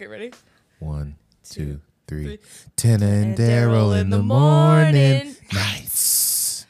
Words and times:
Okay, 0.00 0.06
ready? 0.06 0.32
One, 0.78 1.16
two, 1.44 1.82
three. 2.06 2.38
Tennah 2.74 3.22
and 3.22 3.36
Daryl 3.36 4.00
in 4.00 4.08
the 4.08 4.22
morning. 4.22 5.36
Nice. 5.52 6.64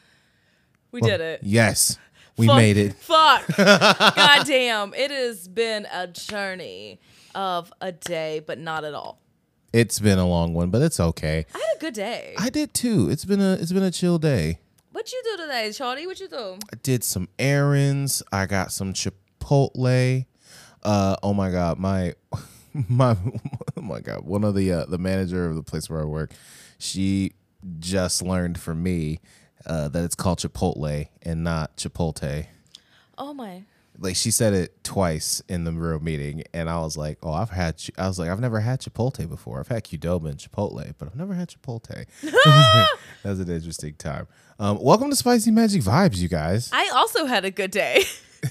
We 0.91 0.99
Well, 0.99 1.11
did 1.11 1.21
it. 1.21 1.39
Yes, 1.41 1.97
we 2.35 2.47
Fuck- 2.47 2.57
made 2.57 2.75
it. 2.75 2.93
Fuck. 2.95 3.47
God 3.55 4.45
damn. 4.45 4.93
It 4.93 5.11
has 5.11 5.47
been 5.47 5.87
a 5.93 6.07
journey 6.07 6.99
of 7.33 7.71
a 7.79 7.93
day, 7.93 8.41
but 8.45 8.59
not 8.59 8.83
at 8.83 8.93
all. 8.93 9.21
It's 9.71 9.97
been 10.01 10.19
a 10.19 10.27
long 10.27 10.53
one, 10.53 10.69
but 10.69 10.81
it's 10.81 10.99
okay. 10.99 11.45
I 11.55 11.57
had 11.57 11.77
a 11.77 11.79
good 11.79 11.93
day. 11.93 12.35
I 12.37 12.49
did 12.49 12.73
too. 12.73 13.09
It's 13.09 13.23
been 13.23 13.39
a 13.39 13.53
it's 13.53 13.71
been 13.71 13.81
a 13.83 13.91
chill 13.91 14.19
day. 14.19 14.59
What 14.91 15.09
you 15.13 15.21
do 15.23 15.37
today, 15.43 15.69
Shawty? 15.69 16.05
What 16.05 16.19
you 16.19 16.27
do? 16.27 16.57
I 16.73 16.75
did 16.83 17.05
some 17.05 17.29
errands. 17.39 18.21
I 18.33 18.45
got 18.45 18.73
some 18.73 18.91
Chipotle. 18.91 20.25
Uh 20.83 21.15
oh 21.23 21.33
my 21.33 21.49
god, 21.49 21.79
my 21.79 22.13
my 22.89 23.17
oh 23.77 23.81
my 23.81 23.99
god, 23.99 24.25
one 24.25 24.43
of 24.43 24.55
the 24.55 24.71
uh, 24.71 24.85
the 24.85 24.97
manager 24.97 25.45
of 25.45 25.55
the 25.55 25.63
place 25.63 25.89
where 25.89 26.01
I 26.01 26.05
work, 26.05 26.31
she 26.77 27.33
just 27.79 28.21
learned 28.21 28.59
from 28.59 28.81
me 28.81 29.19
uh, 29.65 29.87
that 29.89 30.03
it's 30.03 30.15
called 30.15 30.39
Chipotle 30.39 31.07
and 31.21 31.43
not 31.43 31.77
Chipotle. 31.77 32.47
Oh 33.17 33.33
my. 33.33 33.63
Like 33.99 34.15
she 34.15 34.31
said 34.31 34.53
it 34.53 34.83
twice 34.83 35.43
in 35.47 35.63
the 35.63 35.71
real 35.71 35.99
meeting, 35.99 36.43
and 36.53 36.69
I 36.69 36.79
was 36.79 36.97
like, 36.97 37.19
"Oh, 37.21 37.33
I've 37.33 37.51
had." 37.51 37.79
I 37.97 38.07
was 38.07 38.17
like, 38.17 38.29
"I've 38.29 38.39
never 38.39 38.61
had 38.61 38.81
Chipotle 38.81 39.29
before. 39.29 39.59
I've 39.59 39.67
had 39.67 39.83
Qdoba 39.83 40.29
and 40.29 40.37
Chipotle, 40.37 40.93
but 40.97 41.07
I've 41.07 41.15
never 41.15 41.33
had 41.35 41.49
Chipotle." 41.49 42.05
that 42.21 42.87
was 43.23 43.39
an 43.39 43.51
interesting 43.51 43.93
time. 43.95 44.27
Um, 44.59 44.79
welcome 44.81 45.09
to 45.09 45.15
Spicy 45.15 45.51
Magic 45.51 45.83
Vibes, 45.83 46.17
you 46.17 46.29
guys. 46.29 46.69
I 46.73 46.89
also 46.95 47.25
had 47.25 47.45
a 47.45 47.51
good 47.51 47.69
day. 47.69 48.05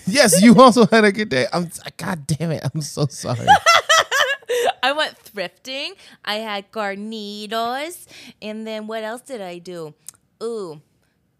yes, 0.07 0.41
you 0.41 0.61
also 0.61 0.87
had 0.87 1.05
a 1.05 1.11
good 1.11 1.31
day. 1.31 1.47
I'm. 1.53 1.71
God 1.97 2.29
damn 2.29 2.53
it! 2.53 2.63
I'm 2.73 2.83
so 2.83 3.07
sorry. 3.07 3.47
I 4.83 4.93
went 4.93 5.17
thrifting. 5.23 5.91
I 6.25 6.37
had 6.37 6.71
carnitas. 6.73 8.07
And 8.43 8.67
then 8.67 8.87
what 8.87 9.03
else 9.05 9.23
did 9.23 9.41
I 9.41 9.59
do? 9.59 9.95
Ooh. 10.43 10.81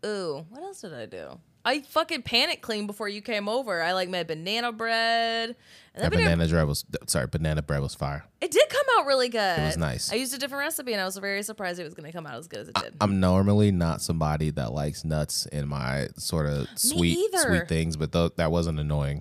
Ooh. 0.05 0.47
What 0.49 0.63
else 0.63 0.81
did 0.81 0.95
I 0.95 1.07
do? 1.07 1.39
I 1.63 1.83
fucking 1.83 2.23
panic 2.23 2.63
cleaned 2.63 2.87
before 2.87 3.07
you 3.09 3.21
came 3.21 3.47
over. 3.47 3.83
I 3.83 3.93
like 3.93 4.09
made 4.09 4.27
banana 4.27 4.73
bread. 4.73 5.55
And 5.95 6.05
that 6.05 6.11
banana, 6.11 6.31
banana 6.31 6.49
bread 6.49 6.67
was 6.67 6.87
sorry. 7.07 7.27
Banana 7.27 7.61
bread 7.61 7.83
was 7.83 7.95
fire. 7.95 8.25
it 8.41 8.51
did 8.51 8.67
come 8.71 8.87
out 8.99 9.05
really 9.07 9.29
good. 9.29 9.59
It 9.59 9.67
was 9.67 9.77
nice. 9.77 10.11
I 10.11 10.17
used 10.17 10.33
a 10.33 10.39
different 10.39 10.61
recipe 10.61 10.93
and 10.93 11.03
I 11.03 11.05
was 11.05 11.19
very 11.19 11.43
surprised 11.43 11.79
it 11.79 11.85
was 11.85 11.93
going 11.93 12.07
to 12.11 12.17
come 12.17 12.27
out 12.27 12.37
as 12.39 12.49
good 12.49 12.61
as 12.61 12.69
it 12.69 12.75
did. 12.77 12.95
I'm 13.01 13.21
normally 13.21 13.73
not 13.73 14.01
somebody 14.01 14.49
that 14.53 14.73
likes 14.73 15.05
nuts 15.05 15.45
in 15.47 15.69
my 15.69 16.09
sort 16.17 16.47
of 16.47 16.67
sweet 16.77 17.19
sweet 17.35 17.69
things, 17.69 17.97
but 17.99 18.11
th- 18.13 18.33
that 18.37 18.51
wasn't 18.51 18.79
annoying. 18.81 19.21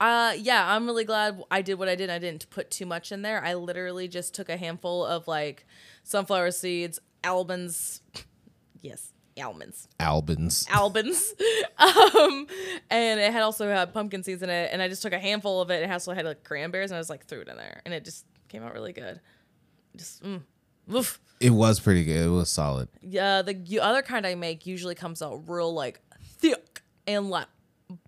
Uh, 0.00 0.32
yeah, 0.38 0.74
I'm 0.74 0.86
really 0.86 1.04
glad 1.04 1.42
I 1.50 1.60
did 1.60 1.74
what 1.74 1.88
I 1.88 1.94
did. 1.94 2.08
I 2.08 2.18
didn't 2.18 2.48
put 2.48 2.70
too 2.70 2.86
much 2.86 3.12
in 3.12 3.20
there. 3.20 3.44
I 3.44 3.54
literally 3.54 4.08
just 4.08 4.34
took 4.34 4.48
a 4.48 4.56
handful 4.56 5.04
of 5.04 5.28
like 5.28 5.66
sunflower 6.04 6.52
seeds, 6.52 6.98
almonds. 7.22 8.00
Yes, 8.80 9.12
almonds. 9.38 9.88
Albans. 9.98 10.66
Albans. 10.70 11.34
um, 11.78 12.46
and 12.88 13.20
it 13.20 13.30
had 13.30 13.42
also 13.42 13.68
had 13.68 13.92
pumpkin 13.92 14.22
seeds 14.22 14.42
in 14.42 14.48
it. 14.48 14.70
And 14.72 14.80
I 14.80 14.88
just 14.88 15.02
took 15.02 15.12
a 15.12 15.18
handful 15.18 15.60
of 15.60 15.70
it. 15.70 15.82
It 15.82 15.90
also 15.90 16.14
had 16.14 16.24
like 16.24 16.44
cranberries, 16.44 16.90
and 16.90 16.96
I 16.96 17.00
just 17.00 17.10
like 17.10 17.26
threw 17.26 17.42
it 17.42 17.48
in 17.48 17.58
there, 17.58 17.82
and 17.84 17.92
it 17.92 18.04
just 18.04 18.24
came 18.48 18.62
out 18.62 18.72
really 18.72 18.94
good. 18.94 19.20
Just, 19.96 20.22
mm, 20.22 20.40
oof. 20.94 21.20
It 21.40 21.50
was 21.50 21.78
pretty 21.78 22.04
good. 22.04 22.26
It 22.26 22.30
was 22.30 22.48
solid. 22.48 22.88
Yeah, 23.02 23.42
the 23.42 23.80
other 23.80 24.00
kind 24.00 24.26
I 24.26 24.34
make 24.34 24.66
usually 24.66 24.94
comes 24.94 25.20
out 25.20 25.48
real 25.48 25.74
like 25.74 26.00
thick 26.22 26.80
and 27.06 27.28
like 27.28 27.48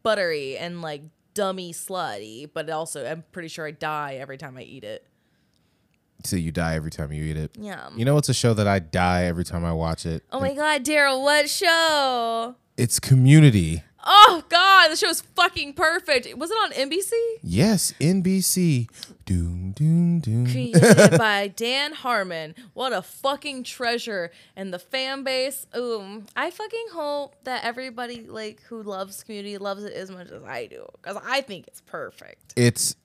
buttery 0.03 0.57
and 0.57 0.81
like 0.81 1.03
dummy 1.35 1.73
slutty, 1.73 2.49
but 2.53 2.69
also 2.71 3.07
I'm 3.07 3.25
pretty 3.33 3.49
sure 3.49 3.67
I 3.67 3.71
die 3.73 4.17
every 4.21 4.39
time 4.39 4.57
I 4.57 4.63
eat 4.63 4.85
it. 4.85 5.07
So 6.25 6.37
you 6.37 6.53
die 6.53 6.75
every 6.75 6.91
time 6.91 7.13
you 7.13 7.25
eat 7.25 7.37
it. 7.37 7.51
Yeah. 7.59 7.89
You 7.97 8.05
know, 8.05 8.17
it's 8.17 8.29
a 8.29 8.35
show 8.35 8.55
that 8.55 8.69
I 8.69 8.79
die 8.79 9.25
every 9.25 9.45
time 9.45 9.65
I 9.65 9.73
watch 9.73 10.07
it. 10.07 10.23
Oh 10.31 10.41
my 10.41 10.55
god, 10.55 10.85
Daryl, 10.85 11.23
what 11.23 11.51
show? 11.51 12.55
It's 12.77 13.01
Community. 13.01 13.83
Oh 14.05 14.43
god, 14.49 14.62
the 14.89 14.97
show's 14.97 15.21
fucking 15.21 15.75
perfect. 15.75 16.37
Was 16.37 16.51
it 16.51 16.55
on 16.55 16.73
NBC? 16.73 17.11
Yes, 17.43 17.93
NBC. 18.01 18.89
Doom, 19.25 19.73
doom, 19.73 20.21
doom. 20.21 20.47
Created 20.47 21.11
by 21.19 21.49
Dan 21.49 21.93
Harmon. 21.93 22.55
What 22.75 22.93
a 22.93 23.03
fucking 23.03 23.65
treasure. 23.65 24.31
And 24.57 24.73
the 24.73 24.79
fan 24.79 25.23
base. 25.25 25.67
Ooh, 25.77 26.25
I 26.37 26.51
fucking 26.51 26.87
hope 26.93 27.37
that 27.45 27.65
everybody 27.65 28.23
like 28.27 28.63
who 28.63 28.83
loves 28.83 29.23
community 29.23 29.59
loves 29.59 29.85
it 29.85 29.93
as 29.93 30.11
much 30.11 30.31
as 30.31 30.43
I 30.43 30.67
do. 30.67 30.87
Because 31.01 31.21
I 31.25 31.41
think 31.41 31.69
it's 31.69 31.81
perfect. 31.83 32.55
It's 32.57 32.97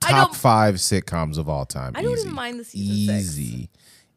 top 0.00 0.34
five 0.34 0.76
sitcoms 0.76 1.38
of 1.38 1.48
all 1.48 1.64
time. 1.64 1.92
I 1.94 2.02
don't 2.02 2.12
Easy. 2.12 2.22
even 2.22 2.34
mind 2.34 2.60
the 2.60 2.64
season 2.64 3.22
six. 3.22 3.68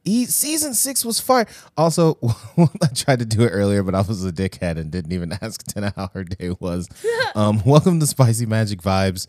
E- 0.06 0.26
season 0.26 0.76
six 0.76 1.04
was 1.04 1.20
fire. 1.20 1.48
Also, 1.76 2.18
I 2.58 2.88
tried 2.94 3.20
to 3.20 3.26
do 3.26 3.42
it 3.42 3.50
earlier, 3.50 3.82
but 3.82 3.96
I 3.96 4.02
was 4.02 4.24
a 4.24 4.32
dickhead 4.32 4.78
and 4.78 4.92
didn't 4.92 5.12
even 5.12 5.32
ask 5.42 5.64
Tennah 5.66 5.96
how 5.96 6.10
her 6.14 6.24
day 6.24 6.52
was. 6.60 6.88
um, 7.36 7.62
welcome 7.66 8.00
to 8.00 8.06
Spicy 8.06 8.46
Magic 8.46 8.82
Vibes. 8.82 9.26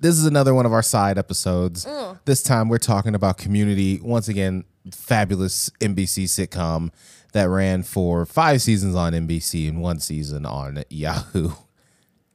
This 0.00 0.18
is 0.18 0.26
another 0.26 0.52
one 0.54 0.66
of 0.66 0.72
our 0.72 0.82
side 0.82 1.18
episodes. 1.18 1.84
Mm. 1.84 2.18
This 2.24 2.42
time 2.42 2.68
we're 2.68 2.78
talking 2.78 3.14
about 3.14 3.38
Community. 3.38 4.00
Once 4.02 4.26
again, 4.26 4.64
fabulous 4.90 5.70
NBC 5.80 6.24
sitcom 6.24 6.90
that 7.32 7.48
ran 7.48 7.84
for 7.84 8.26
five 8.26 8.60
seasons 8.60 8.96
on 8.96 9.12
NBC 9.12 9.68
and 9.68 9.80
one 9.80 10.00
season 10.00 10.44
on 10.44 10.82
Yahoo. 10.90 11.52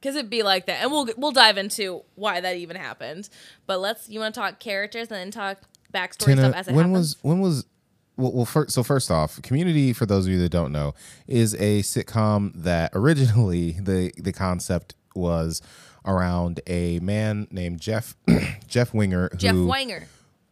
Cause 0.02 0.16
it'd 0.16 0.30
be 0.30 0.44
like 0.44 0.68
that, 0.68 0.84
and 0.84 0.92
we'll 0.92 1.10
we'll 1.18 1.32
dive 1.32 1.58
into 1.58 2.04
why 2.16 2.40
that 2.40 2.56
even 2.56 2.78
happened. 2.78 3.28
But 3.66 3.80
let's 3.80 4.08
you 4.08 4.20
want 4.20 4.36
to 4.36 4.40
talk 4.40 4.60
characters 4.60 5.10
and 5.10 5.18
then 5.18 5.32
talk 5.32 5.58
backstory 5.94 6.34
Tennah, 6.36 6.38
stuff 6.40 6.56
as 6.56 6.68
it 6.68 6.74
when 6.74 6.86
happens. 6.90 6.98
was 6.98 7.18
when 7.24 7.40
was 7.40 7.66
well, 8.18 8.32
well 8.32 8.46
first, 8.46 8.72
so 8.72 8.84
first 8.84 9.12
off, 9.12 9.42
Community 9.42 9.94
for 9.94 10.06
those 10.06 10.26
of 10.26 10.32
you 10.32 10.40
that 10.40 10.50
don't 10.50 10.72
know 10.72 10.94
is 11.28 11.54
a 11.56 11.82
sitcom 11.82 12.52
that 12.56 12.92
originally 12.94 13.72
the 13.82 14.12
the 14.18 14.34
concept 14.34 14.96
was 15.16 15.62
around 16.06 16.62
a 16.68 17.00
man 17.00 17.48
named 17.52 17.80
Jeff 17.82 18.16
Jeff 18.68 18.94
Winger 18.94 19.30
Jeff 19.36 19.54
who 19.54 19.68
Wanger? 19.68 20.06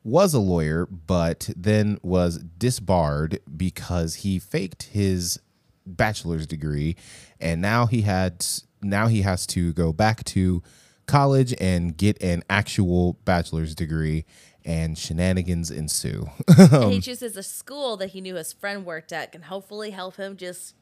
was 0.03 0.33
a 0.33 0.39
lawyer 0.39 0.85
but 0.85 1.49
then 1.55 1.97
was 2.03 2.39
disbarred 2.57 3.39
because 3.55 4.15
he 4.15 4.37
faked 4.37 4.83
his 4.83 5.39
bachelor's 5.85 6.45
degree 6.45 6.95
and 7.39 7.61
now 7.61 7.85
he 7.85 8.01
had 8.01 8.45
now 8.81 9.07
he 9.07 9.21
has 9.21 9.45
to 9.47 9.71
go 9.73 9.93
back 9.93 10.23
to 10.25 10.61
college 11.07 11.53
and 11.59 11.95
get 11.95 12.21
an 12.21 12.43
actual 12.49 13.13
bachelor's 13.23 13.73
degree 13.75 14.25
and 14.65 14.97
shenanigans 14.97 15.69
ensue 15.69 16.27
and 16.57 16.91
he 16.91 16.99
chooses 16.99 17.37
a 17.37 17.43
school 17.43 17.95
that 17.97 18.07
he 18.09 18.19
knew 18.21 18.35
his 18.35 18.51
friend 18.51 18.83
worked 18.85 19.13
at 19.13 19.31
can 19.31 19.43
hopefully 19.43 19.91
help 19.91 20.15
him 20.15 20.35
just 20.37 20.73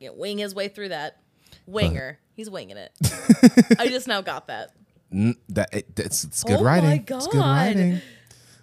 you 0.00 0.08
know, 0.08 0.14
wing 0.14 0.38
his 0.38 0.54
way 0.54 0.66
through 0.68 0.88
that. 0.88 1.20
Winger, 1.66 2.18
he's 2.34 2.50
winging 2.50 2.76
it. 2.76 2.90
I 3.78 3.86
just 3.86 4.08
now 4.08 4.20
got 4.20 4.48
that. 4.48 4.70
N- 5.12 5.36
that 5.50 5.72
it, 5.72 5.86
it's, 5.98 6.24
it's 6.24 6.42
good 6.42 6.54
Oh 6.58 6.64
my 6.64 6.80
writing 6.80 7.04
it's 7.08 7.26
good 7.28 7.32
God. 7.34 7.56
writing 7.56 8.00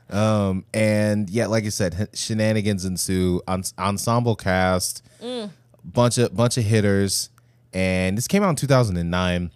um 0.09 0.65
and 0.73 1.29
yeah 1.29 1.47
like 1.47 1.63
i 1.63 1.69
said 1.69 2.09
shenanigans 2.13 2.83
ensue 2.83 3.41
Ens- 3.47 3.73
ensemble 3.79 4.35
cast 4.35 5.01
Mm. 5.23 5.51
bunch 5.85 6.17
of 6.17 6.35
bunch 6.35 6.57
of 6.57 6.65
hitters 6.65 7.29
and 7.71 8.17
this 8.17 8.27
came 8.27 8.43
out 8.43 8.49
in 8.49 8.55
2009 8.57 9.51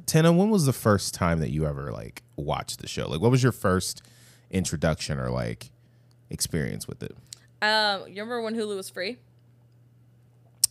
Tennah, 0.00 0.36
when 0.36 0.50
was 0.50 0.66
the 0.66 0.72
first 0.72 1.14
time 1.14 1.40
that 1.40 1.50
you 1.50 1.66
ever 1.66 1.92
like 1.92 2.22
watched 2.36 2.80
the 2.80 2.88
show 2.88 3.08
like 3.08 3.20
what 3.20 3.30
was 3.30 3.42
your 3.42 3.52
first 3.52 4.02
introduction 4.50 5.18
or 5.18 5.30
like 5.30 5.70
experience 6.30 6.88
with 6.88 7.02
it 7.02 7.16
Um, 7.60 8.02
you 8.08 8.14
remember 8.22 8.42
when 8.42 8.54
Hulu 8.54 8.76
was 8.76 8.90
free? 8.90 9.18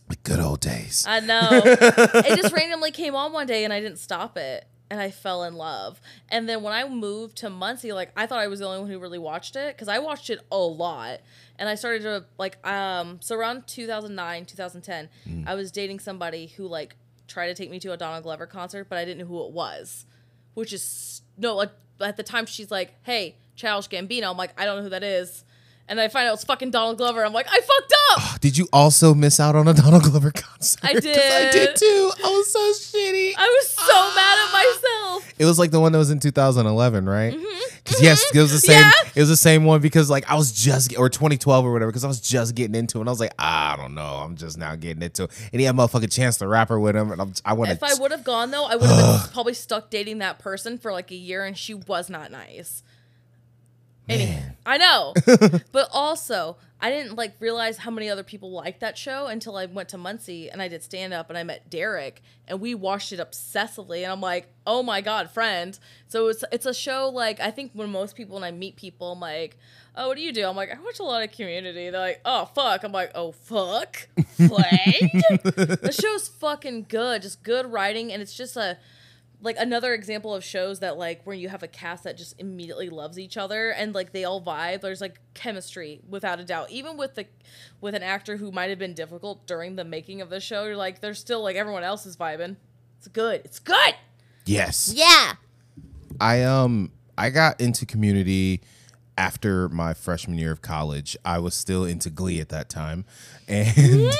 the 0.08 0.16
good 0.24 0.40
old 0.40 0.60
days 0.60 1.04
I 1.08 1.20
know. 1.20 1.48
it 1.64 2.36
just 2.40 2.52
randomly 2.54 2.90
came 2.90 3.14
on 3.14 3.32
one 3.32 3.46
day 3.46 3.64
and 3.64 3.72
I 3.72 3.80
didn't 3.80 3.98
stop 3.98 4.36
it. 4.36 4.66
And 4.90 5.00
I 5.00 5.10
fell 5.10 5.42
in 5.44 5.54
love. 5.54 6.02
And 6.28 6.46
then 6.46 6.62
when 6.62 6.74
I 6.74 6.86
moved 6.86 7.38
to 7.38 7.48
Muncie, 7.48 7.94
like 7.94 8.10
I 8.14 8.26
thought 8.26 8.40
I 8.40 8.46
was 8.48 8.60
the 8.60 8.66
only 8.66 8.80
one 8.80 8.90
who 8.90 8.98
really 8.98 9.18
watched 9.18 9.56
it 9.56 9.74
because 9.74 9.88
I 9.88 10.00
watched 10.00 10.28
it 10.28 10.40
a 10.52 10.58
lot. 10.58 11.20
And 11.58 11.66
I 11.66 11.76
started 11.76 12.02
to 12.02 12.26
like 12.36 12.58
um 12.66 13.18
so 13.22 13.34
around 13.34 13.66
2009, 13.66 14.44
2010, 14.44 15.08
I 15.46 15.54
was 15.54 15.72
dating 15.72 15.98
somebody 16.00 16.48
who 16.48 16.66
like 16.66 16.96
tried 17.32 17.48
to 17.48 17.54
take 17.54 17.70
me 17.70 17.80
to 17.80 17.92
a 17.92 17.96
Donald 17.96 18.22
Glover 18.22 18.46
concert, 18.46 18.88
but 18.88 18.98
I 18.98 19.04
didn't 19.04 19.20
know 19.20 19.26
who 19.26 19.44
it 19.46 19.52
was. 19.52 20.06
Which 20.54 20.72
is 20.72 21.22
no 21.36 21.56
like, 21.56 21.70
at 22.00 22.16
the 22.16 22.22
time 22.22 22.46
she's 22.46 22.70
like, 22.70 22.94
"Hey, 23.02 23.36
Childish 23.56 23.88
Gambino." 23.88 24.30
I'm 24.30 24.36
like, 24.36 24.52
"I 24.60 24.64
don't 24.64 24.78
know 24.78 24.82
who 24.82 24.90
that 24.90 25.02
is." 25.02 25.44
And 25.88 26.00
I 26.00 26.08
find 26.08 26.28
out 26.28 26.34
it's 26.34 26.44
fucking 26.44 26.70
Donald 26.70 26.96
Glover. 26.98 27.24
I'm 27.24 27.32
like, 27.32 27.46
"I 27.50 27.60
fucked 27.60 27.94
up." 28.12 28.40
did 28.40 28.56
you 28.58 28.68
also 28.72 29.14
miss 29.14 29.38
out 29.40 29.54
on 29.56 29.68
a 29.68 29.72
donald 29.74 30.02
glover 30.02 30.30
concert 30.34 30.80
I 30.84 30.92
did 31.00 31.16
I 31.16 31.50
did. 31.50 31.76
too 31.76 32.10
i 32.24 32.28
was 32.28 32.52
so 32.52 32.58
shitty 32.72 33.32
I 33.36 33.46
was 33.46 33.68
so 33.70 34.14
mad 34.14 34.38
at 34.38 34.52
myself. 34.52 35.34
It 35.38 35.44
was 35.46 35.58
like 35.58 35.70
the 35.70 35.80
one 35.80 35.92
that 35.92 35.98
was 35.98 36.10
in 36.10 36.20
2011, 36.20 37.08
right? 37.08 37.32
Mm-hmm. 37.34 37.76
Because 37.82 38.02
yes, 38.02 38.24
it 38.34 38.38
was 38.38 38.52
the 38.52 38.58
same. 38.70 38.80
Yeah. 38.80 38.92
It 39.14 39.20
was 39.20 39.28
the 39.28 39.36
same 39.36 39.64
one 39.64 39.80
because 39.80 40.08
like 40.10 40.30
I 40.30 40.34
was 40.34 40.52
just 40.52 40.96
or 40.98 41.08
2012 41.08 41.64
or 41.64 41.72
whatever 41.72 41.90
because 41.90 42.04
I 42.04 42.08
was 42.08 42.20
just 42.20 42.54
getting 42.54 42.74
into 42.74 42.98
it. 42.98 43.02
and 43.02 43.08
I 43.08 43.12
was 43.12 43.20
like, 43.20 43.34
I 43.38 43.76
don't 43.76 43.94
know, 43.94 44.02
I'm 44.02 44.36
just 44.36 44.58
now 44.58 44.76
getting 44.76 45.02
into 45.02 45.24
it. 45.24 45.30
And 45.52 45.60
he 45.60 45.66
had 45.66 45.74
motherfucking 45.74 46.12
Chance 46.12 46.36
the 46.36 46.48
Rapper 46.48 46.78
with 46.78 46.94
him, 46.94 47.10
and 47.12 47.20
I'm, 47.20 47.32
I 47.44 47.54
want 47.54 47.70
If 47.70 47.82
I 47.82 47.94
would 47.94 48.10
have 48.10 48.24
gone 48.24 48.50
though, 48.50 48.66
I 48.66 48.76
would 48.76 48.88
have 48.88 49.32
probably 49.32 49.54
stuck 49.54 49.90
dating 49.90 50.18
that 50.18 50.38
person 50.38 50.78
for 50.78 50.92
like 50.92 51.10
a 51.10 51.16
year, 51.16 51.44
and 51.44 51.56
she 51.56 51.74
was 51.74 52.08
not 52.10 52.30
nice. 52.30 52.82
Anyway, 54.08 54.30
Man. 54.30 54.56
I 54.66 54.78
know, 54.78 55.14
but 55.72 55.88
also 55.92 56.56
I 56.80 56.90
didn't 56.90 57.14
like 57.14 57.34
realize 57.38 57.78
how 57.78 57.92
many 57.92 58.10
other 58.10 58.24
people 58.24 58.50
liked 58.50 58.80
that 58.80 58.98
show 58.98 59.26
until 59.26 59.56
I 59.56 59.66
went 59.66 59.88
to 59.90 59.98
Muncie 59.98 60.50
and 60.50 60.60
I 60.60 60.66
did 60.66 60.82
stand 60.82 61.14
up 61.14 61.28
and 61.28 61.38
I 61.38 61.44
met 61.44 61.70
Derek 61.70 62.20
and 62.48 62.60
we 62.60 62.74
watched 62.74 63.12
it 63.12 63.20
obsessively 63.20 64.02
and 64.02 64.10
I'm 64.10 64.20
like, 64.20 64.48
oh 64.66 64.82
my 64.82 65.00
god, 65.00 65.30
friend. 65.30 65.78
So 66.08 66.26
it's 66.26 66.42
it's 66.50 66.66
a 66.66 66.74
show 66.74 67.08
like 67.08 67.38
I 67.38 67.52
think 67.52 67.70
when 67.74 67.90
most 67.90 68.16
people 68.16 68.34
when 68.34 68.44
I 68.44 68.50
meet 68.50 68.74
people, 68.74 69.12
I'm 69.12 69.20
like, 69.20 69.56
oh, 69.96 70.08
what 70.08 70.16
do 70.16 70.22
you 70.22 70.32
do? 70.32 70.44
I'm 70.44 70.56
like, 70.56 70.74
I 70.74 70.80
watch 70.80 70.98
a 70.98 71.04
lot 71.04 71.22
of 71.22 71.30
Community. 71.30 71.90
They're 71.90 72.00
like, 72.00 72.20
oh 72.24 72.46
fuck. 72.46 72.82
I'm 72.82 72.92
like, 72.92 73.12
oh 73.14 73.30
fuck, 73.30 74.08
Flag. 74.36 75.10
the 75.44 75.96
show's 75.96 76.26
fucking 76.26 76.86
good, 76.88 77.22
just 77.22 77.44
good 77.44 77.72
writing, 77.72 78.12
and 78.12 78.20
it's 78.20 78.34
just 78.34 78.56
a 78.56 78.78
like 79.42 79.56
another 79.58 79.92
example 79.92 80.34
of 80.34 80.44
shows 80.44 80.80
that 80.80 80.96
like 80.96 81.22
where 81.24 81.36
you 81.36 81.48
have 81.48 81.62
a 81.62 81.68
cast 81.68 82.04
that 82.04 82.16
just 82.16 82.34
immediately 82.38 82.88
loves 82.88 83.18
each 83.18 83.36
other 83.36 83.70
and 83.70 83.94
like 83.94 84.12
they 84.12 84.24
all 84.24 84.40
vibe 84.40 84.80
there's 84.80 85.00
like 85.00 85.20
chemistry 85.34 86.00
without 86.08 86.40
a 86.40 86.44
doubt. 86.44 86.70
Even 86.70 86.96
with 86.96 87.16
the 87.16 87.26
with 87.80 87.94
an 87.94 88.02
actor 88.02 88.36
who 88.36 88.52
might 88.52 88.70
have 88.70 88.78
been 88.78 88.94
difficult 88.94 89.46
during 89.46 89.76
the 89.76 89.84
making 89.84 90.20
of 90.20 90.30
the 90.30 90.40
show 90.40 90.64
you're 90.64 90.76
like 90.76 91.00
there's 91.00 91.18
still 91.18 91.42
like 91.42 91.56
everyone 91.56 91.82
else 91.82 92.06
is 92.06 92.16
vibing. 92.16 92.56
It's 92.98 93.08
good. 93.08 93.42
It's 93.44 93.58
good! 93.58 93.94
Yes, 94.46 94.92
yeah. 94.94 95.34
I 96.20 96.42
um 96.42 96.92
I 97.18 97.30
got 97.30 97.60
into 97.60 97.84
Community 97.84 98.60
after 99.18 99.68
my 99.68 99.92
freshman 99.94 100.38
year 100.38 100.52
of 100.52 100.62
college. 100.62 101.16
I 101.24 101.38
was 101.38 101.54
still 101.54 101.84
into 101.84 102.10
Glee 102.10 102.40
at 102.40 102.48
that 102.50 102.68
time, 102.68 103.04
and 103.48 104.12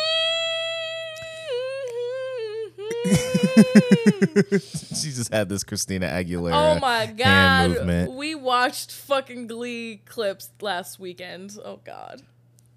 she 4.52 5.10
just 5.10 5.32
had 5.32 5.48
this 5.48 5.64
Christina 5.64 6.06
Aguilera. 6.06 6.76
oh 6.76 6.78
my 6.80 7.06
god 7.06 8.08
we 8.08 8.34
watched 8.34 8.92
fucking 8.92 9.46
glee 9.46 10.00
clips 10.04 10.50
last 10.60 10.98
weekend 11.00 11.56
oh 11.64 11.80
god 11.84 12.22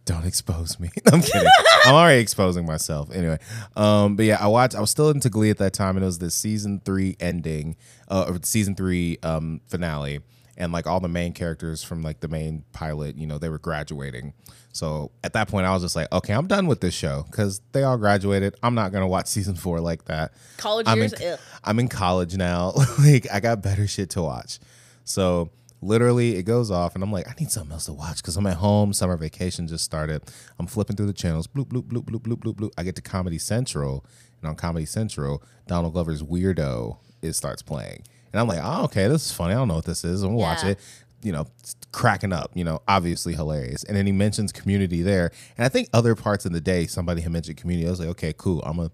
Don't 0.06 0.25
expose 0.25 0.79
me. 0.79 0.89
I'm 1.12 1.21
kidding. 1.21 1.50
I'm 1.85 1.95
already 1.95 2.21
exposing 2.21 2.65
myself. 2.67 3.09
Anyway, 3.12 3.39
um, 3.75 4.15
but 4.15 4.25
yeah, 4.27 4.38
I 4.39 4.45
watched. 4.45 4.75
I 4.75 4.79
was 4.79 4.91
still 4.91 5.09
into 5.09 5.31
Glee 5.31 5.50
at 5.50 5.57
that 5.57 5.73
time, 5.73 5.97
and 5.97 6.03
it 6.03 6.06
was 6.06 6.19
the 6.19 6.29
season 6.29 6.79
three 6.85 7.18
ending, 7.19 7.75
uh, 8.07 8.25
or 8.29 8.38
season 8.44 8.75
three 8.75 9.18
um 9.23 9.61
finale, 9.65 10.19
and 10.57 10.72
like 10.72 10.88
all 10.88 11.00
the 11.00 11.07
main 11.07 11.34
characters 11.34 11.84
from 11.84 12.02
like 12.02 12.19
the 12.19 12.28
main 12.28 12.63
pilot, 12.72 13.18
you 13.18 13.28
know, 13.28 13.38
they 13.38 13.50
were 13.50 13.60
graduating. 13.60 14.34
So 14.72 15.12
at 15.24 15.34
that 15.34 15.48
point, 15.48 15.66
I 15.66 15.74
was 15.74 15.84
just 15.84 15.96
like, 15.96 16.12
okay, 16.12 16.34
I'm 16.34 16.48
done 16.48 16.68
with 16.68 16.81
this 16.81 16.94
show 16.94 17.25
because 17.30 17.62
they 17.72 17.84
all 17.84 17.98
graduated. 17.98 18.56
I'm 18.63 18.75
not 18.75 18.92
gonna 18.92 19.07
watch 19.07 19.28
season 19.28 19.56
four 19.56 19.80
like 19.80 20.06
that. 20.06 20.34
college 20.57 20.88
I'm 20.88 20.98
years 20.98 21.13
in. 21.13 21.38
I'm 21.63 21.80
in 21.80 21.88
college 21.88 22.36
now. 22.36 22.74
like 23.00 23.28
I 23.31 23.40
got 23.40 23.62
better 23.62 23.88
shit 23.88 24.10
to 24.12 24.22
watch. 24.22 24.60
So 25.04 25.50
literally 25.81 26.36
it 26.36 26.44
goes 26.44 26.72
off 26.72 26.96
and 26.96 27.04
I'm 27.04 27.12
like, 27.12 27.28
I 27.28 27.34
need 27.40 27.52
something 27.52 27.72
else 27.72 27.86
to 27.86 27.94
watch 27.94 28.18
because 28.18 28.38
I'm 28.38 28.48
at 28.48 28.57
home. 28.57 28.94
Summer 28.94 29.18
vacation 29.18 29.68
just 29.68 29.84
started. 29.84 30.24
I'm 30.60 30.68
flipping 30.68 30.96
through 30.96 31.07
the 31.07 31.13
channels. 31.13 31.48
Bloop, 31.48 31.66
bloop, 31.66 31.84
bloop, 31.84 32.04
bloop, 32.04 32.22
bloop, 32.22 32.38
bloop, 32.38 32.56
bloop. 32.56 32.72
I 32.78 32.84
get 32.84 32.96
to 32.96 33.02
Comedy 33.02 33.38
Central. 33.38 34.06
And 34.42 34.50
on 34.50 34.56
Comedy 34.56 34.86
Central, 34.86 35.44
Donald 35.68 35.94
Glover's 35.94 36.22
Weirdo 36.22 36.98
it 37.25 37.34
starts 37.34 37.62
playing. 37.62 38.04
And 38.35 38.41
I'm 38.41 38.47
like, 38.47 38.59
oh, 38.61 38.83
okay, 38.85 39.07
this 39.07 39.25
is 39.25 39.31
funny. 39.31 39.53
I 39.53 39.57
don't 39.57 39.67
know 39.67 39.75
what 39.75 39.85
this 39.85 40.03
is. 40.03 40.23
I'm 40.23 40.29
gonna 40.29 40.39
watch 40.39 40.63
it. 40.63 40.79
You 41.23 41.31
know, 41.31 41.47
cracking 41.91 42.33
up, 42.33 42.51
you 42.53 42.63
know, 42.63 42.81
obviously 42.87 43.33
hilarious. 43.33 43.83
And 43.83 43.97
then 43.97 44.05
he 44.05 44.11
mentions 44.11 44.51
community 44.51 45.01
there. 45.01 45.31
And 45.57 45.65
I 45.65 45.69
think 45.69 45.89
other 45.93 46.13
parts 46.13 46.45
of 46.45 46.51
the 46.51 46.61
day, 46.61 46.85
somebody 46.85 47.21
had 47.21 47.31
mentioned 47.31 47.57
community. 47.57 47.87
I 47.87 47.91
was 47.91 47.99
like, 47.99 48.09
okay, 48.09 48.33
cool. 48.37 48.61
I'm 48.63 48.79
a 48.79 48.91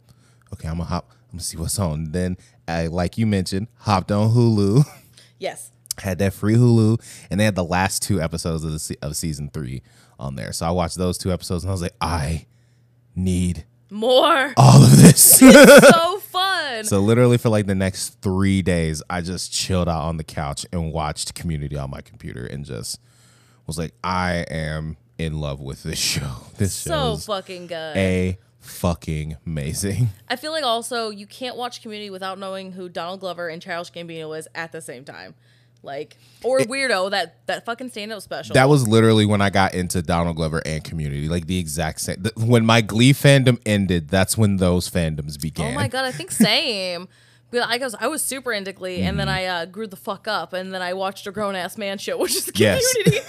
okay, 0.54 0.68
I'm 0.68 0.76
gonna 0.78 0.86
hop, 0.86 1.10
I'm 1.10 1.38
gonna 1.38 1.44
see 1.44 1.58
what's 1.58 1.80
on. 1.80 2.12
Then 2.12 2.38
I 2.68 2.88
like 2.88 3.18
you 3.18 3.26
mentioned, 3.26 3.68
hopped 3.80 4.12
on 4.12 4.30
Hulu, 4.30 4.86
yes 5.40 5.72
had 6.00 6.20
that 6.20 6.34
free 6.34 6.56
Hulu, 6.56 7.02
and 7.30 7.40
they 7.40 7.46
had 7.46 7.56
the 7.56 7.64
last 7.64 8.02
two 8.02 8.22
episodes 8.22 8.64
of 8.64 8.72
the 8.72 8.98
of 9.02 9.16
season 9.16 9.50
three 9.50 9.82
on 10.20 10.36
there. 10.36 10.54
So 10.54 10.66
I 10.66 10.72
watched 10.72 10.98
those 10.98 11.18
two 11.18 11.32
episodes 11.32 11.64
and 11.64 11.72
I 11.72 11.74
was 11.74 11.82
like, 11.82 11.96
I 12.00 12.46
need 13.16 13.66
more 13.90 14.54
all 14.58 14.84
of 14.84 14.98
this. 14.98 15.40
so 15.40 16.11
fun 16.32 16.84
so 16.84 17.00
literally 17.00 17.38
for 17.38 17.50
like 17.50 17.66
the 17.66 17.76
next 17.76 18.22
three 18.22 18.62
days, 18.62 19.04
I 19.10 19.22
just 19.22 19.52
chilled 19.52 19.90
out 19.90 20.02
on 20.02 20.18
the 20.18 20.24
couch 20.24 20.66
and 20.72 20.92
watched 20.92 21.36
Community 21.36 21.78
on 21.78 21.90
my 21.90 22.02
computer 22.02 22.46
and 22.46 22.66
just 22.66 23.00
was 23.68 23.78
like, 23.78 23.94
I 24.04 24.46
am 24.50 24.98
in 25.18 25.40
love 25.40 25.60
with 25.60 25.84
this 25.84 26.00
show. 26.14 26.38
This 26.58 26.74
so 26.74 26.92
show 26.92 27.12
is 27.14 27.26
fucking 27.26 27.68
good 27.68 27.98
a 27.98 28.38
fucking 28.60 29.38
amazing. 29.46 30.10
I 30.30 30.36
feel 30.36 30.52
like 30.52 30.64
also 30.64 31.10
you 31.10 31.28
can't 31.28 31.56
watch 31.56 31.82
Community 31.82 32.10
without 32.10 32.40
knowing 32.40 32.74
who 32.74 32.90
Donald 32.90 33.20
Glover 33.20 33.50
and 33.50 33.62
Charles 33.62 33.90
Gambino 33.92 34.38
is 34.38 34.48
at 34.56 34.72
the 34.72 34.82
same 34.82 35.04
time. 35.04 35.36
Like 35.84 36.18
or 36.44 36.60
Weirdo 36.60 37.10
that 37.12 37.46
that 37.48 37.66
fucking 37.66 37.90
stand 37.90 38.12
up 38.14 38.22
special. 38.22 38.54
That 38.54 38.70
was 38.70 38.88
literally 38.88 39.26
when 39.26 39.42
I 39.42 39.50
got 39.50 39.74
into 39.74 40.02
Donald 40.04 40.36
Glover 40.36 40.62
and 40.66 40.84
Community, 40.84 41.28
like 41.28 41.48
the 41.48 41.58
exact 41.58 42.02
same. 42.02 42.24
When 42.38 42.66
my 42.66 42.82
Glee 42.82 43.14
fandom 43.14 43.60
ended, 43.66 44.08
that's 44.10 44.38
when 44.38 44.58
those 44.58 44.90
fandoms 44.90 45.42
began. 45.42 45.72
oh 45.72 45.76
my 45.76 45.88
god, 45.88 46.06
I 46.06 46.12
think 46.12 46.32
same. 46.32 47.08
I 47.54 47.80
guess 47.80 47.94
I 48.00 48.08
was 48.08 48.22
super 48.24 48.54
into 48.54 48.72
Glee, 48.72 49.02
and 49.02 49.20
then 49.20 49.28
Mm-hmm. 49.28 49.36
I 49.38 49.46
uh, 49.46 49.66
grew 49.66 49.86
the 49.86 49.98
fuck 49.98 50.26
up, 50.26 50.54
and 50.54 50.74
then 50.74 50.82
I 50.82 50.94
watched 50.94 51.28
a 51.28 51.32
grown 51.32 51.54
ass 51.56 51.78
man 51.78 51.98
show, 51.98 52.18
which 52.20 52.34
is 52.36 52.50
Yes. 52.56 52.82
Community. 52.94 53.26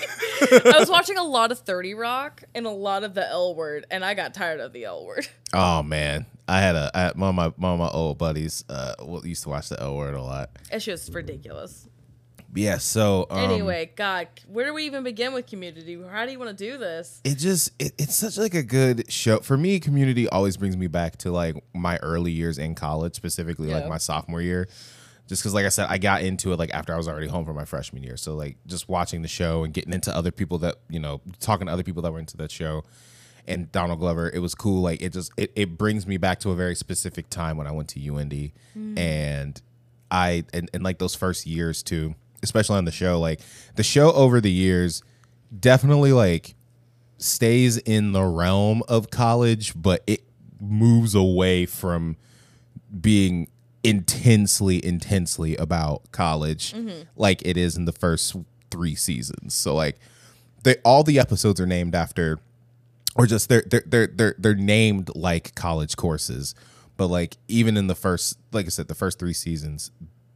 I 0.76 0.78
was 0.78 0.88
watching 0.90 1.16
a 1.18 1.24
lot 1.24 1.50
of 1.50 1.58
Thirty 1.60 1.94
Rock 1.94 2.44
and 2.54 2.64
a 2.66 2.70
lot 2.70 3.02
of 3.02 3.14
the 3.14 3.26
L 3.28 3.54
Word, 3.56 3.84
and 3.90 4.04
I 4.04 4.14
got 4.14 4.32
tired 4.34 4.60
of 4.60 4.72
the 4.72 4.84
L 4.84 5.04
Word. 5.06 5.26
Oh 5.54 5.82
man, 5.82 6.26
I 6.46 6.60
had 6.60 6.76
a 6.76 6.90
I 6.94 7.00
had, 7.00 7.16
one 7.18 7.30
of 7.30 7.34
my 7.34 7.48
one 7.48 7.72
of 7.72 7.78
my 7.80 7.88
old 7.88 8.18
buddies 8.18 8.64
uh 8.68 8.94
used 9.24 9.42
to 9.42 9.48
watch 9.48 9.68
the 9.70 9.80
L 9.82 9.96
Word 9.96 10.14
a 10.14 10.22
lot. 10.22 10.50
It's 10.70 10.84
just 10.84 11.12
ridiculous. 11.12 11.88
Yeah, 12.54 12.78
so 12.78 13.26
um, 13.30 13.50
anyway, 13.50 13.92
God, 13.96 14.28
where 14.46 14.66
do 14.66 14.74
we 14.74 14.84
even 14.84 15.04
begin 15.04 15.32
with 15.32 15.46
Community? 15.46 15.98
How 16.10 16.26
do 16.26 16.32
you 16.32 16.38
want 16.38 16.56
to 16.56 16.70
do 16.70 16.76
this? 16.76 17.20
it 17.24 17.38
just 17.38 17.70
it, 17.78 17.92
it's 17.98 18.14
such 18.14 18.36
like 18.36 18.54
a 18.54 18.62
good 18.62 19.10
show 19.10 19.38
for 19.38 19.56
me. 19.56 19.80
Community 19.80 20.28
always 20.28 20.56
brings 20.58 20.76
me 20.76 20.86
back 20.86 21.16
to 21.18 21.30
like 21.32 21.56
my 21.74 21.96
early 21.98 22.30
years 22.30 22.58
in 22.58 22.74
college, 22.74 23.14
specifically 23.14 23.68
like 23.68 23.88
my 23.88 23.98
sophomore 23.98 24.42
year. 24.42 24.68
Just 25.28 25.42
because, 25.42 25.54
like 25.54 25.64
I 25.64 25.70
said, 25.70 25.86
I 25.88 25.96
got 25.96 26.22
into 26.22 26.52
it 26.52 26.58
like 26.58 26.74
after 26.74 26.92
I 26.92 26.96
was 26.98 27.08
already 27.08 27.28
home 27.28 27.46
for 27.46 27.54
my 27.54 27.64
freshman 27.64 28.02
year. 28.02 28.18
So 28.18 28.34
like 28.34 28.58
just 28.66 28.86
watching 28.88 29.22
the 29.22 29.28
show 29.28 29.64
and 29.64 29.72
getting 29.72 29.94
into 29.94 30.14
other 30.14 30.30
people 30.30 30.58
that 30.58 30.76
you 30.90 31.00
know, 31.00 31.22
talking 31.40 31.68
to 31.68 31.72
other 31.72 31.84
people 31.84 32.02
that 32.02 32.12
were 32.12 32.18
into 32.18 32.36
that 32.36 32.50
show, 32.50 32.84
and 33.46 33.72
Donald 33.72 33.98
Glover, 34.00 34.28
it 34.28 34.40
was 34.40 34.54
cool. 34.54 34.82
Like 34.82 35.00
it 35.00 35.14
just 35.14 35.32
it, 35.38 35.52
it 35.56 35.78
brings 35.78 36.06
me 36.06 36.18
back 36.18 36.38
to 36.40 36.50
a 36.50 36.54
very 36.54 36.74
specific 36.74 37.30
time 37.30 37.56
when 37.56 37.66
I 37.66 37.70
went 37.70 37.88
to 37.90 38.14
UND, 38.14 38.52
and 38.98 39.62
I 40.10 40.44
and, 40.52 40.68
and 40.74 40.82
like 40.82 40.98
those 40.98 41.14
first 41.14 41.46
years 41.46 41.82
too, 41.82 42.14
especially 42.42 42.76
on 42.76 42.84
the 42.84 42.92
show. 42.92 43.18
Like 43.18 43.40
the 43.76 43.82
show 43.82 44.12
over 44.12 44.40
the 44.40 44.50
years, 44.50 45.02
definitely 45.58 46.12
like 46.12 46.54
stays 47.18 47.78
in 47.78 48.12
the 48.12 48.24
realm 48.24 48.82
of 48.88 49.10
college, 49.10 49.72
but 49.80 50.02
it 50.06 50.22
moves 50.60 51.14
away 51.14 51.66
from 51.66 52.16
being 53.00 53.48
intensely, 53.84 54.84
intensely 54.84 55.56
about 55.56 56.10
college 56.12 56.72
mm-hmm. 56.72 57.02
like 57.16 57.42
it 57.44 57.56
is 57.56 57.76
in 57.76 57.84
the 57.84 57.92
first 57.92 58.36
three 58.70 58.94
seasons. 58.94 59.54
So 59.54 59.74
like 59.74 59.98
they 60.62 60.76
all 60.84 61.02
the 61.02 61.18
episodes 61.18 61.60
are 61.60 61.66
named 61.66 61.94
after 61.94 62.38
or 63.16 63.26
just 63.26 63.48
they're 63.48 63.64
they're 63.66 63.82
they're 63.86 64.06
they're, 64.06 64.34
they're 64.38 64.54
named 64.54 65.10
like 65.14 65.54
college 65.54 65.96
courses. 65.96 66.54
But 66.96 67.08
like 67.08 67.36
even 67.48 67.76
in 67.76 67.88
the 67.88 67.94
first 67.94 68.38
like 68.52 68.66
I 68.66 68.68
said, 68.68 68.88
the 68.88 68.94
first 68.94 69.18
three 69.18 69.32
seasons, 69.32 69.90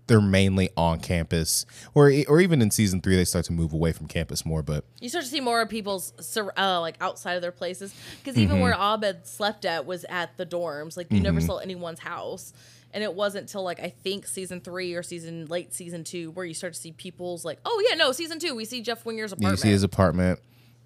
they're 0.06 0.20
mainly 0.20 0.70
on 0.76 1.00
campus. 1.00 1.66
Or 1.94 2.12
or 2.28 2.40
even 2.40 2.62
in 2.62 2.70
season 2.70 3.00
three 3.00 3.16
they 3.16 3.24
start 3.24 3.44
to 3.46 3.52
move 3.52 3.72
away 3.72 3.92
from 3.92 4.06
campus 4.06 4.44
more, 4.44 4.62
but 4.62 4.84
You 5.00 5.08
start 5.08 5.24
to 5.24 5.30
see 5.30 5.40
more 5.40 5.60
of 5.60 5.68
people's 5.68 6.12
uh, 6.56 6.80
like 6.80 6.96
outside 7.00 7.34
of 7.34 7.42
their 7.42 7.52
places 7.52 7.94
because 8.22 8.38
even 8.38 8.60
where 8.60 8.74
Abed 8.74 9.26
slept 9.26 9.64
at 9.64 9.86
was 9.86 10.04
at 10.08 10.36
the 10.36 10.46
dorms. 10.46 10.96
Like 10.96 11.10
you 11.10 11.20
never 11.20 11.40
saw 11.40 11.58
anyone's 11.58 12.00
house, 12.00 12.52
and 12.92 13.02
it 13.02 13.14
wasn't 13.14 13.48
till 13.48 13.62
like 13.62 13.80
I 13.80 13.90
think 13.90 14.26
season 14.26 14.60
three 14.60 14.94
or 14.94 15.02
season 15.02 15.46
late 15.46 15.74
season 15.74 16.04
two 16.04 16.30
where 16.32 16.44
you 16.46 16.54
start 16.54 16.74
to 16.74 16.80
see 16.80 16.92
people's 16.92 17.44
like, 17.44 17.58
oh 17.64 17.84
yeah, 17.88 17.96
no, 17.96 18.12
season 18.12 18.38
two 18.38 18.54
we 18.54 18.64
see 18.64 18.82
Jeff 18.82 19.04
Winger's 19.04 19.32
apartment. 19.32 19.58
You 19.58 19.62
see 19.62 19.70
his 19.70 19.82
apartment. 19.82 20.40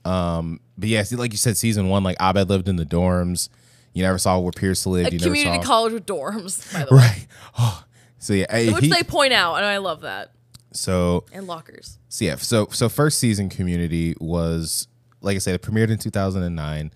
Um, 0.05 0.61
but 0.79 0.89
yeah, 0.89 1.03
see, 1.03 1.17
like 1.17 1.33
you 1.33 1.39
said, 1.39 1.59
season 1.59 1.89
one, 1.89 2.03
like 2.03 2.17
Abed 2.21 2.49
lived 2.49 2.69
in 2.69 2.77
the 2.77 2.87
dorms. 2.87 3.51
You 3.93 4.03
never 4.03 4.19
saw 4.19 4.39
where 4.39 4.53
Pierce 4.53 4.87
lived. 4.87 5.09
a 5.11 5.13
you 5.13 5.19
community 5.19 5.51
never 5.51 5.63
saw, 5.63 5.69
college 5.69 5.93
with 5.93 6.07
dorms, 6.07 6.73
by 6.73 6.85
the 6.85 6.95
way, 6.95 7.01
right? 7.01 7.27
Oh, 7.59 7.85
so 8.21 8.33
yeah, 8.35 8.47
hey, 8.49 8.73
which 8.73 8.85
he- 8.85 8.91
they 8.91 9.03
point 9.03 9.33
out, 9.33 9.57
and 9.57 9.65
I 9.67 9.79
love 9.79 10.03
that. 10.03 10.33
so 10.73 11.25
And 11.33 11.49
lockers. 11.49 11.99
so 12.09 12.25
yeah, 12.25 12.37
so 12.37 12.69
so 12.71 12.89
first 12.89 13.19
season 13.19 13.49
Community 13.49 14.15
was 14.21 14.87
like 15.21 15.35
I 15.35 15.39
said, 15.39 15.55
it 15.57 15.63
premiered 15.63 15.91
in 15.91 15.99
two 15.99 16.11
thousand 16.11 16.45
and 16.45 16.55
nine. 16.55 16.93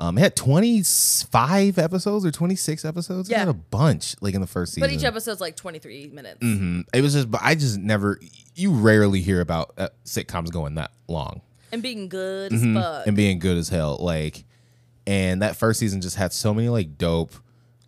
Um, 0.00 0.16
it 0.16 0.20
had 0.20 0.36
25 0.36 1.76
episodes 1.78 2.24
or 2.24 2.30
26 2.30 2.84
episodes. 2.84 3.28
It 3.28 3.32
Yeah. 3.32 3.40
had 3.40 3.48
a 3.48 3.52
bunch 3.54 4.14
like 4.20 4.34
in 4.34 4.40
the 4.40 4.46
first 4.46 4.74
season. 4.74 4.88
But 4.88 4.94
each 4.94 5.02
episode's 5.04 5.40
like 5.40 5.56
23 5.56 6.10
minutes. 6.12 6.40
Mm-hmm. 6.40 6.82
It 6.94 7.00
was 7.00 7.14
just, 7.14 7.30
but 7.30 7.40
I 7.42 7.56
just 7.56 7.78
never. 7.78 8.20
You 8.54 8.72
rarely 8.72 9.20
hear 9.20 9.40
about 9.40 9.74
uh, 9.76 9.88
sitcoms 10.04 10.50
going 10.52 10.76
that 10.76 10.92
long 11.08 11.40
And 11.72 11.82
being 11.82 12.08
good 12.08 12.52
as 12.52 12.62
fuck. 12.62 13.06
and 13.08 13.16
being 13.16 13.38
good 13.40 13.56
as 13.56 13.68
hell. 13.68 13.96
Like, 14.00 14.44
and 15.06 15.42
that 15.42 15.56
first 15.56 15.80
season 15.80 16.00
just 16.00 16.14
had 16.16 16.32
so 16.32 16.54
many 16.54 16.68
like 16.68 16.96
dope 16.98 17.34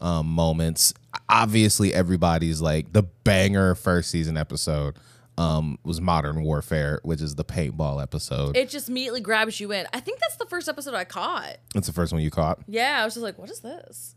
um, 0.01 0.27
moments. 0.27 0.93
Obviously, 1.31 1.95
everybody's 1.95 2.61
like 2.61 2.93
the 2.93 3.03
banger 3.03 3.75
first 3.75 4.11
season 4.11 4.37
episode 4.37 4.97
um, 5.39 5.79
was 5.85 6.01
Modern 6.01 6.43
Warfare, 6.43 7.01
which 7.03 7.23
is 7.23 7.35
the 7.37 7.45
paintball 7.45 8.03
episode. 8.03 8.57
it 8.57 8.69
just 8.69 8.89
immediately 8.89 9.21
grabs 9.21 9.59
you 9.61 9.73
in. 9.73 9.87
I 9.93 10.01
think 10.01 10.19
that's 10.21 10.37
the 10.37 10.47
first 10.47 10.69
episode 10.69 10.95
I 10.95 11.05
caught. 11.05 11.57
That's 11.75 11.87
the 11.87 11.93
first 11.93 12.13
one 12.13 12.21
you 12.21 12.31
caught. 12.31 12.59
Yeah, 12.67 12.99
I 13.01 13.05
was 13.05 13.15
just 13.15 13.25
like, 13.25 13.39
what 13.39 13.51
is 13.51 13.61
this? 13.61 14.17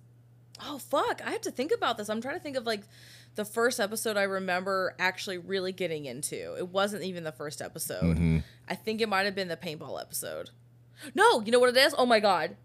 Oh 0.66 0.78
fuck, 0.78 1.22
I 1.26 1.32
have 1.32 1.42
to 1.42 1.52
think 1.52 1.72
about 1.72 1.98
this. 1.98 2.10
I'm 2.10 2.22
trying 2.22 2.36
to 2.36 2.42
think 2.42 2.58
of 2.58 2.66
like 2.66 2.82
the 3.36 3.46
first 3.46 3.80
episode 3.80 4.18
I 4.18 4.24
remember 4.24 4.96
actually 5.00 5.38
really 5.38 5.72
getting 5.72 6.06
into. 6.06 6.56
It 6.58 6.70
wasn't 6.70 7.04
even 7.04 7.24
the 7.24 7.32
first 7.32 7.62
episode. 7.62 8.04
Mm-hmm. 8.04 8.40
I 8.68 8.76
think 8.76 9.02
it 9.02 9.10
might 9.10 9.26
have 9.26 9.36
been 9.36 9.48
the 9.48 9.58
paintball 9.58 10.00
episode. 10.00 10.52
No, 11.16 11.42
you 11.42 11.52
know 11.52 11.60
what 11.60 11.70
it 11.70 11.78
is? 11.78 11.96
Oh 11.98 12.06
my 12.06 12.20
god. 12.20 12.56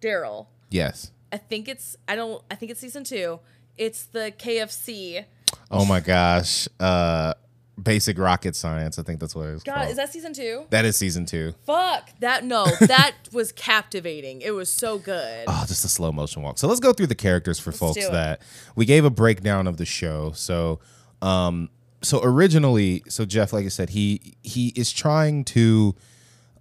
Daryl. 0.00 0.46
Yes. 0.70 1.10
I 1.32 1.36
think 1.36 1.68
it's 1.68 1.96
I 2.06 2.16
don't 2.16 2.42
I 2.50 2.54
think 2.54 2.70
it's 2.70 2.80
season 2.80 3.04
2. 3.04 3.40
It's 3.78 4.04
the 4.04 4.32
KFC. 4.36 5.24
Oh 5.70 5.84
my 5.84 6.00
gosh. 6.00 6.68
Uh, 6.78 7.34
Basic 7.80 8.18
Rocket 8.18 8.56
Science. 8.56 8.98
I 8.98 9.02
think 9.02 9.20
that's 9.20 9.34
what 9.34 9.46
it 9.46 9.54
is. 9.54 9.62
God, 9.62 9.74
called. 9.76 9.90
is 9.90 9.96
that 9.96 10.12
season 10.12 10.32
2? 10.32 10.66
that 10.70 10.84
is 10.84 10.96
season 10.96 11.26
two. 11.26 11.54
Fuck. 11.64 12.10
That 12.20 12.44
no, 12.44 12.66
that 12.80 13.14
was 13.32 13.52
captivating. 13.52 14.42
It 14.42 14.50
was 14.50 14.72
so 14.72 14.98
good. 14.98 15.44
Oh, 15.46 15.64
just 15.66 15.84
a 15.84 15.88
slow 15.88 16.10
motion 16.10 16.42
walk. 16.42 16.58
So 16.58 16.66
let's 16.66 16.80
go 16.80 16.92
through 16.92 17.06
the 17.06 17.14
characters 17.14 17.60
for 17.60 17.70
folks 17.72 17.98
do 17.98 18.08
it. 18.08 18.12
that 18.12 18.42
we 18.74 18.84
gave 18.84 19.04
a 19.04 19.10
breakdown 19.10 19.66
of 19.66 19.76
the 19.76 19.84
show. 19.84 20.32
So, 20.32 20.80
um, 21.22 21.70
so 22.02 22.20
originally, 22.22 23.04
so 23.08 23.24
Jeff, 23.24 23.52
like 23.52 23.64
I 23.64 23.68
said, 23.68 23.90
he 23.90 24.34
he 24.42 24.68
is 24.74 24.92
trying 24.92 25.44
to 25.44 25.94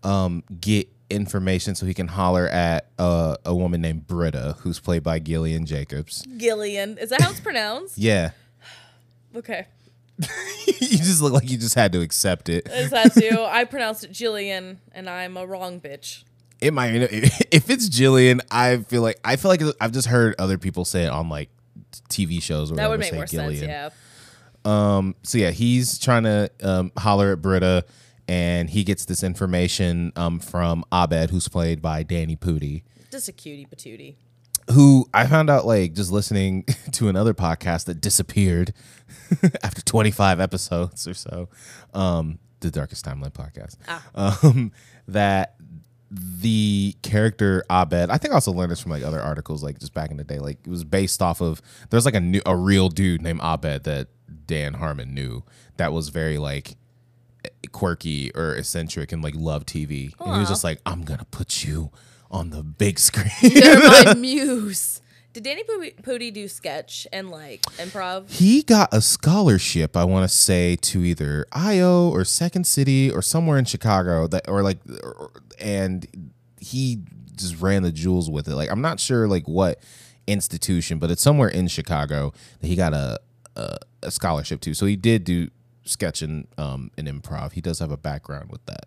um 0.03 0.43
get 0.62 0.88
information 1.10 1.76
so 1.76 1.86
he 1.86 1.94
can 1.94 2.08
holler 2.08 2.48
at 2.48 2.88
uh, 3.00 3.38
a 3.46 3.56
woman 3.56 3.82
named 3.82 4.08
Britta, 4.08 4.56
who's 4.60 4.80
played 4.80 5.04
by 5.04 5.20
Gillian 5.20 5.66
Jacobs. 5.66 6.26
Gillian. 6.38 6.98
Is 6.98 7.10
that 7.12 7.22
how 7.22 7.32
it's 7.32 7.40
pronounced? 7.40 7.98
Yeah, 7.98 8.32
Okay. 9.36 9.66
you 10.20 10.98
just 10.98 11.22
look 11.22 11.32
like 11.34 11.50
you 11.50 11.58
just 11.58 11.76
had 11.76 11.92
to 11.92 12.02
accept 12.02 12.50
it. 12.50 12.68
Is 12.68 12.90
that 12.90 13.14
too? 13.14 13.40
I 13.48 13.66
pronounced 13.66 14.04
it 14.04 14.12
Jillian, 14.12 14.78
and 14.92 15.08
I'm 15.10 15.38
a 15.38 15.46
wrong 15.46 15.80
bitch. 15.80 16.24
It 16.60 16.74
might 16.74 16.90
if 17.52 17.70
it's 17.70 17.88
Gillian, 17.88 18.42
I 18.50 18.78
feel 18.78 19.04
like 19.04 19.20
I 19.24 19.36
feel 19.36 19.50
like 19.50 19.62
I've 19.80 19.92
just 19.92 20.08
heard 20.08 20.34
other 20.40 20.58
people 20.58 20.86
say 20.86 21.04
it 21.04 21.10
on 21.10 21.30
like 21.30 21.50
TV 22.10 22.42
shows 22.42 22.72
or 22.72 22.76
That 22.76 22.90
whatever, 22.90 22.92
would 22.92 23.00
make 23.00 23.14
more 23.14 23.26
Gillian. 23.28 23.60
sense. 23.68 23.94
Yeah. 24.66 24.98
Um. 24.98 25.14
So 25.22 25.38
yeah, 25.38 25.52
he's 25.52 26.00
trying 26.00 26.24
to 26.24 26.50
um, 26.64 26.92
holler 26.98 27.34
at 27.34 27.42
Britta, 27.44 27.86
and 28.27 28.69
he 28.69 28.84
gets 28.84 29.05
this 29.05 29.24
information 29.24 30.12
um, 30.15 30.39
from 30.39 30.84
Abed, 30.91 31.29
who's 31.29 31.48
played 31.48 31.81
by 31.81 32.03
Danny 32.03 32.36
Pudi, 32.36 32.84
Just 33.12 33.29
a 33.29 33.31
cutie 33.31 33.65
patootie. 33.65 34.15
who 34.72 35.07
I 35.13 35.27
found 35.27 35.50
out 35.50 35.65
like 35.65 35.93
just 35.93 36.12
listening 36.12 36.63
to 36.93 37.07
another 37.10 37.34
podcast 37.34 37.86
that 37.86 38.01
disappeared 38.01 38.74
after 39.63 39.81
25 39.81 40.39
episodes 40.39 41.07
or 41.07 41.13
so, 41.13 41.50
um, 41.93 42.39
the 42.60 42.72
Darkest 42.72 43.05
Timeline 43.05 43.31
podcast, 43.34 43.75
um, 44.15 44.72
that 45.07 45.55
the 46.10 46.96
character 47.03 47.63
Abed, 47.69 48.10
I 48.10 48.17
think 48.17 48.31
I 48.31 48.36
also 48.36 48.51
learned 48.51 48.72
this 48.72 48.79
from 48.79 48.91
like 48.91 49.03
other 49.03 49.22
articles, 49.22 49.63
like 49.63 49.79
just 49.79 49.93
back 49.93 50.10
in 50.12 50.17
the 50.17 50.24
day, 50.24 50.39
like 50.39 50.57
it 50.65 50.69
was 50.69 50.84
based 50.84 51.22
off 51.22 51.41
of 51.41 51.62
there's 51.89 52.05
like 52.05 52.15
a 52.15 52.19
new 52.22 52.41
a 52.46 52.55
real 52.55 52.89
dude 52.89 53.22
named 53.22 53.41
Abed 53.41 53.84
that 53.84 54.07
Dan 54.46 54.75
Harmon 54.75 55.13
knew 55.13 55.43
that 55.77 55.91
was 55.93 56.10
very 56.10 56.38
like 56.38 56.75
quirky 57.71 58.31
or 58.36 58.55
eccentric 58.55 59.12
and 59.12 59.24
like 59.24 59.36
love 59.36 59.65
TV. 59.65 60.13
And 60.19 60.33
he 60.36 60.39
was 60.39 60.50
just 60.50 60.63
like, 60.63 60.79
I'm 60.86 61.03
gonna 61.03 61.25
put 61.31 61.63
you 61.65 61.91
on 62.31 62.50
the 62.50 62.63
big 62.63 63.00
screen. 63.00 63.31
You're 63.41 63.79
my 63.79 64.13
muse. 64.17 65.01
Did 65.33 65.43
Danny 65.43 65.63
Pudi 65.63 66.33
do 66.33 66.47
sketch 66.47 67.05
and 67.13 67.29
like 67.29 67.62
improv? 67.77 68.29
He 68.31 68.63
got 68.63 68.89
a 68.91 69.01
scholarship, 69.01 69.95
I 69.95 70.03
want 70.03 70.27
to 70.27 70.36
say, 70.36 70.75
to 70.77 71.03
either 71.03 71.45
IO 71.51 72.09
or 72.09 72.25
Second 72.25 72.65
City 72.65 73.12
or 73.12 73.21
somewhere 73.21 73.59
in 73.59 73.65
Chicago 73.65 74.25
that, 74.27 74.50
or 74.50 74.63
like, 74.63 74.79
or- 75.03 75.29
and 75.59 76.31
he 76.59 77.01
just 77.36 77.62
ran 77.62 77.83
the 77.83 77.91
jewels 77.91 78.31
with 78.31 78.47
it. 78.47 78.55
Like, 78.55 78.71
I'm 78.71 78.81
not 78.81 79.00
sure 79.00 79.27
like 79.27 79.47
what 79.47 79.79
institution, 80.25 80.97
but 81.00 81.12
it's 81.12 81.21
somewhere 81.21 81.50
in 81.50 81.67
Chicago 81.67 82.33
that 82.59 82.67
he 82.67 82.75
got 82.75 82.93
a 82.93 83.19
a, 83.55 83.77
a 84.03 84.12
scholarship 84.12 84.62
to. 84.62 84.74
So 84.74 84.86
he 84.86 84.95
did 84.95 85.24
do 85.24 85.50
sketch 85.88 86.22
and 86.22 86.48
um 86.58 86.91
and 86.98 87.08
improv. 87.08 87.53
He 87.53 87.62
does 87.62 87.79
have 87.79 87.91
a 87.91 87.98
background 87.98 88.51
with 88.51 88.65
that. 88.65 88.86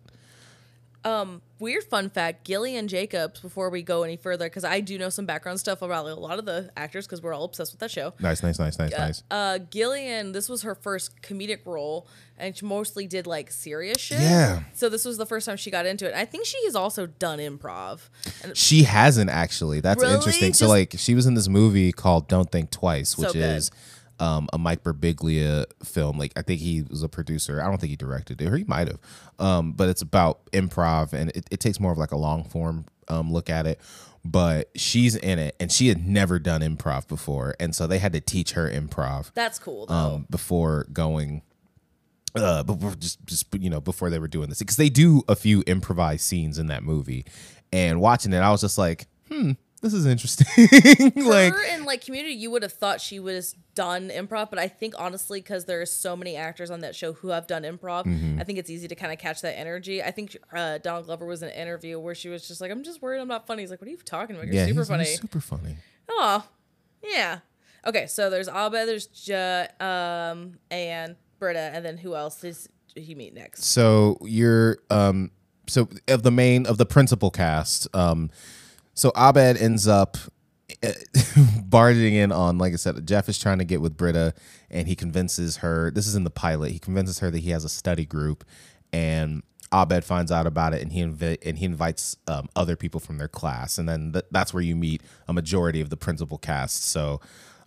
Um, 1.03 1.41
weird 1.57 1.83
fun 1.85 2.11
fact: 2.11 2.45
Gillian 2.45 2.87
Jacobs. 2.87 3.39
Before 3.39 3.71
we 3.71 3.81
go 3.81 4.03
any 4.03 4.17
further, 4.17 4.45
because 4.45 4.63
I 4.63 4.81
do 4.81 4.99
know 4.99 5.09
some 5.09 5.25
background 5.25 5.59
stuff 5.59 5.81
about 5.81 6.05
a 6.05 6.13
lot 6.13 6.37
of 6.37 6.45
the 6.45 6.69
actors, 6.77 7.07
because 7.07 7.23
we're 7.23 7.33
all 7.33 7.45
obsessed 7.45 7.73
with 7.73 7.79
that 7.79 7.89
show. 7.89 8.13
Nice, 8.19 8.43
nice, 8.43 8.59
nice, 8.59 8.77
nice, 8.77 8.91
nice. 8.91 9.23
Uh, 9.31 9.57
Gillian, 9.57 10.31
this 10.31 10.47
was 10.47 10.61
her 10.61 10.75
first 10.75 11.19
comedic 11.23 11.65
role, 11.65 12.07
and 12.37 12.55
she 12.55 12.67
mostly 12.67 13.07
did 13.07 13.25
like 13.25 13.49
serious 13.49 13.97
shit. 13.99 14.19
Yeah. 14.19 14.61
So 14.75 14.89
this 14.89 15.03
was 15.03 15.17
the 15.17 15.25
first 15.25 15.47
time 15.47 15.57
she 15.57 15.71
got 15.71 15.87
into 15.87 16.07
it. 16.07 16.13
I 16.13 16.25
think 16.25 16.45
she 16.45 16.63
has 16.65 16.75
also 16.75 17.07
done 17.07 17.39
improv. 17.39 18.01
And 18.43 18.55
She 18.55 18.83
hasn't 18.83 19.31
actually. 19.31 19.79
That's 19.79 20.03
Really? 20.03 20.13
interesting. 20.13 20.53
so 20.53 20.67
like 20.67 20.93
she 20.97 21.15
was 21.15 21.25
in 21.25 21.33
this 21.33 21.47
movie 21.47 21.91
called 21.91 22.27
Don't 22.27 22.51
Think 22.51 22.69
Twice, 22.69 23.17
which 23.17 23.33
good. 23.33 23.55
is 23.55 23.71
um, 24.21 24.47
a 24.53 24.57
Mike 24.57 24.83
Birbiglia 24.83 25.65
film. 25.83 26.17
Like 26.17 26.31
I 26.37 26.43
think 26.43 26.61
he 26.61 26.83
was 26.83 27.03
a 27.03 27.09
producer. 27.09 27.61
I 27.61 27.65
don't 27.67 27.79
think 27.79 27.89
he 27.89 27.95
directed 27.97 28.41
it, 28.41 28.47
or 28.47 28.55
he 28.55 28.63
might 28.65 28.87
have. 28.87 28.99
Um, 29.39 29.73
but 29.73 29.89
it's 29.89 30.01
about 30.01 30.45
improv, 30.51 31.11
and 31.11 31.31
it, 31.31 31.45
it 31.51 31.59
takes 31.59 31.79
more 31.79 31.91
of 31.91 31.97
like 31.97 32.11
a 32.11 32.17
long 32.17 32.43
form 32.45 32.85
um, 33.09 33.33
look 33.33 33.49
at 33.49 33.65
it. 33.65 33.81
But 34.23 34.69
she's 34.75 35.15
in 35.15 35.39
it, 35.39 35.55
and 35.59 35.71
she 35.71 35.87
had 35.87 36.05
never 36.07 36.37
done 36.37 36.61
improv 36.61 37.07
before, 37.07 37.55
and 37.59 37.75
so 37.75 37.87
they 37.87 37.97
had 37.97 38.13
to 38.13 38.21
teach 38.21 38.51
her 38.51 38.69
improv 38.69 39.33
that's 39.33 39.57
cool 39.57 39.87
though. 39.87 39.93
um, 39.95 40.27
before 40.29 40.85
going 40.93 41.41
uh 42.35 42.63
before 42.63 42.91
just 42.95 43.25
just 43.25 43.47
you 43.59 43.69
know 43.69 43.81
before 43.81 44.09
they 44.09 44.19
were 44.19 44.27
doing 44.27 44.47
this 44.47 44.59
because 44.59 44.77
they 44.77 44.87
do 44.89 45.21
a 45.27 45.35
few 45.35 45.63
improvised 45.67 46.21
scenes 46.21 46.57
in 46.57 46.67
that 46.67 46.81
movie 46.81 47.25
and 47.73 47.99
watching 47.99 48.31
it 48.31 48.37
i 48.39 48.49
was 48.49 48.61
just 48.61 48.77
like 48.77 49.05
hmm 49.29 49.51
this 49.81 49.93
is 49.93 50.05
interesting. 50.05 50.47
Like 51.15 51.53
her 51.53 51.75
in 51.75 51.85
like 51.85 52.01
community 52.05 52.33
you 52.35 52.51
would 52.51 52.63
have 52.63 52.73
thought 52.73 53.01
she 53.01 53.19
would 53.19 53.35
have 53.35 53.45
done 53.73 54.09
improv 54.09 54.49
but 54.49 54.59
i 54.59 54.67
think 54.67 54.93
honestly 54.97 55.39
because 55.39 55.65
there 55.65 55.81
are 55.81 55.85
so 55.85 56.15
many 56.15 56.35
actors 56.35 56.69
on 56.69 56.81
that 56.81 56.93
show 56.95 57.13
who 57.13 57.29
have 57.29 57.47
done 57.47 57.63
improv 57.63 58.05
Mm-hmm. 58.05 58.39
i 58.39 58.43
think 58.43 58.59
it's 58.59 58.69
easy 58.69 58.87
to 58.87 58.95
kind 58.95 59.11
of 59.13 59.17
catch 59.19 59.41
that 59.41 59.57
energy. 59.57 60.03
I 60.03 60.11
think 60.11 60.35
uh, 60.53 60.77
donald 60.79 61.05
glover 61.05 61.25
was 61.25 61.41
in 61.41 61.49
an 61.49 61.55
interview 61.55 61.99
where 61.99 62.13
she 62.15 62.29
was 62.29 62.47
just 62.47 62.59
like 62.61 62.69
i'm 62.71 62.83
just 62.83 63.01
worried 63.01 63.19
i'm 63.19 63.27
not 63.27 63.47
funny. 63.47 63.63
He's 63.63 63.71
like 63.71 63.81
what 63.81 63.87
are 63.87 63.91
you 63.91 63.97
talking 63.97 64.35
about? 64.35 64.47
You're 64.47 64.55
yeah 64.55 64.65
super 64.67 64.85
funny. 64.85 65.05
super 65.05 65.39
funny. 65.39 65.77
Oh 66.09 66.45
yeah. 67.03 67.39
Okay 67.85 68.07
so 68.07 68.29
there's 68.29 68.47
abed 68.47 68.87
there's 68.87 69.07
ja, 69.27 69.65
um 69.79 70.57
and 70.69 71.15
britta 71.39 71.71
and 71.73 71.83
then 71.85 71.97
who 71.97 72.15
else 72.15 72.41
does 72.41 72.67
he 72.95 73.15
meet 73.15 73.33
next? 73.33 73.63
So 73.63 74.17
you're 74.21 74.77
um 74.89 75.31
so 75.67 75.87
of 76.07 76.23
the 76.23 76.31
main 76.31 76.65
of 76.65 76.77
the 76.77 76.85
principal 76.85 77.31
cast 77.31 77.87
um 77.95 78.29
so 79.01 79.11
abed 79.15 79.57
ends 79.57 79.87
up 79.87 80.17
eh, 80.83 80.93
barging 81.65 82.13
in 82.13 82.31
on 82.31 82.57
like 82.57 82.73
i 82.73 82.75
said 82.75 83.05
jeff 83.07 83.27
is 83.27 83.39
trying 83.39 83.57
to 83.57 83.65
get 83.65 83.81
with 83.81 83.97
britta 83.97 84.33
and 84.69 84.87
he 84.87 84.95
convinces 84.95 85.57
her 85.57 85.89
this 85.91 86.05
is 86.07 86.15
in 86.15 86.23
the 86.23 86.29
pilot 86.29 86.71
he 86.71 86.79
convinces 86.79 87.19
her 87.19 87.31
that 87.31 87.39
he 87.39 87.49
has 87.49 87.63
a 87.65 87.69
study 87.69 88.05
group 88.05 88.43
and 88.93 89.41
abed 89.73 90.03
finds 90.03 90.31
out 90.31 90.45
about 90.45 90.73
it 90.73 90.81
and 90.81 90.91
he 90.91 91.01
invi- 91.01 91.37
and 91.45 91.57
he 91.57 91.65
invites 91.65 92.17
um, 92.27 92.47
other 92.55 92.75
people 92.75 92.99
from 92.99 93.17
their 93.17 93.29
class 93.29 93.77
and 93.77 93.87
then 93.87 94.11
th- 94.11 94.25
that's 94.29 94.53
where 94.53 94.61
you 94.63 94.75
meet 94.75 95.01
a 95.29 95.33
majority 95.33 95.79
of 95.79 95.89
the 95.89 95.95
principal 95.95 96.37
cast. 96.37 96.83
So 96.83 97.21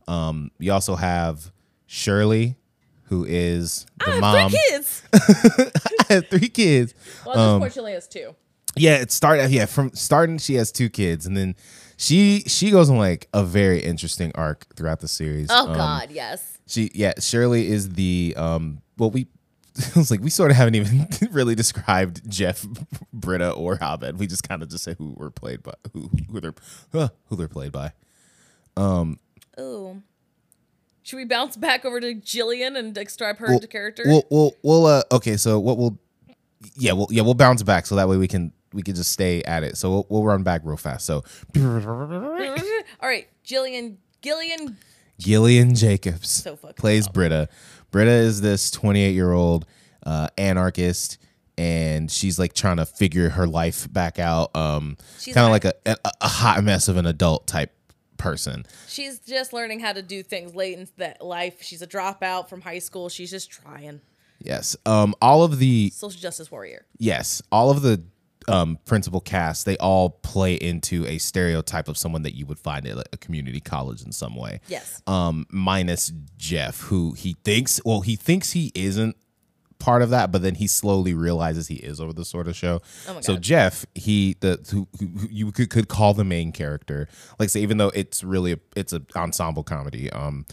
um, 0.06 0.50
you 0.58 0.70
also 0.70 0.96
have 0.96 1.50
shirley 1.86 2.56
who 3.04 3.24
is 3.24 3.86
the 4.00 4.06
I 4.06 4.10
have 4.10 4.20
mom. 4.20 4.50
three 4.50 4.60
kids. 4.68 5.02
I 5.14 6.12
have 6.12 6.28
three 6.28 6.48
kids. 6.48 6.92
well 7.24 7.38
Um, 7.38 7.54
unfortunately 7.54 7.92
has 7.92 8.06
two 8.06 8.34
Yeah, 8.76 8.96
it 8.96 9.12
started. 9.12 9.50
Yeah, 9.50 9.66
from 9.66 9.92
starting, 9.94 10.38
she 10.38 10.54
has 10.54 10.72
two 10.72 10.88
kids, 10.88 11.26
and 11.26 11.36
then 11.36 11.54
she 11.96 12.40
she 12.46 12.70
goes 12.70 12.90
on 12.90 12.98
like 12.98 13.28
a 13.32 13.44
very 13.44 13.80
interesting 13.80 14.32
arc 14.34 14.66
throughout 14.76 15.00
the 15.00 15.08
series. 15.08 15.48
oh 15.50 15.68
Um, 15.68 15.76
god 15.76 16.10
yes 16.10 16.58
she 16.66 16.90
yeah, 16.94 17.12
Shirley 17.20 17.68
is 17.68 17.90
the 17.90 18.34
um. 18.36 18.80
Well, 18.98 19.10
we. 19.10 19.26
It 19.76 19.96
was 19.96 20.08
like 20.10 20.20
we 20.20 20.30
sort 20.30 20.52
of 20.52 20.56
haven't 20.56 20.76
even 20.76 21.08
really 21.32 21.56
described 21.56 22.22
Jeff, 22.30 22.64
Britta, 23.12 23.50
or 23.50 23.76
Abed. 23.82 24.20
We 24.20 24.28
just 24.28 24.48
kind 24.48 24.62
of 24.62 24.68
just 24.68 24.84
say 24.84 24.94
who 24.96 25.14
were 25.16 25.32
played 25.32 25.64
by 25.64 25.74
who 25.92 26.08
who 26.30 26.40
they're 26.40 26.54
uh, 26.94 27.08
who 27.26 27.34
they're 27.36 27.48
played 27.48 27.72
by. 27.72 27.92
Ooh. 28.78 30.02
Should 31.02 31.16
we 31.16 31.24
bounce 31.24 31.56
back 31.56 31.84
over 31.84 32.00
to 32.00 32.14
Jillian 32.14 32.78
and 32.78 32.94
describe 32.94 33.38
her 33.38 33.48
Well, 33.48 33.60
character? 33.60 34.04
We'll 34.06 34.24
we'll 34.30 34.52
we'll 34.62 34.86
uh 34.86 35.02
okay. 35.12 35.36
So 35.36 35.58
what 35.60 35.76
we'll 35.76 35.98
yeah 36.76 36.92
we'll 36.92 37.08
yeah 37.10 37.22
we'll 37.22 37.34
bounce 37.34 37.62
back 37.62 37.84
so 37.86 37.96
that 37.96 38.08
way 38.08 38.16
we 38.16 38.28
can 38.28 38.52
we 38.74 38.82
could 38.82 38.96
just 38.96 39.12
stay 39.12 39.42
at 39.44 39.62
it. 39.64 39.76
So 39.76 39.90
we'll, 39.90 40.06
we'll 40.10 40.24
run 40.24 40.42
back 40.42 40.62
real 40.64 40.76
fast. 40.76 41.06
So 41.06 41.22
All 41.56 43.08
right, 43.08 43.28
Jillian 43.44 43.96
Gillian. 44.22 44.76
Gillian 45.18 45.74
Jacobs 45.76 46.28
So 46.28 46.56
plays 46.56 47.06
Britta. 47.08 47.48
Britta 47.92 48.10
is 48.10 48.40
this 48.40 48.70
28 48.72 49.10
year 49.14 49.32
old 49.32 49.64
uh, 50.04 50.28
anarchist, 50.36 51.18
and 51.56 52.10
she's 52.10 52.38
like 52.38 52.52
trying 52.52 52.78
to 52.78 52.86
figure 52.86 53.28
her 53.30 53.46
life 53.46 53.90
back 53.92 54.18
out. 54.18 54.54
Um, 54.56 54.96
She's 55.20 55.34
kind 55.34 55.46
of 55.46 55.52
like- 55.52 55.64
like 55.64 55.76
a, 55.86 55.92
a 56.06 56.10
a 56.22 56.28
hot 56.28 56.64
mess 56.64 56.88
of 56.88 56.96
an 56.96 57.06
adult 57.06 57.46
type 57.46 57.72
person. 58.16 58.66
She's 58.88 59.20
just 59.20 59.52
learning 59.52 59.80
how 59.80 59.92
to 59.92 60.02
do 60.02 60.22
things 60.24 60.54
late 60.54 60.78
in 60.78 60.88
that 60.96 61.24
life. 61.24 61.62
She's 61.62 61.80
a 61.82 61.86
dropout 61.86 62.48
from 62.48 62.60
high 62.62 62.80
school. 62.80 63.08
She's 63.08 63.30
just 63.30 63.50
trying. 63.50 64.00
Yes. 64.40 64.76
Um, 64.84 65.14
all 65.22 65.44
of 65.44 65.58
the 65.58 65.90
Social 65.90 66.20
justice 66.20 66.50
warrior. 66.50 66.84
yes, 66.98 67.40
all 67.52 67.70
of 67.70 67.82
the 67.82 68.02
um, 68.48 68.78
principal 68.84 69.20
cast 69.20 69.66
they 69.66 69.76
all 69.78 70.10
play 70.10 70.54
into 70.54 71.06
a 71.06 71.18
stereotype 71.18 71.88
of 71.88 71.96
someone 71.96 72.22
that 72.22 72.34
you 72.34 72.46
would 72.46 72.58
find 72.58 72.86
at 72.86 73.08
a 73.12 73.16
community 73.16 73.60
college 73.60 74.02
in 74.02 74.12
some 74.12 74.34
way. 74.36 74.60
Yes. 74.68 75.02
um, 75.06 75.46
minus 75.50 76.12
Jeff, 76.36 76.80
who 76.82 77.12
he 77.12 77.36
thinks, 77.44 77.80
well, 77.84 78.00
he 78.00 78.16
thinks 78.16 78.52
he 78.52 78.72
isn't 78.74 79.16
part 79.78 80.02
of 80.02 80.10
that, 80.10 80.32
but 80.32 80.42
then 80.42 80.54
he 80.54 80.66
slowly 80.66 81.14
realizes 81.14 81.68
he 81.68 81.76
is 81.76 82.00
over 82.00 82.12
the 82.12 82.24
sort 82.24 82.48
of 82.48 82.56
show. 82.56 82.80
Oh 83.08 83.14
my 83.14 83.20
so 83.20 83.36
Jeff, 83.36 83.84
he 83.94 84.36
the 84.40 84.64
who, 84.70 84.88
who 84.98 85.06
who 85.06 85.28
you 85.28 85.52
could, 85.52 85.70
could 85.70 85.88
call 85.88 86.14
the 86.14 86.24
main 86.24 86.52
character, 86.52 87.08
like 87.38 87.50
say, 87.50 87.60
even 87.60 87.76
though 87.78 87.90
it's 87.94 88.24
really 88.24 88.52
a, 88.52 88.58
it's 88.74 88.92
an 88.92 89.06
ensemble 89.14 89.62
comedy, 89.62 90.10
um, 90.10 90.46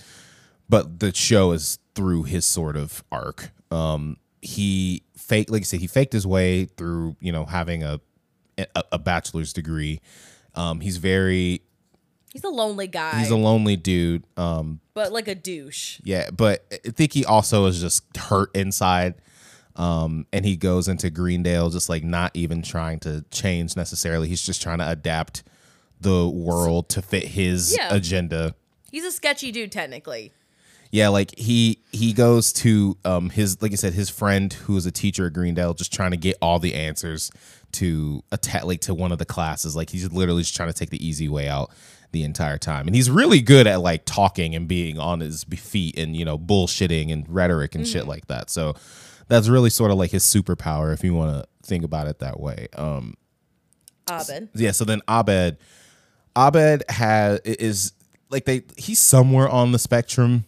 but 0.67 0.99
the 0.99 1.13
show 1.13 1.51
is 1.51 1.79
through 1.95 2.23
his 2.23 2.45
sort 2.45 2.75
of 2.75 3.03
arc. 3.11 3.51
Um, 3.71 4.17
he 4.41 5.03
fake, 5.15 5.49
like 5.51 5.61
I 5.61 5.63
said, 5.63 5.79
he 5.81 5.87
faked 5.87 6.13
his 6.13 6.25
way 6.25 6.65
through, 6.65 7.15
you 7.19 7.31
know, 7.31 7.45
having 7.45 7.83
a 7.83 7.99
a, 8.57 8.83
a 8.93 8.99
bachelor's 8.99 9.53
degree. 9.53 10.01
Um, 10.55 10.81
he's 10.81 10.97
very 10.97 11.61
He's 12.33 12.43
a 12.43 12.49
lonely 12.49 12.87
guy, 12.87 13.19
he's 13.19 13.29
a 13.29 13.35
lonely 13.35 13.75
dude. 13.75 14.25
Um, 14.37 14.79
but 14.93 15.11
like 15.11 15.27
a 15.27 15.35
douche. 15.35 15.99
yeah, 16.03 16.29
but 16.31 16.65
I 16.71 16.89
think 16.91 17.13
he 17.13 17.25
also 17.25 17.65
is 17.65 17.81
just 17.81 18.03
hurt 18.15 18.55
inside. 18.55 19.15
Um, 19.75 20.25
and 20.33 20.45
he 20.45 20.57
goes 20.57 20.87
into 20.87 21.09
Greendale 21.09 21.69
just 21.69 21.87
like 21.89 22.03
not 22.03 22.31
even 22.35 22.61
trying 22.61 22.99
to 23.01 23.23
change 23.31 23.75
necessarily. 23.75 24.27
He's 24.27 24.45
just 24.45 24.61
trying 24.61 24.79
to 24.79 24.89
adapt 24.89 25.43
the 25.99 26.27
world 26.27 26.89
to 26.89 27.01
fit 27.01 27.23
his 27.29 27.75
Yeah. 27.77 27.93
agenda. 27.93 28.55
He's 28.91 29.05
a 29.05 29.11
sketchy 29.11 29.51
dude, 29.51 29.71
technically. 29.71 30.33
Yeah, 30.91 31.07
like 31.07 31.37
he 31.37 31.79
he 31.91 32.11
goes 32.11 32.51
to 32.53 32.97
um 33.05 33.29
his 33.29 33.61
like 33.61 33.71
I 33.71 33.75
said 33.75 33.93
his 33.93 34.09
friend 34.09 34.51
who 34.51 34.75
is 34.75 34.85
a 34.85 34.91
teacher 34.91 35.25
at 35.25 35.33
Greendale 35.33 35.73
just 35.73 35.93
trying 35.93 36.11
to 36.11 36.17
get 36.17 36.37
all 36.41 36.59
the 36.59 36.73
answers 36.73 37.31
to 37.73 38.21
attack 38.31 38.65
like 38.65 38.81
to 38.81 38.93
one 38.93 39.13
of 39.13 39.17
the 39.17 39.25
classes. 39.25 39.73
Like 39.73 39.89
he's 39.89 40.11
literally 40.11 40.41
just 40.41 40.55
trying 40.55 40.67
to 40.67 40.73
take 40.73 40.89
the 40.89 41.05
easy 41.05 41.29
way 41.29 41.47
out 41.47 41.71
the 42.11 42.23
entire 42.23 42.57
time. 42.57 42.87
And 42.87 42.95
he's 42.95 43.09
really 43.09 43.39
good 43.39 43.67
at 43.67 43.79
like 43.79 44.03
talking 44.03 44.53
and 44.53 44.67
being 44.67 44.99
on 44.99 45.21
his 45.21 45.45
feet 45.45 45.97
and 45.97 46.15
you 46.15 46.25
know 46.25 46.37
bullshitting 46.37 47.11
and 47.11 47.27
rhetoric 47.29 47.73
and 47.73 47.87
shit 47.87 48.05
like 48.05 48.27
that. 48.27 48.49
So 48.49 48.75
that's 49.29 49.47
really 49.47 49.69
sort 49.69 49.91
of 49.91 49.97
like 49.97 50.11
his 50.11 50.25
superpower 50.25 50.93
if 50.93 51.05
you 51.05 51.13
want 51.13 51.41
to 51.41 51.67
think 51.67 51.85
about 51.85 52.07
it 52.07 52.19
that 52.19 52.37
way. 52.39 52.67
Um 52.75 53.15
Abed. 54.09 54.49
yeah, 54.55 54.71
so 54.71 54.83
then 54.83 55.01
Abed 55.07 55.57
Abed 56.35 56.83
has 56.89 57.39
is 57.45 57.93
like 58.29 58.43
they 58.43 58.63
he's 58.75 58.99
somewhere 58.99 59.47
on 59.47 59.71
the 59.71 59.79
spectrum 59.79 60.43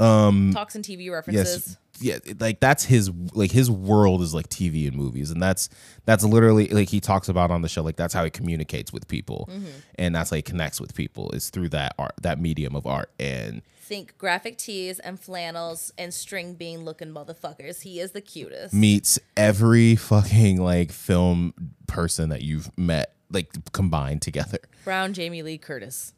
Talks 0.00 0.74
and 0.74 0.84
TV 0.84 1.10
references. 1.10 1.66
yes 1.66 1.76
yeah 2.02 2.32
like 2.38 2.60
that's 2.60 2.82
his 2.84 3.10
like 3.34 3.50
his 3.50 3.70
world 3.70 4.22
is 4.22 4.32
like 4.32 4.48
tv 4.48 4.88
and 4.88 4.96
movies 4.96 5.30
and 5.30 5.42
that's 5.42 5.68
that's 6.06 6.24
literally 6.24 6.66
like 6.68 6.88
he 6.88 6.98
talks 6.98 7.28
about 7.28 7.50
on 7.50 7.60
the 7.60 7.68
show 7.68 7.82
like 7.82 7.96
that's 7.96 8.14
how 8.14 8.24
he 8.24 8.30
communicates 8.30 8.90
with 8.90 9.06
people 9.06 9.46
Mm-hmm. 9.52 9.66
and 9.96 10.14
that's 10.14 10.30
how 10.30 10.36
he 10.36 10.40
connects 10.42 10.80
with 10.80 10.94
people 10.94 11.30
is 11.32 11.50
through 11.50 11.68
that 11.70 11.94
art 11.98 12.14
that 12.22 12.40
medium 12.40 12.74
of 12.74 12.86
art 12.86 13.10
and 13.20 13.60
Think 13.82 14.16
graphic 14.18 14.56
tees 14.56 14.98
and 15.00 15.18
flannels 15.20 15.92
and 15.98 16.14
string 16.14 16.54
bean 16.54 16.84
looking 16.84 17.08
motherfuckers. 17.12 17.82
He 17.82 17.98
is 17.98 18.12
the 18.12 18.20
cutest. 18.20 18.72
meets 18.72 19.18
every 19.36 19.96
fucking 19.96 20.62
like 20.62 20.92
film 20.92 21.52
person 21.88 22.28
that 22.30 22.40
you've 22.42 22.70
met 22.78 23.14
like 23.32 23.48
combined 23.72 24.22
together 24.22 24.58
Brown 24.84 25.12
Jamie 25.12 25.42
Lee 25.42 25.58
Curtis. 25.58 26.14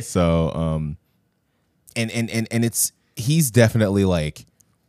So 0.00 0.50
um 0.52 0.96
and 1.96 2.10
and 2.10 2.30
and 2.30 2.48
and 2.50 2.64
it's 2.64 2.92
he's 3.16 3.50
definitely 3.50 4.04
like 4.04 4.46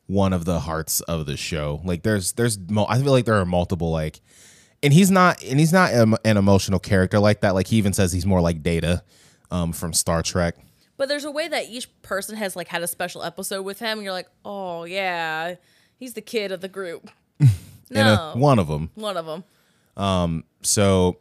one 0.07 0.33
of 0.33 0.45
the 0.45 0.59
hearts 0.61 1.01
of 1.01 1.25
the 1.27 1.37
show. 1.37 1.81
Like 1.83 2.03
there's 2.03 2.33
there's 2.33 2.57
mo- 2.57 2.87
i 2.89 2.97
feel 2.99 3.11
like 3.11 3.25
there 3.25 3.35
are 3.39 3.45
multiple 3.45 3.91
like 3.91 4.21
and 4.81 4.91
he's 4.91 5.11
not 5.11 5.43
and 5.43 5.59
he's 5.59 5.73
not 5.73 5.93
em- 5.93 6.15
an 6.25 6.37
emotional 6.37 6.79
character 6.79 7.19
like 7.19 7.41
that. 7.41 7.53
Like 7.53 7.67
he 7.67 7.77
even 7.77 7.93
says 7.93 8.11
he's 8.11 8.25
more 8.25 8.41
like 8.41 8.63
data 8.63 9.03
um 9.51 9.71
from 9.73 9.93
star 9.93 10.21
trek. 10.23 10.55
But 10.97 11.07
there's 11.07 11.25
a 11.25 11.31
way 11.31 11.47
that 11.47 11.69
each 11.69 11.89
person 12.01 12.35
has 12.35 12.55
like 12.55 12.67
had 12.67 12.81
a 12.83 12.87
special 12.87 13.23
episode 13.23 13.61
with 13.61 13.79
him, 13.79 13.99
and 13.99 14.03
you're 14.03 14.11
like, 14.11 14.27
oh 14.43 14.83
yeah, 14.83 15.55
he's 15.97 16.13
the 16.13 16.21
kid 16.21 16.51
of 16.51 16.61
the 16.61 16.67
group. 16.67 17.09
No, 17.91 18.33
a, 18.35 18.37
one 18.37 18.59
of 18.59 18.67
them 18.67 18.91
one 18.93 19.17
of 19.17 19.25
them. 19.25 19.43
Um, 19.97 20.43
so 20.61 21.17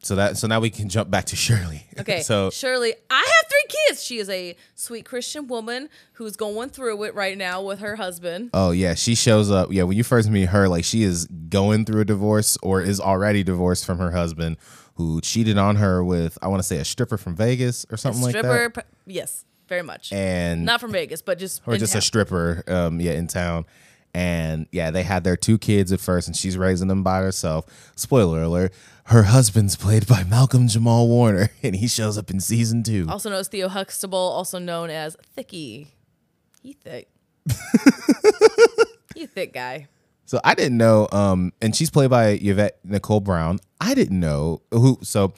so 0.00 0.14
that 0.16 0.36
so 0.36 0.46
now 0.46 0.60
we 0.60 0.70
can 0.70 0.88
jump 0.88 1.10
back 1.10 1.24
to 1.26 1.36
shirley 1.36 1.84
Okay, 2.00 2.20
so 2.20 2.50
Shirley, 2.50 2.94
I 3.10 3.16
have 3.16 3.50
three 3.50 3.64
kids. 3.88 4.04
She 4.04 4.18
is 4.18 4.30
a 4.30 4.54
sweet 4.76 5.04
Christian 5.04 5.48
woman 5.48 5.88
who's 6.12 6.36
going 6.36 6.70
through 6.70 7.02
it 7.02 7.14
right 7.16 7.36
now 7.36 7.60
with 7.62 7.80
her 7.80 7.96
husband. 7.96 8.50
Oh 8.54 8.70
yeah, 8.70 8.94
she 8.94 9.16
shows 9.16 9.50
up. 9.50 9.72
Yeah, 9.72 9.82
when 9.82 9.96
you 9.96 10.04
first 10.04 10.30
meet 10.30 10.50
her, 10.50 10.68
like 10.68 10.84
she 10.84 11.02
is 11.02 11.26
going 11.26 11.84
through 11.84 12.02
a 12.02 12.04
divorce 12.04 12.56
or 12.62 12.80
is 12.80 13.00
already 13.00 13.42
divorced 13.42 13.84
from 13.84 13.98
her 13.98 14.12
husband, 14.12 14.58
who 14.94 15.20
cheated 15.20 15.58
on 15.58 15.74
her 15.76 16.04
with 16.04 16.38
I 16.40 16.46
want 16.46 16.60
to 16.60 16.66
say 16.66 16.76
a 16.76 16.84
stripper 16.84 17.16
from 17.16 17.34
Vegas 17.34 17.84
or 17.90 17.96
something 17.96 18.22
like 18.22 18.30
Stripper, 18.30 18.70
that, 18.74 18.86
p- 19.06 19.12
yes, 19.14 19.44
very 19.68 19.82
much. 19.82 20.12
and 20.12 20.64
Not 20.64 20.80
from 20.80 20.92
Vegas, 20.92 21.20
but 21.20 21.40
just 21.40 21.62
or 21.66 21.76
just 21.76 21.94
town. 21.94 21.98
a 21.98 22.02
stripper, 22.02 22.62
um, 22.68 23.00
yeah, 23.00 23.12
in 23.12 23.26
town. 23.26 23.64
And 24.14 24.66
yeah, 24.72 24.90
they 24.90 25.02
had 25.02 25.22
their 25.24 25.36
two 25.36 25.58
kids 25.58 25.92
at 25.92 26.00
first, 26.00 26.28
and 26.28 26.36
she's 26.36 26.56
raising 26.56 26.88
them 26.88 27.02
by 27.02 27.18
herself. 27.20 27.66
Spoiler 27.96 28.42
alert: 28.42 28.72
her 29.08 29.24
husband's 29.24 29.76
played 29.76 30.06
by 30.06 30.24
Malcolm 30.30 30.68
Jamal 30.68 31.08
Warner, 31.08 31.50
and 31.62 31.76
he 31.76 31.88
shows 31.88 32.16
up 32.18 32.30
in 32.30 32.40
season 32.40 32.82
two. 32.82 33.06
also 33.08 33.30
known 33.30 33.40
as 33.40 33.48
Theo 33.48 33.68
Huxtable, 33.68 34.18
also 34.18 34.58
known 34.58 34.90
as 34.90 35.16
Thicky. 35.34 35.94
He 36.62 36.72
thick. 36.74 37.08
he 39.14 39.26
thick 39.26 39.52
guy. 39.52 39.88
So 40.26 40.40
I 40.44 40.54
didn't 40.54 40.76
know, 40.76 41.08
um, 41.12 41.52
and 41.62 41.74
she's 41.74 41.88
played 41.90 42.10
by 42.10 42.38
Yvette 42.40 42.78
Nicole 42.84 43.20
Brown. 43.20 43.58
I 43.80 43.94
didn't 43.94 44.20
know 44.20 44.60
who. 44.70 44.98
So 45.02 45.32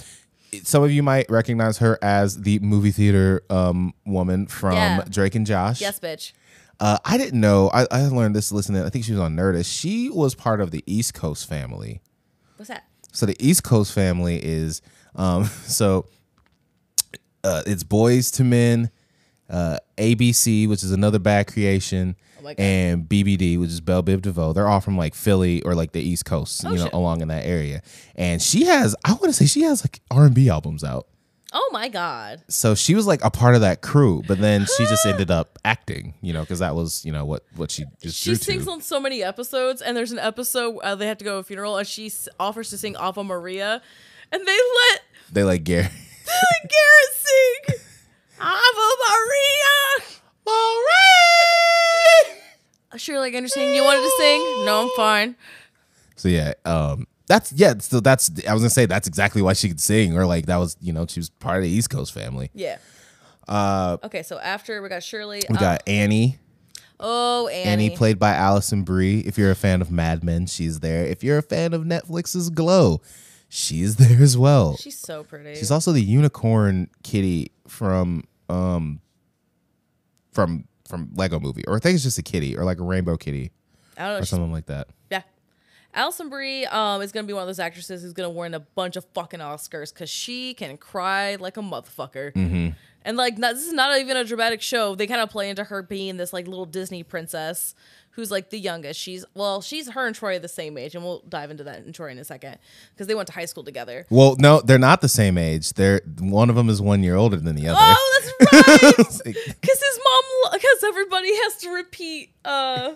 some 0.65 0.83
of 0.83 0.91
you 0.91 1.03
might 1.05 1.31
recognize 1.31 1.79
her 1.79 1.97
as 2.03 2.41
the 2.43 2.59
movie 2.59 2.91
theater 2.91 3.43
um, 3.51 3.95
woman 4.05 4.47
from 4.47 4.73
Yeah. 4.73 5.05
Drake 5.09 5.37
and 5.37 5.47
Josh. 5.47 5.81
Yes, 5.81 6.01
bitch. 6.01 6.33
Uh, 6.81 6.99
I 7.05 7.19
didn't 7.19 7.39
know. 7.41 7.71
I, 7.73 7.87
I 7.91 8.03
learned 8.09 8.35
this 8.35 8.51
listening. 8.51 8.83
I 8.83 8.89
think 8.89 9.05
she 9.05 9.13
was 9.13 9.21
on 9.21 9.37
Nerdist. 9.37 9.73
She 9.73 10.09
was 10.11 10.35
part 10.35 10.61
of 10.61 10.71
the 10.73 10.83
East 10.87 11.15
Coast 11.15 11.49
family. 11.49 12.01
What's 12.57 12.69
that? 12.69 12.85
So 13.13 13.27
the 13.27 13.37
East 13.39 13.65
Coast 13.65 13.93
family 13.93 14.37
is 14.43 14.83
um, 15.17 15.45
so 15.65 16.07
uh, 17.45 17.63
it's 17.67 17.83
Boyz 17.85 18.39
II 18.41 18.47
Men, 18.47 18.91
uh, 19.49 19.79
ABC, 19.97 20.69
which 20.69 20.83
is 20.83 20.93
another 20.93 21.19
bad 21.19 21.47
creation, 21.47 22.17
Oh 22.45 22.49
and 22.59 23.09
BBD, 23.09 23.59
which 23.59 23.71
is 23.71 23.81
Bell 23.81 24.03
Biv 24.03 24.23
DeVoe. 24.23 24.53
They're 24.53 24.69
all 24.69 24.81
from 24.81 24.97
like 24.97 25.15
Philly 25.15 25.63
or 25.63 25.75
like 25.75 25.93
the 25.93 26.01
East 26.01 26.25
Coast, 26.25 26.63
you 26.65 26.71
know, 26.71 26.75
Oh, 26.75 26.85
shit. 26.85 26.93
along 26.93 27.21
in 27.23 27.29
that 27.29 27.45
area. 27.45 27.83
And 28.15 28.41
she 28.41 28.65
has, 28.67 28.95
I 29.05 29.13
want 29.13 29.25
to 29.25 29.33
say, 29.33 29.47
she 29.47 29.63
has 29.63 29.85
like 29.85 30.01
R 30.11 30.27
and 30.27 30.35
B 30.35 30.49
albums 30.49 30.85
out. 30.85 31.07
Oh 31.53 31.69
my 31.73 31.89
god. 31.89 32.43
So 32.49 32.75
she 32.77 32.95
was 32.95 33.07
like 33.07 33.25
a 33.25 33.31
part 33.31 33.55
of 33.57 33.63
that 33.63 33.81
crew, 33.81 34.23
but 34.29 34.39
then 34.39 34.67
she 34.77 34.85
just 34.85 35.05
ended 35.13 35.31
up 35.31 35.59
acting, 35.65 36.15
you 36.21 36.33
know, 36.33 36.41
because 36.43 36.61
that 36.61 36.75
was, 36.77 37.05
you 37.05 37.11
know, 37.13 37.25
what 37.25 37.45
what 37.57 37.71
she 37.73 37.85
just 38.01 38.17
She 38.19 38.35
sings 38.37 38.67
to. 38.67 38.71
on 38.71 38.81
so 38.83 39.01
many 39.01 39.23
episodes, 39.23 39.83
and 39.83 39.97
there's 39.97 40.13
an 40.13 40.21
episode 40.21 40.79
uh, 40.79 40.95
they 40.95 41.07
have 41.09 41.19
to 41.19 41.25
go 41.25 41.33
to 41.33 41.39
a 41.39 41.43
funeral, 41.43 41.77
and 41.77 41.87
she 41.89 42.07
s- 42.07 42.29
offers 42.39 42.71
to 42.71 42.79
sing 42.79 42.95
Ave 42.97 43.23
Maria, 43.25 43.83
and 44.31 44.47
they 44.47 44.53
let 44.57 45.01
They 45.33 45.43
like 45.45 45.65
Gary. 45.65 45.83
Garrett 46.63 47.15
sing 47.15 47.77
Ave 48.39 48.97
Maria. 49.09 50.07
Maria. 50.47 52.41
Sure, 52.97 53.19
like 53.21 53.35
understanding 53.35 53.75
you 53.75 53.85
wanted 53.85 54.01
to 54.03 54.11
sing. 54.19 54.67
No, 54.67 54.83
I'm 54.83 54.91
fine. 54.97 55.37
So 56.17 56.29
yeah, 56.29 56.55
um, 56.65 57.07
that's 57.31 57.53
yeah. 57.53 57.75
So 57.79 58.01
that's 58.01 58.29
I 58.47 58.53
was 58.53 58.63
gonna 58.63 58.71
say 58.71 58.87
that's 58.87 59.07
exactly 59.07 59.41
why 59.41 59.53
she 59.53 59.69
could 59.69 59.81
sing, 59.81 60.19
or 60.19 60.27
like 60.27 60.47
that 60.47 60.57
was 60.57 60.77
you 60.81 60.93
know 60.93 61.07
she 61.07 61.21
was 61.21 61.31
part 61.31 61.59
of 61.59 61.63
the 61.63 61.71
East 61.71 61.89
Coast 61.89 62.13
family. 62.13 62.51
Yeah. 62.53 62.79
Uh. 63.47 63.99
Okay, 64.03 64.25
so 64.25 64.39
after 64.41 64.83
we 64.83 64.89
got 64.89 65.05
Shirley. 65.05 65.41
We 65.49 65.57
uh, 65.57 65.61
got 65.61 65.83
Annie. 65.87 66.39
oh 66.99 67.47
Annie. 67.47 67.87
Annie 67.87 67.97
played 67.97 68.19
by 68.19 68.35
Alison 68.35 68.83
Brie. 68.83 69.21
If 69.21 69.39
you're 69.39 69.53
a 69.53 69.57
fan 69.57 69.81
of 69.81 69.93
Mad 69.93 70.25
Men, 70.25 70.47
she's 70.47 70.81
there. 70.81 71.05
If 71.05 71.23
you're 71.23 71.39
a 71.39 71.43
fan 71.43 71.73
of 71.73 71.83
Netflix's 71.83 72.51
Glow, 72.51 73.01
she's 73.49 73.95
there 73.97 74.21
as 74.21 74.37
well. 74.37 74.77
She's 74.77 74.99
so 74.99 75.23
pretty. 75.23 75.55
She's 75.55 75.71
also 75.71 75.93
the 75.93 76.03
unicorn 76.03 76.91
kitty 77.05 77.53
from 77.69 78.25
um 78.49 79.01
from 80.33 80.65
from 80.89 81.13
Lego 81.15 81.39
Movie, 81.39 81.65
or 81.69 81.77
I 81.77 81.79
think 81.79 81.95
it's 81.95 82.03
just 82.03 82.19
a 82.19 82.23
kitty, 82.23 82.59
or 82.59 82.65
like 82.65 82.81
a 82.81 82.85
rainbow 82.85 83.17
kitty. 83.17 83.53
I 83.97 84.07
don't 84.07 84.15
know. 84.15 84.19
or 84.23 84.25
something 84.25 84.51
like 84.51 84.67
that. 84.67 84.89
Yeah. 85.11 85.23
Alison 85.95 86.29
Brie 86.29 86.67
um, 86.67 87.03
is 87.03 87.13
going 87.13 87.25
to 87.25 87.27
be 87.27 87.33
one 87.33 87.43
of 87.43 87.49
those 87.49 87.59
actresses 87.59 88.03
who's 88.03 88.13
going 88.13 88.29
to 88.29 88.37
win 88.37 88.55
a 88.55 88.61
bunch 88.61 88.97
of 88.97 89.05
fucking 89.15 89.41
Oscars 89.41 89.93
because 89.93 90.11
she 90.11 90.55
can 90.55 90.77
cry 90.77 91.37
like 91.37 91.57
a 91.57 91.61
motherfucker. 91.61 92.33
Mm-hmm. 92.33 92.69
And 93.03 93.17
like, 93.17 93.39
not, 93.39 93.55
this 93.55 93.67
is 93.67 93.73
not 93.73 93.99
even 93.99 94.17
a 94.17 94.25
dramatic 94.25 94.61
show. 94.61 94.95
They 94.95 95.07
kind 95.07 95.21
of 95.21 95.31
play 95.31 95.49
into 95.49 95.65
her 95.65 95.83
being 95.83 96.17
this 96.17 96.33
like 96.33 96.47
little 96.47 96.67
Disney 96.67 97.03
princess 97.03 97.75
who's 98.11 98.31
like 98.31 98.51
the 98.51 98.59
youngest. 98.59 99.01
She's 99.01 99.25
well, 99.35 99.63
she's 99.63 99.89
her 99.91 100.07
and 100.07 100.15
Troy 100.15 100.37
are 100.37 100.39
the 100.39 100.49
same 100.49 100.77
age, 100.77 100.95
and 100.95 101.03
we'll 101.03 101.23
dive 101.29 101.51
into 101.51 101.65
that 101.65 101.85
in 101.85 101.93
Troy 101.93 102.11
in 102.11 102.19
a 102.19 102.25
second 102.25 102.59
because 102.93 103.07
they 103.07 103.15
went 103.15 103.29
to 103.29 103.33
high 103.33 103.47
school 103.47 103.65
together. 103.65 104.07
Well, 104.11 104.37
no, 104.39 104.61
they're 104.61 104.79
not 104.79 105.01
the 105.01 105.09
same 105.09 105.39
age. 105.39 105.73
They're 105.73 106.03
one 106.19 106.51
of 106.51 106.57
them 106.57 106.69
is 106.69 106.83
one 106.83 107.03
year 107.03 107.17
older 107.17 107.37
than 107.37 107.57
the 107.57 107.69
other. 107.69 107.79
Oh, 107.81 108.21
that's 108.23 108.53
right. 108.53 109.25
Because 109.25 109.79
his 109.79 110.01
mom, 110.05 110.53
because 110.53 110.85
everybody 110.85 111.35
has 111.37 111.57
to 111.59 111.71
repeat. 111.71 112.33
uh 112.45 112.95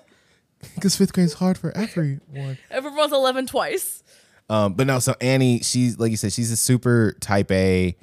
Because 0.74 0.96
fifth 0.96 1.12
grade's 1.12 1.34
hard 1.34 1.58
for 1.58 1.70
everyone. 1.76 2.58
Everyone's 2.70 3.12
eleven 3.12 3.46
twice. 3.46 4.02
Um, 4.50 4.74
but 4.74 4.86
no, 4.86 4.98
so 4.98 5.14
Annie, 5.20 5.60
she's 5.60 5.98
like 5.98 6.10
you 6.10 6.16
said, 6.16 6.32
she's 6.32 6.50
a 6.50 6.56
super 6.56 7.16
type 7.20 7.50
A, 7.50 7.96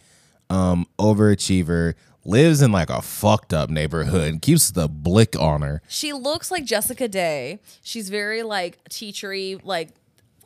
um, 0.49 0.87
overachiever. 0.99 1.93
Lives 2.23 2.61
in 2.61 2.71
like 2.71 2.91
a 2.91 3.01
fucked 3.01 3.51
up 3.51 3.71
neighborhood. 3.71 4.43
Keeps 4.43 4.71
the 4.71 4.87
blick 4.87 5.35
on 5.39 5.63
her. 5.63 5.81
She 5.87 6.13
looks 6.13 6.51
like 6.51 6.65
Jessica 6.65 7.07
Day. 7.07 7.59
She's 7.81 8.09
very 8.09 8.43
like 8.43 8.77
teachery, 8.89 9.59
like 9.63 9.89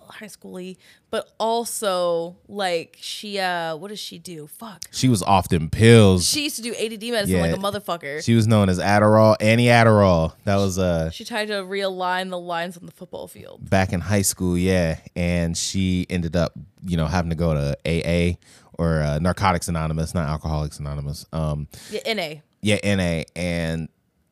high 0.09 0.25
schooly, 0.27 0.77
but 1.11 1.31
also 1.39 2.37
like 2.47 2.97
she 2.99 3.39
uh 3.39 3.75
what 3.75 3.89
does 3.89 3.99
she 3.99 4.17
do? 4.19 4.47
Fuck. 4.47 4.85
She 4.91 5.07
was 5.09 5.21
often 5.23 5.69
pills. 5.69 6.27
She 6.27 6.43
used 6.43 6.55
to 6.57 6.61
do 6.61 6.73
ADD 6.73 7.01
medicine 7.03 7.39
like 7.39 7.53
a 7.53 7.57
motherfucker. 7.57 8.17
She, 8.17 8.31
She 8.31 8.35
was 8.35 8.47
known 8.47 8.69
as 8.69 8.79
Adderall, 8.79 9.35
Annie 9.39 9.65
Adderall. 9.67 10.33
That 10.45 10.57
was 10.57 10.77
uh 10.79 11.09
She 11.11 11.25
tried 11.25 11.47
to 11.47 11.53
realign 11.63 12.29
the 12.29 12.39
lines 12.39 12.77
on 12.77 12.85
the 12.85 12.91
football 12.91 13.27
field. 13.27 13.69
back 13.69 13.93
in 13.93 14.01
high 14.01 14.21
school, 14.23 14.57
yeah. 14.57 14.99
And 15.15 15.55
she 15.57 16.05
ended 16.09 16.35
up, 16.35 16.53
you 16.85 16.97
know, 16.97 17.05
having 17.07 17.29
to 17.29 17.35
go 17.35 17.53
to 17.53 17.77
AA 17.85 18.37
or 18.77 19.01
uh, 19.01 19.19
Narcotics 19.19 19.67
Anonymous, 19.69 20.13
not 20.13 20.27
Alcoholics 20.27 20.79
Anonymous. 20.79 21.25
Um, 21.31 21.67
Yeah, 21.89 22.13
NA. 22.13 22.41
yeah, 22.61 22.77
NA, 22.95 23.23
and 23.35 23.87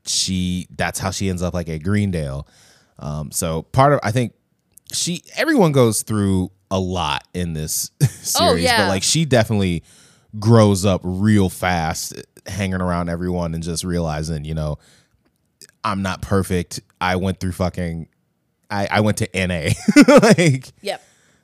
she 0.05 0.67
that's 0.75 0.99
how 0.99 1.11
she 1.11 1.29
ends 1.29 1.41
up 1.41 1.53
like 1.53 1.69
at 1.69 1.81
Greendale. 1.83 2.45
Um, 2.99 3.31
so 3.31 3.61
part 3.63 3.93
of 3.93 3.99
I 4.03 4.11
think 4.11 4.33
she 4.93 5.23
everyone 5.35 5.71
goes 5.71 6.01
through 6.03 6.51
a 6.71 6.79
lot 6.79 7.27
in 7.33 7.53
this 7.53 7.91
series, 7.99 8.37
Oh, 8.39 8.53
yeah. 8.55 8.83
but 8.83 8.89
like 8.89 9.03
she 9.03 9.25
definitely 9.25 9.83
grows 10.39 10.85
up 10.85 11.01
real 11.03 11.49
fast, 11.49 12.13
hanging 12.47 12.81
around 12.81 13.09
everyone 13.09 13.53
and 13.53 13.61
just 13.63 13.83
realizing, 13.83 14.45
you 14.45 14.53
know, 14.53 14.77
I'm 15.83 16.01
not 16.01 16.21
perfect. 16.21 16.79
I 17.01 17.15
went 17.17 17.39
through 17.39 17.51
fucking 17.53 18.07
I, 18.69 18.87
I 18.89 18.99
went 19.01 19.17
to 19.17 19.29
NA. 19.35 19.69
like 20.21 20.69
Yep. 20.81 21.01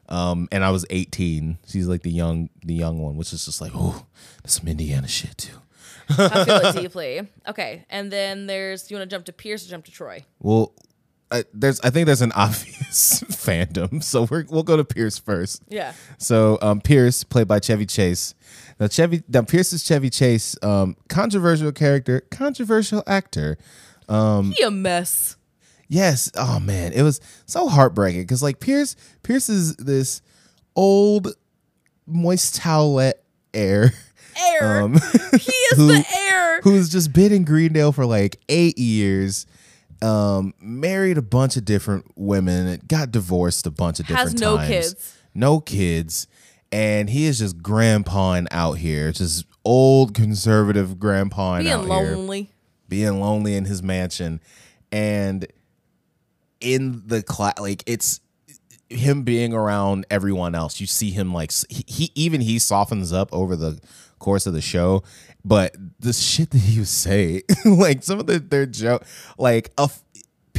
um 0.08 0.48
and 0.52 0.64
I 0.64 0.72
was 0.72 0.86
18. 0.90 1.58
She's 1.68 1.88
like 1.88 2.02
the 2.04 2.12
young 2.12 2.50
the 2.64 2.74
young 2.74 3.00
one, 3.00 3.18
which 3.18 3.34
is 3.34 3.46
just 3.46 3.62
like, 3.62 3.72
oh, 3.76 4.06
that's 4.42 4.56
some 4.60 4.68
Indiana 4.68 5.08
shit 5.08 5.38
too. 5.38 5.58
I 6.18 6.44
feel 6.46 6.56
it 6.58 6.76
deeply. 6.82 7.28
Okay. 7.48 7.86
And 7.90 8.12
then 8.12 8.48
there's 8.48 8.90
you 8.90 8.98
want 8.98 9.08
to 9.10 9.16
jump 9.16 9.26
to 9.26 9.34
Pierce 9.34 9.66
or 9.68 9.70
jump 9.70 9.86
to 9.86 9.92
Troy? 9.92 10.24
Well, 10.40 10.74
uh, 11.32 11.44
there's 11.54 11.80
I 11.82 11.90
think 11.90 12.06
there's 12.08 12.22
an 12.22 12.32
obvious 12.36 13.22
fandom, 13.30 14.04
so 14.04 14.24
we're, 14.24 14.46
we'll 14.50 14.64
go 14.64 14.78
to 14.78 14.84
Pierce 14.84 15.18
first. 15.20 15.62
Yeah. 15.68 15.94
So 16.18 16.58
um, 16.62 16.82
Pierce, 16.82 17.24
played 17.24 17.48
by 17.48 17.60
Chevy 17.60 17.86
Chase. 17.86 18.34
Now 18.80 18.88
Chevy, 18.88 19.24
now 19.28 19.42
Pierce 19.44 19.72
is 19.74 19.84
Chevy 19.84 20.10
Chase, 20.10 20.56
um, 20.64 20.96
controversial 21.08 21.72
character, 21.72 22.22
controversial 22.32 23.04
actor. 23.06 23.58
He 24.08 24.64
a 24.64 24.72
mess. 24.72 25.36
Yes. 25.88 26.32
Oh 26.36 26.60
man, 26.60 26.94
it 26.94 27.02
was 27.04 27.20
so 27.46 27.68
heartbreaking 27.68 28.22
because 28.24 28.42
like 28.44 28.60
Pierce, 28.60 28.96
Pierce 29.24 29.50
is 29.50 29.76
this 29.78 30.22
old 30.76 31.34
moist 32.08 32.60
towelette 32.60 33.14
heir. 33.54 33.92
Air. 34.62 34.82
Um, 34.82 34.94
he 35.34 35.52
is 35.52 35.72
who- 35.78 35.88
the 35.88 36.06
air. 36.32 36.62
who's 36.62 36.90
just 36.90 37.12
been 37.14 37.32
in 37.34 37.44
Greendale 37.44 37.92
for 37.92 38.06
like 38.06 38.38
eight 38.50 38.78
years, 38.78 39.46
um, 40.02 40.54
married 40.62 41.18
a 41.18 41.22
bunch 41.22 41.58
of 41.58 41.66
different 41.66 42.06
women, 42.16 42.82
got 42.88 43.12
divorced 43.12 43.66
a 43.68 43.72
bunch 43.72 44.00
of 44.00 44.06
Has 44.08 44.34
different 44.34 44.40
no 44.42 44.58
times, 44.58 44.70
kids. 44.70 45.18
no 45.34 45.60
kids, 45.60 46.28
and 46.72 47.10
he 47.10 47.26
is 47.26 47.40
just 47.40 47.58
grandpaing 47.60 48.48
out 48.52 48.74
here, 48.78 49.12
just 49.12 49.46
old 49.66 50.14
conservative 50.14 50.96
grandpaing 50.98 51.68
out 51.70 51.86
Being 51.86 51.92
here, 52.00 52.16
lonely. 52.16 52.50
being 52.88 53.20
lonely 53.20 53.56
in 53.56 53.66
his 53.66 53.84
mansion, 53.84 54.40
and 54.92 55.46
in 56.60 57.04
the 57.06 57.24
class, 57.24 57.60
like 57.60 57.84
it's 57.86 58.20
him 58.90 59.24
being 59.24 59.54
around 59.54 60.06
everyone 60.10 60.56
else. 60.56 60.80
You 60.82 60.88
see 60.88 61.12
him 61.12 61.34
like 61.34 61.52
he, 61.70 61.84
he 61.88 62.12
even 62.16 62.42
he 62.42 62.58
softens 62.60 63.14
up 63.14 63.30
over 63.32 63.56
the 63.56 63.80
course 64.18 64.46
of 64.46 64.54
the 64.54 64.62
show, 64.62 65.04
but 65.44 65.76
the 66.00 66.14
shit 66.14 66.52
that 66.52 66.60
he 66.60 66.80
would 66.80 66.88
say, 66.88 67.44
like 67.66 68.04
some 68.04 68.20
of 68.20 68.28
the 68.28 68.40
their 68.40 68.66
joke, 68.66 69.06
like 69.38 69.72
a 69.78 69.90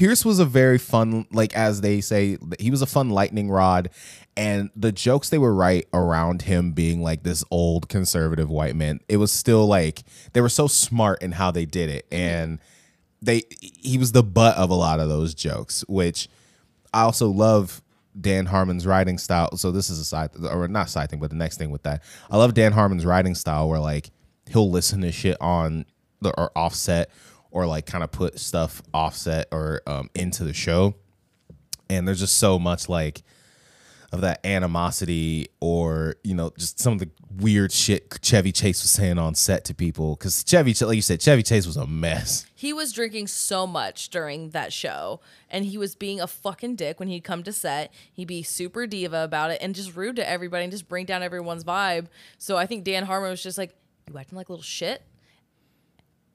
Pierce 0.00 0.24
was 0.24 0.38
a 0.38 0.46
very 0.46 0.78
fun, 0.78 1.26
like 1.30 1.54
as 1.54 1.82
they 1.82 2.00
say, 2.00 2.38
he 2.58 2.70
was 2.70 2.80
a 2.80 2.86
fun 2.86 3.10
lightning 3.10 3.50
rod, 3.50 3.90
and 4.34 4.70
the 4.74 4.92
jokes 4.92 5.28
they 5.28 5.36
would 5.36 5.48
write 5.48 5.88
around 5.92 6.42
him 6.42 6.72
being 6.72 7.02
like 7.02 7.22
this 7.22 7.44
old 7.50 7.88
conservative 7.90 8.48
white 8.48 8.74
man, 8.74 9.00
it 9.10 9.18
was 9.18 9.30
still 9.30 9.66
like 9.66 10.02
they 10.32 10.40
were 10.40 10.48
so 10.48 10.66
smart 10.66 11.22
in 11.22 11.32
how 11.32 11.50
they 11.50 11.66
did 11.66 11.90
it, 11.90 12.06
and 12.10 12.60
they 13.20 13.42
he 13.60 13.98
was 13.98 14.12
the 14.12 14.22
butt 14.22 14.56
of 14.56 14.70
a 14.70 14.74
lot 14.74 15.00
of 15.00 15.10
those 15.10 15.34
jokes, 15.34 15.84
which 15.86 16.28
I 16.94 17.02
also 17.02 17.28
love 17.28 17.82
Dan 18.18 18.46
Harmon's 18.46 18.86
writing 18.86 19.18
style. 19.18 19.54
So 19.56 19.70
this 19.70 19.90
is 19.90 19.98
a 19.98 20.04
side 20.06 20.30
or 20.42 20.66
not 20.66 20.88
side 20.88 21.10
thing, 21.10 21.20
but 21.20 21.28
the 21.28 21.36
next 21.36 21.58
thing 21.58 21.70
with 21.70 21.82
that, 21.82 22.02
I 22.30 22.38
love 22.38 22.54
Dan 22.54 22.72
Harmon's 22.72 23.04
writing 23.04 23.34
style 23.34 23.68
where 23.68 23.80
like 23.80 24.10
he'll 24.50 24.70
listen 24.70 25.00
to 25.02 25.12
shit 25.12 25.36
on 25.40 25.86
the 26.20 26.30
or 26.38 26.50
offset 26.56 27.10
or 27.50 27.66
like 27.66 27.86
kind 27.86 28.04
of 28.04 28.10
put 28.10 28.38
stuff 28.38 28.82
offset 28.92 29.48
or 29.50 29.82
um, 29.86 30.10
into 30.14 30.44
the 30.44 30.52
show, 30.52 30.94
and 31.88 32.06
there's 32.06 32.20
just 32.20 32.38
so 32.38 32.58
much 32.58 32.88
like 32.88 33.22
of 34.12 34.22
that 34.22 34.44
animosity 34.44 35.46
or 35.60 36.16
you 36.24 36.34
know 36.34 36.52
just 36.58 36.80
some 36.80 36.94
of 36.94 36.98
the 36.98 37.08
weird 37.36 37.70
shit 37.70 38.18
Chevy 38.22 38.50
Chase 38.50 38.82
was 38.82 38.90
saying 38.90 39.18
on 39.18 39.36
set 39.36 39.64
to 39.66 39.74
people 39.74 40.16
because 40.16 40.44
Chevy, 40.44 40.74
like 40.84 40.96
you 40.96 41.02
said, 41.02 41.20
Chevy 41.20 41.42
Chase 41.42 41.66
was 41.66 41.76
a 41.76 41.86
mess. 41.86 42.44
He 42.54 42.72
was 42.72 42.92
drinking 42.92 43.28
so 43.28 43.66
much 43.66 44.10
during 44.10 44.50
that 44.50 44.72
show, 44.72 45.20
and 45.48 45.64
he 45.64 45.78
was 45.78 45.94
being 45.94 46.20
a 46.20 46.26
fucking 46.26 46.76
dick 46.76 46.98
when 46.98 47.08
he'd 47.08 47.24
come 47.24 47.42
to 47.44 47.52
set. 47.52 47.92
He'd 48.12 48.26
be 48.26 48.42
super 48.42 48.86
diva 48.86 49.22
about 49.24 49.52
it 49.52 49.58
and 49.62 49.74
just 49.74 49.94
rude 49.94 50.16
to 50.16 50.28
everybody 50.28 50.64
and 50.64 50.72
just 50.72 50.88
bring 50.88 51.06
down 51.06 51.22
everyone's 51.22 51.64
vibe. 51.64 52.08
So 52.38 52.56
I 52.56 52.66
think 52.66 52.84
Dan 52.84 53.04
Harmon 53.04 53.30
was 53.30 53.42
just 53.42 53.58
like, 53.58 53.76
"You 54.08 54.18
acting 54.18 54.36
like 54.36 54.48
a 54.48 54.52
little 54.52 54.62
shit." 54.62 55.02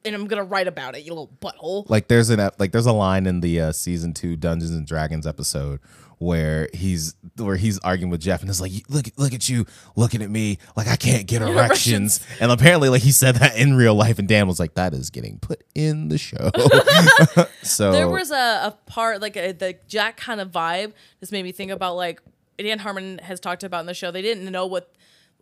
And 0.04 0.14
I'm 0.14 0.26
gonna 0.28 0.44
write 0.44 0.68
about 0.68 0.94
it, 0.94 1.04
you 1.04 1.10
little 1.10 1.32
butthole. 1.40 1.88
like 1.90 2.06
there's 2.08 2.30
an 2.30 2.50
like 2.58 2.70
there's 2.70 2.86
a 2.86 2.92
line 2.92 3.26
in 3.26 3.40
the 3.40 3.60
uh, 3.60 3.72
season 3.72 4.14
two 4.14 4.36
Dungeons 4.36 4.70
and 4.70 4.86
Dragons 4.86 5.26
episode 5.26 5.80
where 6.18 6.68
he's 6.72 7.14
where 7.36 7.56
he's 7.56 7.78
arguing 7.80 8.10
with 8.10 8.20
Jeff 8.20 8.40
and 8.40 8.48
it's 8.48 8.60
like 8.60 8.72
look 8.88 9.06
look 9.18 9.34
at 9.34 9.48
you 9.50 9.66
looking 9.96 10.22
at 10.22 10.30
me 10.30 10.58
like 10.74 10.86
I 10.88 10.96
can't 10.96 11.26
get 11.26 11.42
erections 11.50 12.24
and 12.40 12.50
apparently 12.50 12.88
like 12.88 13.02
he 13.02 13.12
said 13.12 13.34
that 13.34 13.56
in 13.56 13.74
real 13.74 13.94
life 13.94 14.18
and 14.18 14.26
Dan 14.26 14.46
was 14.46 14.58
like 14.58 14.74
that 14.74 14.94
is 14.94 15.10
getting 15.10 15.38
put 15.40 15.62
in 15.74 16.08
the 16.08 16.16
show 16.16 16.50
so 17.62 17.92
There 17.92 18.08
was 18.08 18.30
a, 18.30 18.34
a 18.68 18.78
part 18.86 19.20
like 19.20 19.36
a, 19.36 19.52
the 19.52 19.76
Jack 19.88 20.16
kind 20.16 20.40
of 20.40 20.50
vibe. 20.50 20.92
This 21.20 21.32
made 21.32 21.42
me 21.42 21.52
think 21.52 21.70
about 21.70 21.96
like 21.96 22.22
Dan 22.58 22.78
Harmon 22.78 23.18
has 23.18 23.38
talked 23.38 23.62
about 23.62 23.80
in 23.80 23.86
the 23.86 23.92
show. 23.94 24.10
They 24.10 24.22
didn't 24.22 24.50
know 24.50 24.66
what 24.66 24.94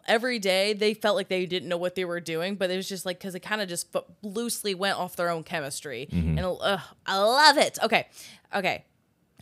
every 0.07 0.39
day 0.39 0.73
they 0.73 0.95
felt 0.95 1.17
like 1.17 1.29
they 1.29 1.47
didn't 1.47 1.69
know 1.69 1.77
what 1.77 1.95
they 1.95 2.05
were 2.05 2.21
doing, 2.21 2.55
but 2.57 2.71
it 2.71 2.77
was 2.77 2.89
just 2.89 3.05
like 3.07 3.19
because 3.19 3.35
it 3.35 3.41
kind 3.41 3.61
of 3.61 3.69
just 3.69 3.95
loosely 4.23 4.75
went 4.75 4.99
off 4.99 5.17
their 5.17 5.31
own 5.31 5.43
chemistry, 5.43 6.09
and 6.13 6.39
uh, 6.41 6.79
I 7.07 7.19
love 7.19 7.57
it. 7.59 7.79
Okay, 7.83 8.07
okay. 8.55 8.85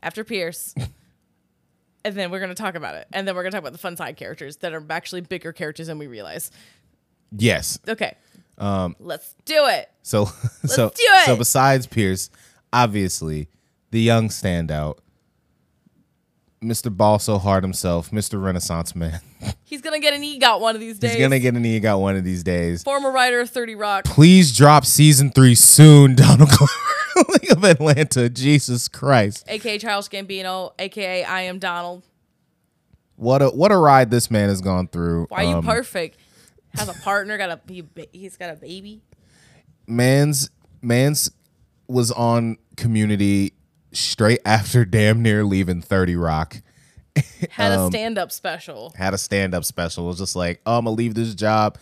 After 0.02 0.24
Pierce. 0.24 0.74
And 2.04 2.16
then 2.16 2.32
we're 2.32 2.40
gonna 2.40 2.56
talk 2.56 2.74
about 2.74 2.96
it, 2.96 3.06
and 3.12 3.28
then 3.28 3.36
we're 3.36 3.44
gonna 3.44 3.52
talk 3.52 3.60
about 3.60 3.70
the 3.70 3.78
fun 3.78 3.96
side 3.96 4.16
characters 4.16 4.56
that 4.56 4.72
are 4.74 4.84
actually 4.90 5.20
bigger 5.20 5.52
characters 5.52 5.86
than 5.86 5.98
we 5.98 6.08
realize. 6.08 6.50
yes 7.30 7.78
Okay, 7.86 8.16
um, 8.58 8.96
let's 8.98 9.36
do 9.44 9.66
it. 9.68 9.88
so 10.02 10.24
so 10.66 10.88
do 10.88 10.94
it. 10.98 11.26
so 11.26 11.36
besides 11.36 11.86
Pierce 11.86 12.28
obviously 12.72 13.48
the 13.92 14.00
young 14.00 14.30
standout 14.30 14.98
Mr. 16.62 16.94
Ball 16.96 17.18
so 17.18 17.38
hard 17.38 17.64
himself 17.64 18.10
Mr. 18.10 18.42
Renaissance 18.42 18.94
man 18.94 19.20
He's 19.64 19.80
gonna 19.82 19.98
get 19.98 20.14
an 20.14 20.22
EGOT 20.22 20.60
one 20.60 20.74
of 20.74 20.80
these 20.80 20.98
days. 20.98 21.12
he's 21.12 21.20
gonna 21.20 21.38
get 21.40 21.54
an 21.54 21.64
EGOT 21.64 22.00
one 22.00 22.16
of 22.16 22.24
these 22.24 22.42
days 22.42 22.82
former 22.82 23.10
writer 23.10 23.40
of 23.40 23.50
Thirty 23.50 23.74
Rock. 23.74 24.04
please 24.04 24.56
drop 24.56 24.84
season 24.86 25.30
three 25.30 25.54
soon, 25.54 26.14
Donald 26.16 26.50
League 27.28 27.50
of 27.52 27.64
Atlanta. 27.64 28.28
Jesus 28.28 28.88
Christ. 28.88 29.44
aka 29.48 29.78
Charles 29.78 30.08
Gambino, 30.08 30.72
aka 30.78 31.24
I 31.24 31.42
am 31.42 31.58
Donald. 31.58 32.04
What 33.16 33.42
a 33.42 33.48
what 33.48 33.70
a 33.72 33.76
ride 33.76 34.10
this 34.10 34.30
man 34.30 34.48
has 34.48 34.60
gone 34.60 34.88
through. 34.88 35.26
Why 35.28 35.44
are 35.44 35.48
you 35.50 35.56
Um, 35.56 35.64
perfect? 35.64 36.18
Has 36.74 36.88
a 36.88 36.94
partner, 37.02 37.36
got 37.36 37.50
a 37.50 37.60
he, 37.70 37.84
he's 38.12 38.36
got 38.36 38.50
a 38.50 38.54
baby. 38.56 39.02
Man's 39.86 40.50
man's 40.80 41.30
was 41.88 42.10
on 42.12 42.56
community 42.76 43.52
straight 43.92 44.40
after 44.44 44.84
damn 44.84 45.22
near 45.22 45.44
leaving 45.44 45.82
30 45.82 46.16
Rock. 46.16 46.62
Had 47.50 47.72
Um, 47.72 47.86
a 47.86 47.90
stand 47.90 48.18
up 48.18 48.32
special. 48.32 48.92
Had 48.96 49.12
a 49.14 49.18
stand 49.18 49.54
up 49.54 49.64
special. 49.64 50.04
It 50.04 50.08
was 50.08 50.18
just 50.18 50.34
like, 50.36 50.60
oh, 50.66 50.78
I'm 50.78 50.84
gonna 50.84 50.96
leave 50.96 51.14
this 51.14 51.34
job. 51.34 51.76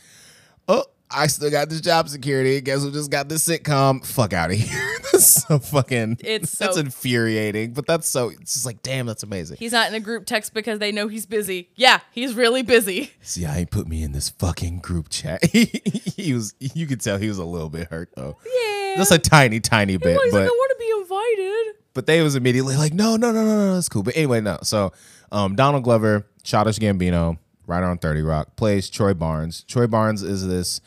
Oh, 0.68 0.84
I 1.10 1.26
still 1.28 1.50
got 1.50 1.68
this 1.68 1.80
job 1.80 2.08
security. 2.08 2.60
Guess 2.60 2.82
who 2.82 2.90
just 2.92 3.10
got 3.10 3.28
this 3.28 3.46
sitcom? 3.46 4.04
Fuck 4.04 4.32
out 4.32 4.50
of 4.50 4.56
here. 4.56 4.90
that's 5.12 5.44
so 5.44 5.58
fucking. 5.58 6.18
It's 6.20 6.56
that's 6.58 6.74
so- 6.74 6.80
infuriating. 6.80 7.72
But 7.74 7.86
that's 7.86 8.08
so. 8.08 8.30
It's 8.30 8.54
just 8.54 8.66
like, 8.66 8.82
damn, 8.82 9.06
that's 9.06 9.22
amazing. 9.22 9.56
He's 9.60 9.72
not 9.72 9.88
in 9.88 9.94
a 9.94 10.00
group 10.00 10.26
text 10.26 10.52
because 10.54 10.78
they 10.80 10.90
know 10.92 11.06
he's 11.08 11.26
busy. 11.26 11.70
Yeah, 11.76 12.00
he's 12.12 12.34
really 12.34 12.62
busy. 12.62 13.12
See, 13.22 13.44
I 13.46 13.58
ain't 13.58 13.70
put 13.70 13.86
me 13.88 14.02
in 14.02 14.10
this 14.12 14.30
fucking 14.30 14.80
group 14.80 15.08
chat. 15.10 15.44
he 15.46 16.32
was. 16.32 16.54
You 16.58 16.86
could 16.88 17.00
tell 17.00 17.18
he 17.18 17.28
was 17.28 17.38
a 17.38 17.44
little 17.44 17.70
bit 17.70 17.88
hurt 17.88 18.10
though. 18.16 18.36
Yeah. 18.44 18.94
Just 18.96 19.12
a 19.12 19.18
tiny, 19.18 19.60
tiny 19.60 19.96
bit. 19.96 20.14
Well, 20.16 20.24
he's 20.24 20.32
but 20.32 20.40
like, 20.40 20.48
I 20.48 20.50
want 20.50 20.70
to 20.72 20.78
be 20.78 21.02
invited. 21.02 21.74
But 21.94 22.06
they 22.06 22.22
was 22.22 22.36
immediately 22.36 22.76
like, 22.76 22.92
no, 22.94 23.16
no, 23.16 23.32
no, 23.32 23.44
no, 23.44 23.56
no, 23.56 23.74
that's 23.74 23.88
cool. 23.88 24.02
But 24.02 24.16
anyway, 24.16 24.40
no. 24.40 24.58
So 24.62 24.92
um, 25.32 25.56
Donald 25.56 25.84
Glover, 25.84 26.26
Childish 26.42 26.78
Gambino, 26.78 27.38
right 27.66 27.82
on 27.82 27.98
30 27.98 28.22
Rock, 28.22 28.56
plays 28.56 28.90
Troy 28.90 29.14
Barnes. 29.14 29.64
Troy 29.64 29.86
Barnes 29.86 30.22
is 30.22 30.46
this 30.46 30.80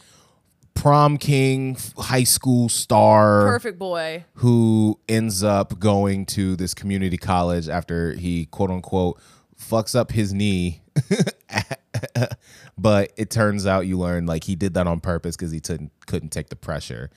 prom 0.74 1.18
king, 1.18 1.78
high 1.98 2.24
school 2.24 2.68
star 2.70 3.48
Perfect 3.48 3.80
boy. 3.80 4.26
who 4.36 5.00
ends 5.08 5.44
up 5.44 5.80
going 5.80 6.26
to 6.26 6.56
this 6.56 6.74
community 6.74 7.18
college 7.18 7.70
after 7.70 8.14
he 8.14 8.46
quote 8.48 8.70
unquote 8.72 9.20
fucks 9.60 9.96
up 9.96 10.12
his 10.12 10.34
knee. 10.34 10.82
but 12.78 13.12
it 13.18 13.30
turns 13.30 13.66
out 13.66 13.88
you 13.88 13.98
learn 13.98 14.26
like 14.26 14.44
he 14.44 14.56
did 14.56 14.74
that 14.74 14.88
on 14.88 15.00
purpose 15.00 15.36
because 15.36 15.52
he 15.52 15.60
couldn't 15.60 15.92
couldn't 16.06 16.30
take 16.30 16.50
the 16.50 16.56
pressure. 16.56 17.10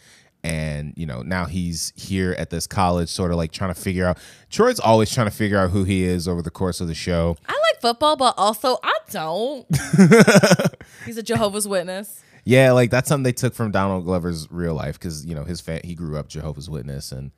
And 0.46 0.94
you 0.96 1.06
know 1.06 1.22
now 1.22 1.46
he's 1.46 1.92
here 1.96 2.36
at 2.38 2.50
this 2.50 2.68
college, 2.68 3.08
sort 3.08 3.32
of 3.32 3.36
like 3.36 3.50
trying 3.50 3.74
to 3.74 3.80
figure 3.80 4.06
out. 4.06 4.18
Troy's 4.48 4.78
always 4.78 5.12
trying 5.12 5.26
to 5.26 5.34
figure 5.34 5.58
out 5.58 5.70
who 5.70 5.82
he 5.82 6.04
is 6.04 6.28
over 6.28 6.40
the 6.40 6.52
course 6.52 6.80
of 6.80 6.86
the 6.86 6.94
show. 6.94 7.36
I 7.48 7.52
like 7.52 7.80
football, 7.80 8.16
but 8.16 8.34
also 8.36 8.78
I 8.80 8.94
don't. 9.10 9.66
he's 11.04 11.16
a 11.18 11.22
Jehovah's 11.24 11.66
Witness. 11.66 12.22
Yeah, 12.44 12.70
like 12.70 12.90
that's 12.92 13.08
something 13.08 13.24
they 13.24 13.32
took 13.32 13.54
from 13.54 13.72
Donald 13.72 14.04
Glover's 14.04 14.46
real 14.52 14.74
life 14.74 15.00
because 15.00 15.26
you 15.26 15.34
know 15.34 15.42
his 15.42 15.60
fa- 15.60 15.80
he 15.82 15.96
grew 15.96 16.16
up 16.16 16.28
Jehovah's 16.28 16.70
Witness 16.70 17.10
and 17.10 17.32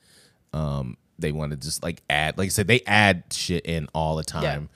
um 0.53 0.99
they 1.19 1.33
want 1.33 1.53
to 1.53 1.57
just 1.57 1.83
like 1.83 2.03
add 2.11 2.37
like 2.37 2.47
I 2.47 2.51
said 2.51 2.67
they 2.67 2.83
add 2.87 3.25
shit 3.33 3.65
in 3.65 3.89
all 3.95 4.17
the 4.17 4.23
time 4.23 4.69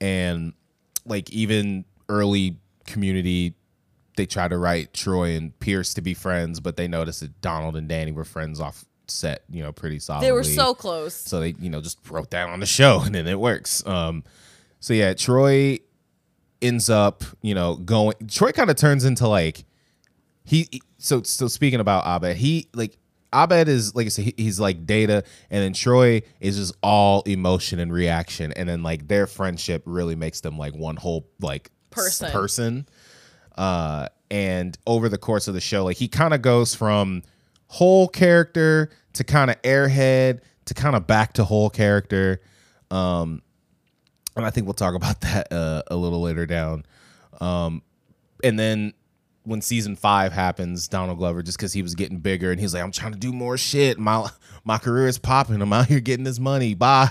and 0.00 0.54
like 1.04 1.30
even 1.30 1.84
early 2.08 2.56
community 2.84 3.54
they 4.16 4.26
try 4.26 4.48
to 4.48 4.58
write 4.58 4.92
Troy 4.92 5.36
and 5.36 5.58
Pierce 5.60 5.94
to 5.94 6.00
be 6.00 6.14
friends 6.14 6.60
but 6.60 6.76
they 6.76 6.88
noticed 6.88 7.20
that 7.20 7.40
Donald 7.40 7.76
and 7.76 7.88
Danny 7.88 8.12
were 8.12 8.24
friends 8.24 8.60
off 8.60 8.84
set 9.08 9.44
you 9.48 9.62
know 9.62 9.72
pretty 9.72 9.98
solidly 10.00 10.26
They 10.28 10.32
were 10.32 10.42
so 10.42 10.74
close. 10.74 11.14
so 11.14 11.38
they 11.40 11.54
you 11.60 11.70
know 11.70 11.80
just 11.80 11.98
wrote 12.10 12.30
that 12.32 12.48
on 12.48 12.60
the 12.60 12.66
show 12.66 13.00
and 13.04 13.14
then 13.14 13.26
it 13.28 13.38
works 13.38 13.86
um 13.86 14.24
so 14.80 14.92
yeah 14.94 15.14
Troy 15.14 15.78
ends 16.62 16.88
up 16.90 17.22
you 17.42 17.54
know 17.54 17.76
going 17.76 18.14
Troy 18.28 18.50
kind 18.52 18.70
of 18.70 18.76
turns 18.76 19.04
into 19.04 19.28
like 19.28 19.64
he 20.44 20.80
so 20.98 21.22
so 21.22 21.48
speaking 21.48 21.80
about 21.80 22.04
Abed, 22.06 22.36
he 22.36 22.68
like 22.74 22.96
Abed 23.32 23.68
is 23.68 23.94
like 23.94 24.06
I 24.06 24.08
said, 24.08 24.24
he- 24.26 24.34
he's 24.38 24.58
like 24.60 24.86
data, 24.86 25.24
and 25.50 25.62
then 25.62 25.72
Troy 25.72 26.22
is 26.40 26.56
just 26.56 26.74
all 26.82 27.22
emotion 27.22 27.80
and 27.80 27.92
reaction, 27.92 28.52
and 28.52 28.68
then 28.68 28.82
like 28.84 29.08
their 29.08 29.26
friendship 29.26 29.82
really 29.84 30.14
makes 30.14 30.40
them 30.40 30.56
like 30.56 30.74
one 30.74 30.96
whole 30.96 31.28
like 31.40 31.70
Person. 31.90 32.30
person. 32.30 32.88
Uh, 33.56 34.08
and 34.30 34.76
over 34.86 35.08
the 35.08 35.18
course 35.18 35.48
of 35.48 35.54
the 35.54 35.60
show, 35.60 35.84
like 35.84 35.96
he 35.96 36.08
kind 36.08 36.34
of 36.34 36.42
goes 36.42 36.74
from 36.74 37.22
whole 37.68 38.08
character 38.08 38.90
to 39.14 39.24
kind 39.24 39.50
of 39.50 39.60
airhead 39.62 40.40
to 40.66 40.74
kind 40.74 40.96
of 40.96 41.06
back 41.06 41.32
to 41.34 41.44
whole 41.44 41.70
character. 41.70 42.40
Um, 42.90 43.42
and 44.36 44.44
I 44.44 44.50
think 44.50 44.66
we'll 44.66 44.74
talk 44.74 44.94
about 44.94 45.20
that 45.22 45.52
uh, 45.52 45.82
a 45.88 45.96
little 45.96 46.20
later 46.20 46.46
down. 46.46 46.84
Um, 47.40 47.82
and 48.44 48.58
then 48.58 48.92
when 49.46 49.62
season 49.62 49.96
five 49.96 50.32
happens, 50.32 50.88
Donald 50.88 51.18
Glover, 51.18 51.42
just 51.42 51.56
because 51.56 51.72
he 51.72 51.82
was 51.82 51.94
getting 51.94 52.18
bigger 52.18 52.50
and 52.50 52.60
he's 52.60 52.74
like, 52.74 52.82
I'm 52.82 52.92
trying 52.92 53.12
to 53.12 53.18
do 53.18 53.32
more 53.32 53.56
shit. 53.56 53.98
My 53.98 54.28
my 54.64 54.78
career 54.78 55.06
is 55.06 55.18
popping. 55.18 55.62
I'm 55.62 55.72
out 55.72 55.86
here 55.86 56.00
getting 56.00 56.24
this 56.24 56.38
money. 56.40 56.74
Bye. 56.74 57.10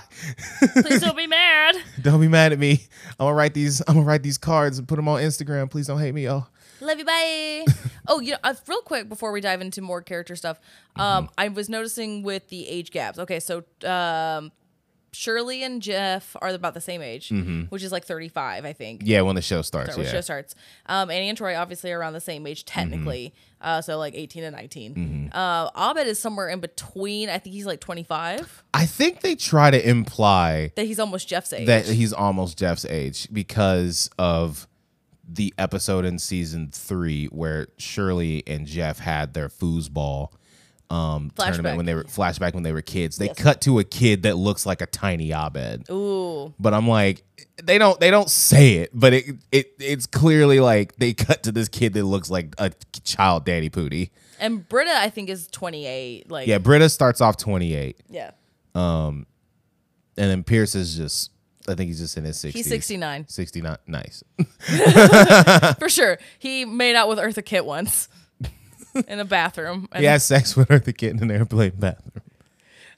Please 0.73 1.01
don't 1.01 1.17
be 1.17 1.27
mad. 1.27 1.75
don't 2.01 2.19
be 2.21 2.27
mad 2.27 2.51
at 2.51 2.59
me. 2.59 2.83
I'm 3.11 3.25
gonna 3.25 3.33
write 3.33 3.53
these. 3.53 3.81
I'm 3.87 3.95
gonna 3.95 4.05
write 4.05 4.23
these 4.23 4.37
cards 4.37 4.77
and 4.77 4.87
put 4.87 4.97
them 4.97 5.07
on 5.07 5.21
Instagram. 5.21 5.71
Please 5.71 5.87
don't 5.87 5.99
hate 5.99 6.13
me. 6.13 6.29
Oh, 6.29 6.45
Love 6.81 6.99
you, 6.99 7.05
bye. 7.05 7.65
oh, 8.07 8.19
you 8.19 8.31
know, 8.33 8.37
uh, 8.43 8.53
real 8.67 8.81
quick 8.81 9.07
before 9.07 9.31
we 9.31 9.41
dive 9.41 9.61
into 9.61 9.81
more 9.81 10.01
character 10.01 10.35
stuff, 10.35 10.59
um, 10.97 11.29
I 11.37 11.47
was 11.47 11.69
noticing 11.69 12.21
with 12.21 12.49
the 12.49 12.67
age 12.67 12.91
gaps. 12.91 13.17
Okay, 13.17 13.39
so 13.39 13.63
um, 13.85 14.51
Shirley 15.15 15.63
and 15.63 15.81
Jeff 15.81 16.35
are 16.41 16.49
about 16.49 16.73
the 16.73 16.81
same 16.81 17.01
age, 17.01 17.31
which 17.69 17.81
is 17.83 17.91
like 17.91 18.05
35, 18.05 18.65
I 18.65 18.73
think. 18.73 19.01
yeah. 19.05 19.21
When 19.21 19.35
the 19.35 19.41
show 19.41 19.61
starts, 19.61 19.87
Start 19.91 19.97
when 19.97 20.05
yeah. 20.05 20.11
show 20.11 20.21
starts. 20.21 20.55
Um, 20.85 21.09
Annie 21.09 21.29
and 21.29 21.37
Troy 21.37 21.55
obviously 21.55 21.91
are 21.91 21.99
around 21.99 22.13
the 22.13 22.19
same 22.21 22.45
age 22.45 22.65
technically, 22.65 23.33
Mm-hmm. 23.61 23.67
uh, 23.67 23.81
so 23.81 23.97
like 23.97 24.13
18 24.15 24.43
and 24.43 24.55
19. 24.55 25.31
Uh, 25.33 25.69
Abed 25.75 26.07
is 26.07 26.19
somewhere 26.19 26.49
in 26.49 26.59
between. 26.59 27.29
I 27.29 27.37
think 27.39 27.53
he's 27.55 27.65
like 27.65 27.79
25. 27.79 28.63
I 28.73 28.85
think 28.85 29.21
they 29.21 29.35
try 29.35 29.71
to 29.71 29.89
imply 29.89 30.71
That 30.75 30.85
he's 30.85 30.99
almost 30.99 31.27
Jeff's 31.27 31.53
age. 31.53 31.67
that 31.67 31.85
he's 31.87 32.13
almost 32.13 32.57
Jeff's 32.57 32.85
age 32.85 33.27
because 33.31 34.09
of 34.19 34.67
the 35.27 35.53
episode 35.57 36.05
in 36.05 36.19
season 36.19 36.69
three 36.71 37.25
where 37.27 37.67
Shirley 37.77 38.43
and 38.45 38.67
Jeff 38.67 38.99
had 38.99 39.33
their 39.33 39.49
foosball 39.49 40.29
um 40.89 41.31
tournament 41.35 41.65
Flashback. 41.65 41.77
when 41.77 41.85
they 41.85 41.93
were 41.95 42.03
flashback 42.03 42.53
when 42.53 42.63
they 42.63 42.71
were 42.71 42.81
kids. 42.81 43.17
They 43.17 43.29
cut 43.29 43.61
to 43.61 43.79
a 43.79 43.83
kid 43.83 44.23
that 44.23 44.35
looks 44.37 44.65
like 44.65 44.81
a 44.81 44.85
tiny 44.85 45.31
Abed. 45.31 45.89
Ooh, 45.89 46.53
But 46.59 46.73
I'm 46.73 46.87
like, 46.87 47.23
they 47.63 47.77
don't 47.77 47.99
they 47.99 48.11
don't 48.11 48.29
say 48.29 48.75
it, 48.75 48.91
but 48.93 49.13
it 49.13 49.25
it 49.51 49.73
it's 49.79 50.05
clearly 50.05 50.59
like 50.59 50.95
they 50.97 51.13
cut 51.13 51.43
to 51.43 51.51
this 51.51 51.67
kid 51.69 51.93
that 51.93 52.03
looks 52.03 52.29
like 52.29 52.53
a 52.57 52.71
child 53.03 53.45
Danny 53.45 53.69
Pudi. 53.69 54.11
and 54.39 54.67
Britta 54.67 54.91
I 54.95 55.09
think 55.09 55.29
is 55.29 55.47
28. 55.47 56.29
Like 56.29 56.47
Yeah, 56.47 56.59
Britta 56.59 56.89
starts 56.89 57.21
off 57.21 57.37
28, 57.37 57.97
yeah. 58.09 58.31
Um 58.75 59.25
and 60.17 60.29
then 60.29 60.43
Pierce 60.43 60.75
is 60.75 60.95
just 60.95 61.31
I 61.67 61.73
think 61.73 61.87
he's 61.87 61.99
just 61.99 62.15
in 62.15 62.25
his 62.25 62.37
60s. 62.37 62.51
He's 62.51 62.67
69 62.69 63.25
69. 63.27 63.77
Nice. 63.87 64.23
for 65.79 65.89
sure. 65.89 66.19
He 66.37 66.63
made 66.63 66.95
out 66.95 67.09
with 67.09 67.17
Eartha 67.17 67.43
Kitt 67.43 67.65
once 67.65 68.07
in 69.07 69.19
a 69.19 69.25
bathroom. 69.25 69.87
He 69.95 70.05
has 70.05 70.25
sex 70.25 70.55
with 70.55 70.69
her, 70.69 70.79
the 70.79 70.93
kid 70.93 71.11
in 71.11 71.23
an 71.23 71.31
airplane 71.31 71.73
bathroom. 71.77 72.23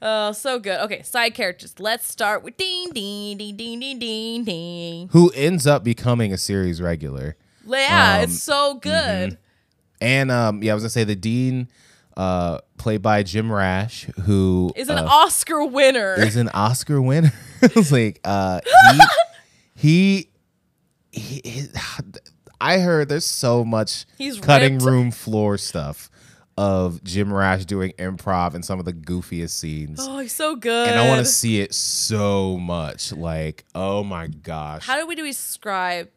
Oh, 0.02 0.32
so 0.32 0.60
good. 0.60 0.80
Okay, 0.82 1.02
side 1.02 1.34
characters. 1.34 1.80
Let's 1.80 2.08
start 2.08 2.44
with 2.44 2.56
Dean, 2.58 2.92
Dean, 2.92 3.38
Dean, 3.38 3.58
Dean, 3.58 3.80
ding 3.80 4.00
ding 4.00 4.44
ding. 4.44 5.08
Who 5.12 5.32
ends 5.32 5.66
up 5.66 5.84
becoming 5.84 6.32
a 6.32 6.38
series 6.38 6.82
regular. 6.82 7.36
Yeah, 7.66 8.18
Um, 8.18 8.24
it's 8.24 8.42
so 8.42 8.76
good. 8.76 9.38
And 10.00 10.30
um, 10.32 10.62
yeah, 10.62 10.72
I 10.72 10.76
was 10.76 10.84
gonna 10.84 10.92
say 10.92 11.04
the 11.04 11.16
dean, 11.16 11.68
uh, 12.16 12.60
played 12.78 13.02
by 13.02 13.24
Jim 13.24 13.52
Rash, 13.52 14.04
who 14.26 14.72
Is 14.76 14.90
an 14.90 15.00
uh, 15.00 15.08
Oscar 15.10 15.66
winner. 15.66 16.14
is 16.14 16.36
an 16.36 16.50
Oscar 16.50 17.02
winner. 17.02 17.34
I 17.64 17.70
was 17.76 17.92
like, 17.92 18.20
uh, 18.24 18.62
he, 19.76 20.30
he, 21.12 21.42
he, 21.42 21.42
he- 21.44 21.68
I 22.60 22.80
heard 22.80 23.10
there's 23.10 23.26
so 23.26 23.64
much 23.64 24.06
He's 24.18 24.40
cutting 24.40 24.74
ripped. 24.76 24.86
room 24.86 25.12
floor 25.12 25.58
stuff 25.58 26.10
of 26.58 27.04
Jim 27.04 27.32
Rash 27.32 27.66
doing 27.66 27.92
improv 28.00 28.56
and 28.56 28.66
some 28.66 28.80
of 28.80 28.86
the 28.86 28.94
goofiest 28.94 29.52
scenes. 29.52 30.00
oh, 30.02 30.18
he's 30.20 30.34
so 30.34 30.56
good. 30.56 30.90
and 30.90 31.00
I 31.00 31.08
want 31.08 31.20
to 31.20 31.26
see 31.32 31.62
it 31.62 31.74
so 31.76 32.58
much. 32.58 33.12
Like, 33.14 33.66
oh 33.76 34.04
my 34.04 34.28
gosh. 34.28 34.86
How 34.86 34.98
do 35.00 35.06
we 35.06 35.16
describe? 35.16 36.10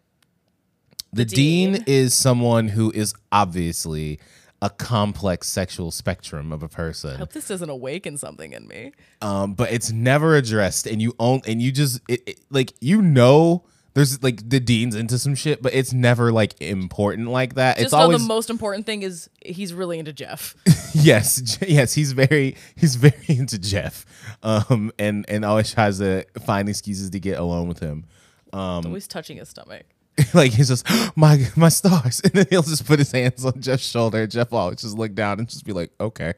the 1.12 1.24
the 1.24 1.34
dean. 1.34 1.72
dean? 1.72 1.84
is 1.86 2.14
someone 2.14 2.68
who 2.68 2.90
is 2.92 3.12
obviously 3.32 4.18
a 4.62 4.70
complex 4.70 5.48
sexual 5.48 5.90
spectrum 5.90 6.52
of 6.52 6.62
a 6.62 6.68
person. 6.68 7.14
I 7.16 7.18
hope 7.18 7.32
this 7.32 7.48
doesn't 7.48 7.68
awaken 7.70 8.16
something 8.16 8.52
in 8.52 8.68
me. 8.68 8.92
Um, 9.20 9.54
but 9.54 9.72
it's 9.72 9.90
never 9.90 10.36
addressed 10.36 10.86
and 10.86 11.00
you 11.02 11.14
own 11.18 11.40
and 11.46 11.60
you 11.60 11.72
just 11.72 12.00
it, 12.08 12.22
it- 12.26 12.40
like 12.50 12.72
you 12.80 13.02
know 13.02 13.64
there's 13.94 14.22
like 14.22 14.48
the 14.48 14.60
dean's 14.60 14.94
into 14.94 15.18
some 15.18 15.34
shit, 15.34 15.62
but 15.62 15.74
it's 15.74 15.92
never 15.92 16.32
like 16.32 16.60
important 16.60 17.28
like 17.28 17.54
that. 17.54 17.76
Just 17.76 17.86
it's 17.86 17.92
know 17.92 17.98
always 17.98 18.20
the 18.22 18.28
most 18.28 18.50
important 18.50 18.86
thing 18.86 19.02
is 19.02 19.28
he's 19.44 19.74
really 19.74 19.98
into 19.98 20.12
Jeff. 20.12 20.54
yes, 20.94 21.40
J- 21.40 21.66
yes, 21.68 21.94
he's 21.94 22.12
very 22.12 22.56
he's 22.76 22.96
very 22.96 23.14
into 23.28 23.58
Jeff. 23.58 24.06
Um 24.42 24.92
and 24.98 25.24
and 25.28 25.44
always 25.44 25.72
tries 25.72 25.98
to 25.98 26.24
find 26.44 26.68
excuses 26.68 27.10
to 27.10 27.20
get 27.20 27.38
alone 27.38 27.68
with 27.68 27.80
him. 27.80 28.04
Um, 28.52 28.86
Always 28.86 29.06
touching 29.06 29.36
his 29.36 29.48
stomach. 29.48 29.84
like 30.34 30.52
he's 30.52 30.68
just 30.68 30.86
my 31.16 31.46
my 31.56 31.68
stars, 31.68 32.20
and 32.22 32.32
then 32.32 32.46
he'll 32.50 32.62
just 32.62 32.86
put 32.86 32.98
his 32.98 33.12
hands 33.12 33.44
on 33.44 33.60
Jeff's 33.60 33.88
shoulder. 33.88 34.22
And 34.22 34.30
Jeff 34.30 34.50
will 34.50 34.58
always 34.58 34.80
just 34.80 34.96
look 34.96 35.14
down 35.14 35.38
and 35.38 35.48
just 35.48 35.64
be 35.64 35.72
like, 35.72 35.90
okay. 36.00 36.34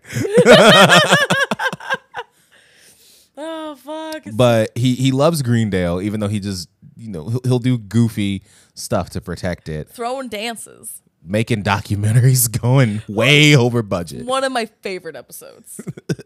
Oh 3.34 3.74
fuck! 3.76 4.24
But 4.34 4.76
he 4.76 4.94
he 4.94 5.10
loves 5.10 5.40
Greendale, 5.42 6.02
even 6.02 6.20
though 6.20 6.28
he 6.28 6.38
just 6.38 6.68
you 7.02 7.10
know 7.10 7.28
he'll, 7.28 7.40
he'll 7.44 7.58
do 7.58 7.78
goofy 7.78 8.42
stuff 8.74 9.10
to 9.10 9.20
protect 9.20 9.68
it, 9.68 9.88
Throwing 9.88 10.28
dances. 10.28 11.02
making 11.24 11.62
documentaries 11.62 12.50
going 12.60 13.02
way 13.08 13.54
over 13.56 13.82
budget. 13.82 14.26
One 14.26 14.44
of 14.44 14.52
my 14.52 14.66
favorite 14.66 15.16
episodes. 15.16 15.80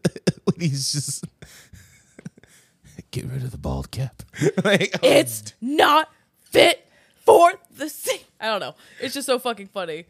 he's 0.58 0.92
just 0.92 1.24
get 3.10 3.24
rid 3.26 3.42
of 3.42 3.50
the 3.50 3.58
bald 3.58 3.90
cap. 3.90 4.22
like, 4.64 4.90
oh, 4.94 4.98
It's 5.02 5.54
not 5.60 6.10
fit 6.40 6.86
for 7.24 7.52
the 7.76 7.88
scene. 7.88 8.20
I 8.40 8.46
don't 8.46 8.60
know. 8.60 8.74
It's 9.00 9.14
just 9.14 9.26
so 9.26 9.38
fucking 9.38 9.68
funny. 9.68 10.06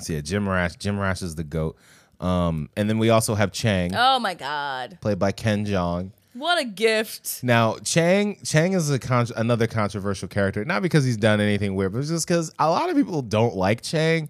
so 0.00 0.12
yeah, 0.12 0.20
Jim 0.20 0.48
Rash. 0.48 0.76
Jim 0.76 0.98
Rash 0.98 1.22
is 1.22 1.34
the 1.34 1.44
goat. 1.44 1.76
Um, 2.20 2.68
and 2.76 2.88
then 2.88 2.98
we 2.98 3.10
also 3.10 3.34
have 3.34 3.52
Chang, 3.52 3.92
Oh 3.94 4.18
my 4.18 4.34
god. 4.34 4.98
played 5.00 5.18
by 5.18 5.32
Ken 5.32 5.66
Jeong. 5.66 6.12
What 6.34 6.58
a 6.60 6.64
gift. 6.64 7.42
Now, 7.44 7.76
Chang 7.78 8.38
Chang 8.44 8.72
is 8.72 8.90
a 8.90 8.98
con- 8.98 9.28
another 9.36 9.66
controversial 9.66 10.28
character, 10.28 10.64
not 10.64 10.82
because 10.82 11.04
he's 11.04 11.16
done 11.16 11.40
anything 11.40 11.74
weird, 11.76 11.92
but 11.92 12.02
just 12.04 12.26
because 12.26 12.52
a 12.58 12.68
lot 12.68 12.90
of 12.90 12.96
people 12.96 13.22
don't 13.22 13.54
like 13.54 13.82
Chang 13.82 14.28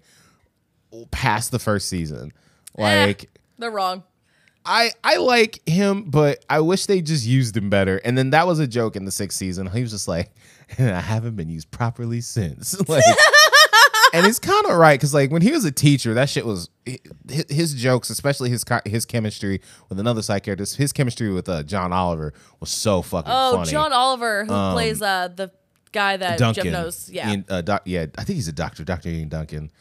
past 1.11 1.51
the 1.51 1.59
first 1.59 1.89
season. 1.89 2.31
Eh, 2.77 3.05
Like, 3.07 3.29
they're 3.57 3.71
wrong. 3.71 4.03
I 4.67 4.91
I 5.03 5.17
like 5.17 5.67
him, 5.67 6.03
but 6.03 6.43
I 6.49 6.59
wish 6.59 6.85
they 6.85 7.01
just 7.01 7.25
used 7.25 7.55
him 7.57 7.69
better. 7.69 7.97
And 7.97 8.17
then 8.17 8.31
that 8.31 8.47
was 8.47 8.59
a 8.59 8.67
joke 8.67 8.95
in 8.95 9.05
the 9.05 9.11
sixth 9.11 9.37
season. 9.37 9.67
He 9.67 9.81
was 9.81 9.91
just 9.91 10.07
like, 10.07 10.31
I 10.79 10.83
haven't 11.01 11.35
been 11.35 11.49
used 11.49 11.69
properly 11.71 12.21
since. 12.21 12.75
Like, 12.87 13.03
and 14.15 14.25
it's 14.25 14.39
kind 14.39 14.65
of 14.65 14.77
right 14.77 14.99
because 14.99 15.13
like 15.13 15.31
when 15.31 15.41
he 15.41 15.51
was 15.51 15.65
a 15.65 15.71
teacher, 15.71 16.13
that 16.15 16.29
shit 16.29 16.45
was 16.45 16.69
hi- 16.87 16.99
his 17.49 17.73
jokes, 17.73 18.09
especially 18.09 18.49
his 18.49 18.63
his 18.85 19.05
chemistry 19.05 19.61
with 19.89 19.99
another 19.99 20.21
side 20.21 20.43
character. 20.43 20.65
His 20.77 20.91
chemistry 20.93 21.31
with 21.31 21.47
uh, 21.49 21.63
John 21.63 21.93
Oliver 21.93 22.33
was 22.59 22.69
so 22.71 23.01
fucking 23.01 23.31
Oh, 23.33 23.57
funny. 23.57 23.71
John 23.71 23.91
Oliver, 23.93 24.45
who 24.45 24.71
plays 24.73 25.01
uh 25.01 25.29
the 25.35 25.51
guy 25.91 26.17
that 26.17 26.37
Duncan. 26.39 26.63
Jim 26.65 26.73
knows. 26.73 27.09
Yeah. 27.09 27.29
Ian, 27.29 27.45
uh, 27.49 27.61
doc, 27.61 27.83
yeah, 27.85 28.05
I 28.17 28.23
think 28.23 28.35
he's 28.35 28.47
a 28.47 28.51
doctor, 28.53 28.83
Dr. 28.83 29.09
Ian 29.09 29.29
Duncan. 29.29 29.71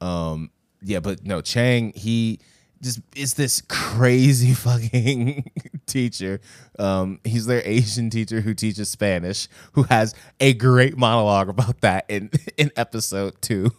Um, 0.00 0.50
yeah, 0.82 1.00
but 1.00 1.24
no, 1.24 1.40
Chang, 1.40 1.92
he 1.94 2.40
just 2.82 3.00
is 3.14 3.34
this 3.34 3.62
crazy 3.68 4.54
fucking 4.54 5.50
teacher. 5.86 6.40
Um, 6.78 7.20
he's 7.24 7.46
their 7.46 7.62
Asian 7.64 8.10
teacher 8.10 8.40
who 8.40 8.54
teaches 8.54 8.90
Spanish, 8.90 9.48
who 9.72 9.82
has 9.84 10.14
a 10.40 10.54
great 10.54 10.96
monologue 10.96 11.48
about 11.48 11.80
that 11.82 12.06
in 12.08 12.30
in 12.56 12.70
episode 12.76 13.34
two. 13.42 13.70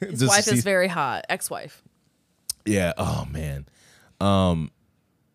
His 0.00 0.20
Just 0.20 0.28
wife 0.30 0.44
see- 0.44 0.56
is 0.56 0.64
very 0.64 0.88
hot. 0.88 1.24
Ex-wife. 1.28 1.82
yeah. 2.64 2.92
Oh 2.96 3.26
man. 3.30 3.66
Um, 4.20 4.70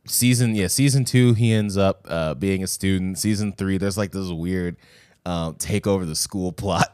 season 0.08 0.56
yeah, 0.56 0.68
season 0.68 1.06
two, 1.06 1.34
he 1.34 1.54
ends 1.54 1.78
up 1.78 2.06
uh 2.10 2.34
being 2.34 2.64
a 2.64 2.68
student. 2.68 3.18
Season 3.18 3.54
three, 3.54 3.78
there's 3.78 3.98
like 3.98 4.12
this 4.12 4.30
weird 4.30 4.76
um 5.26 5.56
take 5.56 5.86
over 5.88 6.06
the 6.06 6.16
school 6.16 6.52
plot. 6.54 6.94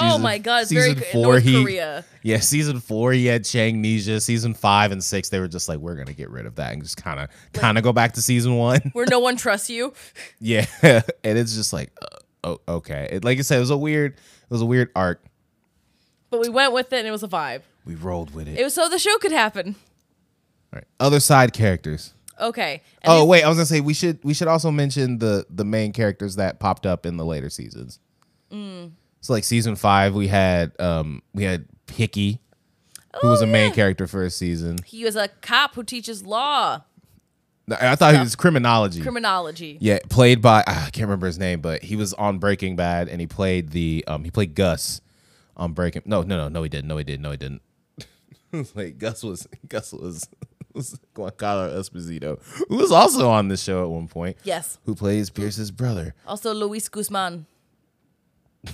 Oh 0.00 0.18
my 0.18 0.38
god, 0.38 0.62
it's 0.62 0.72
very 0.72 0.94
season 0.94 1.22
co- 1.24 1.36
he, 1.38 1.62
Korea. 1.62 2.04
Yeah, 2.22 2.38
season 2.40 2.80
four 2.80 3.12
he 3.12 3.26
had 3.26 3.42
Changnesia. 3.44 4.20
Season 4.20 4.54
five 4.54 4.92
and 4.92 5.02
six, 5.02 5.28
they 5.28 5.40
were 5.40 5.48
just 5.48 5.68
like, 5.68 5.78
we're 5.78 5.94
gonna 5.96 6.12
get 6.12 6.30
rid 6.30 6.46
of 6.46 6.54
that 6.56 6.72
and 6.72 6.82
just 6.82 6.96
kind 6.96 7.20
of 7.20 7.28
kind 7.52 7.78
of 7.78 7.84
go 7.84 7.92
back 7.92 8.14
to 8.14 8.22
season 8.22 8.56
one. 8.56 8.80
Where 8.92 9.06
no 9.08 9.18
one 9.18 9.36
trusts 9.36 9.70
you. 9.70 9.92
yeah, 10.40 10.66
and 10.82 11.38
it's 11.38 11.54
just 11.54 11.72
like, 11.72 11.90
uh, 12.00 12.16
oh, 12.44 12.60
okay. 12.76 13.08
It, 13.12 13.24
like 13.24 13.38
I 13.38 13.42
said, 13.42 13.56
it 13.56 13.60
was 13.60 13.70
a 13.70 13.76
weird, 13.76 14.12
it 14.14 14.50
was 14.50 14.62
a 14.62 14.66
weird 14.66 14.90
arc. 14.96 15.22
But 16.30 16.40
we 16.40 16.48
went 16.48 16.72
with 16.72 16.92
it 16.92 16.98
and 16.98 17.06
it 17.06 17.12
was 17.12 17.22
a 17.22 17.28
vibe. 17.28 17.62
We 17.84 17.94
rolled 17.94 18.34
with 18.34 18.48
it. 18.48 18.58
It 18.58 18.64
was 18.64 18.74
so 18.74 18.88
the 18.88 18.98
show 18.98 19.16
could 19.18 19.32
happen. 19.32 19.76
All 20.72 20.78
right. 20.78 20.84
Other 20.98 21.20
side 21.20 21.52
characters. 21.52 22.14
Okay. 22.40 22.82
And 23.02 23.12
Oh 23.12 23.20
these- 23.20 23.28
wait, 23.28 23.44
I 23.44 23.48
was 23.48 23.56
gonna 23.58 23.66
say 23.66 23.80
we 23.80 23.94
should 23.94 24.18
we 24.24 24.34
should 24.34 24.48
also 24.48 24.70
mention 24.70 25.18
the 25.18 25.46
the 25.48 25.64
main 25.64 25.92
characters 25.92 26.36
that 26.36 26.58
popped 26.58 26.86
up 26.86 27.06
in 27.06 27.16
the 27.16 27.24
later 27.24 27.50
seasons. 27.50 28.00
Mm. 28.52 28.92
So 29.24 29.32
like 29.32 29.44
season 29.44 29.74
five, 29.74 30.14
we 30.14 30.28
had 30.28 30.78
um 30.78 31.22
we 31.32 31.44
had 31.44 31.64
Hickey, 31.90 32.40
who 33.22 33.28
was 33.28 33.40
Oh, 33.40 33.44
a 33.44 33.48
main 33.48 33.72
character 33.72 34.06
for 34.06 34.22
a 34.22 34.28
season. 34.28 34.76
He 34.84 35.02
was 35.02 35.16
a 35.16 35.28
cop 35.28 35.74
who 35.74 35.82
teaches 35.82 36.26
law, 36.26 36.82
I 37.70 37.96
thought 37.96 38.12
he 38.14 38.20
was 38.20 38.36
criminology. 38.36 39.00
criminology. 39.00 39.78
Yeah, 39.80 39.98
played 40.10 40.42
by 40.42 40.62
ah, 40.66 40.86
I 40.88 40.90
can't 40.90 41.06
remember 41.06 41.26
his 41.26 41.38
name, 41.38 41.62
but 41.62 41.82
he 41.82 41.96
was 41.96 42.12
on 42.12 42.38
Breaking 42.38 42.76
Bad 42.76 43.08
and 43.08 43.18
he 43.18 43.26
played 43.26 43.70
the 43.70 44.04
um 44.06 44.24
he 44.24 44.30
played 44.30 44.54
Gus 44.54 45.00
on 45.56 45.72
Breaking. 45.72 46.02
No, 46.04 46.20
no, 46.20 46.36
no, 46.36 46.48
no, 46.48 46.62
he 46.62 46.68
didn't. 46.68 46.88
No, 46.88 46.98
he 46.98 47.04
didn't. 47.04 47.22
No, 47.22 47.30
he 47.30 47.38
didn't. 47.38 47.62
like 48.74 48.98
Gus 48.98 49.22
was 49.22 49.48
Gus 49.66 49.94
was 49.94 50.28
was 50.74 51.00
Giancarlo 51.14 51.74
Esposito, 51.78 52.42
who 52.68 52.76
was 52.76 52.92
also 52.92 53.30
on 53.30 53.48
the 53.48 53.56
show 53.56 53.84
at 53.84 53.88
one 53.88 54.08
point. 54.08 54.36
Yes. 54.44 54.78
Who 54.84 54.94
plays 54.94 55.30
Pierce's 55.30 55.70
brother? 55.70 56.14
Also 56.26 56.52
Luis 56.52 56.90
Guzman. 56.90 57.46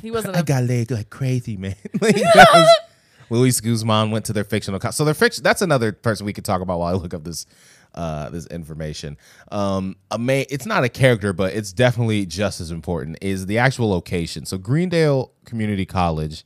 He 0.03 0.11
wasn't 0.11 0.37
I 0.37 0.41
a 0.41 0.43
got 0.43 0.65
laid 0.65 0.91
like 0.91 1.11
crazy, 1.11 1.57
man. 1.57 1.75
Like, 2.01 2.17
was- 2.17 2.69
Luis 3.31 3.61
Guzman 3.61 4.11
went 4.11 4.25
to 4.25 4.33
their 4.33 4.43
fictional. 4.45 4.81
Co- 4.81 4.91
so 4.91 5.05
their 5.05 5.15
fiction. 5.15 5.45
That's 5.45 5.63
another 5.63 5.93
person 5.93 6.27
we 6.27 6.33
could 6.33 6.45
talk 6.45 6.61
about 6.63 6.81
while 6.81 6.93
I 6.95 6.99
look 6.99 7.15
up 7.15 7.23
this 7.25 7.47
uh, 7.95 8.29
this 8.31 8.47
information. 8.47 9.17
Um, 9.53 9.97
a 10.11 10.19
main, 10.19 10.47
it's 10.51 10.67
not 10.67 10.83
a 10.85 10.89
character, 10.89 11.33
but 11.33 11.55
it's 11.55 11.73
definitely 11.73 12.27
just 12.27 12.61
as 12.61 12.71
important. 12.73 13.19
Is 13.21 13.47
the 13.47 13.59
actual 13.59 13.89
location. 13.91 14.47
So 14.47 14.59
Greendale 14.59 15.33
Community 15.45 15.87
College 15.87 16.45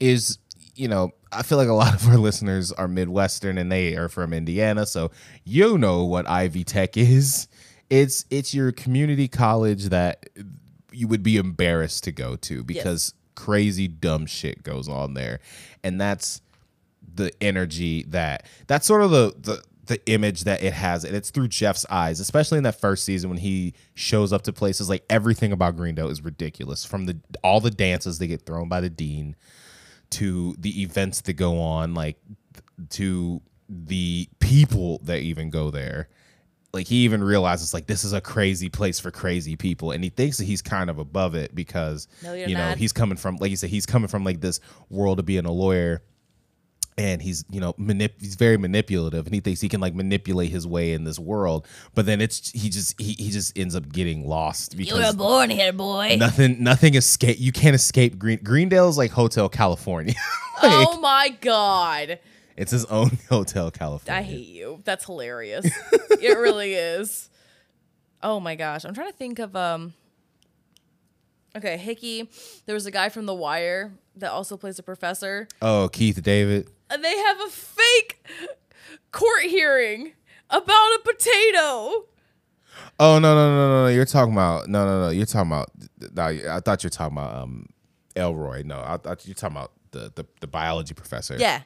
is, 0.00 0.38
you 0.74 0.88
know, 0.88 1.12
I 1.30 1.42
feel 1.42 1.56
like 1.58 1.68
a 1.68 1.72
lot 1.74 1.94
of 1.94 2.06
our 2.08 2.18
listeners 2.18 2.72
are 2.72 2.88
Midwestern 2.88 3.56
and 3.56 3.72
they 3.72 3.96
are 3.96 4.08
from 4.10 4.32
Indiana, 4.34 4.84
so 4.84 5.10
you 5.44 5.78
know 5.78 6.04
what 6.04 6.28
Ivy 6.28 6.64
Tech 6.64 6.96
is. 6.98 7.48
It's 7.88 8.26
it's 8.30 8.54
your 8.54 8.70
community 8.72 9.28
college 9.28 9.86
that 9.86 10.26
you 10.92 11.08
would 11.08 11.22
be 11.22 11.36
embarrassed 11.36 12.04
to 12.04 12.12
go 12.12 12.36
to 12.36 12.62
because 12.62 13.14
crazy 13.34 13.88
dumb 13.88 14.26
shit 14.26 14.62
goes 14.62 14.88
on 14.88 15.14
there, 15.14 15.40
and 15.82 16.00
that's 16.00 16.40
the 17.14 17.32
energy 17.40 18.04
that 18.04 18.46
that's 18.66 18.86
sort 18.86 19.02
of 19.02 19.10
the 19.10 19.34
the 19.38 19.62
the 19.86 20.06
image 20.06 20.44
that 20.44 20.62
it 20.62 20.72
has. 20.72 21.04
And 21.04 21.14
it's 21.14 21.30
through 21.30 21.48
Jeff's 21.48 21.84
eyes 21.90 22.20
especially 22.20 22.58
in 22.58 22.64
that 22.64 22.80
first 22.80 23.04
season 23.04 23.30
when 23.30 23.38
he 23.38 23.74
shows 23.94 24.32
up 24.32 24.42
to 24.42 24.52
places 24.52 24.88
like 24.88 25.04
everything 25.10 25.52
about 25.52 25.76
Greendale 25.76 26.08
is 26.08 26.22
ridiculous. 26.22 26.84
From 26.84 27.06
the 27.06 27.18
all 27.42 27.60
the 27.60 27.70
dances 27.70 28.18
they 28.18 28.26
get 28.26 28.46
thrown 28.46 28.68
by 28.68 28.80
the 28.80 28.90
dean 28.90 29.36
to 30.10 30.54
the 30.58 30.82
events 30.82 31.22
that 31.22 31.32
go 31.34 31.60
on 31.60 31.94
like 31.94 32.18
to 32.90 33.40
the 33.68 34.28
people 34.38 34.98
that 35.04 35.20
even 35.20 35.50
go 35.50 35.70
there 35.70 36.08
like 36.72 36.86
he 36.86 37.04
even 37.04 37.22
realizes 37.22 37.74
like 37.74 37.86
this 37.86 38.02
is 38.04 38.12
a 38.12 38.20
crazy 38.20 38.68
place 38.68 38.98
for 38.98 39.10
crazy 39.10 39.56
people 39.56 39.90
and 39.92 40.02
he 40.02 40.10
thinks 40.10 40.38
that 40.38 40.44
he's 40.44 40.62
kind 40.62 40.88
of 40.88 40.98
above 40.98 41.34
it 41.34 41.54
because 41.54 42.08
No, 42.22 42.32
you're 42.34 42.48
know 42.48 42.54
not. 42.68 42.78
he's 42.78 42.92
coming 42.92 43.16
from 43.18 43.36
like 43.36 43.50
you 43.50 43.56
said 43.56 43.70
he's 43.70 43.86
coming 43.86 44.08
from 44.08 44.24
like 44.24 44.40
this 44.40 44.58
world 44.88 45.18
of 45.18 45.26
being 45.26 45.44
a 45.44 45.52
lawyer 45.52 46.02
and 46.98 47.22
he's 47.22 47.44
you 47.50 47.58
know 47.60 47.72
manip- 47.74 48.20
he's 48.20 48.34
very 48.34 48.56
manipulative 48.58 49.24
and 49.26 49.34
he 49.34 49.40
thinks 49.40 49.60
he 49.62 49.68
can 49.68 49.80
like 49.80 49.94
manipulate 49.94 50.50
his 50.50 50.66
way 50.66 50.92
in 50.92 51.04
this 51.04 51.18
world 51.18 51.66
but 51.94 52.04
then 52.06 52.20
it's 52.20 52.50
he 52.50 52.68
just 52.68 53.00
he, 53.00 53.12
he 53.18 53.30
just 53.30 53.56
ends 53.58 53.74
up 53.74 53.90
getting 53.92 54.26
lost 54.26 54.76
because 54.76 54.98
You 54.98 55.06
were 55.06 55.12
born 55.14 55.48
here, 55.50 55.72
boy. 55.72 56.16
nothing 56.18 56.62
nothing 56.62 56.94
escape 56.94 57.36
you 57.40 57.50
can't 57.52 57.74
escape 57.74 58.18
green 58.18 58.40
greendale 58.42 58.88
is 58.90 58.98
like 58.98 59.10
hotel 59.10 59.48
california 59.48 60.14
oh 60.62 60.66
like, 60.68 60.88
oh 60.90 61.00
my 61.00 61.28
god. 61.40 62.18
It's 62.56 62.70
his 62.70 62.84
own 62.86 63.18
hotel 63.28 63.70
california 63.70 64.20
I 64.20 64.22
hate 64.22 64.48
you. 64.48 64.80
That's 64.84 65.04
hilarious. 65.04 65.66
it 66.10 66.38
really 66.38 66.74
is. 66.74 67.30
Oh 68.22 68.40
my 68.40 68.54
gosh. 68.54 68.84
I'm 68.84 68.94
trying 68.94 69.10
to 69.10 69.16
think 69.16 69.38
of 69.38 69.56
um 69.56 69.94
Okay, 71.54 71.76
Hickey. 71.76 72.30
There 72.64 72.74
was 72.74 72.86
a 72.86 72.90
guy 72.90 73.10
from 73.10 73.26
The 73.26 73.34
Wire 73.34 73.92
that 74.16 74.30
also 74.30 74.56
plays 74.56 74.78
a 74.78 74.82
professor. 74.82 75.48
oh 75.60 75.88
keith 75.92 76.22
david 76.22 76.70
And 76.90 77.02
they 77.04 77.16
have 77.16 77.40
a 77.40 77.48
fake 77.48 78.26
court 79.10 79.42
hearing 79.42 80.12
about 80.50 80.90
a 80.96 81.00
potato. 81.04 82.06
Oh 82.98 83.18
no 83.18 83.34
no 83.34 83.34
no 83.34 83.68
no 83.68 83.84
no! 83.84 83.88
You're 83.88 84.04
talking 84.06 84.32
about 84.32 84.68
no 84.68 84.84
no 84.84 85.02
no! 85.04 85.08
You're 85.10 85.26
talking 85.26 85.50
about. 85.50 85.70
No, 86.14 86.22
I 86.24 86.60
thought 86.60 86.82
you 86.82 86.86
were 86.86 86.90
talking 86.90 87.16
about 87.18 87.34
um, 87.34 87.66
Elroy. 88.16 88.62
No, 88.64 88.82
I 88.84 88.96
thought 88.96 89.26
you 89.26 89.30
were 89.30 89.34
talking 89.34 89.56
about 89.56 89.72
the 89.90 90.12
the, 90.14 90.24
the 90.40 90.46
biology 90.46 90.94
professor. 90.94 91.36
Yeah. 91.38 91.62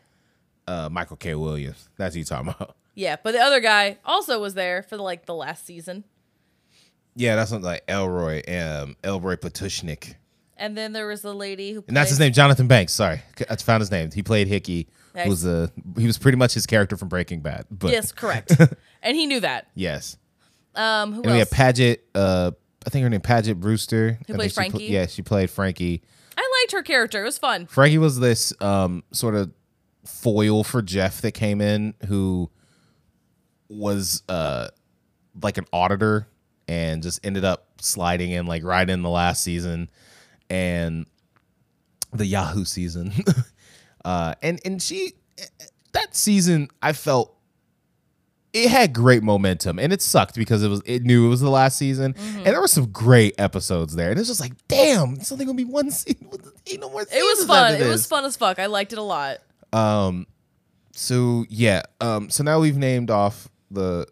Uh, 0.69 0.89
Michael 0.91 1.17
K. 1.17 1.35
Williams. 1.35 1.89
That's 1.97 2.15
who 2.15 2.21
you 2.21 2.25
talking 2.25 2.49
about. 2.49 2.77
Yeah, 2.99 3.17
but 3.23 3.33
the 3.33 3.41
other 3.41 3.61
guy 3.61 3.99
also 4.07 4.41
was 4.41 4.55
there 4.55 4.83
for 4.83 4.97
like 4.97 5.27
the 5.27 5.35
last 5.35 5.67
season. 5.67 6.05
Yeah, 7.15 7.37
that's 7.37 7.53
like 7.53 7.83
Elroy. 7.89 8.41
Um, 8.49 8.97
Elroy 9.05 9.37
Patashnik, 9.37 10.15
And 10.57 10.77
then 10.77 10.93
there 10.93 11.07
was 11.07 11.21
the 11.23 11.35
lady 11.35 11.73
who 11.73 11.85
and 11.89 11.95
that's 11.97 12.09
his 12.09 12.19
name, 12.19 12.33
Jonathan 12.33 12.69
Banks. 12.69 12.95
Sorry, 12.95 13.21
I 13.51 13.57
found 13.57 13.81
his 13.83 13.91
name. 13.91 14.11
He 14.13 14.23
played 14.23 14.49
Hickey. 14.49 14.89
Nice. 15.15 15.29
Was 15.29 15.45
a 15.47 15.71
he 15.99 16.07
was 16.07 16.17
pretty 16.19 16.37
much 16.39 16.55
his 16.55 16.65
character 16.67 16.97
from 16.97 17.09
Breaking 17.09 17.41
Bad. 17.41 17.67
But 17.71 17.91
Yes, 17.93 18.13
correct. 18.13 18.57
and 19.03 19.17
he 19.17 19.27
knew 19.27 19.41
that. 19.41 19.69
yes. 19.75 20.17
Um 20.75 21.13
who 21.13 21.23
And 21.23 21.33
we 21.33 21.41
else? 21.41 21.51
have 21.51 21.51
Paget. 21.51 22.03
Uh, 22.15 22.53
I 22.87 22.91
think 22.91 23.03
her 23.03 23.11
name 23.11 23.21
Paget 23.21 23.61
Brewster. 23.61 24.19
Who 24.27 24.33
I 24.35 24.37
played 24.37 24.51
she 24.53 24.55
pl- 24.55 24.71
Frankie? 24.71 24.85
yeah, 24.87 25.07
she 25.07 25.21
played 25.23 25.51
Frankie. 25.51 26.03
I 26.37 26.61
liked 26.63 26.73
her 26.73 26.83
character. 26.83 27.23
It 27.23 27.25
was 27.27 27.37
fun. 27.39 27.67
Frankie 27.67 27.99
was 27.99 28.19
this 28.19 28.53
um, 28.63 29.05
sort 29.13 29.35
of 29.35 29.51
foil 30.07 30.65
for 30.65 30.83
Jeff 30.83 31.21
that 31.23 31.33
came 31.33 31.61
in 31.61 31.95
who 32.07 32.51
was 33.69 34.23
uh, 34.29 34.69
like 35.43 35.59
an 35.59 35.67
auditor 35.73 36.27
and 36.69 37.03
just 37.03 37.25
ended 37.25 37.45
up 37.45 37.67
sliding 37.81 38.31
in 38.31 38.47
like 38.47 38.65
right 38.65 38.89
in 38.89 39.03
the 39.03 39.11
last 39.11 39.43
season 39.43 39.91
and 40.49 41.07
the 42.13 42.27
Yahoo 42.27 42.65
season. 42.65 43.13
uh, 44.05 44.35
and 44.43 44.61
and 44.65 44.81
she 44.83 45.13
that 45.93 46.15
season 46.15 46.69
I 46.83 46.93
felt 46.93 47.33
it 48.53 48.71
had 48.71 48.95
great 48.95 49.23
momentum 49.23 49.79
and 49.79 49.93
it 49.93 50.01
sucked 50.01 50.35
because 50.37 50.63
it 50.63 50.69
was 50.69 50.81
it 50.87 51.03
knew 51.03 51.27
it 51.27 51.29
was 51.29 51.41
the 51.41 51.51
last 51.51 51.77
season 51.77 52.15
Mm-hmm. 52.15 52.37
and 52.39 52.47
there 52.47 52.61
were 52.61 52.69
some 52.69 52.87
great 52.91 53.35
episodes 53.39 53.95
there 53.95 54.11
and 54.11 54.19
it's 54.19 54.29
just 54.29 54.41
like 54.41 54.53
damn 54.69 55.15
it's 55.15 55.31
only 55.31 55.45
gonna 55.45 55.57
be 55.57 55.65
one 55.65 55.91
season 55.91 56.31
no 56.79 56.89
more 56.89 57.03
It 57.03 57.09
was 57.13 57.45
fun. 57.47 57.75
It 57.75 57.87
was 57.87 58.07
fun 58.07 58.25
as 58.25 58.37
fuck. 58.37 58.59
I 58.59 58.67
liked 58.67 58.93
it 58.93 58.99
a 58.99 59.03
lot. 59.03 59.39
Um 59.77 60.27
so 60.93 61.45
yeah 61.49 61.83
um 62.01 62.31
so 62.31 62.43
now 62.43 62.59
we've 62.61 62.77
named 62.79 63.11
off 63.11 63.49
the 63.71 64.07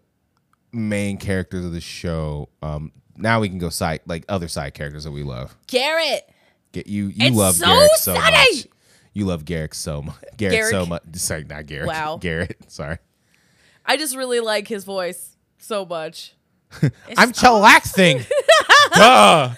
main 0.72 1.16
characters 1.16 1.64
of 1.64 1.72
the 1.72 1.80
show 1.80 2.48
um 2.62 2.92
now 3.16 3.40
we 3.40 3.48
can 3.48 3.58
go 3.58 3.68
side 3.70 4.00
like 4.06 4.24
other 4.28 4.48
side 4.48 4.74
characters 4.74 5.04
that 5.04 5.12
we 5.12 5.22
love 5.22 5.56
Garrett. 5.68 6.28
get 6.72 6.86
you 6.86 7.06
you 7.06 7.28
It's 7.28 7.36
love 7.36 7.54
so 7.54 7.66
Garrick 7.66 7.90
so 7.96 8.14
sunny! 8.14 8.32
much 8.56 8.66
you 9.12 9.24
love 9.24 9.44
Garrett 9.44 9.74
so 9.74 10.02
much 10.02 10.16
Garrett 10.36 10.70
so 10.70 10.84
much 10.84 11.02
sorry 11.14 11.44
not 11.44 11.66
Garrett 11.66 11.86
Wow. 11.88 12.16
Garrett 12.20 12.58
sorry 12.70 12.98
I 13.86 13.96
just 13.96 14.16
really 14.16 14.40
like 14.40 14.66
his 14.66 14.84
voice 14.84 15.36
so 15.58 15.84
much. 15.86 16.34
I'm 17.16 17.32
chillaxing 17.32 18.26
duh 18.94 19.50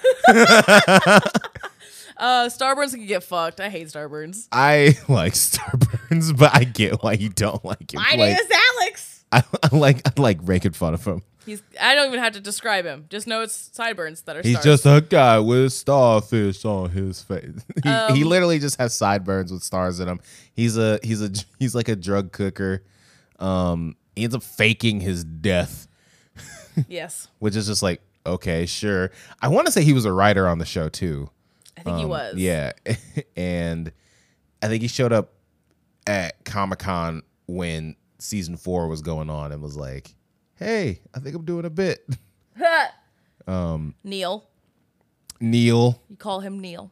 Uh, 2.17 2.47
Starburns 2.47 2.93
can 2.93 3.07
get 3.07 3.23
fucked. 3.23 3.61
I 3.61 3.69
hate 3.69 3.89
Starburns. 3.89 4.49
I 4.53 4.97
like 5.09 5.35
Starburns, 5.35 6.37
but 6.37 6.55
I 6.55 6.65
get 6.65 7.03
why 7.03 7.13
you 7.13 7.29
don't 7.29 7.65
like 7.65 7.93
him. 7.93 8.01
My 8.01 8.11
like, 8.11 8.19
name 8.19 8.37
is 8.37 8.51
Alex. 8.51 9.25
I, 9.33 9.43
I 9.63 9.77
like 9.77 10.07
I 10.07 10.21
like 10.21 10.43
making 10.43 10.73
fun 10.73 10.95
of 10.95 11.05
him. 11.05 11.23
He's. 11.45 11.63
I 11.81 11.95
don't 11.95 12.09
even 12.09 12.21
have 12.21 12.33
to 12.33 12.41
describe 12.41 12.85
him. 12.85 13.07
Just 13.09 13.27
know 13.27 13.43
it's 13.43 13.71
sideburns 13.73 14.23
that 14.23 14.37
are. 14.37 14.43
He's 14.43 14.61
stars. 14.61 14.83
just 14.83 14.87
a 14.87 15.01
guy 15.01 15.39
with 15.39 15.73
starfish 15.73 16.65
on 16.65 16.91
his 16.91 17.23
face. 17.23 17.65
he, 17.85 17.89
Um, 17.89 18.15
he 18.15 18.25
literally 18.25 18.59
just 18.59 18.79
has 18.79 18.95
sideburns 18.95 19.53
with 19.53 19.63
stars 19.63 20.01
in 20.01 20.09
him. 20.09 20.21
He's 20.55 20.77
a 20.77 20.99
he's 21.03 21.23
a 21.23 21.31
he's 21.59 21.75
like 21.75 21.89
a 21.89 21.97
drug 21.97 22.33
cooker. 22.33 22.83
Um, 23.39 23.97
he 24.15 24.25
ends 24.25 24.35
up 24.35 24.43
faking 24.43 25.01
his 25.01 25.23
death, 25.23 25.87
yes. 26.89 27.29
which 27.39 27.55
is 27.55 27.67
just 27.67 27.83
like 27.83 28.01
okay, 28.25 28.67
sure. 28.67 29.13
I 29.41 29.49
want 29.49 29.67
to 29.67 29.73
say 29.73 29.85
he 29.85 29.93
was 29.93 30.05
a 30.05 30.13
writer 30.13 30.49
on 30.49 30.59
the 30.59 30.67
show 30.67 30.89
too. 30.89 31.31
I 31.77 31.83
think 31.83 31.97
he 31.99 32.05
Um, 32.05 32.09
was. 32.11 32.37
Yeah, 32.37 32.73
and 33.37 33.93
I 34.63 34.69
think 34.69 34.83
he 34.83 34.89
showed 34.89 35.13
up 35.13 35.33
at 36.07 36.45
Comic 36.45 36.79
Con 36.81 37.23
when 37.47 37.97
season 38.19 38.57
four 38.57 38.89
was 38.89 39.03
going 39.03 39.29
on 39.31 39.53
and 39.53 39.63
was 39.63 39.77
like, 39.77 40.15
"Hey, 40.57 41.01
I 41.15 41.19
think 41.21 41.37
I'm 41.37 41.45
doing 41.45 41.65
a 41.65 41.71
bit." 41.71 42.09
um. 43.47 43.95
Neil. 44.05 44.49
Neil, 45.39 46.01
You 46.09 46.17
call 46.17 46.41
him 46.41 46.61
Neil. 46.61 46.91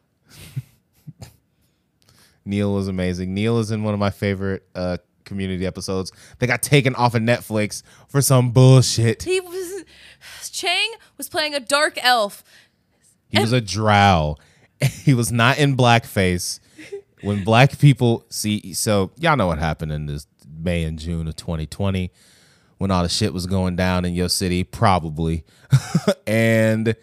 Neil 2.45 2.73
was 2.75 2.87
amazing. 2.87 3.33
Neil 3.33 3.57
is 3.59 3.71
in 3.71 3.83
one 3.83 3.93
of 3.95 3.99
my 3.99 4.11
favorite 4.11 4.67
uh, 4.75 4.97
community 5.23 5.65
episodes. 5.65 6.11
They 6.37 6.45
got 6.45 6.61
taken 6.61 6.93
off 6.95 7.15
of 7.15 7.23
Netflix 7.23 7.81
for 8.07 8.21
some 8.21 8.51
bullshit. 8.51 9.23
He 9.23 9.39
was. 9.39 9.83
Chang 10.51 10.91
was 11.17 11.27
playing 11.27 11.53
a 11.55 11.59
dark 11.59 11.97
elf. 12.03 12.43
He 13.29 13.39
was 13.39 13.51
a 13.51 13.59
drow. 13.61 14.37
He 15.03 15.13
was 15.13 15.31
not 15.31 15.57
in 15.57 15.77
blackface. 15.77 16.59
When 17.21 17.43
black 17.43 17.79
people 17.79 18.25
see, 18.29 18.73
so 18.73 19.11
y'all 19.17 19.37
know 19.37 19.47
what 19.47 19.57
happened 19.57 19.91
in 19.91 20.05
this 20.05 20.27
May 20.47 20.83
and 20.83 20.99
June 20.99 21.27
of 21.27 21.35
2020 21.35 22.11
when 22.77 22.91
all 22.91 23.03
the 23.03 23.09
shit 23.09 23.33
was 23.33 23.45
going 23.45 23.75
down 23.75 24.05
in 24.05 24.13
your 24.13 24.29
city, 24.29 24.63
probably. 24.63 25.43
and 26.27 26.95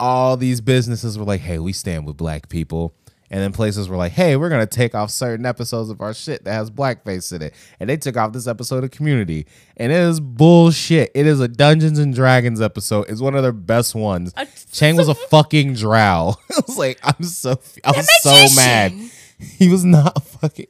all 0.00 0.36
these 0.36 0.60
businesses 0.60 1.18
were 1.18 1.24
like, 1.24 1.40
hey, 1.40 1.58
we 1.58 1.72
stand 1.72 2.06
with 2.06 2.16
black 2.16 2.48
people. 2.48 2.94
And 3.30 3.40
then 3.40 3.52
places 3.52 3.88
were 3.88 3.96
like, 3.96 4.12
hey, 4.12 4.36
we're 4.36 4.48
going 4.50 4.60
to 4.64 4.66
take 4.66 4.94
off 4.94 5.10
certain 5.10 5.46
episodes 5.46 5.90
of 5.90 6.00
our 6.00 6.12
shit 6.14 6.44
that 6.44 6.52
has 6.52 6.70
blackface 6.70 7.32
in 7.34 7.42
it. 7.42 7.54
And 7.80 7.88
they 7.90 7.96
took 7.96 8.16
off 8.16 8.32
this 8.32 8.46
episode 8.46 8.84
of 8.84 8.90
Community. 8.90 9.46
And 9.76 9.90
it 9.90 9.98
is 9.98 10.20
bullshit. 10.20 11.10
It 11.14 11.26
is 11.26 11.40
a 11.40 11.48
Dungeons 11.48 11.98
and 11.98 12.14
Dragons 12.14 12.60
episode. 12.60 13.06
It's 13.08 13.20
one 13.22 13.34
of 13.34 13.42
their 13.42 13.50
best 13.52 13.94
ones. 13.94 14.32
I- 14.36 14.46
Chang 14.72 14.96
was 14.96 15.08
a 15.08 15.14
fucking 15.14 15.74
drow. 15.74 16.34
I 16.52 16.60
was 16.66 16.76
like, 16.78 17.00
I'm 17.02 17.24
so, 17.24 17.58
I 17.82 17.92
was 17.92 18.08
so 18.22 18.46
mad. 18.56 18.92
He 19.38 19.68
was 19.68 19.84
not 19.84 20.22
fucking. 20.22 20.66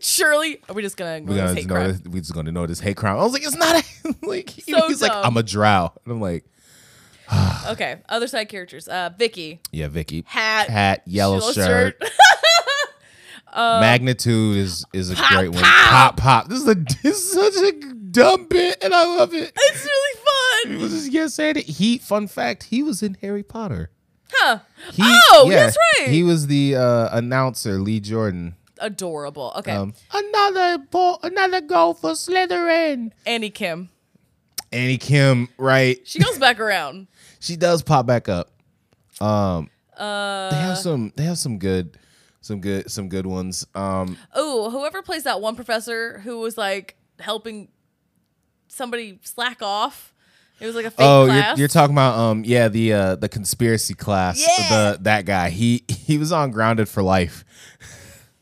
Surely, 0.00 0.60
are 0.68 0.74
we 0.74 0.82
just 0.82 0.96
gonna 0.96 1.16
ignore 1.16 1.34
We 1.34 1.40
this 1.40 1.48
gotta 1.50 1.60
hate 1.60 1.68
crime? 1.68 1.88
this, 1.92 2.02
we 2.12 2.20
just 2.20 2.32
gonna 2.34 2.52
know 2.52 2.66
this 2.66 2.80
hate 2.80 2.96
crime. 2.96 3.18
I 3.18 3.22
was 3.22 3.32
like, 3.32 3.44
it's 3.44 3.56
not 3.56 3.76
a, 3.76 4.14
like 4.26 4.50
So 4.50 4.88
he's 4.88 5.02
like. 5.02 5.12
I'm 5.12 5.36
a 5.36 5.42
drow. 5.42 5.92
And 6.04 6.12
I'm 6.12 6.20
like, 6.20 6.44
Okay, 7.70 7.96
other 8.08 8.26
side 8.26 8.48
characters. 8.48 8.86
Uh, 8.88 9.10
Vicky, 9.16 9.60
yeah, 9.72 9.88
Vicky. 9.88 10.24
hat, 10.26 10.68
Hat, 10.68 11.02
yellow 11.06 11.38
yellow 11.40 11.52
shirt. 11.52 11.96
shirt. 12.02 12.10
Magnitude 13.54 14.56
is 14.56 14.84
is 14.92 15.10
a 15.10 15.14
Pop, 15.14 15.30
great 15.30 15.48
one. 15.50 15.62
pop. 15.62 15.90
Pop 15.90 16.16
pop. 16.16 16.48
This 16.48 16.60
is 16.62 16.68
a 16.68 16.74
this 17.02 17.16
is 17.18 17.32
such 17.32 17.54
a 17.62 17.94
dumb 18.10 18.46
bit, 18.48 18.82
and 18.82 18.92
I 18.92 19.04
love 19.16 19.32
it. 19.34 19.52
it's 19.54 19.84
really 19.84 20.20
It 20.64 20.68
fun. 20.68 20.80
was 20.80 21.08
just 21.08 21.38
it. 21.38 21.56
He 21.58 21.98
fun 21.98 22.26
fact, 22.26 22.64
he 22.64 22.82
was 22.82 23.02
in 23.02 23.16
Harry 23.20 23.42
Potter. 23.42 23.90
Huh? 24.32 24.58
He, 24.92 25.02
oh, 25.04 25.46
yeah, 25.48 25.66
that's 25.66 25.76
right. 26.00 26.08
He 26.08 26.24
was 26.24 26.48
the 26.48 26.74
uh, 26.74 27.16
announcer, 27.16 27.78
Lee 27.78 28.00
Jordan. 28.00 28.56
Adorable. 28.80 29.52
Okay, 29.58 29.70
Um, 29.70 29.94
another 30.12 30.78
ball, 30.78 31.20
another 31.22 31.60
goal 31.60 31.94
for 31.94 32.10
Slytherin. 32.12 33.12
Annie 33.24 33.50
Kim. 33.50 33.90
Annie 34.72 34.98
Kim, 34.98 35.48
right? 35.56 35.98
She 36.04 36.18
goes 36.18 36.36
back 36.38 36.58
around. 36.58 37.06
She 37.44 37.56
does 37.56 37.82
pop 37.82 38.06
back 38.06 38.28
up. 38.28 38.50
Um, 39.20 39.68
Uh, 39.96 40.50
they 40.50 40.56
have 40.56 40.78
some. 40.78 41.12
They 41.14 41.24
have 41.24 41.38
some 41.38 41.58
good, 41.58 41.98
some 42.40 42.60
good, 42.60 42.90
some 42.90 43.08
good 43.08 43.26
ones. 43.26 43.66
Um, 43.74 44.16
oh, 44.34 44.70
whoever 44.70 45.02
plays 45.02 45.24
that 45.24 45.40
one 45.40 45.54
professor 45.54 46.20
who 46.20 46.40
was 46.40 46.56
like 46.58 46.96
helping 47.20 47.68
somebody 48.68 49.20
slack 49.22 49.62
off. 49.62 50.12
It 50.58 50.66
was 50.66 50.74
like 50.74 50.86
a 50.86 50.90
fake 50.90 51.06
oh, 51.06 51.26
you're, 51.26 51.54
you're 51.56 51.68
talking 51.68 51.94
about 51.94 52.18
um, 52.18 52.44
yeah, 52.44 52.68
the 52.68 52.92
uh, 52.92 53.16
the 53.16 53.28
conspiracy 53.28 53.94
class. 53.94 54.40
Yeah. 54.40 54.68
The 54.92 54.98
that 55.02 55.26
guy. 55.26 55.50
He 55.50 55.84
he 55.88 56.16
was 56.16 56.32
on 56.32 56.50
Grounded 56.50 56.88
for 56.88 57.02
Life. 57.02 57.44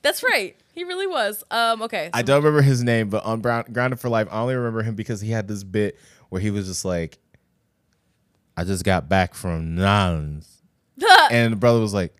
That's 0.03 0.23
right. 0.23 0.57
He 0.75 0.85
really 0.85 1.09
was. 1.09 1.43
Um. 1.51 1.83
Okay. 1.83 2.09
I 2.15 2.23
don't 2.23 2.37
remember 2.37 2.63
his 2.63 2.83
name, 2.85 3.09
but 3.09 3.25
on 3.25 3.41
Brown, 3.41 3.65
Grounded 3.73 3.99
for 3.99 4.09
Life, 4.09 4.29
I 4.31 4.41
only 4.41 4.55
remember 4.55 4.83
him 4.83 4.95
because 4.95 5.21
he 5.21 5.33
had 5.33 5.49
this 5.49 5.65
bit 5.65 5.99
where 6.29 6.41
he 6.41 6.51
was 6.51 6.67
just 6.67 6.85
like, 6.85 7.19
"I 8.57 8.65
just 8.65 8.85
got 8.85 9.09
back 9.09 9.35
from 9.35 9.75
Nines," 9.75 10.63
and 11.31 11.53
the 11.53 11.57
brother 11.57 11.81
was 11.81 11.95
like, 11.95 12.15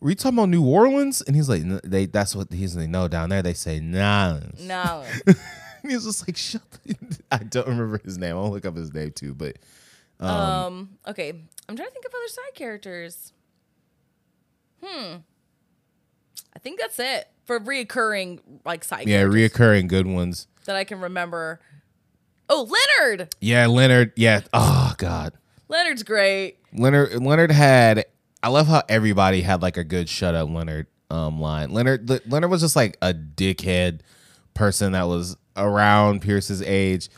"Were 0.00 0.10
you 0.10 0.16
talking 0.16 0.38
about 0.38 0.48
New 0.48 0.64
Orleans?" 0.64 1.22
And 1.22 1.34
he's 1.36 1.48
like, 1.48 1.62
"They 1.82 2.06
that's 2.06 2.34
what 2.34 2.52
he's 2.52 2.76
like. 2.76 2.88
No, 2.88 3.08
down 3.08 3.28
there 3.30 3.42
they 3.42 3.54
say 3.54 3.80
Nines." 3.80 4.60
no. 4.62 5.04
he 5.82 5.94
was 5.94 6.04
just 6.04 6.26
like, 6.28 6.36
"Shut." 6.36 6.62
The-. 6.84 7.18
I 7.32 7.38
don't 7.38 7.66
remember 7.68 8.00
his 8.04 8.18
name. 8.18 8.36
I'll 8.36 8.50
look 8.50 8.66
up 8.66 8.76
his 8.76 8.92
name 8.92 9.12
too, 9.12 9.34
but 9.34 9.56
Um, 10.20 10.98
okay. 11.06 11.30
I'm 11.68 11.76
trying 11.76 11.88
to 11.88 11.92
think 11.92 12.04
of 12.06 12.12
other 12.14 12.28
side 12.28 12.54
characters. 12.54 13.32
Hmm. 14.82 15.16
I 16.54 16.58
think 16.58 16.80
that's 16.80 16.98
it 16.98 17.28
for 17.44 17.60
reoccurring 17.60 18.40
like 18.64 18.82
side 18.84 19.06
yeah, 19.08 19.22
reoccurring 19.24 19.88
good 19.88 20.06
ones. 20.06 20.46
that 20.64 20.74
I 20.76 20.84
can 20.84 21.00
remember. 21.00 21.60
Oh, 22.48 22.68
Leonard. 22.98 23.34
Yeah, 23.40 23.66
Leonard. 23.66 24.12
Yeah. 24.16 24.40
Oh 24.52 24.94
God. 24.96 25.32
Leonard's 25.68 26.02
great. 26.02 26.58
Leonard 26.72 27.22
Leonard 27.22 27.50
had 27.50 28.04
I 28.42 28.48
love 28.48 28.66
how 28.66 28.82
everybody 28.88 29.42
had 29.42 29.62
like 29.62 29.76
a 29.76 29.84
good 29.84 30.08
shut 30.08 30.34
up 30.34 30.48
Leonard 30.48 30.86
um 31.10 31.40
line. 31.40 31.70
Leonard 31.72 32.08
Le- 32.08 32.20
Leonard 32.26 32.50
was 32.50 32.60
just 32.60 32.76
like 32.76 32.96
a 33.02 33.12
dickhead 33.12 34.00
person 34.54 34.92
that 34.92 35.04
was 35.04 35.36
around 35.56 36.22
Pierce's 36.22 36.62
age, 36.62 37.08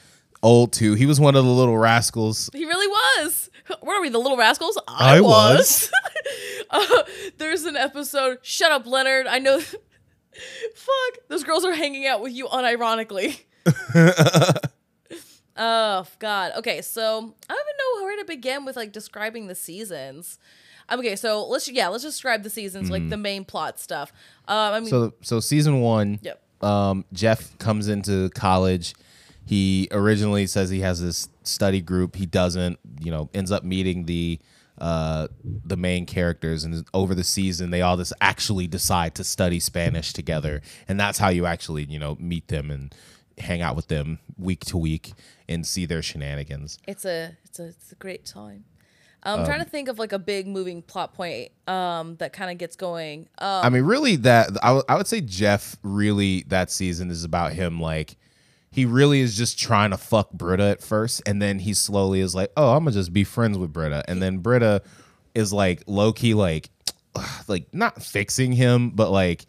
old 0.43 0.73
too. 0.73 0.95
He 0.95 1.07
was 1.07 1.21
one 1.21 1.35
of 1.35 1.45
the 1.45 1.51
little 1.51 1.79
rascals. 1.79 2.51
He 2.53 2.65
really 2.65 2.87
was. 2.87 3.51
What 3.81 3.97
are 3.97 4.01
we, 4.01 4.09
the 4.09 4.19
Little 4.19 4.39
Rascals? 4.39 4.79
I 4.89 5.21
was. 5.21 5.91
uh, 6.71 7.03
there's 7.37 7.65
an 7.65 7.77
episode. 7.77 8.39
Shut 8.43 8.73
up, 8.73 8.87
Leonard. 8.87 9.27
I 9.27 9.39
know. 9.39 9.61
Fuck. 10.75 11.19
Those 11.29 11.45
girls 11.45 11.65
are 11.65 11.75
hanging 11.75 12.07
out 12.07 12.23
with 12.23 12.33
you 12.33 12.47
unironically. 12.47 13.41
oh 15.59 16.07
God. 16.19 16.53
Okay, 16.59 16.81
so 16.83 17.01
I 17.09 17.53
don't 17.53 17.67
even 17.67 17.99
know 18.01 18.05
where 18.05 18.17
to 18.19 18.25
begin 18.25 18.65
with 18.65 18.77
like 18.77 18.93
describing 18.93 19.47
the 19.49 19.55
seasons. 19.55 20.39
Um, 20.89 21.01
okay, 21.01 21.17
so 21.17 21.47
let's 21.47 21.69
yeah, 21.69 21.89
let's 21.89 22.05
describe 22.05 22.43
the 22.43 22.51
seasons, 22.51 22.91
like 22.91 23.09
the 23.11 23.17
main 23.19 23.45
plot 23.45 23.79
stuff. 23.79 24.13
Um, 24.47 24.57
I 24.75 24.81
mean, 24.81 24.89
So 24.89 25.13
so 25.21 25.41
season 25.41 25.81
1, 25.81 26.21
Yep. 26.23 26.43
um 26.63 27.05
Jeff 27.13 27.59
comes 27.59 27.89
into 27.89 28.31
college. 28.31 28.95
He 29.45 29.89
originally 29.91 30.47
says 30.47 30.71
he 30.71 30.81
has 30.81 31.01
this 31.03 31.29
study 31.43 31.81
group. 31.81 32.17
He 32.17 32.27
doesn't, 32.27 32.79
you 33.01 33.11
know, 33.11 33.29
ends 33.35 33.51
up 33.51 33.65
meeting 33.65 34.05
the 34.07 34.39
uh 34.79 35.27
the 35.43 35.77
main 35.77 36.07
characters 36.07 36.63
and 36.63 36.87
over 36.95 37.13
the 37.13 37.25
season 37.25 37.71
they 37.71 37.83
all 37.83 37.97
just 37.97 38.13
actually 38.21 38.69
decide 38.69 39.13
to 39.17 39.25
study 39.25 39.59
Spanish 39.61 40.13
together. 40.13 40.63
And 40.87 40.99
that's 41.01 41.19
how 41.19 41.29
you 41.31 41.47
actually, 41.47 41.85
you 41.85 41.99
know, 41.99 42.17
meet 42.21 42.49
them 42.49 42.71
and 42.71 42.95
hang 43.41 43.63
out 43.63 43.77
with 43.77 43.89
them 43.89 44.19
week 44.37 44.65
to 44.67 44.77
week 44.79 45.13
and 45.49 45.67
see 45.67 45.87
their 45.87 46.03
shenanigans. 46.03 46.79
it's 46.87 47.05
a 47.05 47.37
it's 47.45 47.59
a 47.59 47.69
it's 47.69 47.93
a 47.93 47.97
great 47.97 48.25
time. 48.25 48.65
I'm 49.25 49.45
trying 49.45 49.59
to 49.65 49.69
think 49.69 49.89
of 49.89 49.99
like 49.99 50.13
a 50.13 50.19
big 50.19 50.47
moving 50.47 50.81
plot 50.81 51.13
point 51.13 51.51
um, 51.67 52.17
that 52.17 52.33
kind 52.33 52.51
of 52.53 52.57
gets 52.57 52.77
going. 52.77 53.29
Um, 53.39 53.65
I 53.65 53.69
mean, 53.69 53.83
really, 53.83 54.15
that 54.17 54.51
I 54.63 54.73
would- 54.73 54.85
I 54.89 54.95
would 54.97 55.09
say 55.09 55.21
Jeff 55.21 55.77
really 55.83 56.45
that 56.49 56.71
season 56.71 57.11
is 57.11 57.25
about 57.25 57.53
him 57.53 57.81
like 57.81 58.17
he 58.71 58.85
really 58.85 59.21
is 59.21 59.37
just 59.37 59.59
trying 59.59 59.91
to 59.91 59.97
fuck 59.99 60.31
Britta 60.33 60.63
at 60.65 60.83
first, 60.83 61.21
and 61.27 61.43
then 61.43 61.59
he 61.59 61.75
slowly 61.75 62.21
is 62.21 62.35
like, 62.35 62.53
"Oh, 62.57 62.75
I'm 62.77 62.85
gonna 62.85 62.93
just 62.93 63.13
be 63.13 63.25
friends 63.25 63.59
with 63.59 63.73
Britta," 63.73 64.05
and 64.09 64.23
then 64.23 64.39
Britta 64.39 64.83
is 65.35 65.53
like 65.53 65.83
low 65.87 66.13
key 66.13 66.35
like, 66.35 66.71
like 67.49 67.67
not 67.75 68.03
fixing 68.03 68.53
him, 68.53 68.91
but 68.91 69.11
like 69.11 69.47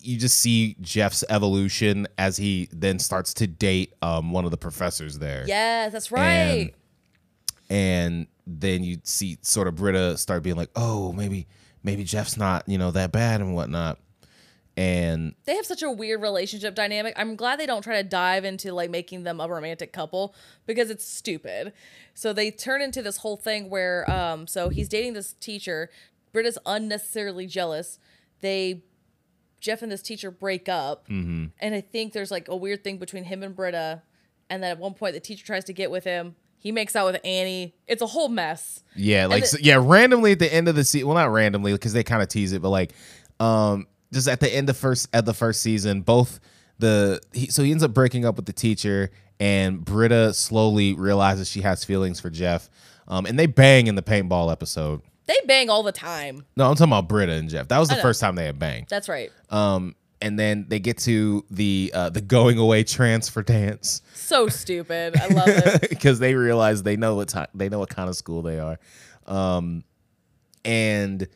you 0.00 0.16
just 0.18 0.38
see 0.38 0.76
Jeff's 0.80 1.24
evolution 1.28 2.06
as 2.16 2.36
he 2.36 2.68
then 2.72 2.98
starts 2.98 3.34
to 3.34 3.46
date 3.46 3.94
um 4.02 4.32
one 4.32 4.44
of 4.44 4.50
the 4.50 4.56
professors 4.56 5.18
there. 5.18 5.44
Yes, 5.46 5.92
that's 5.92 6.10
right. 6.12 6.72
and 7.70 8.26
then 8.46 8.82
you 8.82 8.98
see 9.02 9.38
sort 9.42 9.68
of 9.68 9.76
Britta 9.76 10.16
start 10.16 10.42
being 10.42 10.56
like, 10.56 10.70
"Oh, 10.76 11.12
maybe 11.12 11.46
maybe 11.82 12.04
Jeff's 12.04 12.36
not 12.36 12.68
you 12.68 12.78
know 12.78 12.90
that 12.92 13.12
bad 13.12 13.40
and 13.40 13.54
whatnot," 13.54 13.98
and 14.76 15.34
they 15.44 15.56
have 15.56 15.66
such 15.66 15.82
a 15.82 15.90
weird 15.90 16.22
relationship 16.22 16.74
dynamic. 16.74 17.12
I'm 17.16 17.36
glad 17.36 17.58
they 17.58 17.66
don't 17.66 17.82
try 17.82 18.00
to 18.00 18.08
dive 18.08 18.44
into 18.44 18.72
like 18.72 18.90
making 18.90 19.24
them 19.24 19.40
a 19.40 19.48
romantic 19.48 19.92
couple 19.92 20.34
because 20.66 20.90
it's 20.90 21.04
stupid. 21.04 21.72
So 22.14 22.32
they 22.32 22.50
turn 22.50 22.80
into 22.80 23.02
this 23.02 23.18
whole 23.18 23.36
thing 23.36 23.68
where 23.68 24.08
um 24.10 24.46
so 24.46 24.68
he's 24.68 24.88
dating 24.88 25.12
this 25.14 25.34
teacher. 25.34 25.90
Britta's 26.32 26.58
unnecessarily 26.66 27.46
jealous. 27.46 27.98
They 28.40 28.84
Jeff 29.60 29.82
and 29.82 29.90
this 29.90 30.02
teacher 30.02 30.30
break 30.30 30.68
up, 30.68 31.08
Mm-hmm. 31.08 31.46
and 31.60 31.74
I 31.74 31.80
think 31.80 32.12
there's 32.12 32.30
like 32.30 32.48
a 32.48 32.56
weird 32.56 32.84
thing 32.84 32.98
between 32.98 33.24
him 33.24 33.42
and 33.42 33.54
Britta. 33.56 34.02
And 34.50 34.62
then 34.62 34.70
at 34.70 34.78
one 34.78 34.94
point, 34.94 35.14
the 35.14 35.20
teacher 35.20 35.44
tries 35.44 35.64
to 35.64 35.72
get 35.72 35.90
with 35.90 36.04
him. 36.04 36.34
He 36.60 36.72
makes 36.72 36.96
out 36.96 37.12
with 37.12 37.20
Annie. 37.24 37.74
It's 37.86 38.02
a 38.02 38.06
whole 38.06 38.28
mess. 38.28 38.82
yeah, 38.96 39.26
like 39.26 39.42
the- 39.42 39.48
so- 39.48 39.58
yeah, 39.60 39.78
randomly 39.80 40.32
at 40.32 40.38
the 40.38 40.52
end 40.52 40.68
of 40.68 40.74
the 40.74 40.84
season, 40.84 41.06
well, 41.08 41.16
not 41.16 41.30
randomly 41.30 41.72
because 41.72 41.92
they 41.92 42.02
kind 42.02 42.22
of 42.22 42.28
tease 42.28 42.52
it, 42.52 42.62
but 42.62 42.70
like 42.70 42.92
um 43.40 43.86
just 44.12 44.26
at 44.28 44.40
the 44.40 44.52
end 44.52 44.68
of 44.70 44.76
first 44.76 45.08
at 45.12 45.24
the 45.26 45.34
first 45.34 45.60
season, 45.60 46.00
both 46.02 46.40
the 46.78 47.20
he, 47.32 47.46
so 47.48 47.62
he 47.62 47.70
ends 47.70 47.82
up 47.82 47.92
breaking 47.92 48.24
up 48.24 48.36
with 48.36 48.46
the 48.46 48.52
teacher, 48.52 49.10
and 49.38 49.84
Britta 49.84 50.32
slowly 50.34 50.94
realizes 50.94 51.48
she 51.48 51.60
has 51.62 51.84
feelings 51.84 52.18
for 52.20 52.30
Jeff, 52.30 52.70
um, 53.06 53.26
and 53.26 53.38
they 53.38 53.46
bang 53.46 53.86
in 53.86 53.94
the 53.96 54.02
paintball 54.02 54.50
episode. 54.50 55.02
They 55.28 55.36
bang 55.46 55.68
all 55.68 55.82
the 55.82 55.92
time. 55.92 56.46
No, 56.56 56.68
I'm 56.68 56.74
talking 56.74 56.90
about 56.90 57.06
Britta 57.06 57.32
and 57.34 57.48
Jeff. 57.50 57.68
That 57.68 57.78
was 57.78 57.90
the 57.90 57.96
first 57.96 58.18
time 58.20 58.34
they 58.34 58.46
had 58.46 58.58
banged. 58.58 58.86
That's 58.88 59.08
right. 59.10 59.30
Um, 59.50 59.94
and 60.22 60.38
then 60.38 60.64
they 60.68 60.80
get 60.80 60.98
to 61.00 61.44
the 61.50 61.92
uh, 61.94 62.08
the 62.08 62.20
going 62.22 62.58
away 62.58 62.82
transfer 62.82 63.42
dance 63.42 64.02
So 64.14 64.48
stupid. 64.48 65.16
I 65.16 65.28
love 65.28 65.48
it. 65.48 65.90
because 65.90 66.18
they 66.18 66.34
realize 66.34 66.82
they 66.82 66.96
know 66.96 67.14
what 67.14 67.28
ti 67.28 67.44
they 67.54 67.68
know 67.68 67.78
what 67.78 67.90
kind 67.90 68.08
of 68.08 68.16
school 68.16 68.42
they 68.42 68.58
are, 68.58 68.78
um, 69.26 69.84
and 70.64 71.28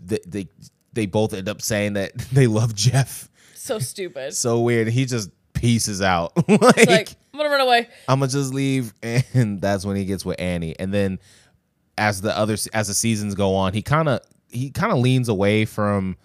they, 0.00 0.18
they 0.26 0.48
they 0.92 1.06
both 1.06 1.34
end 1.34 1.48
up 1.48 1.62
saying 1.62 1.92
that 1.92 2.16
they 2.32 2.46
love 2.46 2.74
Jeff. 2.74 3.28
So 3.54 3.78
stupid. 3.78 4.34
So 4.34 4.60
weird. 4.60 4.88
He 4.88 5.04
just 5.04 5.30
pieces 5.52 6.00
out 6.00 6.32
like, 6.48 6.78
It's 6.78 6.86
like, 6.90 7.16
I'm 7.34 7.38
gonna 7.38 7.50
run 7.50 7.60
away. 7.60 7.88
I'm 8.08 8.20
gonna 8.20 8.32
just 8.32 8.54
leave, 8.54 8.94
and 9.02 9.60
that's 9.60 9.84
when 9.84 9.96
he 9.96 10.04
gets 10.06 10.24
with 10.24 10.40
Annie. 10.40 10.74
And 10.78 10.92
then 10.92 11.18
as 12.00 12.20
the 12.22 12.36
other 12.36 12.56
as 12.74 12.88
the 12.88 12.94
seasons 12.94 13.36
go 13.36 13.54
on, 13.54 13.72
he 13.74 13.82
kind 13.82 14.08
of 14.08 14.20
he 14.48 14.70
kind 14.70 14.90
of 14.92 14.98
leans 14.98 15.28
away 15.28 15.64
from 15.64 16.16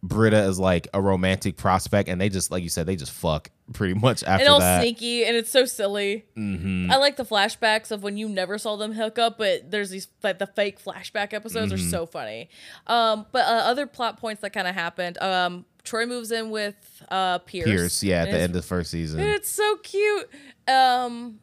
Britta 0.00 0.36
as 0.36 0.60
like 0.60 0.86
a 0.94 1.00
romantic 1.02 1.56
prospect, 1.56 2.08
and 2.08 2.20
they 2.20 2.28
just 2.28 2.52
like 2.52 2.62
you 2.62 2.68
said, 2.68 2.86
they 2.86 2.94
just 2.94 3.10
fuck 3.10 3.50
pretty 3.72 3.94
much 3.94 4.22
after 4.22 4.44
and 4.44 4.48
all 4.52 4.60
that. 4.60 4.80
sneaky, 4.80 5.24
and 5.24 5.36
it's 5.36 5.50
so 5.50 5.64
silly. 5.64 6.24
Mhm. 6.36 6.88
I 6.90 6.96
like 6.98 7.16
the 7.16 7.24
flashbacks 7.24 7.90
of 7.90 8.04
when 8.04 8.16
you 8.16 8.28
never 8.28 8.58
saw 8.58 8.76
them 8.76 8.92
hook 8.92 9.18
up, 9.18 9.38
but 9.38 9.70
there's 9.72 9.90
these 9.90 10.06
like 10.22 10.38
the 10.38 10.46
fake 10.46 10.78
flashback 10.82 11.32
episodes 11.32 11.72
Mm-hmm. 11.72 11.86
are 11.86 11.90
so 11.90 12.06
funny. 12.06 12.48
Um, 12.86 13.26
but 13.32 13.44
uh, 13.46 13.62
other 13.64 13.86
plot 13.88 14.18
points 14.20 14.40
that 14.42 14.52
kind 14.52 14.68
of 14.68 14.74
happened. 14.76 15.18
Um, 15.20 15.64
Troy 15.82 16.06
moves 16.06 16.30
in 16.30 16.50
with 16.50 16.76
uh 17.10 17.38
Pierce. 17.38 17.64
Pierce, 17.64 18.02
yeah, 18.04 18.22
at 18.22 18.30
the 18.30 18.36
end 18.38 18.54
of 18.54 18.62
the 18.62 18.68
first 18.68 18.90
season. 18.92 19.18
It's 19.20 19.48
so 19.50 19.76
cute. 19.78 20.30
Um, 20.68 21.40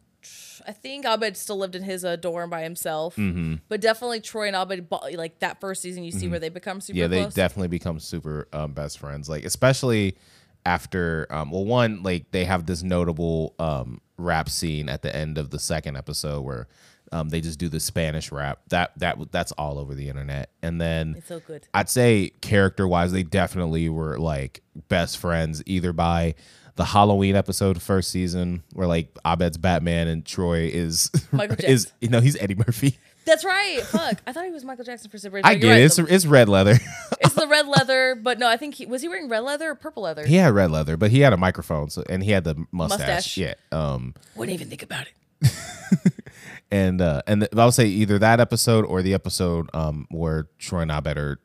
I 0.68 0.72
think 0.72 1.05
Abed 1.05 1.38
still 1.38 1.57
lived 1.57 1.76
in 1.76 1.84
his 1.84 2.03
uh, 2.05 2.16
dorm 2.16 2.49
by 2.49 2.63
himself, 2.63 3.16
Mm-hmm. 3.16 3.55
but 3.70 3.82
definitely 3.82 4.22
Troy 4.22 4.47
and 4.47 4.55
Abed, 4.55 4.88
like 5.13 5.39
that 5.39 5.59
first 5.61 5.82
season, 5.82 6.03
you 6.03 6.11
see 6.11 6.28
where 6.28 6.39
they 6.39 6.49
become 6.49 6.82
super 6.82 6.97
yeah, 6.99 7.07
they 7.07 7.22
close. 7.22 7.34
definitely 7.34 7.68
become 7.70 7.99
super 7.99 8.47
um, 8.53 8.74
best 8.74 8.99
friends. 8.99 9.30
Like 9.30 9.45
especially 9.45 10.18
after, 10.66 11.28
um, 11.30 11.51
well, 11.51 11.66
one 11.66 12.01
like 12.03 12.32
they 12.32 12.45
have 12.45 12.66
this 12.66 12.82
notable 12.84 13.53
um, 13.59 14.01
rap 14.18 14.49
scene 14.49 14.89
at 14.89 15.01
the 15.01 15.16
end 15.16 15.38
of 15.38 15.49
the 15.51 15.59
second 15.59 15.95
episode 15.95 16.41
where 16.41 16.68
um, 17.11 17.30
they 17.30 17.39
just 17.39 17.59
do 17.59 17.70
the 17.70 17.80
Spanish 17.80 18.32
rap. 18.32 18.61
That 18.70 18.97
that 18.97 19.32
that's 19.32 19.51
all 19.53 19.78
over 19.78 19.93
the 19.93 20.09
internet. 20.09 20.49
And 20.63 20.82
then 20.82 21.16
it's 21.18 21.28
so 21.28 21.39
good. 21.39 21.68
I'd 21.74 21.89
say 21.89 22.32
character 22.41 22.88
wise, 22.88 23.11
they 23.11 23.24
definitely 23.24 23.89
were 23.89 24.18
like 24.18 24.63
best 24.88 25.18
friends 25.20 25.61
either 25.68 25.93
by 25.93 26.34
the 26.76 26.86
Halloween 26.86 27.36
episode 27.36 27.82
first 27.82 28.11
season 28.11 28.63
where 28.73 28.88
like 28.88 29.07
Abed's 29.26 29.57
Batman 29.57 30.07
and 30.07 30.26
Troy 30.26 30.69
is 30.73 31.09
Michael 31.32 31.55
is 31.63 31.86
Jackson. 31.86 31.97
you 32.01 32.09
know 32.09 32.19
he's 32.21 32.36
Eddie 32.41 32.55
Murphy. 32.55 32.99
That's 33.26 33.43
right. 33.43 33.82
Fuck, 33.82 34.21
I 34.28 34.34
thought 34.34 34.45
he 34.45 34.51
was 34.51 34.63
Michael 34.63 34.86
Jackson 34.86 35.09
for 35.09 35.17
some 35.17 35.34
reason. 35.34 35.47
I 35.47 35.53
You're 35.53 35.59
get 35.61 35.69
right, 35.71 35.80
it. 35.82 35.86
It's, 35.86 35.95
the- 35.95 36.13
it's 36.13 36.26
red 36.28 36.47
leather. 36.47 36.78
it's 37.21 37.34
the 37.34 37.47
red 37.47 37.65
leather, 37.67 38.13
but 38.21 38.38
no, 38.38 38.47
I 38.47 38.55
think 38.55 38.76
he 38.76 38.86
was 38.86 39.01
he 39.01 39.07
wearing 39.07 39.30
red 39.30 39.39
leather 39.39 39.71
or 39.71 39.76
purple 39.76 40.03
leather. 40.03 40.26
he 40.28 40.36
had 40.36 40.53
red 40.53 40.69
leather, 40.69 40.95
but 40.95 41.09
he 41.09 41.21
had 41.21 41.34
a 41.34 41.38
microphone, 41.38 41.89
so 41.89 42.03
and 42.07 42.23
he 42.23 42.32
had 42.32 42.43
the 42.43 42.55
mustache. 42.71 42.99
Mustache. 43.07 43.38
Yeah. 43.38 43.53
Um. 43.71 44.13
Wouldn't 44.36 44.53
even 44.53 44.69
think 44.69 44.84
about 44.84 45.07
it. 45.07 45.51
And 46.71 46.99
uh. 46.99 47.21
And 47.28 47.43
the, 47.43 47.59
I 47.61 47.65
would 47.65 47.73
say 47.76 47.86
either 47.86 48.17
that 48.19 48.39
episode 48.39 48.86
or 48.86 49.01
the 49.03 49.13
episode 49.13 49.69
um 49.76 50.07
where 50.09 50.47
Troy 50.57 50.82
and 50.82 50.91
Abed 50.91 51.17
are 51.17 51.39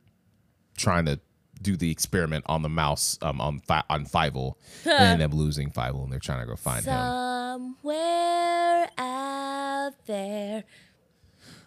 trying 0.77 1.05
to 1.07 1.21
do 1.63 1.77
the 1.77 1.91
experiment 1.91 2.45
on 2.49 2.63
the 2.63 2.69
mouse 2.69 3.19
um 3.23 3.41
on 3.41 3.61
fi- 3.61 3.85
on 3.91 4.05
Fievel 4.07 4.55
and 4.85 5.21
end 5.21 5.23
up 5.23 5.35
losing 5.35 5.71
Fievel 5.71 6.03
and 6.05 6.13
they're 6.13 6.19
trying 6.19 6.41
to 6.41 6.47
go 6.47 6.57
find 6.57 6.85
him. 6.85 6.95
Somewhere 6.95 8.89
out 8.99 9.93
there. 10.07 10.65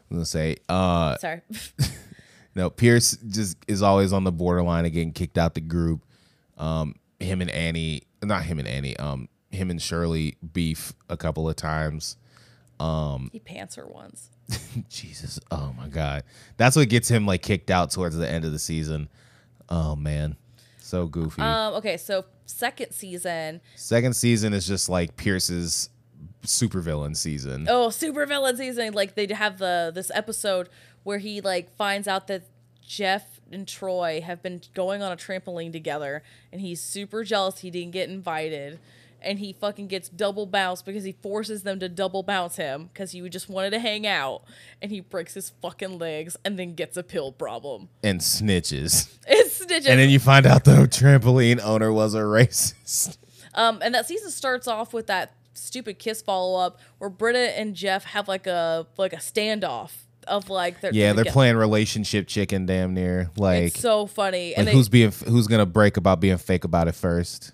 I'm 0.10 0.18
gonna 0.18 0.26
say 0.26 0.58
uh 0.70 1.18
Sorry. 1.18 1.41
no 2.56 2.70
Pierce 2.70 3.18
just 3.28 3.58
is 3.68 3.82
always 3.82 4.14
on 4.14 4.24
the 4.24 4.32
borderline 4.32 4.86
of 4.86 4.94
getting 4.94 5.14
kicked 5.14 5.38
out 5.38 5.54
the 5.54 5.62
group. 5.62 6.06
Um, 6.58 6.96
him 7.20 7.41
and 7.41 7.50
Annie, 7.50 8.04
not 8.22 8.44
him 8.44 8.60
and 8.60 8.68
Annie, 8.68 8.96
um, 8.98 9.28
him 9.50 9.70
and 9.70 9.82
Shirley 9.82 10.38
beef 10.54 10.94
a 11.10 11.18
couple 11.18 11.50
of 11.50 11.56
times. 11.56 12.18
he 13.32 13.39
pants 13.44 13.76
her 13.76 13.88
once. 13.88 14.30
Jesus, 14.89 15.39
oh 15.52 15.74
my 15.78 15.88
god, 15.88 16.24
that's 16.58 16.76
what 16.76 16.89
gets 16.89 17.08
him 17.08 17.26
like 17.26 17.41
kicked 17.41 17.72
out 17.72 17.91
towards 17.91 18.16
the 18.16 18.30
end 18.30 18.46
of 18.46 18.52
the 18.52 18.60
season. 18.60 19.10
Oh 19.76 19.95
man, 19.95 20.38
so 20.78 21.07
goofy. 21.07 21.41
Um, 21.41 21.74
okay, 21.74 21.97
so 21.97 22.26
second 22.45 22.91
season. 22.91 23.59
Second 23.76 24.15
season 24.15 24.53
is 24.53 24.67
just 24.67 24.88
like 24.88 25.17
Pierce's 25.17 25.89
supervillain 26.45 27.17
season. 27.17 27.65
Oh, 27.67 27.89
super 27.89 28.28
villain 28.28 28.55
season. 28.55 28.93
Like 28.93 29.15
they 29.15 29.26
have 29.34 29.57
the 29.57 29.91
this 29.93 30.11
episode 30.13 30.69
where 31.01 31.17
he 31.17 31.41
like 31.41 31.76
finds 31.76 32.07
out 32.07 32.28
that 32.28 32.43
Jeff 32.86 33.41
and 33.51 33.67
Troy 33.67 34.21
have 34.21 34.43
been 34.43 34.61
going 34.76 35.01
on 35.01 35.11
a 35.11 35.15
trampoline 35.15 35.71
together 35.71 36.21
and 36.51 36.61
he's 36.61 36.80
super 36.80 37.24
jealous 37.24 37.59
he 37.59 37.71
didn't 37.71 37.93
get 37.93 38.09
invited. 38.09 38.80
And 39.24 39.39
he 39.39 39.53
fucking 39.53 39.88
gets 39.88 40.09
double 40.09 40.45
bounced 40.45 40.86
because 40.86 41.03
he 41.03 41.13
forces 41.13 41.63
them 41.63 41.80
to 41.80 41.88
double 41.89 42.24
bounce 42.24 42.57
him 42.57 42.89
because 42.93 43.11
he 43.11 43.28
just 43.30 43.49
wanted 43.49 43.69
to 43.71 43.80
hang 43.80 44.05
out. 44.05 44.43
And 44.82 44.91
he 44.91 44.99
breaks 44.99 45.34
his 45.34 45.51
fucking 45.61 45.97
legs 45.97 46.36
and 46.43 46.59
then 46.59 46.76
gets 46.76 46.97
a 46.97 47.03
pill 47.03 47.32
problem. 47.32 47.89
and 48.03 48.19
snitches. 48.21 49.09
It's 49.28 49.63
snitches. 49.63 49.88
And 49.88 49.99
then 49.99 50.09
you 50.09 50.19
find 50.19 50.45
out 50.45 50.65
the 50.65 50.71
trampoline 50.88 51.59
owner 51.63 51.91
was 51.93 52.13
a 52.13 52.19
racist. 52.21 53.17
Um, 53.55 53.82
and 53.84 53.93
that 53.93 54.07
season 54.07 54.32
starts 54.32 54.67
off 54.67 54.93
with 54.95 55.05
that 55.07 55.34
stupid 55.53 55.99
kiss 55.99 56.24
follow 56.24 56.59
up 56.59 56.80
where 56.97 57.07
Britta 57.11 57.55
and 57.59 57.76
Jeff 57.76 58.03
have 58.05 58.28
like 58.28 58.47
a 58.47 58.88
like 58.97 59.13
a 59.13 59.17
standoff 59.17 59.91
of 60.28 60.49
like 60.49 60.82
they're 60.82 60.91
Yeah, 60.91 61.13
they're 61.13 61.24
together. 61.26 61.34
playing 61.34 61.57
relationship 61.57 62.28
chicken 62.28 62.65
damn 62.65 62.95
near. 62.95 63.30
Like, 63.38 63.65
It's 63.65 63.80
so 63.80 64.07
funny, 64.07 64.47
like 64.49 64.57
and 64.57 64.67
they, 64.67 64.74
who's 64.74 64.89
being 64.89 65.11
who's 65.28 65.45
gonna 65.45 65.67
break 65.67 65.97
about 65.97 66.19
being 66.19 66.38
fake 66.39 66.63
about 66.63 66.88
it 66.88 66.95
first? 66.95 67.51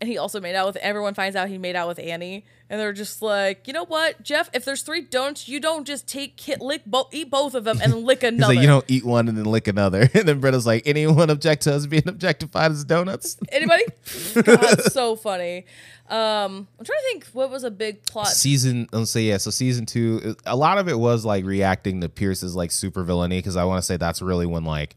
And 0.00 0.08
he 0.08 0.16
also 0.18 0.40
made 0.40 0.54
out 0.54 0.66
with 0.66 0.76
everyone. 0.76 1.14
Finds 1.14 1.36
out 1.36 1.48
he 1.48 1.58
made 1.58 1.76
out 1.76 1.86
with 1.88 1.98
Annie, 1.98 2.44
and 2.70 2.80
they're 2.80 2.92
just 2.92 3.20
like, 3.20 3.66
you 3.66 3.72
know 3.72 3.84
what, 3.84 4.22
Jeff? 4.22 4.48
If 4.54 4.64
there's 4.64 4.82
three 4.82 5.02
don'ts, 5.02 5.48
you 5.48 5.60
don't 5.60 5.86
just 5.86 6.06
take 6.08 6.40
hit, 6.40 6.60
lick 6.60 6.84
both, 6.86 7.12
eat 7.12 7.30
both 7.30 7.54
of 7.54 7.64
them, 7.64 7.80
and 7.82 7.92
then 7.92 8.04
lick 8.06 8.22
another. 8.22 8.54
like, 8.54 8.62
you 8.62 8.66
don't 8.68 8.84
eat 8.88 9.04
one 9.04 9.28
and 9.28 9.36
then 9.36 9.44
lick 9.44 9.68
another. 9.68 10.08
And 10.14 10.26
then 10.28 10.40
Britta's 10.40 10.66
like, 10.66 10.82
anyone 10.86 11.30
object 11.30 11.62
to 11.62 11.74
us 11.74 11.86
being 11.86 12.06
objectified 12.06 12.70
as 12.72 12.84
donuts? 12.84 13.36
Anybody? 13.52 13.84
God, 14.42 14.82
so 14.82 15.16
funny. 15.16 15.64
Um, 16.08 16.66
I'm 16.78 16.84
trying 16.84 16.98
to 16.98 17.04
think 17.04 17.26
what 17.32 17.50
was 17.50 17.62
a 17.64 17.70
big 17.70 18.02
plot. 18.04 18.26
season 18.26 18.88
let's 18.92 19.12
say 19.12 19.22
yeah 19.22 19.36
so 19.36 19.50
season 19.52 19.86
two 19.86 20.34
a 20.44 20.56
lot 20.56 20.78
of 20.78 20.88
it 20.88 20.98
was 20.98 21.24
like 21.24 21.44
reacting 21.44 22.00
to 22.00 22.08
pierce's 22.08 22.56
like 22.56 22.72
super 22.72 23.04
villainy 23.04 23.38
because 23.38 23.54
i 23.54 23.62
want 23.62 23.78
to 23.78 23.86
say 23.86 23.96
that's 23.96 24.20
really 24.20 24.44
when 24.44 24.64
like 24.64 24.96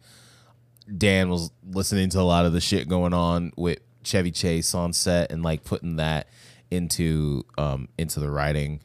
dan 0.98 1.30
was 1.30 1.52
listening 1.70 2.10
to 2.10 2.20
a 2.20 2.24
lot 2.24 2.48
of 2.48 2.54
the 2.54 2.60
shit 2.60 2.88
going 2.88 3.14
on 3.14 3.52
with 3.56 3.78
chevy 4.04 4.32
chase 4.32 4.74
on 4.74 4.94
set 4.94 5.32
and 5.32 5.44
like 5.44 5.64
putting 5.64 5.96
that 5.98 6.28
into 6.72 7.44
um 7.58 7.88
into 7.98 8.20
the 8.20 8.30
writing 8.30 8.80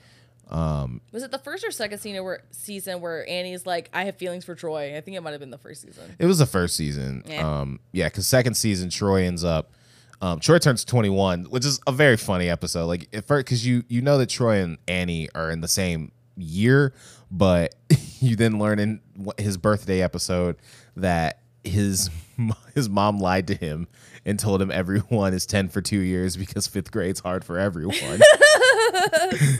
Um, 0.50 1.00
Was 1.12 1.22
it 1.22 1.30
the 1.30 1.38
first 1.38 1.64
or 1.66 1.70
second 1.70 1.98
season 1.98 2.24
where 2.24 2.42
season 2.50 3.00
where 3.00 3.28
Annie's 3.28 3.66
like, 3.66 3.90
I 3.92 4.04
have 4.04 4.16
feelings 4.16 4.44
for 4.46 4.54
Troy? 4.54 4.96
I 4.96 5.00
think 5.02 5.16
it 5.16 5.20
might 5.22 5.32
have 5.32 5.40
been 5.40 5.50
the 5.50 5.58
first 5.58 5.82
season. 5.82 6.16
it 6.18 6.26
was 6.26 6.38
the 6.38 6.46
first 6.46 6.74
season 6.76 7.22
Yeah. 7.26 7.46
um 7.60 7.80
yeah 7.92 8.06
because 8.06 8.26
second 8.26 8.54
season 8.54 8.88
troy 8.90 9.24
ends 9.24 9.44
up 9.44 9.72
Um, 10.20 10.40
Troy 10.40 10.58
turns 10.58 10.84
21, 10.84 11.44
which 11.44 11.64
is 11.64 11.78
a 11.86 11.92
very 11.92 12.16
funny 12.16 12.48
episode. 12.50 12.86
Like, 12.86 13.08
at 13.12 13.24
first, 13.24 13.46
because 13.46 13.64
you 13.64 13.84
you 13.88 14.00
know 14.02 14.18
that 14.18 14.28
Troy 14.28 14.56
and 14.62 14.76
Annie 14.88 15.28
are 15.34 15.48
in 15.48 15.60
the 15.60 15.68
same 15.68 16.10
year, 16.36 16.92
but 17.30 17.74
you 18.20 18.34
then 18.34 18.58
learn 18.58 18.80
in 18.80 19.00
his 19.38 19.56
birthday 19.56 20.02
episode 20.02 20.56
that 20.96 21.40
his 21.64 22.10
his 22.74 22.88
mom 22.88 23.18
lied 23.18 23.46
to 23.48 23.54
him 23.54 23.88
and 24.24 24.38
told 24.38 24.60
him 24.62 24.70
everyone 24.70 25.32
is 25.34 25.46
10 25.46 25.68
for 25.68 25.80
two 25.80 25.98
years 26.00 26.36
because 26.36 26.66
fifth 26.66 26.90
grade's 26.90 27.20
hard 27.20 27.44
for 27.44 27.58
everyone. 27.58 28.20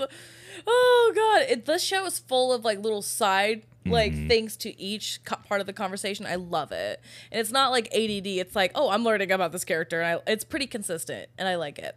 Oh 0.70 1.12
god, 1.14 1.50
it, 1.50 1.64
this 1.64 1.82
show 1.82 2.04
is 2.04 2.18
full 2.18 2.52
of 2.52 2.62
like 2.64 2.78
little 2.80 3.00
side 3.02 3.62
like 3.86 4.12
Mm-hmm. 4.12 4.28
things 4.28 4.56
to 4.58 4.78
each 4.78 5.20
co- 5.24 5.36
part 5.48 5.62
of 5.62 5.66
the 5.66 5.72
conversation. 5.72 6.26
I 6.26 6.34
love 6.34 6.72
it, 6.72 7.00
and 7.32 7.40
it's 7.40 7.50
not 7.52 7.70
like 7.70 7.86
ADD. 7.86 8.26
It's 8.26 8.54
like, 8.54 8.72
oh, 8.74 8.90
I'm 8.90 9.02
learning 9.02 9.32
about 9.32 9.50
this 9.52 9.64
character, 9.64 10.02
and 10.02 10.20
I, 10.26 10.30
it's 10.30 10.44
pretty 10.44 10.66
consistent, 10.66 11.30
and 11.38 11.48
I 11.48 11.54
like 11.54 11.78
it. 11.78 11.96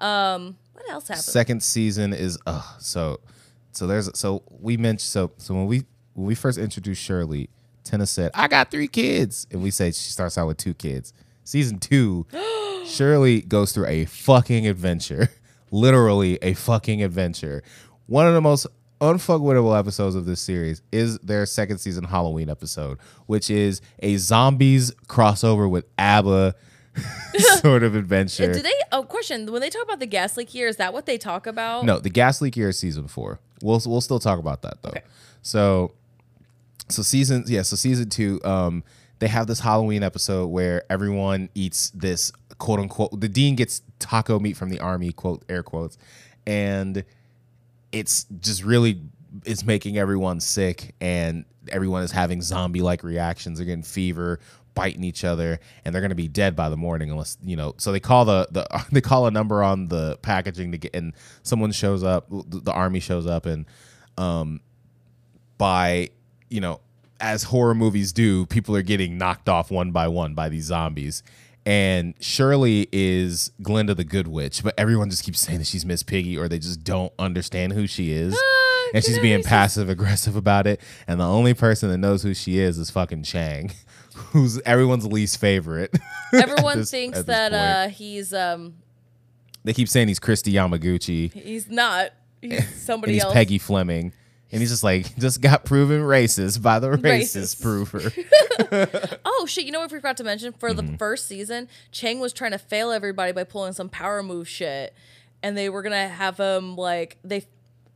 Um, 0.00 0.56
what 0.72 0.90
else 0.90 1.06
happened? 1.06 1.22
Second 1.24 1.62
season 1.62 2.12
is 2.12 2.38
uh 2.44 2.62
so 2.80 3.20
so 3.70 3.86
there's 3.86 4.10
so 4.18 4.42
we 4.48 4.76
mentioned 4.76 5.02
so 5.02 5.30
so 5.36 5.54
when 5.54 5.66
we 5.66 5.84
when 6.14 6.26
we 6.26 6.34
first 6.34 6.58
introduced 6.58 7.00
Shirley, 7.02 7.50
Tina 7.88 8.06
said, 8.06 8.30
I 8.34 8.48
got 8.48 8.70
three 8.70 8.88
kids. 8.88 9.46
And 9.50 9.62
we 9.62 9.70
say 9.70 9.86
she 9.86 10.10
starts 10.10 10.36
out 10.36 10.46
with 10.46 10.58
two 10.58 10.74
kids. 10.74 11.12
Season 11.44 11.78
two, 11.78 12.26
Shirley 12.86 13.40
goes 13.40 13.72
through 13.72 13.86
a 13.86 14.04
fucking 14.04 14.66
adventure. 14.66 15.28
Literally 15.70 16.38
a 16.42 16.54
fucking 16.54 17.02
adventure. 17.02 17.62
One 18.06 18.26
of 18.26 18.34
the 18.34 18.40
most 18.40 18.66
unfuckwittable 19.00 19.78
episodes 19.78 20.14
of 20.14 20.26
this 20.26 20.40
series 20.40 20.82
is 20.92 21.18
their 21.20 21.46
second 21.46 21.78
season 21.78 22.04
Halloween 22.04 22.50
episode, 22.50 22.98
which 23.26 23.48
is 23.48 23.80
a 24.00 24.16
zombies 24.16 24.92
crossover 25.06 25.68
with 25.70 25.86
ABBA 25.98 26.54
sort 27.60 27.82
of 27.82 27.94
adventure. 27.94 28.52
Did 28.52 28.64
they? 28.64 28.72
Oh, 28.92 29.02
question. 29.02 29.50
When 29.50 29.60
they 29.60 29.70
talk 29.70 29.84
about 29.84 30.00
the 30.00 30.06
gas 30.06 30.36
leak 30.36 30.50
here, 30.50 30.68
is 30.68 30.76
that 30.76 30.92
what 30.92 31.06
they 31.06 31.16
talk 31.16 31.46
about? 31.46 31.84
No, 31.84 31.98
the 31.98 32.10
gas 32.10 32.40
leak 32.40 32.56
year 32.56 32.70
is 32.70 32.78
season 32.78 33.08
four. 33.08 33.40
We'll 33.62 33.80
we'll 33.86 34.00
still 34.00 34.18
talk 34.18 34.38
about 34.38 34.62
that 34.62 34.82
though. 34.82 34.90
Okay. 34.90 35.02
So 35.42 35.92
so 36.88 37.02
season 37.02 37.44
yeah, 37.46 37.62
so 37.62 37.76
season 37.76 38.08
two, 38.08 38.40
um, 38.44 38.84
they 39.18 39.28
have 39.28 39.46
this 39.46 39.60
Halloween 39.60 40.02
episode 40.02 40.46
where 40.46 40.84
everyone 40.90 41.48
eats 41.54 41.90
this 41.90 42.32
quote 42.58 42.80
unquote 42.80 43.20
the 43.20 43.28
dean 43.28 43.56
gets 43.56 43.82
taco 43.98 44.38
meat 44.38 44.56
from 44.56 44.68
the 44.68 44.80
army, 44.80 45.12
quote 45.12 45.44
air 45.48 45.62
quotes, 45.62 45.98
and 46.46 47.04
it's 47.92 48.26
just 48.40 48.64
really 48.64 49.00
it's 49.44 49.64
making 49.64 49.98
everyone 49.98 50.40
sick 50.40 50.94
and 51.00 51.44
everyone 51.70 52.02
is 52.02 52.12
having 52.12 52.40
zombie 52.42 52.80
like 52.80 53.02
reactions. 53.02 53.58
They're 53.58 53.66
getting 53.66 53.82
fever, 53.82 54.40
biting 54.74 55.04
each 55.04 55.24
other, 55.24 55.60
and 55.84 55.94
they're 55.94 56.02
gonna 56.02 56.14
be 56.14 56.28
dead 56.28 56.56
by 56.56 56.68
the 56.68 56.76
morning 56.76 57.10
unless 57.10 57.36
you 57.42 57.56
know. 57.56 57.74
So 57.78 57.92
they 57.92 58.00
call 58.00 58.24
the 58.24 58.48
the 58.50 58.84
they 58.92 59.00
call 59.00 59.26
a 59.26 59.30
number 59.30 59.62
on 59.62 59.88
the 59.88 60.16
packaging 60.22 60.72
to 60.72 60.78
get, 60.78 60.94
and 60.94 61.14
someone 61.42 61.72
shows 61.72 62.02
up. 62.02 62.28
The, 62.30 62.60
the 62.60 62.72
army 62.72 63.00
shows 63.00 63.26
up, 63.26 63.46
and 63.46 63.66
um, 64.16 64.60
by 65.58 66.10
you 66.48 66.60
know, 66.60 66.80
as 67.20 67.44
horror 67.44 67.74
movies 67.74 68.12
do, 68.12 68.46
people 68.46 68.76
are 68.76 68.82
getting 68.82 69.18
knocked 69.18 69.48
off 69.48 69.70
one 69.70 69.90
by 69.90 70.08
one 70.08 70.34
by 70.34 70.48
these 70.48 70.64
zombies. 70.64 71.22
And 71.66 72.14
Shirley 72.20 72.88
is 72.92 73.50
Glinda 73.60 73.94
the 73.94 74.04
Good 74.04 74.26
Witch, 74.26 74.62
but 74.62 74.72
everyone 74.78 75.10
just 75.10 75.22
keeps 75.22 75.40
saying 75.40 75.58
that 75.58 75.66
she's 75.66 75.84
Miss 75.84 76.02
Piggy, 76.02 76.38
or 76.38 76.48
they 76.48 76.58
just 76.58 76.82
don't 76.82 77.12
understand 77.18 77.74
who 77.74 77.86
she 77.86 78.10
is 78.12 78.34
Ah, 78.38 78.90
and 78.94 79.04
she's 79.04 79.18
being 79.18 79.42
passive 79.42 79.90
aggressive 79.90 80.34
about 80.34 80.66
it. 80.66 80.80
And 81.06 81.20
the 81.20 81.26
only 81.26 81.52
person 81.52 81.90
that 81.90 81.98
knows 81.98 82.22
who 82.22 82.32
she 82.32 82.58
is 82.58 82.78
is 82.78 82.90
fucking 82.90 83.24
Chang, 83.24 83.72
who's 84.14 84.58
everyone's 84.62 85.04
least 85.04 85.38
favorite. 85.38 85.94
Everyone 86.32 86.78
this- 86.78 86.90
thinks 86.90 87.22
that 87.24 87.52
uh, 87.52 87.88
he's 87.88 88.32
um 88.32 88.76
they 89.64 89.74
keep 89.74 89.88
saying 89.88 90.08
he's 90.08 90.20
Kristi 90.20 90.52
Yamaguchi 90.54 91.30
he's 91.34 91.68
not. 91.68 92.12
He's 92.40 92.66
somebody 92.82 93.14
he's 93.14 93.24
else. 93.24 93.34
Peggy 93.34 93.58
Fleming. 93.58 94.14
And 94.50 94.60
he's 94.60 94.70
just 94.70 94.82
like, 94.84 95.16
just 95.18 95.40
got 95.40 95.64
proven 95.64 96.00
racist 96.02 96.62
by 96.62 96.78
the 96.78 96.88
Racist. 96.88 97.58
racist 97.58 97.62
prover. 97.62 98.12
Oh 99.24 99.46
shit! 99.46 99.64
You 99.66 99.72
know 99.72 99.80
what 99.80 99.90
we 99.92 99.98
forgot 99.98 100.16
to 100.18 100.24
mention 100.24 100.52
for 100.52 100.70
Mm-hmm. 100.70 100.92
the 100.92 100.98
first 100.98 101.26
season, 101.28 101.68
Chang 101.92 102.18
was 102.20 102.32
trying 102.32 102.50
to 102.52 102.58
fail 102.58 102.90
everybody 102.90 103.32
by 103.32 103.44
pulling 103.44 103.72
some 103.72 103.88
power 103.88 104.22
move 104.22 104.48
shit, 104.48 104.94
and 105.42 105.56
they 105.56 105.68
were 105.68 105.82
gonna 105.82 106.08
have 106.08 106.38
him 106.38 106.74
like 106.76 107.18
they 107.22 107.46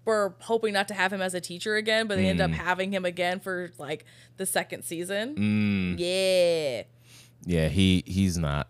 were 0.04 0.34
hoping 0.40 0.72
not 0.72 0.88
to 0.88 0.94
have 0.94 1.12
him 1.12 1.20
as 1.22 1.32
a 1.34 1.40
teacher 1.40 1.76
again, 1.76 2.06
but 2.06 2.16
they 2.16 2.26
ended 2.26 2.46
Mm. 2.50 2.52
up 2.54 2.58
having 2.60 2.92
him 2.92 3.04
again 3.04 3.38
for 3.40 3.70
like 3.78 4.04
the 4.36 4.46
second 4.46 4.82
season. 4.84 5.96
Yeah. 5.98 6.82
yeah, 7.44 7.68
he 7.68 8.02
he's 8.06 8.36
not. 8.38 8.68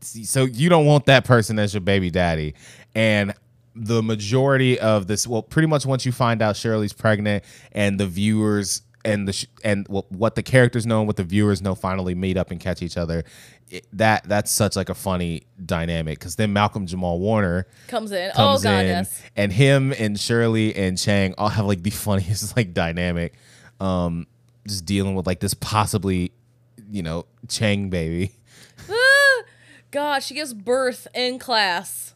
So 0.00 0.44
you 0.44 0.68
don't 0.68 0.84
want 0.86 1.06
that 1.06 1.24
person 1.24 1.58
as 1.58 1.72
your 1.72 1.80
baby 1.80 2.10
daddy. 2.10 2.54
And 2.94 3.32
the 3.74 4.02
majority 4.02 4.78
of 4.78 5.06
this, 5.06 5.26
well, 5.26 5.42
pretty 5.42 5.66
much 5.66 5.84
once 5.86 6.06
you 6.06 6.12
find 6.12 6.40
out 6.42 6.56
Shirley's 6.56 6.92
pregnant 6.92 7.44
and 7.72 7.98
the 7.98 8.06
viewers 8.06 8.82
and 9.04 9.28
the 9.28 9.32
sh- 9.32 9.46
and 9.62 9.86
what 9.88 10.10
what 10.10 10.34
the 10.34 10.42
characters 10.42 10.86
know 10.86 10.98
and 11.00 11.06
what 11.06 11.16
the 11.16 11.24
viewers 11.24 11.60
know 11.60 11.74
finally 11.74 12.14
meet 12.14 12.36
up 12.36 12.50
and 12.50 12.60
catch 12.60 12.80
each 12.82 12.96
other. 12.96 13.24
It, 13.70 13.86
that 13.94 14.28
that's 14.28 14.50
such 14.50 14.76
like 14.76 14.88
a 14.88 14.94
funny 14.94 15.42
dynamic 15.64 16.18
because 16.18 16.36
then 16.36 16.52
Malcolm 16.52 16.86
Jamal 16.86 17.18
Warner 17.18 17.66
Comes 17.88 18.12
in. 18.12 18.30
comes 18.32 18.60
oh 18.60 18.68
god, 18.68 18.80
in 18.80 18.86
yes. 18.86 19.22
and 19.36 19.52
him 19.52 19.92
and 19.98 20.18
Shirley 20.18 20.74
and 20.74 20.96
Chang 20.98 21.34
all 21.36 21.48
have 21.48 21.66
like 21.66 21.82
the 21.82 21.90
funniest 22.06 22.56
like 22.56 22.72
dynamic 22.74 23.34
um 23.80 24.26
just 24.66 24.84
dealing 24.86 25.14
with 25.14 25.26
like 25.26 25.40
this 25.40 25.54
possibly 25.54 26.32
you 26.90 27.02
know 27.02 27.26
Chang 27.48 27.90
baby 27.90 28.32
Ah, 28.90 29.42
God, 29.90 30.22
she 30.22 30.34
gives 30.34 30.52
birth 30.54 31.06
in 31.14 31.38
class. 31.38 32.13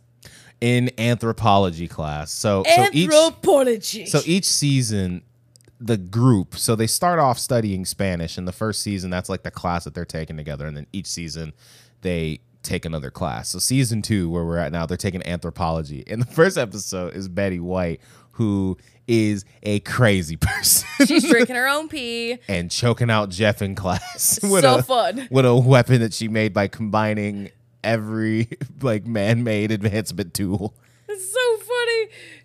In 0.61 0.91
anthropology 0.99 1.87
class 1.89 2.31
so 2.31 2.65
so 2.65 2.87
each 2.93 3.11
Anthropology. 3.13 4.07
so 4.07 4.21
each 4.25 4.45
season 4.45 5.23
the 5.81 5.97
group 5.97 6.57
so 6.57 6.75
they 6.75 6.87
start 6.89 7.19
off 7.21 7.39
studying 7.39 7.85
Spanish 7.85 8.37
in 8.37 8.45
the 8.45 8.53
first 8.53 8.83
season 8.83 9.11
that's 9.11 9.29
like 9.29 9.45
the 9.45 9.51
class 9.51 9.85
that 9.85 9.95
they're 9.95 10.05
taking 10.05 10.37
together 10.37 10.67
and 10.67 10.77
then 10.77 10.87
each 10.93 11.07
season 11.07 11.53
they 12.01 12.41
take 12.65 12.85
another 12.85 13.11
class 13.11 13.51
so 13.51 13.59
season 13.61 14.03
2 14.03 14.29
where 14.29 14.45
we're 14.45 14.59
at 14.59 14.73
now 14.73 14.85
they're 14.85 14.97
taking 14.97 15.25
anthropology 15.27 16.03
and 16.09 16.21
the 16.27 16.27
first 16.27 16.59
episode 16.59 17.15
is 17.15 17.29
Betty 17.29 17.61
White 17.61 18.01
who 18.33 18.77
is 19.07 19.45
a 19.63 19.79
crazy 19.81 20.37
person 20.41 20.89
She's 21.07 21.29
drinking 21.29 21.55
her 21.57 21.69
own 21.69 21.89
pee. 21.89 22.39
and 22.49 22.71
choking 22.71 23.11
out 23.11 23.31
Jeff 23.31 23.63
in 23.63 23.75
class 23.77 24.41
So 24.43 24.79
a 24.79 24.83
fun. 24.83 25.29
with 25.31 25.47
a 25.47 25.55
weapon 25.57 26.01
that 26.01 26.13
she 26.13 26.27
made 26.29 26.53
by 26.53 26.67
combining 26.67 27.51
every 27.89 28.49
like 28.83 29.07
man-made 29.07 29.73
advancement 29.73 30.35
tool. 30.35 30.75
It's 31.09 31.33
so 31.33 31.57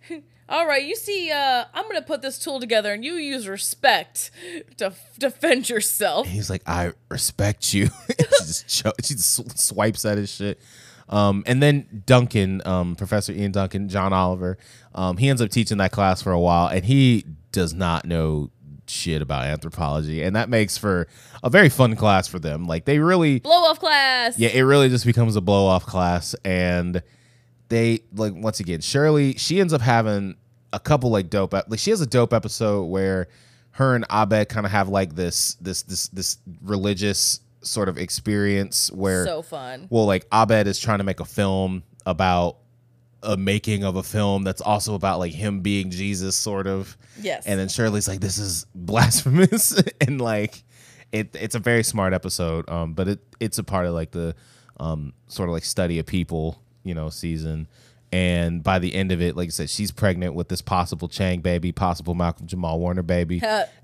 funny. 0.09 0.23
All 0.49 0.67
right, 0.67 0.83
you 0.83 0.95
see, 0.95 1.31
uh, 1.31 1.65
I'm 1.73 1.85
gonna 1.85 2.01
put 2.01 2.21
this 2.21 2.37
tool 2.37 2.59
together, 2.59 2.93
and 2.93 3.03
you 3.03 3.13
use 3.15 3.47
respect 3.47 4.31
to 4.77 4.87
f- 4.87 5.17
defend 5.17 5.69
yourself. 5.69 6.27
And 6.27 6.35
he's 6.35 6.49
like, 6.49 6.61
"I 6.67 6.91
respect 7.09 7.73
you." 7.73 7.87
she 8.09 8.25
just 8.39 8.67
cho- 8.67 8.93
she 9.03 9.15
just 9.15 9.33
sw- 9.35 9.57
swipes 9.59 10.05
at 10.05 10.17
his 10.17 10.29
shit. 10.29 10.59
Um, 11.09 11.43
and 11.45 11.61
then 11.61 12.03
Duncan, 12.05 12.61
um, 12.65 12.95
Professor 12.95 13.33
Ian 13.33 13.51
Duncan, 13.51 13.89
John 13.89 14.13
Oliver, 14.13 14.57
um, 14.95 15.17
he 15.17 15.29
ends 15.29 15.41
up 15.41 15.49
teaching 15.49 15.77
that 15.77 15.91
class 15.91 16.21
for 16.21 16.31
a 16.31 16.39
while, 16.39 16.67
and 16.67 16.85
he 16.85 17.25
does 17.51 17.73
not 17.73 18.05
know 18.05 18.49
shit 18.87 19.21
about 19.21 19.45
anthropology, 19.45 20.21
and 20.23 20.35
that 20.35 20.49
makes 20.49 20.77
for 20.77 21.07
a 21.43 21.49
very 21.49 21.69
fun 21.69 21.95
class 21.95 22.27
for 22.27 22.39
them. 22.39 22.65
Like 22.65 22.85
they 22.85 22.99
really, 22.99 23.39
Blow 23.39 23.63
off 23.65 23.79
class. 23.79 24.37
yeah, 24.37 24.49
it 24.49 24.61
really 24.61 24.89
just 24.89 25.05
becomes 25.05 25.35
a 25.35 25.41
blow 25.41 25.65
off 25.65 25.85
class, 25.85 26.35
and 26.45 27.01
they 27.69 28.01
like 28.15 28.33
once 28.35 28.59
again, 28.59 28.81
Shirley, 28.81 29.33
she 29.37 29.59
ends 29.59 29.73
up 29.73 29.81
having 29.81 30.35
a 30.71 30.79
couple 30.79 31.09
like 31.11 31.29
dope, 31.29 31.53
like 31.53 31.79
she 31.79 31.89
has 31.91 32.01
a 32.01 32.05
dope 32.07 32.33
episode 32.33 32.85
where 32.85 33.27
her 33.71 33.95
and 33.95 34.05
Abed 34.11 34.49
kind 34.49 34.65
of 34.65 34.71
have 34.71 34.89
like 34.89 35.15
this 35.15 35.55
this 35.55 35.81
this 35.83 36.07
this 36.09 36.37
religious 36.61 37.39
sort 37.61 37.87
of 37.89 37.97
experience 37.97 38.91
where 38.91 39.25
So 39.25 39.41
fun. 39.41 39.87
well 39.89 40.05
like 40.05 40.25
Abed 40.31 40.67
is 40.67 40.77
trying 40.79 40.97
to 40.97 41.03
make 41.03 41.19
a 41.19 41.25
film 41.25 41.83
about 42.05 42.57
a 43.23 43.37
making 43.37 43.83
of 43.83 43.95
a 43.95 44.03
film 44.03 44.43
that's 44.43 44.61
also 44.61 44.95
about 44.95 45.19
like 45.19 45.31
him 45.31 45.61
being 45.61 45.89
Jesus 45.89 46.35
sort 46.35 46.67
of. 46.67 46.97
Yes. 47.21 47.45
and 47.45 47.59
then 47.59 47.69
Shirley's 47.69 48.07
like 48.07 48.19
this 48.19 48.37
is 48.37 48.65
blasphemous. 48.75 49.81
And 50.01 50.19
like 50.19 50.63
it 51.11 51.35
it's 51.39 51.55
a 51.55 51.59
very 51.59 51.83
smart 51.83 52.13
episode 52.13 52.67
um 52.69 52.93
but 52.93 53.07
it 53.07 53.19
it's 53.39 53.57
a 53.57 53.63
part 53.63 53.85
of 53.85 53.93
like 53.93 54.11
the 54.11 54.35
um 54.79 55.13
sort 55.27 55.47
of 55.47 55.53
like 55.53 55.63
study 55.63 55.99
of 55.99 56.05
people 56.05 56.61
you 56.83 56.93
know 56.93 57.09
season. 57.09 57.67
And 58.11 58.61
by 58.61 58.77
the 58.79 58.93
end 58.93 59.11
of 59.11 59.21
it 59.21 59.35
like 59.35 59.47
I 59.47 59.51
said 59.51 59.69
she's 59.69 59.91
pregnant 59.91 60.33
with 60.35 60.49
this 60.49 60.61
possible 60.61 61.07
Chang 61.07 61.41
baby 61.41 61.71
possible 61.71 62.13
Malcolm 62.15 62.47
Jamal 62.47 62.79
Warner 62.79 63.03
baby. 63.03 63.39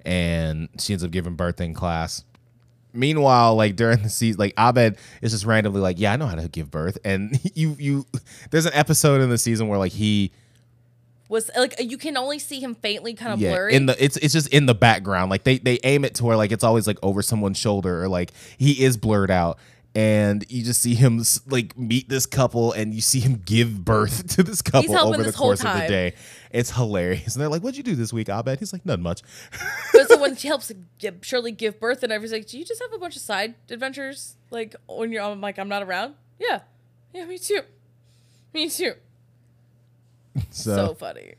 And 0.06 0.70
she 0.80 0.94
ends 0.94 1.04
up 1.04 1.12
giving 1.12 1.36
birth 1.36 1.62
in 1.62 1.74
class 1.74 2.24
Meanwhile, 2.94 3.56
like 3.56 3.76
during 3.76 4.02
the 4.02 4.10
season, 4.10 4.40
like 4.40 4.54
Abed 4.58 4.98
is 5.22 5.32
just 5.32 5.46
randomly 5.46 5.82
like, 5.82 6.00
"Yeah, 6.00 6.14
I 6.14 6.16
know 6.16 6.26
how 6.26 6.36
to 6.36 6.48
give 6.48 6.72
birth," 6.72 6.98
and 7.06 7.40
you 7.56 7.76
you 7.80 8.06
there's 8.52 8.66
an 8.66 8.74
episode 8.74 9.22
in 9.22 9.30
the 9.30 9.38
season 9.38 9.68
where 9.68 9.78
like 9.78 9.92
he 9.92 10.32
was 11.28 11.52
like 11.56 11.76
you 11.80 11.98
can 11.98 12.18
only 12.18 12.40
see 12.40 12.60
him 12.60 12.74
faintly, 12.74 13.14
kind 13.14 13.32
of 13.32 13.40
yeah 13.40 13.52
blurry. 13.52 13.76
in 13.76 13.86
the 13.86 14.04
it's 14.04 14.18
it's 14.18 14.34
just 14.34 14.48
in 14.48 14.66
the 14.66 14.74
background 14.74 15.30
like 15.30 15.44
they 15.44 15.60
they 15.60 15.78
aim 15.84 16.04
it 16.04 16.16
to 16.16 16.26
where 16.26 16.36
like 16.36 16.52
it's 16.52 16.64
always 16.64 16.88
like 16.88 16.98
over 17.04 17.22
someone's 17.22 17.60
shoulder 17.60 18.04
or 18.04 18.08
like 18.08 18.32
he 18.58 18.84
is 18.84 18.98
blurred 18.98 19.30
out 19.30 19.60
and 19.96 20.46
you 20.50 20.64
just 20.64 20.82
see 20.82 20.94
him 20.94 21.22
like 21.48 21.78
meet 21.78 22.10
this 22.10 22.26
couple 22.26 22.72
and 22.74 22.94
you 22.94 23.02
see 23.02 23.20
him 23.20 23.42
give 23.46 23.84
birth 23.84 24.28
to 24.36 24.44
this 24.44 24.62
couple 24.62 24.98
over 24.98 25.24
the 25.24 25.34
course 25.34 25.64
of 25.64 25.74
the 25.74 25.88
day. 25.88 26.14
It's 26.52 26.72
hilarious. 26.72 27.36
And 27.36 27.42
they're 27.42 27.50
like, 27.50 27.62
What'd 27.62 27.78
you 27.78 27.84
do 27.84 27.96
this 27.96 28.12
week, 28.12 28.30
Abed? 28.30 28.60
He's 28.60 28.74
like, 28.74 28.86
None 28.86 29.02
much. 29.02 29.22
But 29.94 30.08
so 30.08 30.20
when 30.20 30.36
she 30.36 30.48
helps 30.48 30.72
give, 30.98 31.18
Shirley 31.22 31.52
give 31.52 31.80
birth 31.80 32.04
and 32.04 32.12
everything's 32.12 32.32
like, 32.40 32.48
do 32.48 32.58
you 32.58 32.64
just 32.64 32.82
have 32.82 32.94
a 32.94 32.98
bunch 32.98 33.16
of 33.16 33.22
side 33.22 33.56
adventures? 33.70 34.38
Like 34.50 34.76
when 34.88 35.12
you're 35.12 35.22
I'm 35.22 35.42
like, 35.42 35.60
I'm 35.60 35.68
not 35.68 35.84
around? 35.84 36.16
Yeah. 36.40 36.62
Yeah, 37.14 37.26
me 37.26 37.38
too. 37.38 37.62
Me 38.54 38.70
too. 38.70 38.94
So, 40.52 40.94
funny. 40.94 41.36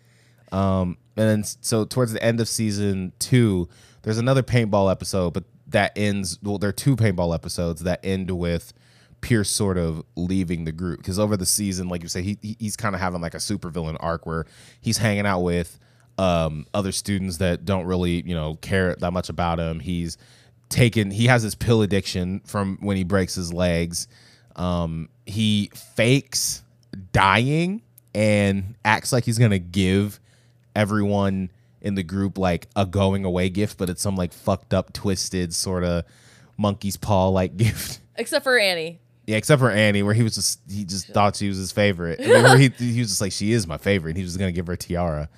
Um, 0.52 0.98
and 1.16 1.28
then 1.28 1.44
so 1.44 1.84
towards 1.84 2.12
the 2.12 2.22
end 2.22 2.40
of 2.40 2.48
season 2.48 3.12
two, 3.18 3.68
there's 4.02 4.18
another 4.18 4.42
paintball 4.42 4.90
episode, 4.90 5.32
but 5.32 5.44
that 5.68 5.92
ends. 5.96 6.38
Well, 6.42 6.58
there 6.58 6.68
are 6.70 6.72
two 6.72 6.96
paintball 6.96 7.34
episodes 7.34 7.82
that 7.82 8.00
end 8.04 8.30
with 8.30 8.72
Pierce 9.20 9.50
sort 9.50 9.76
of 9.78 10.02
leaving 10.16 10.64
the 10.64 10.72
group 10.72 10.98
because 10.98 11.18
over 11.18 11.36
the 11.36 11.46
season, 11.46 11.88
like 11.88 12.02
you 12.02 12.08
say, 12.08 12.22
he 12.22 12.38
he- 12.42 12.56
he's 12.58 12.76
kind 12.76 12.94
of 12.94 13.00
having 13.00 13.20
like 13.20 13.34
a 13.34 13.38
supervillain 13.38 13.96
arc 14.00 14.26
where 14.26 14.46
he's 14.80 14.98
hanging 14.98 15.26
out 15.26 15.40
with 15.40 15.78
um, 16.18 16.66
other 16.74 16.92
students 16.92 17.38
that 17.38 17.64
don't 17.64 17.84
really 17.86 18.22
you 18.26 18.34
know 18.34 18.54
care 18.56 18.94
that 18.96 19.12
much 19.12 19.28
about 19.28 19.58
him. 19.58 19.80
He's 19.80 20.16
taken. 20.68 21.10
He 21.10 21.26
has 21.26 21.42
his 21.42 21.54
pill 21.54 21.82
addiction 21.82 22.40
from 22.44 22.78
when 22.80 22.96
he 22.96 23.04
breaks 23.04 23.34
his 23.34 23.52
legs. 23.52 24.08
Um, 24.56 25.08
he 25.26 25.70
fakes 25.96 26.62
dying 27.12 27.82
and 28.14 28.74
acts 28.84 29.12
like 29.12 29.24
he's 29.24 29.38
gonna 29.38 29.58
give 29.58 30.18
everyone 30.74 31.50
in 31.80 31.94
the 31.94 32.02
group 32.02 32.36
like 32.38 32.66
a 32.76 32.84
going 32.86 33.24
away 33.24 33.48
gift, 33.48 33.78
but 33.78 33.88
it's 33.88 34.02
some 34.02 34.16
like 34.16 34.32
fucked 34.32 34.74
up, 34.74 34.92
twisted 34.92 35.54
sort 35.54 35.84
of 35.84 36.04
monkey's 36.56 36.96
paw 36.96 37.28
like 37.28 37.56
gift. 37.58 38.00
Except 38.16 38.42
for 38.44 38.58
Annie. 38.58 38.98
Yeah, 39.30 39.36
except 39.36 39.60
for 39.60 39.70
Annie, 39.70 40.02
where 40.02 40.12
he 40.12 40.24
was 40.24 40.34
just 40.34 40.58
he 40.68 40.84
just 40.84 41.06
thought 41.06 41.36
she 41.36 41.46
was 41.46 41.56
his 41.56 41.70
favorite. 41.70 42.18
And 42.18 42.32
then 42.32 42.42
where 42.42 42.58
he 42.58 42.68
he 42.70 42.98
was 42.98 43.10
just 43.10 43.20
like 43.20 43.30
she 43.30 43.52
is 43.52 43.64
my 43.64 43.78
favorite. 43.78 44.10
And 44.10 44.16
he 44.18 44.24
was 44.24 44.36
gonna 44.36 44.50
give 44.50 44.66
her 44.66 44.72
a 44.72 44.76
tiara. 44.76 45.28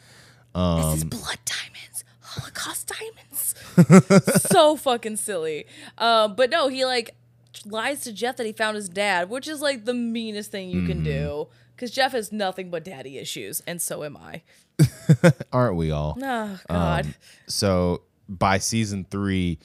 this 0.55 0.97
is 0.97 1.05
blood 1.05 1.39
diamonds, 1.45 2.05
Holocaust 2.21 2.91
diamonds. 2.99 4.43
so 4.51 4.77
fucking 4.77 5.17
silly. 5.17 5.67
Um, 5.99 6.35
but 6.37 6.49
no, 6.49 6.69
he 6.69 6.87
like 6.87 7.15
lies 7.67 8.01
to 8.05 8.13
Jeff 8.15 8.37
that 8.37 8.47
he 8.47 8.53
found 8.53 8.77
his 8.77 8.89
dad, 8.89 9.29
which 9.29 9.47
is 9.47 9.61
like 9.61 9.85
the 9.85 9.95
meanest 9.95 10.51
thing 10.51 10.71
you 10.71 10.87
can 10.87 11.05
do. 11.05 11.49
Because 11.77 11.91
Jeff 11.91 12.13
has 12.13 12.33
nothing 12.33 12.71
but 12.71 12.85
daddy 12.85 13.19
issues, 13.19 13.63
and 13.67 13.83
so 13.83 14.05
am 14.05 14.17
I. 14.17 14.43
Aren't 15.53 15.77
we 15.77 15.91
all? 15.91 16.17
Oh 16.23 16.59
God. 16.67 17.07
Um, 17.07 17.15
so 17.47 18.03
by 18.27 18.57
season 18.57 19.05
three, 19.11 19.59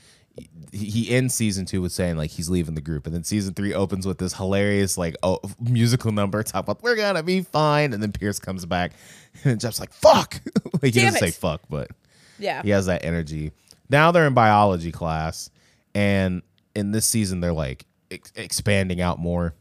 he, 0.71 0.85
he 0.85 1.15
ends 1.15 1.33
season 1.33 1.65
two 1.65 1.81
with 1.81 1.91
saying 1.91 2.17
like 2.17 2.29
he's 2.29 2.49
leaving 2.49 2.75
the 2.75 2.81
group, 2.81 3.05
and 3.05 3.15
then 3.15 3.23
season 3.23 3.53
three 3.53 3.73
opens 3.73 4.05
with 4.05 4.17
this 4.17 4.33
hilarious 4.33 4.97
like 4.97 5.15
oh, 5.23 5.39
musical 5.59 6.11
number 6.11 6.43
top 6.43 6.65
about 6.65 6.83
we're 6.83 6.95
gonna 6.95 7.23
be 7.23 7.41
fine, 7.41 7.93
and 7.93 8.01
then 8.01 8.11
Pierce 8.11 8.39
comes 8.39 8.65
back, 8.65 8.93
and 9.43 9.59
Jeff's 9.59 9.79
like 9.79 9.93
fuck, 9.93 10.41
like 10.81 10.93
he 10.93 10.99
Damn 10.99 11.13
doesn't 11.13 11.27
it. 11.27 11.33
say 11.33 11.39
fuck, 11.39 11.61
but 11.69 11.91
yeah. 12.39 12.61
he 12.63 12.69
has 12.69 12.85
that 12.87 13.03
energy. 13.05 13.51
Now 13.89 14.11
they're 14.11 14.27
in 14.27 14.33
biology 14.33 14.91
class, 14.91 15.49
and 15.95 16.41
in 16.75 16.91
this 16.91 17.05
season 17.05 17.39
they're 17.39 17.53
like 17.53 17.85
ex- 18.11 18.33
expanding 18.35 19.01
out 19.01 19.19
more, 19.19 19.55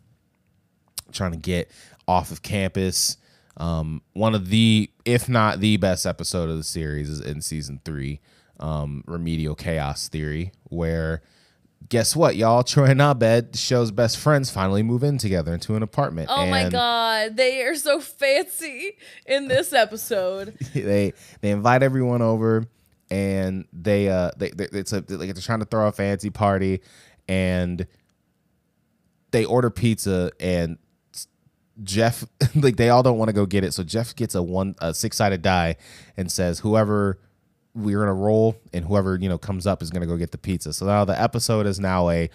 trying 1.12 1.32
to 1.32 1.38
get 1.38 1.70
off 2.08 2.30
of 2.30 2.42
campus. 2.42 3.16
Um, 3.58 4.02
one 4.12 4.34
of 4.34 4.50
the, 4.50 4.90
if 5.06 5.30
not 5.30 5.60
the 5.60 5.78
best 5.78 6.04
episode 6.04 6.50
of 6.50 6.58
the 6.58 6.62
series 6.62 7.08
is 7.08 7.20
in 7.22 7.40
season 7.40 7.80
three, 7.84 8.20
um, 8.60 9.04
Remedial 9.06 9.54
Chaos 9.54 10.08
Theory, 10.08 10.52
where 10.64 11.22
guess 11.88 12.16
what, 12.16 12.36
y'all? 12.36 12.62
Troy 12.64 12.86
and 12.86 13.00
Abed, 13.00 13.52
the 13.52 13.58
show's 13.58 13.90
best 13.90 14.18
friends, 14.18 14.50
finally 14.50 14.82
move 14.82 15.02
in 15.02 15.18
together 15.18 15.54
into 15.54 15.74
an 15.74 15.82
apartment. 15.82 16.28
Oh 16.30 16.46
my 16.46 16.68
god, 16.68 17.36
they 17.36 17.62
are 17.62 17.74
so 17.74 18.00
fancy 18.00 18.96
in 19.26 19.48
this 19.48 19.72
episode. 19.72 20.56
they 20.74 21.12
they 21.40 21.50
invite 21.50 21.82
everyone 21.82 22.22
over 22.22 22.66
and 23.10 23.66
they 23.72 24.08
uh 24.08 24.30
they, 24.36 24.50
they 24.50 24.64
it's 24.72 24.92
a 24.92 24.96
like 25.08 25.32
they're 25.32 25.34
trying 25.34 25.60
to 25.60 25.64
throw 25.64 25.86
a 25.86 25.92
fancy 25.92 26.30
party 26.30 26.80
and 27.28 27.86
they 29.30 29.44
order 29.44 29.70
pizza 29.70 30.30
and 30.40 30.78
Jeff 31.82 32.24
like 32.54 32.76
they 32.76 32.88
all 32.88 33.02
don't 33.02 33.18
want 33.18 33.28
to 33.28 33.32
go 33.32 33.46
get 33.46 33.62
it 33.62 33.72
so 33.72 33.84
Jeff 33.84 34.14
gets 34.16 34.34
a 34.34 34.42
one 34.42 34.74
a 34.80 34.92
six-sided 34.92 35.42
die 35.42 35.76
and 36.16 36.32
says 36.32 36.60
whoever 36.60 37.20
we're 37.76 37.98
gonna 38.00 38.14
roll 38.14 38.56
and 38.72 38.84
whoever 38.84 39.16
you 39.20 39.28
know 39.28 39.38
comes 39.38 39.66
up 39.66 39.82
is 39.82 39.90
gonna 39.90 40.06
go 40.06 40.16
get 40.16 40.30
the 40.32 40.38
pizza 40.38 40.72
so 40.72 40.86
now 40.86 41.04
the 41.04 41.20
episode 41.20 41.66
is 41.66 41.78
now 41.78 42.08
a 42.08 42.28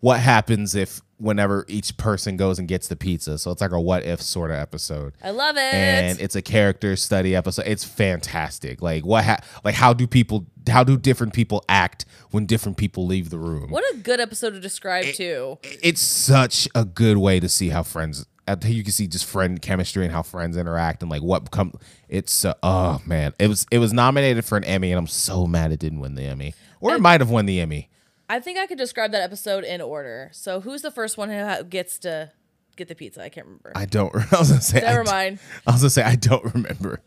what 0.00 0.18
happens 0.20 0.74
if 0.74 1.02
whenever 1.18 1.64
each 1.68 1.96
person 1.96 2.36
goes 2.36 2.58
and 2.60 2.68
gets 2.68 2.86
the 2.88 2.94
pizza 2.94 3.36
so 3.36 3.50
it's 3.50 3.60
like 3.60 3.72
a 3.72 3.80
what 3.80 4.04
if 4.04 4.22
sort 4.22 4.50
of 4.52 4.56
episode 4.56 5.12
I 5.22 5.30
love 5.30 5.56
it. 5.56 5.74
and 5.74 6.20
it's 6.20 6.36
a 6.36 6.42
character 6.42 6.94
study 6.96 7.34
episode. 7.34 7.66
It's 7.66 7.84
fantastic. 7.84 8.80
Like 8.80 9.04
what? 9.04 9.24
Ha- 9.24 9.40
like 9.64 9.74
how 9.74 9.92
do 9.92 10.06
people? 10.06 10.46
How 10.68 10.84
do 10.84 10.96
different 10.96 11.32
people 11.32 11.64
act 11.68 12.04
when 12.30 12.46
different 12.46 12.76
people 12.78 13.06
leave 13.06 13.30
the 13.30 13.38
room? 13.38 13.70
what 13.70 13.82
a 13.92 13.96
good 13.98 14.20
episode 14.20 14.50
to 14.50 14.60
describe 14.60 15.06
too. 15.06 15.58
It's 15.62 16.00
such 16.00 16.68
a 16.74 16.84
good 16.84 17.16
way 17.18 17.40
to 17.40 17.48
see 17.48 17.70
how 17.70 17.82
friends. 17.82 18.24
You 18.64 18.82
can 18.82 18.92
see 18.92 19.06
just 19.06 19.24
friend 19.24 19.60
chemistry 19.60 20.04
and 20.04 20.12
how 20.12 20.22
friends 20.22 20.56
interact 20.56 21.02
and 21.02 21.10
like 21.10 21.22
what 21.22 21.50
come. 21.50 21.74
It's 22.08 22.44
uh, 22.44 22.54
oh 22.62 23.00
man, 23.06 23.34
it 23.38 23.48
was 23.48 23.66
it 23.70 23.78
was 23.78 23.92
nominated 23.92 24.44
for 24.44 24.56
an 24.56 24.64
Emmy 24.64 24.90
and 24.92 24.98
I'm 24.98 25.06
so 25.06 25.46
mad 25.46 25.72
it 25.72 25.78
didn't 25.78 26.00
win 26.00 26.14
the 26.14 26.24
Emmy, 26.24 26.54
or 26.80 26.94
it 26.94 27.00
might 27.00 27.20
have 27.20 27.30
won 27.30 27.46
the 27.46 27.60
Emmy. 27.60 27.88
I 28.30 28.40
think 28.40 28.58
I 28.58 28.66
could 28.66 28.78
describe 28.78 29.12
that 29.12 29.22
episode 29.22 29.64
in 29.64 29.80
order. 29.80 30.30
So 30.32 30.60
who's 30.60 30.82
the 30.82 30.90
first 30.90 31.16
one 31.16 31.30
who 31.30 31.64
gets 31.64 31.98
to 32.00 32.30
get 32.76 32.88
the 32.88 32.94
pizza? 32.94 33.22
I 33.22 33.30
can't 33.30 33.46
remember. 33.46 33.72
I 33.74 33.86
don't. 33.86 34.14
I 34.32 34.38
was 34.38 34.50
gonna 34.50 34.60
say. 34.60 34.80
Never 34.80 35.00
I, 35.02 35.04
mind. 35.04 35.38
I 35.66 35.72
was 35.72 35.80
gonna 35.80 35.90
say 35.90 36.02
I 36.02 36.16
don't 36.16 36.54
remember. 36.54 37.00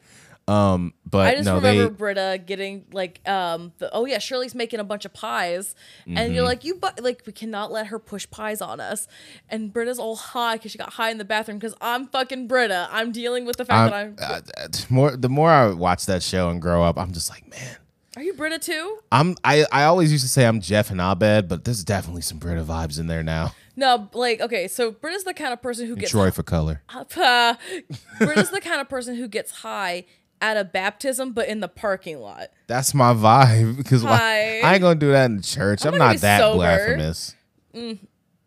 Um, 0.52 0.94
but 1.10 1.28
I 1.28 1.34
just 1.36 1.46
no, 1.46 1.56
remember 1.56 1.84
they. 1.86 1.90
Britta 1.90 2.42
getting 2.46 2.86
like 2.92 3.28
um 3.30 3.72
the, 3.78 3.90
oh 3.94 4.06
yeah 4.06 4.18
Shirley's 4.20 4.54
making 4.56 4.80
a 4.80 4.84
bunch 4.84 5.06
of 5.06 5.14
pies 5.14 5.76
and 6.06 6.18
Mm-hmm. 6.18 6.34
you're 6.34 6.44
like 6.44 6.64
you 6.64 6.76
bu- 6.76 7.02
like 7.02 7.24
we 7.26 7.32
cannot 7.34 7.72
let 7.72 7.88
her 7.88 8.00
push 8.00 8.30
pies 8.30 8.62
on 8.62 8.80
us 8.80 9.08
and 9.50 9.72
Britta's 9.72 10.00
all 10.00 10.16
high 10.16 10.56
because 10.58 10.72
she 10.72 10.78
got 10.78 10.94
high 10.94 11.10
in 11.12 11.18
the 11.20 11.26
bathroom 11.26 11.58
because 11.58 11.76
I'm 11.80 12.08
fucking 12.08 12.48
Britta 12.48 12.90
I'm 12.92 13.12
dealing 13.12 13.46
with 13.46 13.58
the 13.58 13.66
fact 13.66 13.94
I'm, 13.94 14.16
that 14.16 14.26
I'm 14.30 14.62
uh, 14.62 14.64
uh, 14.66 14.68
more 14.90 15.16
the 15.16 15.30
more 15.30 15.50
I 15.50 15.70
watch 15.72 16.06
that 16.08 16.22
show 16.24 16.50
and 16.50 16.62
grow 16.62 16.84
up, 16.84 16.98
I'm 16.98 17.12
just 17.14 17.30
like, 17.30 17.48
man, 17.50 17.78
are 18.18 18.24
you 18.24 18.34
Britta 18.34 18.60
too 18.60 19.00
I'm 19.12 19.36
I, 19.44 19.66
I 19.72 19.84
always 19.86 20.12
used 20.12 20.24
to 20.26 20.30
say 20.30 20.46
I'm 20.46 20.60
Jeff 20.60 20.92
and 20.92 21.00
Abed, 21.00 21.48
but 21.48 21.64
there's 21.66 21.84
definitely 21.84 22.24
some 22.24 22.40
Britta 22.40 22.64
vibes 22.64 23.00
in 23.00 23.08
there 23.08 23.24
now. 23.24 23.54
no 23.78 24.10
like 24.14 24.42
okay 24.42 24.68
so 24.68 24.92
Britta's 24.92 25.24
the 25.24 25.34
kind 25.34 25.54
of 25.54 25.62
person 25.62 25.88
who 25.88 25.96
gets 25.96 26.12
Troy 26.12 26.30
for 26.32 26.44
color. 26.44 26.82
uh, 26.94 27.56
Britta's 28.20 28.50
the 28.52 28.60
kind 28.62 28.82
of 28.82 28.90
person 28.90 29.16
who 29.16 29.28
gets 29.30 29.52
high 29.52 30.06
at 30.42 30.58
a 30.58 30.64
baptism 30.64 31.32
but 31.32 31.48
in 31.48 31.60
the 31.60 31.68
parking 31.68 32.20
lot 32.20 32.48
That's 32.68 32.94
my 32.94 33.14
vibe 33.14 33.78
because 33.78 34.04
why, 34.04 34.62
I 34.64 34.74
ain't 34.74 34.82
gonna 34.82 35.00
do 35.00 35.12
that 35.12 35.30
in 35.30 35.42
church. 35.42 35.86
I'm, 35.86 35.92
gonna 35.92 36.06
not 36.06 36.18
that 36.18 36.40
sober. 36.40 36.58
blasphemous. 36.58 37.36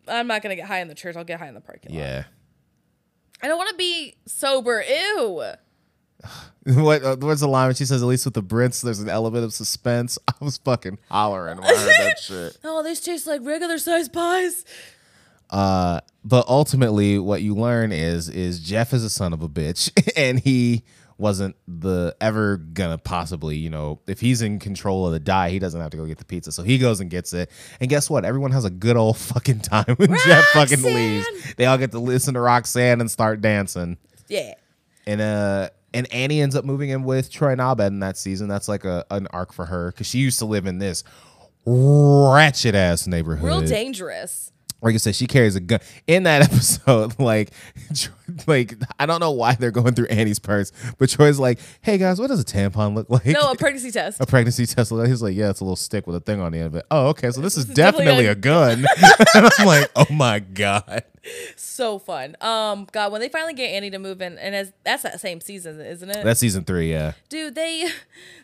I'm 0.07 0.27
not 0.27 0.41
gonna 0.43 0.55
get 0.55 0.65
high 0.67 0.81
in 0.81 0.87
the 0.87 0.95
church 0.95 1.15
I'll 1.15 1.23
get 1.23 1.39
high 1.39 1.47
in 1.47 1.55
the 1.55 1.61
parking 1.61 1.93
lot 1.93 1.99
Yeah. 1.99 2.23
I 3.41 3.47
don't 3.47 3.57
want 3.57 3.69
to 3.69 3.75
be 3.75 4.15
sober 4.25 4.83
ew. 4.87 5.43
What? 6.67 7.03
Uh, 7.03 7.15
where's 7.17 7.41
the 7.41 7.47
line 7.47 7.67
when 7.67 7.75
she 7.75 7.85
says, 7.85 8.01
"At 8.01 8.07
least 8.07 8.25
with 8.25 8.33
the 8.33 8.41
Brits, 8.41 8.81
there's 8.81 8.99
an 8.99 9.07
element 9.07 9.43
of 9.45 9.53
suspense." 9.53 10.17
I 10.27 10.33
was 10.39 10.57
fucking 10.57 10.97
hollering 11.11 11.57
when 11.57 11.65
I 11.67 11.77
heard 11.77 11.87
that 12.07 12.19
shit. 12.21 12.57
Oh, 12.63 12.81
these 12.81 12.99
taste 13.01 13.27
like 13.27 13.41
regular 13.43 13.77
sized 13.77 14.11
pies. 14.11 14.65
Uh, 15.51 15.99
but 16.23 16.47
ultimately, 16.47 17.19
what 17.19 17.43
you 17.43 17.53
learn 17.53 17.91
is 17.91 18.29
is 18.29 18.59
Jeff 18.59 18.93
is 18.93 19.03
a 19.03 19.11
son 19.11 19.31
of 19.31 19.43
a 19.43 19.47
bitch, 19.49 19.91
and 20.17 20.39
he 20.39 20.83
wasn't 21.17 21.55
the 21.67 22.15
ever 22.19 22.57
gonna 22.57 22.97
possibly, 22.97 23.55
you 23.55 23.69
know, 23.69 23.99
if 24.07 24.19
he's 24.19 24.41
in 24.41 24.59
control 24.59 25.05
of 25.05 25.13
the 25.13 25.19
die, 25.19 25.49
he 25.49 25.59
doesn't 25.59 25.79
have 25.79 25.91
to 25.91 25.97
go 25.97 26.05
get 26.05 26.17
the 26.17 26.25
pizza, 26.25 26.51
so 26.51 26.63
he 26.63 26.77
goes 26.77 26.99
and 26.99 27.09
gets 27.09 27.33
it. 27.33 27.49
And 27.79 27.89
guess 27.89 28.09
what? 28.09 28.25
Everyone 28.25 28.51
has 28.51 28.65
a 28.65 28.69
good 28.69 28.97
old 28.97 29.17
fucking 29.17 29.61
time 29.61 29.95
when 29.97 30.15
Jeff 30.25 30.43
fucking 30.53 30.81
Roxanne! 30.81 30.93
leaves. 30.95 31.55
They 31.55 31.65
all 31.65 31.77
get 31.77 31.91
to 31.91 31.99
listen 31.99 32.33
to 32.33 32.41
Roxanne 32.41 32.99
and 32.99 33.09
start 33.09 33.41
dancing. 33.41 33.97
Yeah. 34.27 34.55
And 35.07 35.21
uh, 35.21 35.69
and 35.93 36.11
Annie 36.11 36.41
ends 36.41 36.55
up 36.55 36.65
moving 36.65 36.89
in 36.89 37.03
with 37.03 37.31
Troy 37.31 37.51
and 37.53 37.61
Abed 37.61 37.87
in 37.87 37.99
that 37.99 38.17
season. 38.17 38.47
That's 38.49 38.67
like 38.67 38.83
a 38.83 39.05
an 39.09 39.27
arc 39.27 39.53
for 39.53 39.65
her 39.65 39.91
because 39.91 40.07
she 40.07 40.19
used 40.19 40.39
to 40.39 40.45
live 40.45 40.65
in 40.65 40.79
this 40.79 41.03
ratchet 41.65 42.75
ass 42.75 43.07
neighborhood 43.07 43.45
Real 43.45 43.61
dangerous. 43.61 44.51
Like 44.81 44.93
I 44.93 44.97
said, 44.97 45.15
she 45.15 45.25
carries 45.27 45.55
a 45.55 45.59
gun 45.59 45.79
in 46.07 46.23
that 46.23 46.41
episode. 46.51 47.19
Like, 47.19 47.51
like 48.47 48.75
I 48.99 49.05
don't 49.05 49.19
know 49.19 49.31
why 49.31 49.55
they're 49.55 49.71
going 49.71 49.93
through 49.95 50.07
Annie's 50.07 50.39
purse, 50.39 50.71
but 50.97 51.09
Troy's 51.09 51.39
like, 51.39 51.59
"Hey 51.81 51.97
guys, 51.97 52.19
what 52.19 52.27
does 52.27 52.39
a 52.39 52.45
tampon 52.45 52.95
look 52.95 53.09
like?" 53.09 53.25
No, 53.25 53.51
a 53.51 53.55
pregnancy 53.57 53.91
test. 53.91 54.19
a 54.21 54.25
pregnancy 54.25 54.65
test. 54.65 54.91
like?" 54.91 55.07
He's 55.07 55.21
like, 55.21 55.35
"Yeah, 55.35 55.49
it's 55.49 55.59
a 55.59 55.63
little 55.63 55.75
stick 55.75 56.05
with 56.07 56.15
a 56.15 56.19
thing 56.19 56.39
on 56.39 56.51
the 56.51 56.59
end 56.59 56.67
of 56.67 56.75
it." 56.75 56.85
Oh, 56.91 57.07
okay, 57.07 57.31
so 57.31 57.41
this, 57.41 57.57
is, 57.57 57.67
is 57.67 57.73
definitely, 57.75 58.25
definitely 58.25 58.25
a, 58.27 58.31
a- 58.31 58.35
gun. 58.35 58.85
and 59.35 59.49
I'm 59.59 59.65
like, 59.65 59.91
"Oh 59.95 60.07
my 60.11 60.39
god!" 60.39 61.03
So 61.55 61.97
fun. 61.97 62.35
Um, 62.41 62.87
God, 62.91 63.11
when 63.11 63.21
they 63.21 63.29
finally 63.29 63.53
get 63.53 63.69
Annie 63.69 63.89
to 63.91 63.99
move 63.99 64.21
in, 64.21 64.37
and 64.37 64.53
as 64.55 64.73
that's 64.83 65.03
that 65.03 65.19
same 65.19 65.41
season, 65.41 65.79
isn't 65.81 66.09
it? 66.09 66.23
That's 66.23 66.39
season 66.39 66.63
three. 66.63 66.91
Yeah, 66.91 67.13
Dude, 67.29 67.55
they 67.55 67.89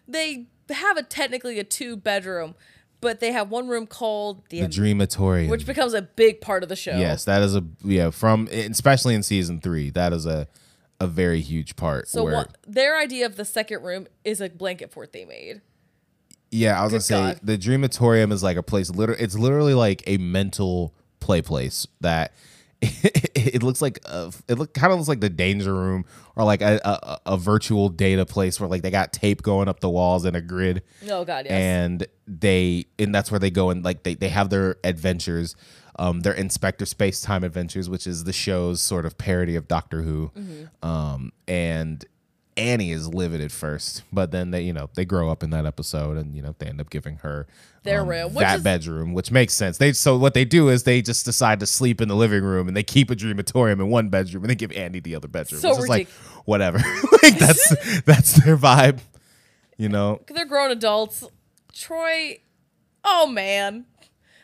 they 0.07 0.47
have 0.69 0.97
a 0.97 1.03
technically 1.03 1.59
a 1.59 1.63
two 1.63 1.95
bedroom, 1.95 2.55
but 3.01 3.19
they 3.19 3.31
have 3.31 3.49
one 3.49 3.67
room 3.67 3.87
called 3.87 4.43
the, 4.49 4.61
The 4.61 4.67
Dreamatorium. 4.67 5.49
which 5.49 5.65
becomes 5.65 5.93
a 5.93 6.01
big 6.01 6.39
part 6.39 6.63
of 6.63 6.69
the 6.69 6.75
show. 6.75 6.97
yes, 6.97 7.25
that 7.25 7.41
is 7.41 7.55
a 7.55 7.63
yeah 7.83 8.09
from 8.11 8.47
especially 8.51 9.15
in 9.15 9.23
season 9.23 9.59
three. 9.59 9.89
That 9.89 10.13
is 10.13 10.25
a 10.25 10.47
a 10.99 11.07
very 11.07 11.41
huge 11.41 11.75
part. 11.75 12.07
So 12.07 12.23
where, 12.23 12.33
what 12.35 12.57
their 12.67 12.97
idea 12.97 13.25
of 13.25 13.35
the 13.35 13.45
second 13.45 13.83
room 13.83 14.07
is 14.23 14.39
a 14.39 14.49
blanket 14.49 14.91
fort 14.91 15.11
they 15.13 15.25
made. 15.25 15.61
Yeah, 16.51 16.79
I 16.79 16.83
was 16.83 16.91
Good 16.91 16.95
gonna 16.95 17.01
say 17.01 17.33
God. 17.33 17.39
the 17.43 17.57
Dreamatorium 17.57 18.31
is 18.31 18.43
like 18.43 18.57
a 18.57 18.63
place. 18.63 18.89
Literally, 18.91 19.21
it's 19.23 19.37
literally 19.37 19.73
like 19.73 20.03
a 20.05 20.17
mental 20.17 20.93
play 21.19 21.41
place 21.41 21.87
that 22.01 22.33
it 23.35 23.61
looks 23.63 23.81
like 23.81 23.99
a, 24.05 24.31
it 24.47 24.57
look 24.57 24.73
kind 24.73 24.91
of 24.91 24.97
looks 24.99 25.07
like 25.09 25.19
the 25.21 25.29
danger 25.29 25.73
room 25.73 26.05
or 26.35 26.43
like 26.43 26.61
a, 26.61 26.79
a 26.83 27.19
a 27.33 27.37
virtual 27.37 27.89
data 27.89 28.25
place 28.25 28.59
where 28.59 28.67
like 28.69 28.81
they 28.81 28.89
got 28.91 29.13
tape 29.13 29.41
going 29.43 29.67
up 29.67 29.79
the 29.81 29.89
walls 29.89 30.25
and 30.25 30.35
a 30.35 30.41
grid 30.41 30.81
Oh 31.09 31.23
God, 31.23 31.45
yes. 31.45 31.51
and 31.53 32.07
they 32.27 32.85
and 32.97 33.13
that's 33.13 33.29
where 33.31 33.39
they 33.39 33.51
go 33.51 33.69
and 33.69 33.83
like 33.85 34.03
they, 34.03 34.15
they 34.15 34.29
have 34.29 34.49
their 34.49 34.77
adventures 34.83 35.55
um 35.99 36.21
their 36.21 36.33
inspector 36.33 36.85
space 36.85 37.21
time 37.21 37.43
adventures 37.43 37.89
which 37.89 38.07
is 38.07 38.23
the 38.23 38.33
show's 38.33 38.81
sort 38.81 39.05
of 39.05 39.17
parody 39.17 39.55
of 39.55 39.67
doctor 39.67 40.01
who 40.01 40.31
Mm-hmm. 40.35 40.87
um 40.87 41.31
and 41.47 42.03
annie 42.61 42.91
is 42.91 43.07
livid 43.07 43.41
at 43.41 43.51
first 43.51 44.03
but 44.13 44.31
then 44.31 44.51
they 44.51 44.61
you 44.61 44.73
know 44.73 44.89
they 44.95 45.05
grow 45.05 45.29
up 45.29 45.43
in 45.43 45.49
that 45.49 45.65
episode 45.65 46.17
and 46.17 46.35
you 46.35 46.41
know 46.41 46.55
they 46.59 46.67
end 46.67 46.79
up 46.79 46.89
giving 46.89 47.17
her 47.17 47.47
Their 47.83 48.01
um, 48.01 48.07
room, 48.07 48.33
that 48.35 48.57
is- 48.57 48.63
bedroom 48.63 49.13
which 49.13 49.31
makes 49.31 49.53
sense. 49.53 49.77
They 49.77 49.93
so 49.93 50.17
what 50.17 50.33
they 50.33 50.45
do 50.45 50.69
is 50.69 50.83
they 50.83 51.01
just 51.01 51.25
decide 51.25 51.59
to 51.61 51.65
sleep 51.65 51.99
in 52.01 52.07
the 52.07 52.15
living 52.15 52.43
room 52.43 52.67
and 52.67 52.77
they 52.77 52.83
keep 52.83 53.09
a 53.09 53.15
dreamatorium 53.15 53.79
in 53.79 53.89
one 53.89 54.09
bedroom 54.09 54.43
and 54.43 54.51
they 54.51 54.55
give 54.55 54.71
andy 54.71 54.99
the 54.99 55.15
other 55.15 55.27
bedroom. 55.27 55.61
So 55.61 55.71
is 55.71 55.87
like 55.87 56.07
whatever. 56.45 56.79
Like 57.23 57.37
that's 57.37 58.01
that's 58.05 58.43
their 58.43 58.57
vibe 58.57 58.99
you 59.81 59.89
know? 59.89 60.21
They're 60.27 60.45
grown 60.45 60.69
adults. 60.69 61.23
Troy, 61.73 62.39
oh 63.03 63.25
man. 63.25 63.85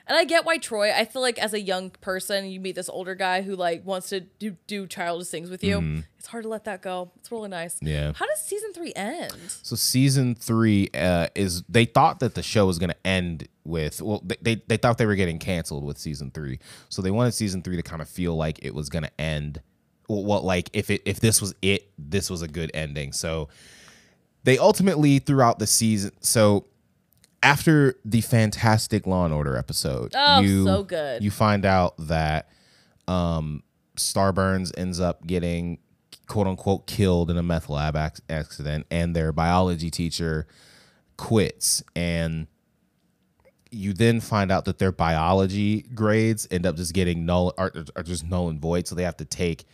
And 0.08 0.18
I 0.18 0.24
get 0.24 0.46
why 0.46 0.58
Troy, 0.58 0.92
I 0.94 1.06
feel 1.06 1.22
like 1.22 1.38
as 1.38 1.54
a 1.54 1.60
young 1.60 1.90
person, 1.90 2.46
you 2.46 2.60
meet 2.60 2.76
this 2.76 2.90
older 2.90 3.14
guy 3.14 3.42
who 3.42 3.56
like 3.56 3.86
wants 3.86 4.10
to 4.10 4.22
do, 4.22 4.56
do 4.66 4.88
childish 4.88 5.28
things 5.28 5.50
with 5.50 5.64
you. 5.64 6.04
It's 6.18 6.28
hard 6.28 6.44
to 6.44 6.50
let 6.50 6.64
that 6.64 6.82
go. 6.82 7.12
It's 7.18 7.32
really 7.32 7.50
nice. 7.50 7.78
Yeah. 7.82 8.14
How 8.16 8.26
does 8.26 8.42
season 8.42 8.74
three 8.74 8.94
end? 8.96 9.34
So 9.64 9.76
season 9.76 10.36
three 10.36 10.90
uh, 10.94 11.28
is 11.36 11.64
they 11.70 11.86
thought 11.86 12.20
that 12.22 12.36
the 12.36 12.44
show 12.44 12.66
was 12.66 12.80
going 12.80 12.90
to 12.90 13.08
end 13.08 13.48
with 13.64 14.02
well 14.02 14.24
they, 14.26 14.38
they 14.42 14.56
they 14.68 14.78
thought 14.78 14.98
they 14.98 15.06
were 15.06 15.16
getting 15.16 15.40
canceled 15.40 15.84
with 15.84 15.98
season 15.98 16.32
three, 16.32 16.58
so 16.88 17.02
they 17.02 17.12
wanted 17.12 17.34
season 17.34 17.62
three 17.62 17.76
to 17.76 17.84
kind 17.84 18.02
of 18.02 18.08
feel 18.08 18.36
like 18.36 18.60
it 18.64 18.74
was 18.74 18.90
going 18.90 19.04
to 19.04 19.22
end. 19.22 19.62
Well, 20.08 20.24
what 20.24 20.46
like 20.46 20.70
if 20.74 20.90
it 20.90 21.02
if 21.06 21.20
this 21.20 21.42
was 21.42 21.54
it, 21.62 21.92
this 21.98 22.30
was 22.30 22.42
a 22.42 22.48
good 22.48 22.72
ending. 22.74 23.12
So 23.12 23.50
they 24.46 24.58
ultimately 24.58 25.20
throughout 25.20 25.60
the 25.60 25.68
season. 25.68 26.12
So 26.22 26.66
after 27.44 27.96
the 28.04 28.22
fantastic 28.22 29.06
Law 29.08 29.26
and 29.26 29.34
Order 29.34 29.56
episode, 29.56 30.14
Oh, 30.16 30.42
you, 30.42 30.64
so 30.66 30.84
good. 30.84 31.24
You 31.24 31.32
find 31.32 31.66
out 31.66 31.96
that 31.98 32.50
um, 33.08 33.64
Starburns 33.96 34.72
ends 34.78 35.00
up 35.00 35.26
getting 35.26 35.80
quote 36.28 36.48
unquote 36.48 36.88
killed 36.88 37.30
in 37.32 37.38
a 37.38 37.44
meth 37.44 37.70
lab 37.70 37.96
ac- 37.96 38.22
accident, 38.30 38.86
and 38.92 39.16
their 39.16 39.32
biology 39.32 39.90
teacher 39.90 40.48
quits. 41.16 41.84
And 41.96 42.48
you 43.72 43.94
then 43.94 44.20
find 44.22 44.52
out 44.52 44.66
that 44.66 44.80
their 44.80 44.92
biology 44.92 45.82
grades 45.94 46.48
end 46.52 46.66
up 46.66 46.76
just 46.76 46.94
getting 46.94 47.26
null 47.26 47.54
are, 47.58 47.72
are 47.96 48.04
just 48.04 48.26
null 48.26 48.50
and 48.50 48.60
void, 48.60 48.88
so 48.88 48.96
they 48.96 49.04
have 49.04 49.18
to 49.18 49.26
take 49.26 49.66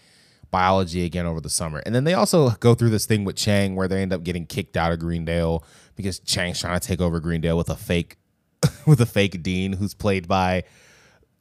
biology 0.52 1.04
again 1.04 1.26
over 1.26 1.42
the 1.42 1.50
summer. 1.50 1.82
And 1.86 1.96
then 1.96 2.04
they 2.04 2.14
also 2.14 2.52
go 2.52 2.76
through 2.76 2.92
this 2.92 3.06
thing 3.08 3.24
with 3.26 3.36
Chang 3.36 3.76
where 3.76 3.88
they 3.88 4.02
end 4.02 4.14
up 4.14 4.24
getting 4.24 4.46
kicked 4.46 4.78
out 4.78 4.92
of 4.92 5.00
Greendale 5.00 5.64
because 5.96 6.20
Chang's 6.20 6.60
trying 6.62 6.80
to 6.80 6.88
take 6.88 7.02
over 7.02 7.20
Greendale 7.20 7.58
with 7.58 7.70
a 7.70 7.76
fake 7.76 8.18
with 8.88 9.02
a 9.02 9.06
fake 9.06 9.44
dean 9.44 9.74
who's 9.74 9.94
played 9.94 10.28
by 10.28 10.64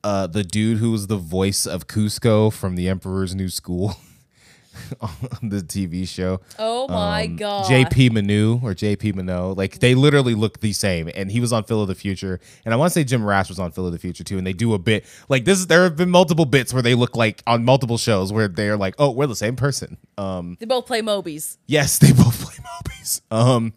uh, 0.05 0.27
the 0.27 0.43
dude 0.45 0.79
who 0.79 0.91
was 0.91 1.07
the 1.07 1.17
voice 1.17 1.67
of 1.67 1.87
Kuzco 1.87 2.53
from 2.53 2.75
The 2.77 2.89
Emperor's 2.89 3.35
New 3.37 3.49
School 3.49 3.95
on 5.01 5.11
the 5.49 5.61
TV 5.61 6.09
show. 6.09 6.41
Oh 6.59 6.89
my 6.89 7.25
Um, 7.25 7.37
god. 7.37 7.67
JP 7.67 8.11
Manoux 8.11 8.61
or 8.63 8.75
JP 8.75 9.15
Mano. 9.15 9.53
Like 9.55 9.79
they 9.81 9.95
literally 9.95 10.35
look 10.35 10.61
the 10.61 10.73
same. 10.73 11.09
And 11.15 11.31
he 11.31 11.41
was 11.41 11.53
on 11.53 11.65
Phil 11.65 11.81
of 11.83 11.89
the 11.89 11.95
Future. 11.95 12.41
And 12.65 12.73
I 12.73 12.77
want 12.77 12.91
to 12.91 12.95
say 12.95 13.05
Jim 13.05 13.25
Rash 13.25 13.49
was 13.49 13.59
on 13.61 13.71
Phil 13.71 13.87
of 13.87 13.93
the 13.93 13.99
Future 13.99 14.25
too. 14.25 14.39
And 14.39 14.47
they 14.47 14.53
do 14.53 14.75
a 14.75 14.79
bit 14.79 15.05
like 15.29 15.45
this. 15.45 15.67
There 15.67 15.85
have 15.85 15.97
been 15.97 16.11
multiple 16.11 16.47
bits 16.47 16.73
where 16.73 16.83
they 16.83 16.95
look 16.95 17.15
like 17.17 17.43
on 17.47 17.65
multiple 17.65 17.99
shows 17.99 18.33
where 18.33 18.49
they're 18.49 18.77
like, 18.77 18.95
oh, 18.99 19.11
we're 19.11 19.27
the 19.27 19.37
same 19.37 19.57
person. 19.57 19.99
Um, 20.19 20.57
They 20.59 20.67
both 20.67 20.87
play 20.87 21.03
Mobies. 21.03 21.59
yes, 21.67 21.99
they 22.01 22.13
both 22.13 22.41
play 22.43 22.55
Mobies. 22.57 23.21
Um, 23.31 23.75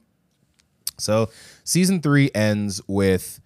so 0.98 1.30
season 1.64 2.02
three 2.02 2.32
ends 2.36 2.82
with 2.88 3.39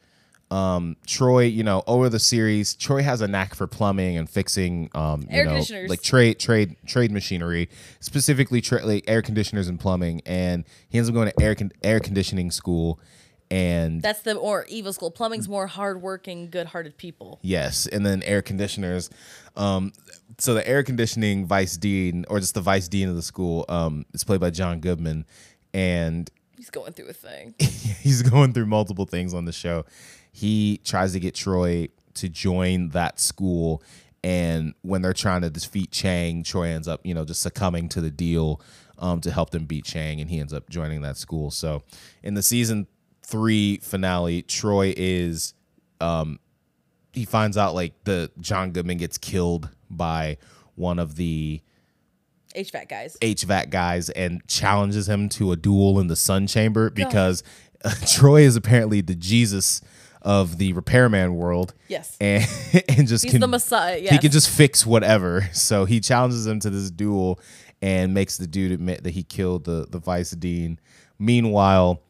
um 0.52 0.95
Troy, 1.06 1.43
you 1.43 1.64
know, 1.64 1.84
over 1.86 2.10
the 2.10 2.18
series, 2.20 2.74
Troy 2.74 3.04
has 3.04 3.22
a 3.22 3.28
knack 3.28 3.54
for 3.54 3.68
plumbing 3.68 4.18
and 4.18 4.28
fixing 4.30 4.89
um 4.95 5.22
you 5.24 5.38
Air 5.38 5.45
know 5.45 5.52
conditioners. 5.52 5.89
like 5.89 6.02
trade 6.02 6.39
trade 6.39 6.76
trade 6.88 7.12
machinery, 7.12 7.70
specifically 8.00 8.60
tra- 8.62 8.86
like 8.86 9.04
air 9.08 9.22
conditioners 9.22 9.68
and 9.68 9.80
plumbing 9.80 10.22
and 10.26 10.66
he 10.89 10.97
ends 10.97 11.08
up 11.10 11.14
going 11.14 11.30
to 11.32 11.41
air 11.43 11.54
con- 11.56 11.72
air 11.84 12.00
conditioning 12.00 12.50
school 12.52 13.00
and 13.52 14.02
That's 14.02 14.22
the 14.22 14.36
more 14.36 14.66
evil 14.70 14.93
school. 14.93 15.10
Plumbing's 15.10 15.50
more 15.50 15.66
hardworking, 15.66 16.52
good-hearted 16.52 16.97
people. 16.97 17.39
Yes, 17.41 17.88
and 17.88 18.06
then 18.06 18.22
air 18.22 18.43
conditioners. 18.43 19.10
Um, 19.56 19.91
so 20.38 20.54
the 20.54 20.68
air 20.68 20.84
conditioning 20.84 21.47
vice 21.47 21.76
dean, 21.76 22.26
or 22.30 22.39
just 22.39 22.54
the 22.54 22.62
vice 22.62 22.88
dean 22.88 23.10
of 23.10 23.16
the 23.16 23.24
school, 23.24 23.66
um, 23.68 24.06
is 24.14 24.24
played 24.24 24.39
by 24.39 24.52
John 24.52 24.80
Goodman, 24.82 25.26
and 25.74 26.30
He's 26.60 26.70
going 26.70 26.91
through 26.91 27.07
a 27.07 27.14
thing. 27.14 27.55
he's 27.60 28.22
going 28.22 28.51
through 28.51 28.66
multiple 28.66 29.05
things 29.05 29.34
on 29.34 29.45
the 29.45 29.53
show. 29.53 29.86
He 30.34 30.82
tries 30.84 31.14
to 31.14 31.20
get 31.22 31.34
Troy 31.34 31.88
to 32.16 32.28
join 32.28 32.89
that 32.89 33.18
school, 33.22 33.82
and 34.26 34.74
when 34.82 35.01
they're 35.01 35.14
trying 35.14 35.41
to 35.43 35.49
defeat 35.49 35.91
Chang, 35.91 36.43
Troy 36.43 36.68
ends 36.68 36.89
up, 36.89 36.99
you 37.05 37.14
know, 37.14 37.24
just 37.24 37.41
succumbing 37.41 37.88
to 37.89 38.01
the 38.01 38.12
deal 38.12 38.60
um, 38.97 39.22
to 39.22 39.32
help 39.32 39.51
them 39.51 39.68
beat 39.68 39.86
Chang, 39.86 40.20
and 40.20 40.30
he 40.30 40.38
ends 40.38 40.51
up 40.51 40.70
joining 40.70 41.01
that 41.03 41.16
school. 41.16 41.49
So 41.49 41.84
in 42.24 42.34
the 42.34 42.43
season 42.43 42.88
three 43.24 43.78
finale, 43.78 44.41
Troy 44.41 44.93
is 44.97 45.53
um, 46.01 46.39
he 47.14 47.24
finds 47.24 47.55
out 47.55 47.74
like 47.74 47.93
the 48.03 48.32
John 48.41 48.72
Goodman 48.72 48.97
gets 48.97 49.18
killed 49.18 49.70
by 49.89 50.38
one 50.76 50.99
of 50.99 51.16
the 51.16 51.62
HVAC 52.56 52.89
guys. 52.89 53.18
HVAC 53.22 53.70
guys 53.70 54.10
and 54.10 54.45
challenges 54.47 55.08
him 55.08 55.30
to 55.30 55.52
a 55.52 55.56
duel 55.56 56.00
in 56.00 56.08
the 56.08 56.16
Sun 56.16 56.47
Chamber 56.47 56.89
because 56.89 57.43
uh, 57.86 57.93
Troy 58.08 58.41
is 58.41 58.56
apparently 58.56 59.02
the 59.02 59.16
Jesus 59.16 59.82
of 60.22 60.58
the 60.58 60.74
repairman 60.74 61.36
world. 61.36 61.74
Yes. 61.88 62.18
And 62.22 62.43
and 62.89 63.08
just 63.08 63.24
He's 63.24 63.32
can, 63.34 63.41
the 63.41 63.47
Messiah. 63.47 63.97
Yes. 64.02 64.12
he 64.12 64.18
can 64.18 64.32
just 64.32 64.50
fix 64.50 64.86
whatever. 64.86 65.50
So 65.54 65.86
he 65.86 66.00
challenges 66.00 66.45
him 66.47 66.60
to 66.62 66.70
this 66.70 66.89
duel 66.91 67.39
and 67.82 68.14
makes 68.14 68.38
the 68.38 68.47
dude 68.47 68.72
admit 68.74 69.04
that 69.04 69.12
he 69.12 69.24
killed 69.24 69.64
the 69.66 69.88
the 69.89 70.00
vice 70.00 70.32
dean. 70.32 70.80
Meanwhile, 71.18 72.02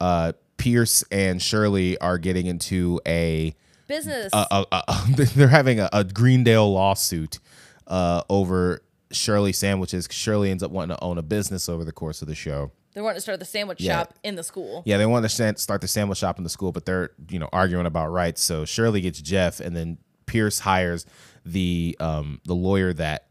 uh, 0.00 0.32
Pierce 0.56 1.04
and 1.10 1.40
Shirley 1.40 1.96
are 1.98 2.18
getting 2.18 2.46
into 2.46 3.00
a 3.06 3.54
business. 3.86 4.30
a, 4.32 4.46
a, 4.50 4.66
a- 4.72 5.04
they're 5.34 5.48
having 5.48 5.80
a, 5.80 5.88
a 5.92 6.04
Greendale 6.04 6.72
lawsuit 6.72 7.38
uh, 7.86 8.22
over 8.28 8.82
Shirley 9.12 9.52
sandwiches. 9.52 10.08
Shirley 10.10 10.50
ends 10.50 10.62
up 10.62 10.70
wanting 10.70 10.96
to 10.96 11.02
own 11.02 11.18
a 11.18 11.22
business 11.22 11.68
over 11.68 11.84
the 11.84 11.92
course 11.92 12.20
of 12.22 12.28
the 12.28 12.34
show. 12.34 12.72
they 12.94 13.00
want 13.02 13.14
to 13.16 13.20
start 13.20 13.38
the 13.38 13.44
sandwich 13.44 13.80
Yeah. 13.80 13.98
shop 13.98 14.14
in 14.24 14.34
the 14.34 14.42
school. 14.42 14.82
Yeah, 14.84 14.98
they 14.98 15.06
want 15.06 15.28
to 15.28 15.56
start 15.56 15.80
the 15.80 15.88
sandwich 15.88 16.18
shop 16.18 16.36
in 16.38 16.44
the 16.44 16.50
school, 16.50 16.72
but 16.72 16.84
they're 16.84 17.10
you 17.30 17.38
know 17.38 17.48
arguing 17.52 17.86
about 17.86 18.08
rights. 18.08 18.42
So 18.42 18.64
Shirley 18.64 19.00
gets 19.00 19.20
Jeff, 19.22 19.60
and 19.60 19.76
then 19.76 19.98
Pierce 20.26 20.58
hires 20.60 21.06
the 21.44 21.96
um, 22.00 22.40
the 22.44 22.54
lawyer 22.54 22.92
that 22.94 23.28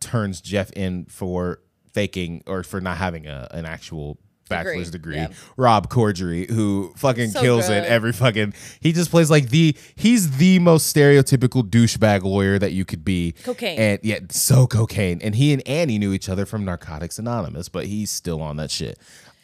turns 0.00 0.40
Jeff 0.40 0.70
in 0.72 1.06
for 1.06 1.60
faking 1.92 2.42
or 2.46 2.62
for 2.62 2.80
not 2.80 2.96
having 2.98 3.26
a, 3.26 3.48
an 3.50 3.64
actual 3.66 4.18
bachelor's 4.48 4.90
degree. 4.90 5.16
yeah. 5.16 5.28
Rob 5.56 5.88
Corddry, 5.88 6.48
who 6.50 6.92
fucking 6.96 7.30
So 7.30 7.40
kills 7.40 7.68
it 7.68 7.84
every 7.84 8.12
fucking. 8.12 8.54
He 8.80 8.92
just 8.92 9.10
plays 9.10 9.30
like 9.30 9.50
the 9.50 9.76
he's 9.96 10.36
the 10.38 10.58
most 10.58 10.94
stereotypical 10.94 11.62
douchebag 11.62 12.22
lawyer 12.22 12.58
that 12.58 12.72
you 12.72 12.84
could 12.84 13.04
be. 13.04 13.32
Cocaine. 13.44 13.78
and 13.78 13.98
yeah, 14.02 14.20
so 14.30 14.66
cocaine. 14.66 15.20
And 15.22 15.34
he 15.34 15.52
and 15.52 15.66
Annie 15.66 15.98
knew 15.98 16.12
each 16.12 16.28
other 16.28 16.46
from 16.46 16.64
Narcotics 16.64 17.18
Anonymous, 17.18 17.68
but 17.68 17.86
he's 17.86 18.10
still 18.10 18.40
on 18.42 18.56
that 18.56 18.70
shit. 18.70 18.98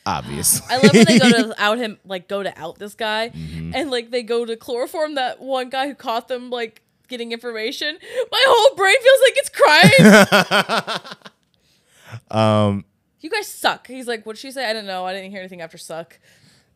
Obviously, 0.04 0.66
I 0.68 0.78
love 0.78 0.92
when 0.94 1.04
they 1.04 1.18
go 1.20 1.30
to 1.30 1.54
out 1.62 1.78
him, 1.78 1.98
like 2.04 2.26
go 2.28 2.42
to 2.42 2.58
out 2.58 2.78
this 2.78 2.94
guy, 2.94 3.28
Mm-hmm. 3.30 3.72
and 3.74 3.90
like 3.90 4.10
they 4.10 4.22
go 4.24 4.44
to 4.44 4.56
chloroform 4.56 5.14
that 5.14 5.40
one 5.40 5.70
guy 5.70 5.86
who 5.86 5.94
caught 5.94 6.26
them 6.28 6.50
like 6.50 6.82
getting 7.08 7.30
information. 7.30 7.98
My 8.32 8.44
whole 8.48 8.74
brain 8.76 8.96
feels 9.00 9.20
like 9.22 9.36
it's 9.36 9.50
crying. 11.08 11.16
Um, 12.30 12.84
you 13.22 13.30
guys 13.30 13.46
suck. 13.46 13.86
He's 13.86 14.06
like, 14.06 14.24
what'd 14.24 14.38
she 14.38 14.50
say? 14.50 14.64
I 14.68 14.72
didn't 14.72 14.86
know. 14.86 15.06
I 15.06 15.12
didn't 15.14 15.30
hear 15.30 15.40
anything 15.40 15.60
after 15.62 15.78
suck. 15.78 16.18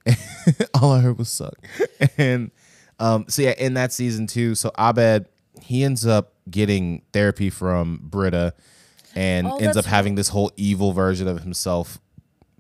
all 0.81 0.93
I 0.93 1.01
heard 1.01 1.19
was 1.19 1.29
suck. 1.29 1.55
And 2.19 2.51
um, 2.99 3.27
so 3.29 3.43
yeah, 3.43 3.55
in 3.59 3.75
that 3.75 3.93
season 3.93 4.27
too, 4.27 4.55
so 4.55 4.71
Abed 4.79 5.27
he 5.61 5.85
ends 5.85 6.07
up 6.07 6.35
getting 6.51 7.03
therapy 7.13 7.51
from 7.51 8.01
Britta 8.03 8.55
and 9.15 9.47
Oh, 9.47 9.57
ends 9.57 9.77
up 9.77 9.85
having 9.85 10.15
this 10.15 10.29
whole 10.29 10.53
evil 10.57 10.93
version 10.93 11.27
of 11.29 11.41
himself 11.43 11.99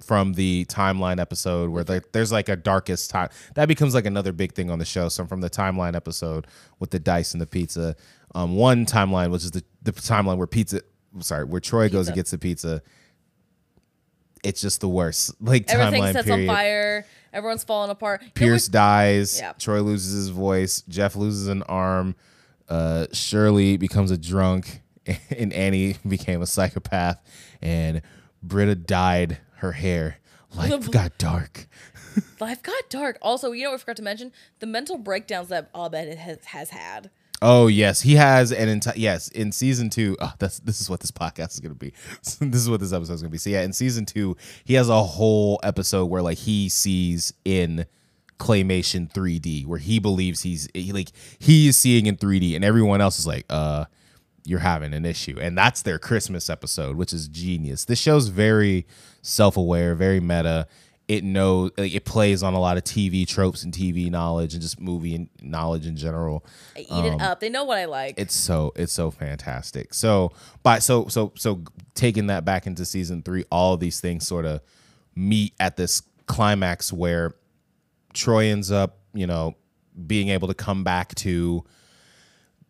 from 0.01 0.35
the 0.35 0.65
timeline 0.67 1.19
episode 1.21 1.71
where 1.71 1.85
like 1.85 2.13
there's 2.13 2.33
like 2.33 2.49
a 2.49 2.57
darkest 2.57 3.11
time 3.11 3.29
that 3.55 3.67
becomes 3.67 3.95
like 3.95 4.07
another 4.07 4.33
big 4.33 4.53
thing 4.53 4.71
on 4.71 4.79
the 4.79 4.85
show. 4.85 5.09
So 5.09 5.25
from 5.27 5.41
the 5.41 5.51
timeline 5.51 5.95
episode 5.95 6.47
with 6.79 6.91
the 6.91 6.99
dice 6.99 7.33
and 7.33 7.41
the 7.41 7.47
pizza, 7.47 7.97
um, 8.35 8.57
one 8.57 8.85
timeline 8.87 9.31
which 9.31 9.45
is 9.45 9.53
the 9.53 9.65
the 9.83 9.93
timeline 9.93 10.37
where 10.39 10.47
pizza, 10.47 10.83
sorry, 11.21 11.45
where 11.45 11.61
Troy 11.61 11.89
goes 11.89 12.09
and 12.09 12.15
gets 12.15 12.31
the 12.31 12.39
pizza. 12.39 12.83
It's 14.47 14.61
just 14.61 14.81
the 14.81 14.89
worst. 14.89 15.35
Like 15.41 15.69
Everything 15.69 16.03
timeline 16.03 16.13
sets 16.13 16.27
period. 16.27 16.49
on 16.49 16.55
fire. 16.55 17.07
Everyone's 17.33 17.65
falling 17.65 17.91
apart. 17.91 18.23
Pierce 18.35 18.69
dies. 18.69 19.39
Yeah. 19.39 19.53
Troy 19.59 19.81
loses 19.81 20.15
his 20.15 20.29
voice. 20.29 20.83
Jeff 20.89 21.17
loses 21.17 21.49
an 21.49 21.63
arm. 21.65 22.15
Uh, 22.69 23.07
Shirley 23.13 23.77
becomes 23.77 24.11
a 24.11 24.17
drunk, 24.17 24.81
and 25.37 25.53
Annie 25.53 25.97
became 26.07 26.43
a 26.43 26.47
psychopath. 26.47 27.21
And 27.61 28.03
Britta 28.43 28.75
dyed 28.75 29.39
her 29.57 29.73
hair. 29.73 30.19
Life 30.55 30.91
got 30.91 31.19
dark. 31.19 31.67
life 32.41 32.63
got 32.63 32.89
dark. 32.89 33.19
Also, 33.21 33.53
you 33.53 33.65
know 33.65 33.71
what 33.71 33.77
we 33.77 33.81
forgot 33.81 33.97
to 33.97 34.03
mention? 34.03 34.33
The 34.61 34.67
mental 34.67 34.97
breakdowns 34.97 35.49
that 35.49 35.71
Abed 35.75 36.17
has, 36.17 36.45
has 36.47 36.71
had. 36.71 37.11
Oh 37.43 37.67
yes, 37.67 38.01
he 38.01 38.15
has 38.15 38.51
an 38.53 38.69
entire 38.69 38.95
yes 38.97 39.29
in 39.29 39.53
season 39.53 39.91
two. 39.91 40.17
Oh, 40.21 40.33
that's 40.39 40.59
this 40.61 40.81
is 40.81 40.89
what 40.89 41.01
this 41.01 41.11
podcast 41.11 41.53
is 41.53 41.61
gonna 41.61 41.75
be. 41.75 41.93
this 42.23 42.61
is 42.61 42.71
what 42.71 42.81
this 42.81 42.93
episode 42.93 43.15
is 43.15 43.23
gonna 43.23 43.31
be. 43.31 43.39
So 43.39 43.51
yeah, 43.51 43.63
in 43.63 43.73
season 43.73 44.07
two, 44.07 44.37
he 44.65 44.75
has 44.75 44.89
a 44.89 45.03
whole 45.03 45.61
episode 45.63 46.07
where 46.07 46.23
like 46.23 46.39
he 46.39 46.69
sees 46.69 47.35
in 47.45 47.87
claymation 48.39 49.13
3D, 49.13 49.67
where 49.67 49.79
he 49.79 49.99
believes 49.99 50.43
he's 50.43 50.69
he, 50.75 50.93
like 50.93 51.11
he 51.39 51.69
is 51.69 51.77
seeing 51.77 52.07
in 52.07 52.17
3D, 52.17 52.55
and 52.55 52.65
everyone 52.65 53.01
else 53.01 53.19
is 53.19 53.27
like, 53.27 53.45
uh, 53.51 53.85
you're 54.45 54.61
having 54.61 54.95
an 54.95 55.05
issue, 55.05 55.39
and 55.41 55.59
that's 55.59 55.83
their 55.83 55.99
Christmas 55.99 56.49
episode, 56.49 56.97
which 56.97 57.13
is 57.13 57.29
genius. 57.29 57.85
This 57.85 57.99
show's 57.99 58.29
very 58.29 58.87
self 59.23 59.57
aware, 59.57 59.95
very 59.95 60.21
meta. 60.21 60.69
It 61.09 61.23
knows 61.23 61.71
like, 61.77 61.95
it 61.95 62.05
plays 62.05 62.43
on 62.43 62.55
a 62.55 62.61
lot 62.61 62.77
of 62.77 62.85
TV 62.85 63.27
tropes 63.27 63.63
and 63.63 63.73
TV 63.73 64.11
knowledge 64.11 64.55
and 64.55 64.63
just 64.63 64.81
movie 64.81 65.15
and 65.15 65.29
knowledge 65.41 65.87
in 65.87 65.97
general 65.97 66.45
I 66.75 66.81
eat 66.81 67.05
it 67.05 67.15
um, 67.15 67.21
up. 67.21 67.41
They 67.41 67.49
know 67.49 67.65
what 67.65 67.79
I 67.79 67.85
like. 67.85 68.19
it's 68.19 68.35
so 68.35 68.73
it's 68.75 68.93
so 68.93 69.11
fantastic. 69.11 69.95
So 69.95 70.33
by 70.63 70.81
so 70.81 71.07
so 71.09 71.33
so 71.37 71.63
taking 71.95 72.27
that 72.27 72.45
back 72.45 72.67
into 72.67 72.85
season 72.85 73.23
three, 73.23 73.45
all 73.51 73.75
of 73.75 73.81
these 73.81 74.01
things 74.01 74.27
sort 74.27 74.47
of 74.47 74.61
meet 75.15 75.55
at 75.61 75.77
this 75.77 76.03
climax 76.27 76.93
where 76.93 77.37
Troy 78.13 78.47
ends 78.47 78.73
up, 78.73 78.99
you 79.15 79.27
know, 79.27 79.55
being 80.07 80.29
able 80.29 80.49
to 80.49 80.55
come 80.55 80.85
back 80.85 81.15
to 81.17 81.65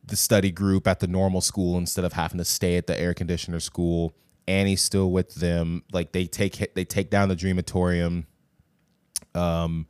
the 0.05 0.17
study 0.17 0.51
group 0.51 0.87
at 0.87 1.01
the 1.01 1.07
normal 1.07 1.41
school 1.41 1.79
instead 1.79 2.05
of 2.05 2.13
having 2.13 2.39
to 2.39 2.45
stay 2.45 2.77
at 2.77 2.87
the 2.87 2.99
air 2.99 3.15
conditioner 3.15 3.61
school. 3.61 4.15
Annie's 4.49 4.83
still 4.83 5.11
with 5.11 5.35
them. 5.35 5.83
Like 5.93 6.13
they 6.13 6.27
take 6.27 6.75
they 6.75 6.85
take 6.85 7.11
down 7.11 7.29
the 7.29 7.37
Dreamatorium. 7.37 8.25
Um, 9.35 9.87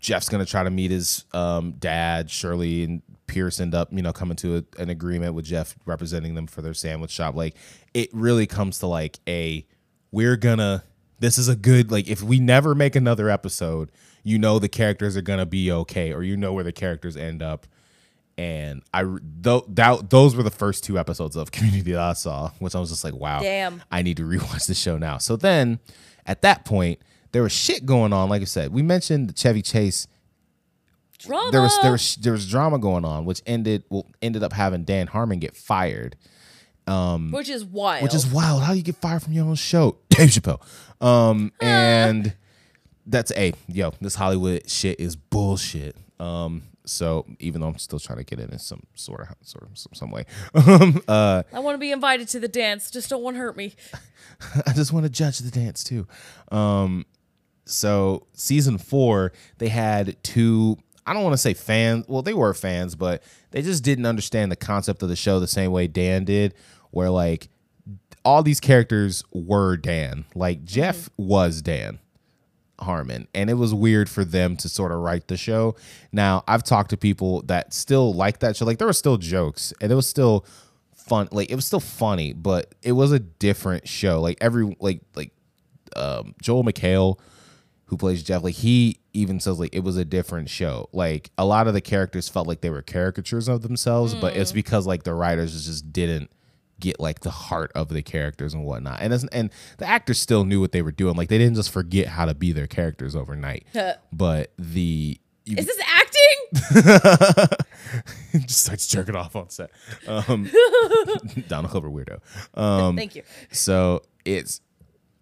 Jeff's 0.00 0.28
gonna 0.28 0.46
try 0.46 0.62
to 0.62 0.70
meet 0.70 0.90
his 0.90 1.24
um, 1.32 1.72
dad. 1.72 2.30
Shirley 2.30 2.84
and 2.84 3.02
Pierce 3.26 3.58
end 3.58 3.74
up, 3.74 3.92
you 3.92 4.02
know, 4.02 4.12
coming 4.12 4.36
to 4.36 4.58
a, 4.58 4.82
an 4.82 4.90
agreement 4.90 5.34
with 5.34 5.44
Jeff 5.44 5.74
representing 5.86 6.34
them 6.34 6.46
for 6.46 6.62
their 6.62 6.74
sandwich 6.74 7.10
shop. 7.10 7.34
Like 7.34 7.56
it 7.94 8.10
really 8.12 8.46
comes 8.46 8.78
to 8.80 8.86
like 8.86 9.18
a 9.26 9.66
we're 10.10 10.36
gonna. 10.36 10.84
This 11.18 11.38
is 11.38 11.48
a 11.48 11.56
good 11.56 11.90
like 11.90 12.08
if 12.08 12.22
we 12.22 12.38
never 12.38 12.74
make 12.74 12.94
another 12.94 13.30
episode, 13.30 13.90
you 14.22 14.38
know 14.38 14.58
the 14.58 14.68
characters 14.68 15.16
are 15.16 15.22
gonna 15.22 15.46
be 15.46 15.72
okay, 15.72 16.12
or 16.12 16.22
you 16.22 16.36
know 16.36 16.52
where 16.52 16.64
the 16.64 16.72
characters 16.72 17.16
end 17.16 17.42
up. 17.42 17.66
And 18.38 18.82
I 18.92 19.02
th- 19.02 19.62
that, 19.68 20.10
those 20.10 20.36
were 20.36 20.42
the 20.42 20.50
first 20.50 20.84
two 20.84 20.98
episodes 20.98 21.36
of 21.36 21.50
Community 21.52 21.92
that 21.92 22.00
I 22.00 22.12
saw, 22.12 22.50
which 22.58 22.74
I 22.74 22.80
was 22.80 22.90
just 22.90 23.02
like, 23.04 23.14
wow, 23.14 23.40
Damn. 23.40 23.82
I 23.90 24.02
need 24.02 24.18
to 24.18 24.24
rewatch 24.24 24.66
the 24.66 24.74
show 24.74 24.98
now. 24.98 25.18
So 25.18 25.36
then, 25.36 25.80
at 26.26 26.42
that 26.42 26.64
point, 26.66 26.98
there 27.32 27.42
was 27.42 27.52
shit 27.52 27.86
going 27.86 28.12
on. 28.12 28.28
Like 28.28 28.42
I 28.42 28.46
said, 28.46 28.72
we 28.72 28.82
mentioned 28.82 29.28
the 29.30 29.32
Chevy 29.32 29.62
Chase 29.62 30.06
Drama. 31.18 31.50
there 31.50 31.62
was 31.62 31.78
there 31.82 31.92
was 31.92 32.16
there 32.16 32.32
was 32.32 32.46
drama 32.48 32.78
going 32.78 33.04
on, 33.06 33.24
which 33.24 33.40
ended 33.46 33.84
well 33.88 34.06
ended 34.20 34.42
up 34.42 34.52
having 34.52 34.84
Dan 34.84 35.06
Harmon 35.06 35.38
get 35.38 35.56
fired, 35.56 36.14
Um, 36.86 37.30
which 37.32 37.48
is 37.48 37.64
wild. 37.64 38.02
which 38.02 38.14
is 38.14 38.26
wild. 38.26 38.62
How 38.62 38.72
do 38.72 38.76
you 38.78 38.84
get 38.84 38.96
fired 38.96 39.22
from 39.22 39.32
your 39.32 39.46
own 39.46 39.54
show, 39.54 39.96
Dave 40.10 40.28
Chappelle? 40.28 40.60
Um, 41.04 41.52
and 41.60 42.34
that's 43.06 43.32
a 43.32 43.54
yo. 43.66 43.92
This 44.00 44.14
Hollywood 44.16 44.68
shit 44.68 45.00
is 45.00 45.16
bullshit. 45.16 45.96
Um, 46.20 46.62
so 46.86 47.26
even 47.40 47.60
though 47.60 47.68
I'm 47.68 47.78
still 47.78 47.98
trying 47.98 48.18
to 48.18 48.24
get 48.24 48.40
in 48.40 48.50
in 48.50 48.58
some 48.58 48.82
sort 48.94 49.20
of 49.20 49.28
sort 49.42 49.64
of 49.64 49.76
some, 49.76 49.92
some 49.92 50.10
way, 50.10 50.24
um, 50.54 51.02
uh, 51.08 51.42
I 51.52 51.58
want 51.58 51.74
to 51.74 51.78
be 51.78 51.92
invited 51.92 52.28
to 52.28 52.40
the 52.40 52.48
dance. 52.48 52.90
Just 52.90 53.10
don't 53.10 53.22
want 53.22 53.36
to 53.36 53.40
hurt 53.40 53.56
me. 53.56 53.74
I 54.66 54.72
just 54.72 54.92
want 54.92 55.04
to 55.04 55.10
judge 55.10 55.38
the 55.38 55.50
dance 55.50 55.84
too. 55.84 56.06
Um, 56.50 57.04
so 57.64 58.26
season 58.34 58.78
four, 58.78 59.32
they 59.58 59.68
had 59.68 60.22
two. 60.22 60.78
I 61.06 61.12
don't 61.12 61.22
want 61.22 61.34
to 61.34 61.38
say 61.38 61.54
fans. 61.54 62.06
Well, 62.08 62.22
they 62.22 62.34
were 62.34 62.54
fans, 62.54 62.94
but 62.94 63.22
they 63.50 63.62
just 63.62 63.84
didn't 63.84 64.06
understand 64.06 64.50
the 64.50 64.56
concept 64.56 65.02
of 65.02 65.08
the 65.08 65.16
show 65.16 65.38
the 65.38 65.46
same 65.46 65.72
way 65.72 65.86
Dan 65.86 66.24
did. 66.24 66.54
Where 66.90 67.10
like 67.10 67.48
all 68.24 68.42
these 68.42 68.60
characters 68.60 69.22
were 69.32 69.76
Dan. 69.76 70.24
Like 70.34 70.64
Jeff 70.64 71.10
was 71.16 71.62
Dan 71.62 71.98
Harmon, 72.80 73.28
and 73.34 73.48
it 73.50 73.54
was 73.54 73.74
weird 73.74 74.08
for 74.08 74.24
them 74.24 74.56
to 74.58 74.68
sort 74.68 74.92
of 74.92 74.98
write 74.98 75.28
the 75.28 75.36
show. 75.36 75.76
Now 76.12 76.44
I've 76.46 76.62
talked 76.62 76.90
to 76.90 76.96
people 76.96 77.42
that 77.42 77.72
still 77.72 78.12
like 78.14 78.40
that 78.40 78.56
show. 78.56 78.64
Like 78.64 78.78
there 78.78 78.86
were 78.86 78.92
still 78.92 79.16
jokes, 79.16 79.72
and 79.80 79.90
it 79.90 79.94
was 79.94 80.08
still 80.08 80.44
fun. 80.94 81.28
Like 81.32 81.50
it 81.50 81.54
was 81.54 81.64
still 81.64 81.80
funny, 81.80 82.32
but 82.32 82.74
it 82.82 82.92
was 82.92 83.12
a 83.12 83.18
different 83.18 83.88
show. 83.88 84.20
Like 84.20 84.38
every 84.40 84.76
like 84.80 85.00
like 85.14 85.32
um, 85.94 86.34
Joel 86.42 86.64
McHale, 86.64 87.18
who 87.86 87.96
plays 87.96 88.22
Jeff, 88.22 88.42
like 88.42 88.54
he 88.54 88.98
even 89.12 89.40
says 89.40 89.58
like 89.58 89.74
it 89.74 89.80
was 89.80 89.96
a 89.96 90.04
different 90.04 90.50
show. 90.50 90.88
Like 90.92 91.30
a 91.38 91.44
lot 91.44 91.68
of 91.68 91.74
the 91.74 91.80
characters 91.80 92.28
felt 92.28 92.46
like 92.46 92.60
they 92.60 92.70
were 92.70 92.82
caricatures 92.82 93.48
of 93.48 93.62
themselves, 93.62 94.14
but 94.14 94.36
it's 94.36 94.52
because 94.52 94.86
like 94.86 95.04
the 95.04 95.14
writers 95.14 95.66
just 95.66 95.92
didn't 95.92 96.30
get 96.80 97.00
like 97.00 97.20
the 97.20 97.30
heart 97.30 97.72
of 97.74 97.88
the 97.88 98.02
characters 98.02 98.54
and 98.54 98.64
whatnot. 98.64 99.00
And 99.00 99.12
it's, 99.12 99.24
and 99.32 99.50
the 99.78 99.86
actors 99.86 100.20
still 100.20 100.44
knew 100.44 100.60
what 100.60 100.72
they 100.72 100.82
were 100.82 100.92
doing. 100.92 101.16
Like 101.16 101.28
they 101.28 101.38
didn't 101.38 101.56
just 101.56 101.70
forget 101.70 102.06
how 102.08 102.24
to 102.26 102.34
be 102.34 102.52
their 102.52 102.66
characters 102.66 103.16
overnight. 103.16 103.66
but 104.12 104.52
the 104.58 105.18
you, 105.44 105.56
Is 105.56 105.66
this 105.66 105.80
acting? 105.86 107.56
just 108.46 108.64
starts 108.64 108.86
jerking 108.88 109.14
off 109.14 109.36
on 109.36 109.48
set. 109.48 109.70
Um, 110.08 110.50
Donald 111.48 111.70
Glover 111.70 111.88
weirdo. 111.88 112.18
Um, 112.58 112.96
Thank 112.96 113.14
you. 113.14 113.22
so 113.52 114.02
it's 114.24 114.60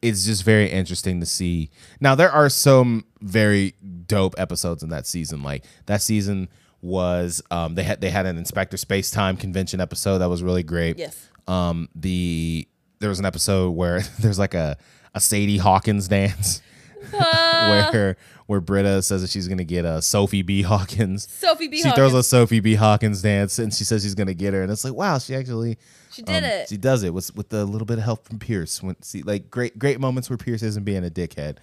it's 0.01 0.25
just 0.25 0.43
very 0.43 0.71
interesting 0.71 1.21
to 1.21 1.27
see. 1.27 1.71
Now 2.01 2.15
there 2.15 2.31
are 2.31 2.49
some 2.49 3.05
very 3.21 3.75
dope 4.07 4.35
episodes 4.39 4.83
in 4.83 4.89
that 4.91 5.07
season. 5.07 5.43
Like 5.43 5.65
that 5.87 6.01
season 6.03 6.49
was 6.85 7.43
um, 7.51 7.75
they 7.75 7.83
had 7.83 8.01
they 8.01 8.11
had 8.11 8.27
an 8.27 8.37
Inspector 8.37 8.77
Space 8.77 9.11
Time 9.11 9.37
convention 9.37 9.81
episode 9.81 10.19
that 10.19 10.29
was 10.29 10.43
really 10.43 10.63
great. 10.63 10.99
Yes. 10.99 11.29
Um, 11.49 11.89
the 11.95 12.69
there 13.01 13.09
was 13.09 13.19
an 13.19 13.25
episode 13.25 13.71
where 13.71 14.01
there's 14.21 14.39
like 14.39 14.55
a 14.55 14.77
a 15.15 15.21
Sadie 15.21 15.59
Hawkins 15.59 16.09
dance 16.09 16.61
where 17.11 18.17
where 18.47 18.61
Britta 18.61 19.01
says 19.03 19.23
that 19.23 19.31
she's 19.31 19.49
gonna 19.49 19.65
get 19.65 19.87
a 19.87 20.03
Sophie 20.03 20.43
B 20.43 20.63
Hawkins. 20.63 21.27
Sophie 21.31 21.69
B. 21.69 21.81
She 21.81 21.91
throws 21.93 22.13
a 22.13 22.23
Sophie 22.23 22.61
B 22.61 22.75
Hawkins 22.75 23.23
dance 23.23 23.59
and 23.59 23.73
she 23.73 23.85
says 23.85 24.03
she's 24.03 24.15
gonna 24.15 24.35
get 24.35 24.53
her 24.53 24.63
and 24.63 24.71
it's 24.71 24.85
like 24.85 24.95
wow 24.95 25.19
she 25.19 25.35
actually 25.35 25.79
She 26.13 26.23
did 26.23 26.45
um, 26.45 26.51
it. 26.51 26.69
She 26.69 26.77
does 26.77 27.03
it 27.03 27.15
with 27.15 27.35
with 27.35 27.53
a 27.55 27.65
little 27.65 27.87
bit 27.87 27.99
of 27.99 28.05
help 28.05 28.29
from 28.29 28.39
Pierce. 28.39 28.83
When 28.83 29.01
see 29.03 29.23
like 29.23 29.51
great 29.51 29.79
great 29.79 30.01
moments 30.01 30.29
where 30.29 30.37
Pierce 30.37 30.63
isn't 30.63 30.85
being 30.85 31.05
a 31.05 31.11
dickhead. 31.11 31.57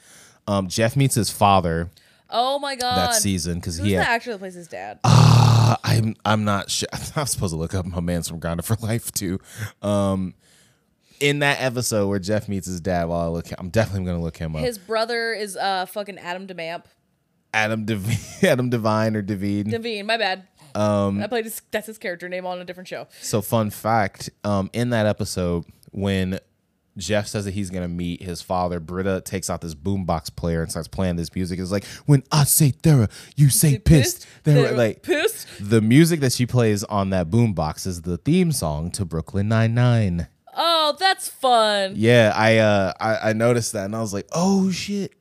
Um, 0.47 0.67
Jeff 0.67 0.95
meets 0.95 1.13
his 1.13 1.29
father 1.29 1.91
oh 2.31 2.59
my 2.59 2.75
god. 2.75 2.97
that 2.97 3.15
season 3.15 3.55
because 3.55 3.77
he 3.77 3.93
had, 3.93 4.21
that 4.21 4.39
plays 4.39 4.53
his 4.53 4.67
dad? 4.67 4.99
uh, 5.03 5.75
I'm 5.83 6.15
I'm 6.25 6.43
not 6.43 6.69
sure. 6.69 6.89
I'm 7.15 7.25
supposed 7.25 7.53
to 7.53 7.57
look 7.57 7.73
up 7.73 7.85
my 7.85 7.99
man's 7.99 8.27
from 8.27 8.39
Grounded 8.39 8.65
for 8.65 8.75
Life 8.81 9.11
too. 9.11 9.39
Um, 9.81 10.33
in 11.19 11.39
that 11.39 11.61
episode 11.61 12.07
where 12.07 12.19
Jeff 12.19 12.49
meets 12.49 12.67
his 12.67 12.81
dad, 12.81 13.05
while 13.05 13.21
I 13.21 13.27
look, 13.27 13.47
I'm 13.57 13.69
definitely 13.69 14.05
gonna 14.05 14.21
look 14.21 14.37
him 14.37 14.55
up. 14.55 14.63
His 14.63 14.77
brother 14.77 15.33
is 15.33 15.55
uh 15.55 15.85
fucking 15.85 16.17
Adam 16.17 16.47
DeMamp. 16.47 16.85
Adam 17.53 17.85
Devine, 17.85 18.17
Adam 18.49 18.69
Devine 18.69 19.15
or 19.15 19.21
Devine. 19.21 19.69
Devine, 19.69 20.05
my 20.05 20.17
bad. 20.17 20.47
Um, 20.73 21.21
I 21.21 21.27
played 21.27 21.43
his, 21.43 21.61
that's 21.71 21.87
his 21.87 21.97
character 21.97 22.29
name 22.29 22.45
on 22.45 22.59
a 22.59 22.65
different 22.65 22.87
show. 22.87 23.07
So 23.21 23.41
fun 23.41 23.71
fact, 23.71 24.29
um, 24.45 24.69
in 24.71 24.91
that 24.91 25.05
episode, 25.05 25.65
when 25.91 26.39
Jeff 26.97 27.27
says 27.27 27.45
that 27.45 27.53
he's 27.53 27.69
gonna 27.69 27.87
meet 27.87 28.21
his 28.21 28.41
father, 28.41 28.79
Britta 28.79 29.21
takes 29.21 29.49
out 29.49 29.61
this 29.61 29.73
boombox 29.75 30.35
player 30.35 30.61
and 30.61 30.69
starts 30.69 30.87
playing 30.87 31.15
this 31.15 31.33
music. 31.33 31.59
It's 31.59 31.71
like 31.71 31.85
when 32.05 32.23
I 32.31 32.43
say 32.43 32.71
Thera, 32.71 33.09
you 33.35 33.49
say 33.49 33.77
pissed. 33.79 34.27
Thera, 34.43 34.43
They're 34.43 34.71
like 34.73 35.01
pissed. 35.03 35.47
the 35.59 35.81
music 35.81 36.19
that 36.19 36.33
she 36.33 36.45
plays 36.45 36.83
on 36.85 37.09
that 37.11 37.29
boombox 37.29 37.87
is 37.87 38.01
the 38.01 38.17
theme 38.17 38.51
song 38.51 38.91
to 38.91 39.05
Brooklyn 39.05 39.47
Nine 39.47 39.73
Nine. 39.73 40.27
Oh, 40.55 40.95
that's 40.99 41.29
fun. 41.29 41.93
Yeah, 41.95 42.33
I 42.35 42.57
uh 42.57 42.93
I, 42.99 43.29
I 43.29 43.33
noticed 43.33 43.71
that 43.73 43.85
and 43.85 43.95
I 43.95 44.01
was 44.01 44.13
like, 44.13 44.27
oh 44.33 44.69
shit. 44.71 45.13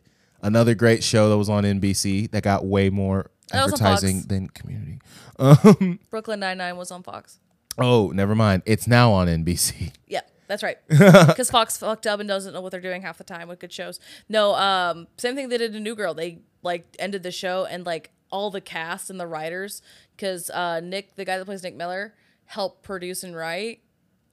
Another 0.42 0.74
great 0.74 1.04
show 1.04 1.28
that 1.28 1.36
was 1.36 1.50
on 1.50 1.64
NBC 1.64 2.30
that 2.30 2.42
got 2.42 2.64
way 2.64 2.88
more 2.90 3.30
That 3.52 3.64
advertising 3.64 4.22
than 4.22 4.48
community. 4.48 4.98
Brooklyn 6.10 6.40
Nine 6.40 6.58
Nine 6.58 6.76
was 6.76 6.90
on 6.90 7.02
Fox. 7.02 7.38
Oh, 7.78 8.08
never 8.08 8.34
mind. 8.34 8.62
It's 8.66 8.86
now 8.86 9.12
on 9.12 9.28
NBC. 9.28 9.92
Yeah. 10.08 10.20
That's 10.50 10.64
right. 10.64 10.78
Because 10.88 11.48
Fox 11.48 11.76
fucked 11.78 12.08
up 12.08 12.18
and 12.18 12.28
doesn't 12.28 12.52
know 12.52 12.60
what 12.60 12.72
they're 12.72 12.80
doing 12.80 13.02
half 13.02 13.18
the 13.18 13.24
time 13.24 13.46
with 13.46 13.60
good 13.60 13.72
shows. 13.72 14.00
No, 14.28 14.54
um, 14.56 15.06
same 15.16 15.36
thing 15.36 15.48
they 15.48 15.56
did 15.56 15.76
in 15.76 15.84
New 15.84 15.94
Girl. 15.94 16.12
They 16.12 16.40
like 16.64 16.96
ended 16.98 17.22
the 17.22 17.30
show 17.30 17.66
and 17.66 17.86
like 17.86 18.10
all 18.32 18.50
the 18.50 18.60
cast 18.60 19.10
and 19.10 19.20
the 19.20 19.28
writers, 19.28 19.80
because 20.16 20.50
uh, 20.50 20.80
Nick, 20.80 21.14
the 21.14 21.24
guy 21.24 21.38
that 21.38 21.44
plays 21.44 21.62
Nick 21.62 21.76
Miller, 21.76 22.14
helped 22.46 22.82
produce 22.82 23.22
and 23.22 23.36
write 23.36 23.82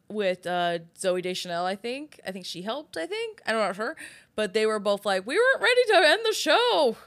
with 0.10 0.48
uh, 0.48 0.80
Zooey 1.00 1.22
Deschanel. 1.22 1.66
I 1.66 1.76
think. 1.76 2.20
I 2.26 2.32
think 2.32 2.48
she 2.48 2.64
helped. 2.64 2.98
I 2.98 3.06
think. 3.06 3.40
I 3.46 3.52
don't 3.52 3.62
know 3.62 3.86
her, 3.86 3.96
but 4.36 4.54
they 4.54 4.66
were 4.66 4.80
both 4.80 5.06
like, 5.06 5.28
we 5.28 5.36
weren't 5.36 5.62
ready 5.62 5.82
to 5.90 6.10
end 6.10 6.22
the 6.26 6.34
show. 6.34 6.98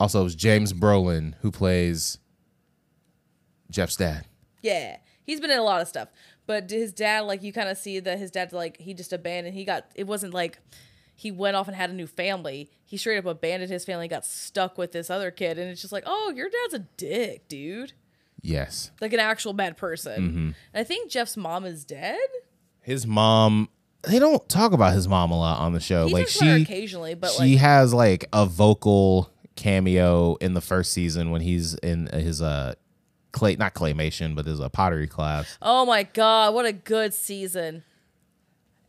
Also, 0.00 0.20
it 0.20 0.24
was 0.24 0.34
James 0.34 0.72
Brolin 0.72 1.34
who 1.42 1.52
plays 1.52 2.18
Jeff's 3.70 3.96
dad. 3.96 4.26
Yeah, 4.62 4.96
he's 5.22 5.40
been 5.40 5.52
in 5.52 5.58
a 5.60 5.62
lot 5.62 5.80
of 5.80 5.86
stuff, 5.86 6.08
but 6.46 6.70
his 6.70 6.92
dad, 6.92 7.20
like, 7.20 7.42
you 7.42 7.52
kind 7.52 7.68
of 7.68 7.76
see 7.76 8.00
that 8.00 8.18
his 8.18 8.30
dad's 8.30 8.52
like 8.52 8.78
he 8.78 8.94
just 8.94 9.12
abandoned. 9.12 9.54
He 9.54 9.64
got. 9.64 9.86
It 9.94 10.06
wasn't 10.06 10.34
like 10.34 10.58
he 11.14 11.30
went 11.30 11.56
off 11.56 11.66
and 11.66 11.76
had 11.76 11.90
a 11.90 11.94
new 11.94 12.06
family. 12.06 12.70
He 12.84 12.96
straight 12.96 13.18
up 13.18 13.24
abandoned 13.24 13.70
his 13.70 13.84
family, 13.84 14.06
got 14.06 14.24
stuck 14.26 14.78
with 14.78 14.92
this 14.92 15.10
other 15.10 15.30
kid, 15.30 15.58
and 15.58 15.70
it's 15.70 15.80
just 15.80 15.92
like, 15.92 16.04
oh, 16.06 16.32
your 16.36 16.48
dad's 16.48 16.74
a 16.74 16.86
dick, 16.96 17.48
dude. 17.48 17.92
Yes. 18.42 18.90
Like 19.00 19.12
an 19.12 19.20
actual 19.20 19.54
bad 19.54 19.76
person. 19.76 20.54
And 20.72 20.80
I 20.80 20.84
think 20.84 21.10
Jeff's 21.10 21.36
mom 21.36 21.64
is 21.64 21.84
dead. 21.84 22.18
His 22.80 23.06
mom. 23.06 23.70
They 24.02 24.20
don't 24.20 24.46
talk 24.48 24.72
about 24.72 24.92
his 24.92 25.08
mom 25.08 25.32
a 25.32 25.38
lot 25.38 25.58
on 25.58 25.72
the 25.72 25.80
show. 25.80 26.06
He 26.06 26.12
like 26.12 26.26
talks 26.26 26.36
about 26.36 26.50
her 26.50 26.56
she, 26.58 26.62
occasionally, 26.62 27.14
but 27.14 27.30
she 27.32 27.54
like 27.54 27.60
has 27.60 27.92
like 27.92 28.26
a 28.32 28.46
vocal 28.46 29.32
cameo 29.56 30.36
in 30.36 30.54
the 30.54 30.60
first 30.60 30.92
season 30.92 31.30
when 31.30 31.40
he's 31.40 31.74
in 31.76 32.06
his 32.08 32.40
uh 32.40 32.74
clay 33.36 33.54
not 33.56 33.74
claymation 33.74 34.34
but 34.34 34.44
there's 34.44 34.58
a 34.60 34.68
pottery 34.70 35.06
class. 35.06 35.58
Oh 35.62 35.84
my 35.86 36.02
god, 36.02 36.54
what 36.54 36.66
a 36.66 36.72
good 36.72 37.14
season. 37.14 37.84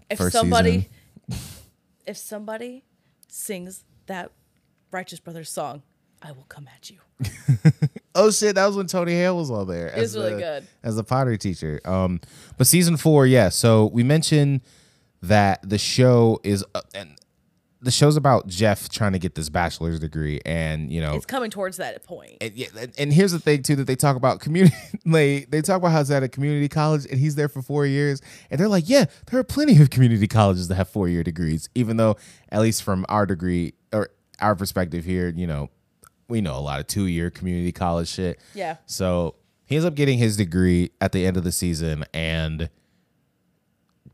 If 0.10 0.18
First 0.18 0.34
somebody 0.34 0.88
if 2.08 2.18
somebody 2.18 2.84
sings 3.28 3.84
that 4.08 4.32
Righteous 4.92 5.20
Brothers 5.20 5.50
song, 5.50 5.84
I 6.22 6.32
will 6.32 6.46
come 6.50 6.68
at 6.74 6.90
you. 6.90 6.98
Oh 8.20 8.32
shit, 8.32 8.56
that 8.56 8.66
was 8.66 8.76
when 8.76 8.88
Tony 8.88 9.12
Hale 9.12 9.38
was 9.38 9.52
all 9.52 9.64
there. 9.64 9.90
It 9.90 9.98
was 10.00 10.16
as 10.16 10.24
really 10.24 10.34
the- 10.34 10.40
good. 10.40 10.68
as 10.82 10.96
the 10.96 11.04
pottery 11.04 11.38
teacher. 11.38 11.80
Um, 11.86 12.20
but 12.58 12.66
season 12.66 12.98
four, 12.98 13.28
yeah. 13.28 13.50
So 13.50 13.86
we 13.94 14.02
mentioned 14.02 14.62
that 15.22 15.60
the 15.62 15.78
show 15.78 16.40
is 16.44 16.66
uh, 16.74 16.82
and 16.96 17.16
the 17.82 17.92
show's 17.92 18.18
about 18.18 18.48
Jeff 18.48 18.90
trying 18.90 19.12
to 19.14 19.20
get 19.20 19.36
this 19.36 19.50
bachelor's 19.50 20.00
degree, 20.00 20.40
and 20.46 20.92
you 20.92 21.00
know, 21.00 21.16
It's 21.16 21.26
coming 21.28 21.52
towards 21.52 21.78
that 21.78 22.04
point. 22.04 22.38
and, 22.42 22.94
and- 22.98 23.14
here's 23.14 23.32
the 23.32 23.40
thing 23.40 23.62
too 23.64 23.76
that 23.78 23.86
they 23.88 23.96
talk 23.96 24.16
about 24.16 24.40
community. 24.40 24.76
Like 25.06 25.52
they 25.52 25.62
talk 25.62 25.78
about 25.78 25.92
how 25.92 26.00
he's 26.00 26.12
at 26.12 26.22
a 26.24 26.28
community 26.28 26.68
college 26.68 27.06
and 27.10 27.18
he's 27.20 27.36
there 27.36 27.48
for 27.48 27.62
four 27.62 27.86
years, 27.86 28.22
and 28.52 28.60
they're 28.60 28.68
like, 28.68 28.90
yeah, 28.90 29.06
there 29.32 29.40
are 29.40 29.44
plenty 29.44 29.82
of 29.82 29.90
community 29.90 30.28
colleges 30.28 30.68
that 30.68 30.76
have 30.76 30.90
four 30.90 31.08
year 31.08 31.24
degrees, 31.24 31.70
even 31.76 31.96
though 31.98 32.18
at 32.50 32.60
least 32.62 32.84
from 32.84 33.06
our 33.08 33.26
degree 33.26 33.74
or 33.94 34.10
our 34.42 34.54
perspective 34.56 35.06
here, 35.06 35.30
you 35.36 35.48
know, 35.48 35.70
we 36.28 36.42
know 36.42 36.58
a 36.58 36.60
lot 36.60 36.80
of 36.82 36.88
two 36.88 37.06
year 37.06 37.30
community 37.30 37.72
college 37.72 38.10
shit. 38.10 38.40
Yeah. 38.54 38.78
So 38.86 39.36
he 39.66 39.76
ends 39.76 39.86
up 39.86 39.96
getting 39.96 40.18
his 40.18 40.36
degree 40.36 40.92
at 41.00 41.12
the 41.14 41.26
end 41.26 41.38
of 41.38 41.44
the 41.46 41.52
season, 41.54 42.04
and 42.14 42.70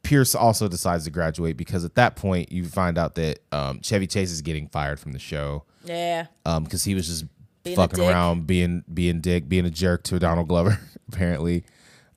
Pierce 0.04 0.36
also 0.36 0.68
decides 0.68 1.06
to 1.06 1.10
graduate 1.12 1.58
because 1.58 1.84
at 1.86 1.96
that 1.96 2.16
point 2.16 2.52
you 2.52 2.66
find 2.66 2.98
out 2.98 3.16
that 3.16 3.40
um, 3.52 3.80
Chevy 3.82 4.06
Chase 4.08 4.32
is 4.32 4.42
getting 4.42 4.68
fired 4.68 5.00
from 5.00 5.14
the 5.14 5.20
show 5.20 5.64
Yeah. 5.86 6.28
because 6.44 6.84
he 6.84 6.94
was 6.94 7.08
just 7.08 7.26
Being 7.64 7.76
fucking 7.78 8.04
around, 8.04 8.46
being 8.46 8.84
being 8.94 9.22
dick, 9.22 9.48
being 9.48 9.66
a 9.66 9.70
jerk 9.70 10.04
to 10.04 10.20
Donald 10.20 10.48
Glover. 10.50 10.78
Apparently, 11.08 11.64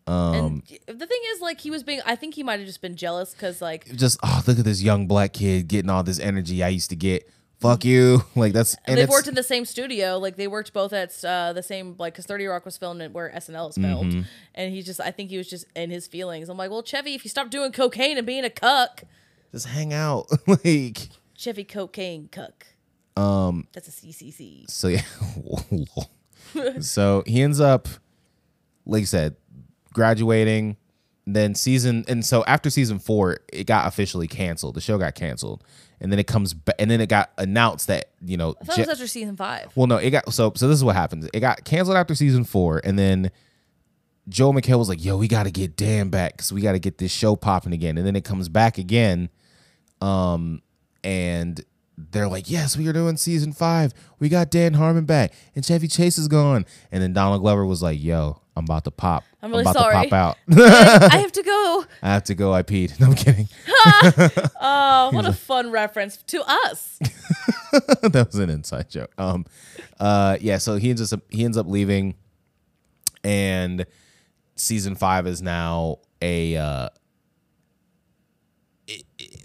Um, 0.09 0.63
and 0.89 0.99
the 1.01 1.07
thing 1.07 1.21
is, 1.35 1.41
like, 1.41 1.61
he 1.61 1.71
was 1.71 1.83
being, 1.83 2.01
I 2.07 2.17
think 2.17 2.35
he 2.35 2.43
might 2.43 2.59
have 2.59 2.67
just 2.67 2.81
been 2.81 2.97
jealous 2.97 3.33
because, 3.33 3.61
like, 3.63 3.87
just 3.97 4.19
oh 4.23 4.43
look 4.47 4.59
at 4.59 4.65
this 4.65 4.83
young 4.83 5.07
black 5.07 5.33
kid 5.33 5.69
getting 5.69 5.91
all 5.91 6.03
this 6.03 6.19
energy 6.21 6.63
I 6.63 6.69
used 6.69 6.91
to 6.91 6.97
get. 6.97 7.29
Fuck 7.61 7.85
you, 7.85 8.23
like 8.35 8.53
that's 8.53 8.77
and 8.85 8.99
they've 8.99 9.09
worked 9.09 9.29
in 9.29 9.35
the 9.35 9.43
same 9.43 9.65
studio. 9.65 10.19
Like, 10.19 10.37
they 10.37 10.47
worked 10.47 10.73
both 10.73 10.93
at 10.93 11.25
uh, 11.25 11.53
the 11.55 11.63
same, 11.63 11.97
like, 11.99 12.13
because 12.13 12.27
30 12.27 12.47
Rock 12.47 12.65
was 12.65 12.77
filmed 12.77 13.15
where 13.15 13.31
SNL 13.31 13.71
is 13.71 13.77
filmed. 13.77 14.13
Mm-hmm. 14.13 14.23
And 14.55 14.75
he 14.75 14.83
just, 14.83 15.01
I 15.01 15.11
think 15.11 15.31
he 15.31 15.39
was 15.39 15.49
just 15.49 15.65
in 15.75 15.91
his 15.91 16.07
feelings. 16.07 16.49
I'm 16.51 16.59
like, 16.59 16.71
well, 16.71 16.83
Chevy, 16.83 17.15
if 17.15 17.25
you 17.25 17.31
stop 17.31 17.49
doing 17.49 17.73
cocaine 17.73 18.19
and 18.19 18.27
being 18.27 18.45
a 18.45 18.51
cuck, 18.51 19.05
just 19.53 19.69
hang 19.69 19.95
out 19.95 20.27
like 20.47 21.09
Chevy 21.35 21.65
cocaine 21.65 22.29
cuck. 22.31 22.67
Um, 23.17 23.67
That's 23.73 23.89
a 23.89 23.91
CCC. 23.91 24.71
So 24.71 24.89
yeah, 24.89 25.03
so 26.81 27.23
he 27.27 27.41
ends 27.41 27.61
up, 27.61 27.89
like 28.85 29.01
you 29.01 29.07
said, 29.07 29.37
graduating. 29.93 30.77
Then 31.29 31.57
season 31.57 32.05
and 32.07 32.25
so 32.25 32.45
after 32.45 32.71
season 32.71 33.01
four, 33.01 33.39
it 33.53 33.67
got 33.67 33.89
officially 33.89 34.29
canceled. 34.29 34.77
The 34.77 34.81
show 34.81 34.97
got 34.97 35.17
canceled, 35.17 35.65
and 36.01 36.13
then 36.13 36.19
it 36.19 36.27
comes 36.27 36.55
back, 36.55 36.77
and 36.79 36.91
then 36.91 37.01
it 37.01 37.09
got 37.09 37.31
announced 37.39 37.87
that 37.87 38.11
you 38.25 38.37
know, 38.37 38.55
I 38.61 38.65
thought 38.65 38.77
Je- 38.77 38.83
it 38.83 38.89
was 38.89 38.95
after 39.01 39.07
season 39.07 39.37
five. 39.37 39.73
well, 39.75 39.87
no, 39.87 39.97
it 39.97 40.11
got 40.11 40.33
so 40.33 40.53
so. 40.57 40.69
This 40.69 40.77
is 40.79 40.85
what 40.85 40.97
happens. 40.97 41.29
It 41.33 41.41
got 41.41 41.65
canceled 41.65 41.97
after 41.97 42.15
season 42.15 42.45
four, 42.45 42.81
and 42.85 42.99
then 42.99 43.31
Joe 44.29 44.53
McHale 44.53 44.79
was 44.79 44.89
like, 44.89 45.05
"Yo, 45.05 45.17
we 45.17 45.29
got 45.29 45.45
to 45.45 45.51
get 45.51 45.77
Dan 45.77 46.09
back 46.11 46.33
because 46.37 46.53
we 46.53 46.61
got 46.61 46.73
to 46.73 46.79
get 46.79 46.99
this 46.99 47.13
show 47.13 47.37
popping 47.37 47.73
again." 47.73 47.97
And 47.99 48.07
then 48.07 48.17
it 48.17 48.25
comes 48.25 48.49
back 48.49 48.77
again, 48.79 49.29
um, 50.01 50.63
and 51.05 51.65
they're 51.97 52.29
like, 52.29 52.51
"Yes, 52.51 52.77
we 52.77 52.89
are 52.89 52.93
doing 52.93 53.17
season 53.17 53.53
five. 53.53 53.95
We 54.19 54.29
got 54.29 54.51
Dan 54.51 54.75
Harmon 54.75 55.05
back, 55.05 55.33
and 55.55 55.65
Chevy 55.65 55.89
Chase 55.89 56.19
is 56.19 56.29
gone." 56.29 56.67
And 56.91 57.03
then 57.03 57.13
Donald 57.13 57.41
Glover 57.41 57.65
was 57.65 57.83
like, 57.83 58.03
"Yo, 58.03 58.41
I'm 58.57 58.65
about 58.65 58.85
to 58.85 58.91
pop. 58.91 59.23
I'm 59.43 59.51
really 59.51 59.63
about 59.63 59.77
sorry." 59.77 60.05
to 60.05 60.11
pop 60.11 60.13
out. 60.13 60.37
I 61.13 61.19
have 61.19 61.33
to 61.33 61.43
go. 61.55 61.85
I 62.03 62.13
have 62.15 62.25
to 62.25 62.35
go. 62.35 62.53
I 62.55 62.63
peed. 62.63 62.99
No, 63.01 63.09
I'm 63.09 63.15
kidding. 63.15 63.49
Oh, 64.61 65.11
what 65.13 65.27
a 65.27 65.33
fun 65.33 65.71
reference 65.71 66.17
to 66.17 66.43
us. 66.47 66.99
that 68.03 68.29
was 68.33 68.37
an 68.37 68.49
inside 68.51 68.89
joke. 68.89 69.13
Um, 69.19 69.45
uh, 70.01 70.39
yeah. 70.41 70.59
So 70.59 70.77
he 70.77 70.91
ends 70.91 71.13
up 71.13 71.21
he 71.29 71.45
ends 71.45 71.57
up 71.59 71.67
leaving, 71.67 72.15
and 73.23 73.85
season 74.57 74.95
five 74.95 75.27
is 75.27 75.43
now 75.43 75.99
a 76.23 76.57
uh, 76.57 76.89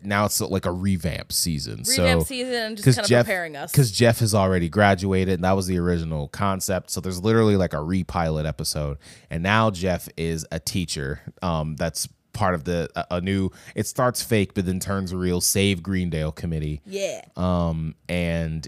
now 0.04 0.26
it's 0.26 0.40
like 0.42 0.66
a 0.66 0.72
revamp 0.72 1.32
season. 1.32 1.84
Revamp 1.88 2.22
so 2.22 2.26
season 2.26 2.54
and 2.54 2.78
just 2.78 2.98
kind 2.98 3.06
of 3.06 3.10
Jeff 3.10 3.26
preparing 3.26 3.56
us. 3.56 3.72
because 3.72 3.92
Jeff 3.92 4.20
has 4.20 4.34
already 4.36 4.70
graduated, 4.70 5.36
and 5.36 5.44
that 5.44 5.54
was 5.54 5.68
the 5.68 5.78
original 5.78 6.28
concept. 6.30 6.90
So 6.90 7.02
there's 7.02 7.22
literally 7.22 7.56
like 7.58 7.74
a 7.74 7.78
repilot 7.78 8.46
episode, 8.46 8.98
and 9.30 9.44
now 9.44 9.70
Jeff 9.72 10.08
is 10.18 10.46
a 10.52 10.60
teacher. 10.60 11.22
Um, 11.42 11.76
that's 11.76 12.08
part 12.34 12.56
of 12.56 12.64
the 12.64 12.90
a, 12.96 13.16
a 13.18 13.22
new. 13.22 13.50
It 13.76 13.88
starts 13.88 14.24
fake, 14.24 14.54
but 14.54 14.66
then 14.66 14.80
turns 14.80 15.14
real. 15.14 15.42
Save 15.42 15.84
Greendale 15.84 16.32
committee 16.32 16.82
Yeah. 16.86 17.22
um, 17.36 17.96
and 18.08 18.68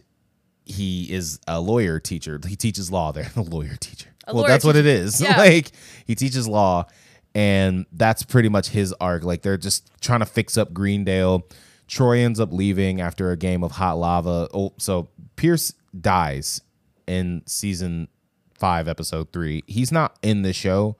he 0.65 1.11
is 1.11 1.39
a 1.47 1.59
lawyer 1.59 1.99
teacher. 1.99 2.39
He 2.47 2.55
teaches 2.55 2.91
law 2.91 3.11
there, 3.13 3.29
a 3.35 3.41
lawyer 3.41 3.75
teacher. 3.79 4.09
A 4.25 4.33
well, 4.33 4.43
lawyer 4.43 4.47
that's 4.53 4.63
what 4.65 4.75
it 4.77 4.85
is. 4.85 5.19
Yeah. 5.21 5.37
like 5.37 5.71
he 6.05 6.15
teaches 6.15 6.47
law, 6.47 6.85
and 7.35 7.85
that's 7.91 8.23
pretty 8.23 8.49
much 8.49 8.69
his 8.69 8.93
arc. 8.99 9.23
Like 9.23 9.41
they're 9.41 9.57
just 9.57 9.89
trying 10.01 10.19
to 10.19 10.25
fix 10.25 10.57
up 10.57 10.73
Greendale. 10.73 11.47
Troy 11.87 12.19
ends 12.19 12.39
up 12.39 12.51
leaving 12.51 13.01
after 13.01 13.31
a 13.31 13.37
game 13.37 13.63
of 13.63 13.73
hot 13.73 13.97
lava. 13.97 14.47
Oh, 14.53 14.73
so 14.77 15.09
Pierce 15.35 15.73
dies 15.99 16.61
in 17.07 17.43
season 17.45 18.07
five, 18.53 18.87
episode 18.87 19.31
three. 19.33 19.63
He's 19.67 19.91
not 19.91 20.17
in 20.21 20.41
the 20.43 20.53
show. 20.53 20.95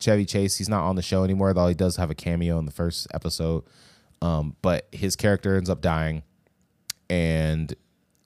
Chevy 0.00 0.24
Chase, 0.24 0.56
he's 0.56 0.68
not 0.68 0.82
on 0.82 0.96
the 0.96 1.02
show 1.02 1.24
anymore, 1.24 1.54
though 1.54 1.68
he 1.68 1.74
does 1.74 1.96
have 1.96 2.10
a 2.10 2.14
cameo 2.14 2.58
in 2.58 2.66
the 2.66 2.72
first 2.72 3.06
episode. 3.14 3.64
Um, 4.20 4.56
but 4.60 4.88
his 4.92 5.16
character 5.16 5.56
ends 5.56 5.70
up 5.70 5.80
dying, 5.80 6.22
and 7.08 7.74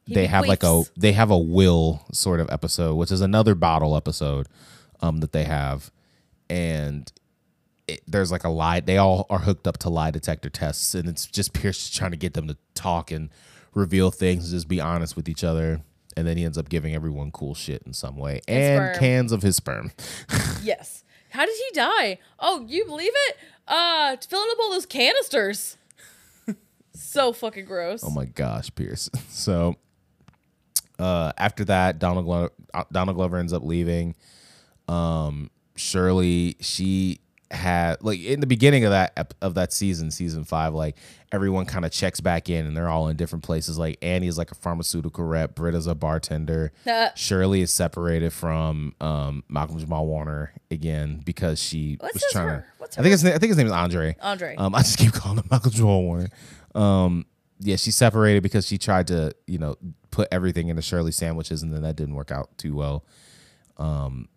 He 0.06 0.14
they 0.14 0.26
have 0.26 0.47
like 0.47 0.62
a 0.62 0.85
they 0.97 1.12
have 1.12 1.30
a 1.30 1.39
will 1.39 2.05
sort 2.12 2.40
of 2.40 2.48
episode, 2.51 2.94
which 2.94 3.10
is 3.10 3.20
another 3.20 3.55
bottle 3.55 3.97
episode 3.97 4.48
um, 5.01 5.18
that 5.18 5.32
they 5.32 5.44
have, 5.44 5.90
and 6.48 7.12
it, 7.89 8.02
there's 8.06 8.31
like 8.31 8.44
a 8.44 8.48
lie. 8.48 8.81
They 8.81 8.98
all 8.98 9.27
are 9.31 9.39
hooked 9.40 9.66
up 9.66 9.78
to 9.78 9.89
lie 9.89 10.10
detector 10.10 10.51
tests, 10.51 10.94
and 10.94 11.09
it's 11.09 11.27
just 11.27 11.52
Pierce 11.52 11.90
trying 11.90 12.10
to 12.12 12.16
get 12.16 12.35
them 12.35 12.47
to 12.48 12.56
talk 12.74 13.10
and 13.10 13.31
reveal 13.74 14.10
things, 14.10 14.44
and 14.44 14.52
just 14.56 14.69
be 14.69 14.81
honest 14.81 15.16
with 15.16 15.28
each 15.28 15.43
other. 15.43 15.81
And 16.16 16.27
then 16.27 16.36
he 16.36 16.44
ends 16.44 16.59
up 16.59 16.69
giving 16.69 16.94
everyone 16.94 17.31
cool 17.31 17.55
shit 17.55 17.82
in 17.86 17.93
some 17.93 18.16
way, 18.16 18.40
and 18.47 18.77
sperm. 18.93 18.98
cans 18.98 19.32
of 19.32 19.43
his 19.43 19.56
sperm. 19.56 19.93
Yes. 20.62 21.05
How 21.31 21.47
did 21.47 21.55
he 21.56 21.74
die? 21.74 22.19
Oh, 22.39 22.65
you 22.69 22.85
believe 22.85 23.12
it? 23.28 23.36
Uh, 23.66 24.16
filling 24.16 24.48
up 24.51 24.59
all 24.60 24.70
those 24.70 24.86
canisters. 24.86 25.77
so 26.94 27.32
fucking 27.32 27.65
gross. 27.65 28.02
Oh 28.05 28.10
my 28.10 28.24
gosh, 28.24 28.70
Pierce. 28.74 29.09
So 29.28 29.77
uh, 30.98 31.32
after 31.39 31.65
that, 31.66 31.98
Donald 31.98 32.24
Glover, 32.24 32.51
Donald 32.90 33.16
Glover 33.16 33.36
ends 33.36 33.52
up 33.52 33.62
leaving. 33.62 34.15
Um, 34.89 35.51
Shirley, 35.77 36.56
she 36.60 37.20
had 37.51 38.03
like 38.03 38.20
in 38.20 38.41
the 38.41 38.47
beginning 38.47 38.85
of 38.85 38.91
that 38.91 39.35
of 39.41 39.55
that 39.55 39.73
season, 39.73 40.11
season 40.11 40.45
five, 40.45 40.75
like 40.75 40.97
everyone 41.33 41.65
kind 41.66 41.85
of 41.85 41.93
checks 41.93 42.20
back 42.20 42.49
in, 42.51 42.66
and 42.66 42.77
they're 42.77 42.89
all 42.89 43.09
in 43.09 43.16
different 43.16 43.45
places. 43.45 43.79
Like 43.79 43.99
Annie 44.03 44.27
is 44.27 44.37
like 44.37 44.51
a 44.51 44.55
pharmaceutical 44.55 45.25
rep, 45.25 45.55
Britta's 45.55 45.87
a 45.87 45.95
bartender. 45.95 46.73
Uh, 46.87 47.09
Shirley 47.15 47.62
is 47.62 47.73
separated 47.73 48.33
from 48.33 48.95
um, 49.01 49.45
Malcolm 49.49 49.79
Jamal 49.79 50.07
Warner 50.07 50.53
again 50.70 51.23
because 51.25 51.61
she 51.61 51.97
what's 52.01 52.15
was 52.15 52.25
trying 52.33 52.49
her, 52.49 52.66
to. 52.81 53.01
I 53.01 53.03
think 53.03 53.12
his 53.12 53.25
I 53.25 53.39
think 53.39 53.49
his 53.49 53.57
name 53.57 53.66
is 53.66 53.73
Andre. 53.73 54.16
Andre. 54.20 54.55
Um, 54.57 54.75
I 54.75 54.81
just 54.81 54.99
keep 54.99 55.12
calling 55.12 55.39
him 55.39 55.49
Michael 55.51 55.70
Joel 55.70 56.03
Warner. 56.03 56.29
Um, 56.75 57.27
yeah, 57.61 57.77
she 57.77 57.91
separated 57.91 58.43
because 58.43 58.66
she 58.66 58.79
tried 58.79 59.09
to, 59.09 59.33
you 59.47 59.59
know, 59.59 59.77
put 60.11 60.29
everything 60.31 60.69
into 60.69 60.83
Shirley 60.83 61.12
sandwiches, 61.12 61.62
and 61.62 61.73
then 61.73 61.83
that 61.83 61.97
didn't 61.97 62.15
work 62.15 62.31
out 62.31 62.57
too 62.57 62.75
well. 62.77 63.05
Um, 63.79 64.29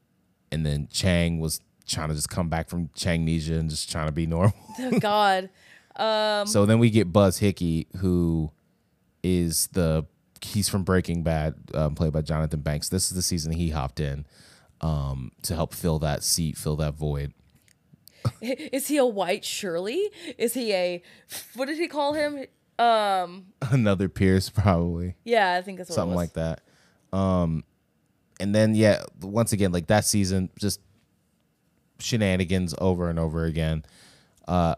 and 0.51 0.65
then 0.65 0.87
Chang 0.91 1.39
was 1.39 1.61
trying 1.87 2.09
to 2.09 2.15
just 2.15 2.29
come 2.29 2.49
back 2.49 2.69
from 2.69 2.89
Changnesia 2.95 3.59
and 3.59 3.69
just 3.69 3.91
trying 3.91 4.07
to 4.07 4.11
be 4.11 4.25
normal. 4.25 4.53
Oh, 4.79 4.99
God. 4.99 5.49
Um, 5.93 6.47
so 6.47 6.65
then 6.65 6.79
we 6.79 6.89
get 6.89 7.11
Buzz 7.11 7.39
Hickey, 7.39 7.85
who 7.97 8.49
is 9.23 9.67
the 9.73 10.05
he's 10.41 10.69
from 10.69 10.83
Breaking 10.83 11.21
Bad, 11.21 11.55
um, 11.73 11.95
played 11.95 12.13
by 12.13 12.21
Jonathan 12.21 12.61
Banks. 12.61 12.87
This 12.87 13.11
is 13.11 13.15
the 13.15 13.21
season 13.21 13.51
he 13.51 13.71
hopped 13.71 13.99
in 13.99 14.25
um, 14.79 15.33
to 15.43 15.53
help 15.53 15.73
fill 15.73 15.99
that 15.99 16.23
seat, 16.23 16.57
fill 16.57 16.77
that 16.77 16.93
void. 16.93 17.33
Is 18.41 18.87
he 18.87 18.97
a 18.97 19.05
white 19.05 19.43
Shirley? 19.43 20.09
Is 20.37 20.53
he 20.53 20.73
a 20.73 21.03
what 21.55 21.65
did 21.65 21.77
he 21.77 21.87
call 21.89 22.13
him? 22.13 22.45
Um, 22.79 23.47
Another 23.61 24.09
Pierce, 24.09 24.49
probably. 24.49 25.15
yeah, 25.25 25.55
I 25.55 25.61
think 25.61 25.77
that's 25.77 25.89
what 25.89 25.95
something 25.95 26.15
like 26.15 26.33
that. 26.33 26.61
Um, 27.11 27.63
and 28.39 28.55
then 28.55 28.75
yeah, 28.75 29.03
once 29.21 29.51
again, 29.51 29.71
like 29.71 29.87
that 29.87 30.05
season, 30.05 30.49
just 30.57 30.79
shenanigans 32.01 32.75
over 32.79 33.09
and 33.09 33.19
over 33.19 33.45
again. 33.45 33.85
Uh, 34.47 34.75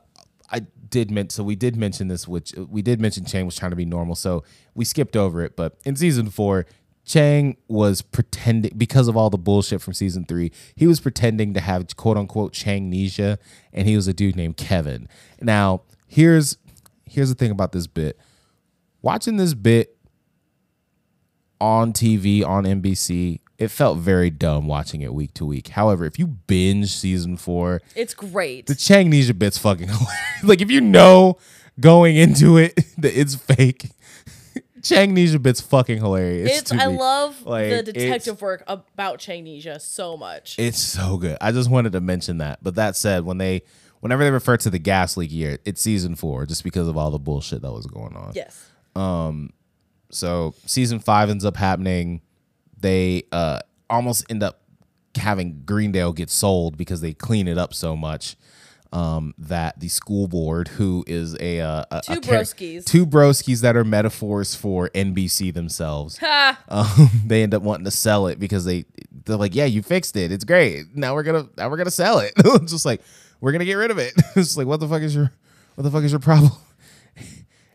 I 0.51 0.61
did 0.89 1.09
mention, 1.09 1.29
so 1.31 1.43
we 1.43 1.55
did 1.55 1.75
mention 1.75 2.07
this, 2.07 2.27
which 2.27 2.53
we 2.53 2.81
did 2.81 3.01
mention 3.01 3.25
Chang 3.25 3.45
was 3.45 3.55
trying 3.55 3.71
to 3.71 3.75
be 3.75 3.85
normal, 3.85 4.15
so 4.15 4.43
we 4.75 4.85
skipped 4.85 5.17
over 5.17 5.41
it. 5.41 5.55
But 5.55 5.77
in 5.83 5.95
season 5.95 6.29
four, 6.29 6.67
Chang 7.05 7.57
was 7.67 8.01
pretending 8.01 8.77
because 8.77 9.07
of 9.07 9.17
all 9.17 9.29
the 9.29 9.37
bullshit 9.37 9.81
from 9.81 9.93
season 9.93 10.25
three. 10.25 10.51
He 10.75 10.87
was 10.87 10.99
pretending 10.99 11.53
to 11.53 11.59
have 11.59 11.95
quote 11.97 12.17
unquote 12.17 12.53
Changnesia, 12.53 13.39
and 13.73 13.87
he 13.87 13.95
was 13.95 14.07
a 14.07 14.13
dude 14.13 14.35
named 14.35 14.57
Kevin. 14.57 15.09
Now 15.41 15.81
here's 16.07 16.57
here's 17.05 17.29
the 17.29 17.35
thing 17.35 17.51
about 17.51 17.71
this 17.71 17.87
bit. 17.87 18.19
Watching 19.01 19.37
this 19.37 19.53
bit 19.53 19.97
on 21.59 21.91
TV 21.91 22.45
on 22.45 22.63
NBC, 22.63 23.39
it 23.63 23.71
felt 23.71 23.97
very 23.99 24.29
dumb 24.29 24.67
watching 24.67 25.01
it 25.01 25.13
week 25.13 25.33
to 25.35 25.45
week. 25.45 25.69
However, 25.69 26.05
if 26.05 26.19
you 26.19 26.27
binge 26.27 26.91
season 26.91 27.37
four, 27.37 27.81
It's 27.95 28.13
great. 28.13 28.67
the 28.67 28.75
Changnesia 28.75 29.33
bit's 29.33 29.57
fucking 29.57 29.87
hilarious. 29.89 30.43
like 30.43 30.61
if 30.61 30.69
you 30.69 30.81
know 30.81 31.37
going 31.79 32.15
into 32.15 32.57
it 32.57 32.75
that 32.97 33.17
it's 33.19 33.35
fake, 33.35 33.89
Changnesia 34.81 35.39
bit's 35.41 35.61
fucking 35.61 35.97
hilarious. 35.99 36.59
It's 36.59 36.71
I 36.71 36.87
me. 36.87 36.97
love 36.97 37.45
Like, 37.45 37.69
the 37.69 37.83
detective 37.93 38.41
work 38.41 38.63
about 38.67 39.19
Changnesia 39.19 39.79
so 39.79 40.17
much. 40.17 40.55
It's 40.59 40.77
so 40.79 41.17
good. 41.17 41.37
I 41.39 41.51
just 41.51 41.69
wanted 41.69 41.93
to 41.93 42.01
mention 42.01 42.39
that. 42.39 42.59
But 42.61 42.75
that 42.75 42.95
said, 42.97 43.23
when 43.25 43.37
they 43.37 43.61
whenever 44.01 44.23
they 44.25 44.31
refer 44.31 44.57
to 44.57 44.69
the 44.69 44.79
gas 44.79 45.15
leak 45.15 45.31
year, 45.31 45.57
it's 45.63 45.81
season 45.81 46.15
four, 46.15 46.45
just 46.45 46.63
because 46.65 46.89
of 46.89 46.97
all 46.97 47.11
the 47.11 47.19
bullshit 47.19 47.61
that 47.61 47.71
was 47.71 47.85
going 47.87 48.15
on. 48.15 48.33
yes. 48.35 48.69
Um 48.95 49.51
So 50.09 50.53
season 50.65 50.99
five 50.99 51.29
ends 51.29 51.45
up 51.45 51.55
happening. 51.55 52.21
They 52.83 53.23
uh 53.31 53.59
almost 53.89 54.25
end 54.29 54.43
up 54.43 54.61
having 55.15 55.63
Greendale 55.65 56.13
get 56.13 56.29
sold 56.29 56.77
because 56.77 57.01
they 57.01 57.13
clean 57.13 57.47
it 57.47 57.57
up 57.57 57.73
so 57.73 57.95
much. 57.95 58.35
Um, 58.91 59.33
that 59.39 59.79
the 59.79 59.87
school 59.87 60.27
board, 60.27 60.67
who 60.67 61.03
is 61.07 61.35
a, 61.39 61.61
uh, 61.61 61.83
a 61.89 62.01
Two 62.03 62.13
a 62.13 62.17
broskies. 62.17 62.85
two 62.85 63.07
broskies 63.07 63.61
that 63.61 63.75
are 63.75 63.83
metaphors 63.83 64.53
for 64.53 64.89
NBC 64.89 65.51
themselves, 65.51 66.19
um, 66.69 67.09
they 67.25 67.41
end 67.41 67.55
up 67.55 67.63
wanting 67.63 67.85
to 67.85 67.91
sell 67.91 68.27
it 68.27 68.37
because 68.39 68.65
they 68.65 68.85
they're 69.25 69.35
like, 69.35 69.55
yeah, 69.55 69.65
you 69.65 69.81
fixed 69.81 70.15
it, 70.15 70.31
it's 70.31 70.43
great. 70.43 70.95
Now 70.95 71.15
we're 71.15 71.23
gonna 71.23 71.49
now 71.57 71.69
we're 71.71 71.77
gonna 71.77 71.89
sell 71.89 72.19
it. 72.19 72.33
It's 72.37 72.71
just 72.71 72.85
like 72.85 73.01
we're 73.41 73.51
gonna 73.51 73.65
get 73.65 73.73
rid 73.81 73.89
of 73.89 73.97
it. 73.97 74.13
it's 74.35 74.55
like 74.57 74.67
what 74.67 74.79
the 74.79 74.87
fuck 74.87 75.01
is 75.01 75.15
your 75.15 75.31
what 75.73 75.83
the 75.83 75.89
fuck 75.89 76.03
is 76.03 76.11
your 76.11 76.19
problem? 76.19 76.51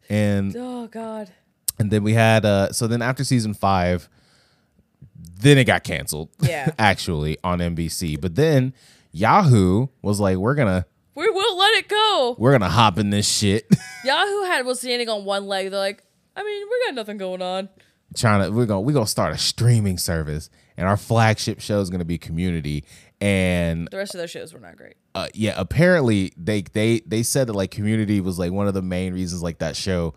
and 0.08 0.54
Oh 0.56 0.86
God. 0.86 1.32
and 1.80 1.90
then 1.90 2.02
we 2.04 2.14
had 2.14 2.44
uh 2.44 2.70
so 2.72 2.86
then 2.86 3.02
after 3.02 3.24
season 3.24 3.54
five, 3.54 4.08
then 5.18 5.58
it 5.58 5.64
got 5.64 5.84
canceled. 5.84 6.30
Yeah. 6.40 6.70
actually 6.78 7.38
on 7.44 7.58
NBC. 7.58 8.20
But 8.20 8.34
then 8.34 8.72
Yahoo 9.12 9.88
was 10.02 10.20
like, 10.20 10.36
we're 10.36 10.54
gonna 10.54 10.86
We 11.14 11.28
won't 11.30 11.58
let 11.58 11.74
it 11.74 11.88
go. 11.88 12.36
we're 12.38 12.52
gonna 12.52 12.68
hop 12.70 12.98
in 12.98 13.10
this 13.10 13.28
shit. 13.28 13.66
Yahoo 14.04 14.44
had 14.44 14.64
was 14.66 14.80
standing 14.80 15.08
on 15.08 15.24
one 15.24 15.46
leg. 15.46 15.70
They're 15.70 15.80
like, 15.80 16.02
I 16.36 16.42
mean, 16.44 16.66
we 16.70 16.86
got 16.86 16.94
nothing 16.94 17.16
going 17.16 17.42
on. 17.42 17.68
China, 18.14 18.50
we're 18.50 18.66
gonna 18.66 18.80
we're 18.80 18.92
gonna 18.94 19.06
start 19.06 19.34
a 19.34 19.38
streaming 19.38 19.98
service, 19.98 20.48
and 20.76 20.86
our 20.88 20.96
flagship 20.96 21.60
show 21.60 21.80
is 21.80 21.90
gonna 21.90 22.04
be 22.06 22.16
Community. 22.18 22.84
And 23.20 23.88
The 23.90 23.96
rest 23.96 24.14
of 24.14 24.18
their 24.18 24.28
shows 24.28 24.54
were 24.54 24.60
not 24.60 24.76
great. 24.76 24.94
uh, 25.14 25.28
yeah, 25.34 25.54
apparently 25.56 26.32
they 26.36 26.62
they 26.62 27.00
they 27.00 27.22
said 27.22 27.48
that 27.48 27.52
like 27.54 27.70
Community 27.70 28.20
was 28.20 28.38
like 28.38 28.52
one 28.52 28.68
of 28.68 28.74
the 28.74 28.82
main 28.82 29.12
reasons 29.12 29.42
like 29.42 29.58
that 29.58 29.76
show. 29.76 30.14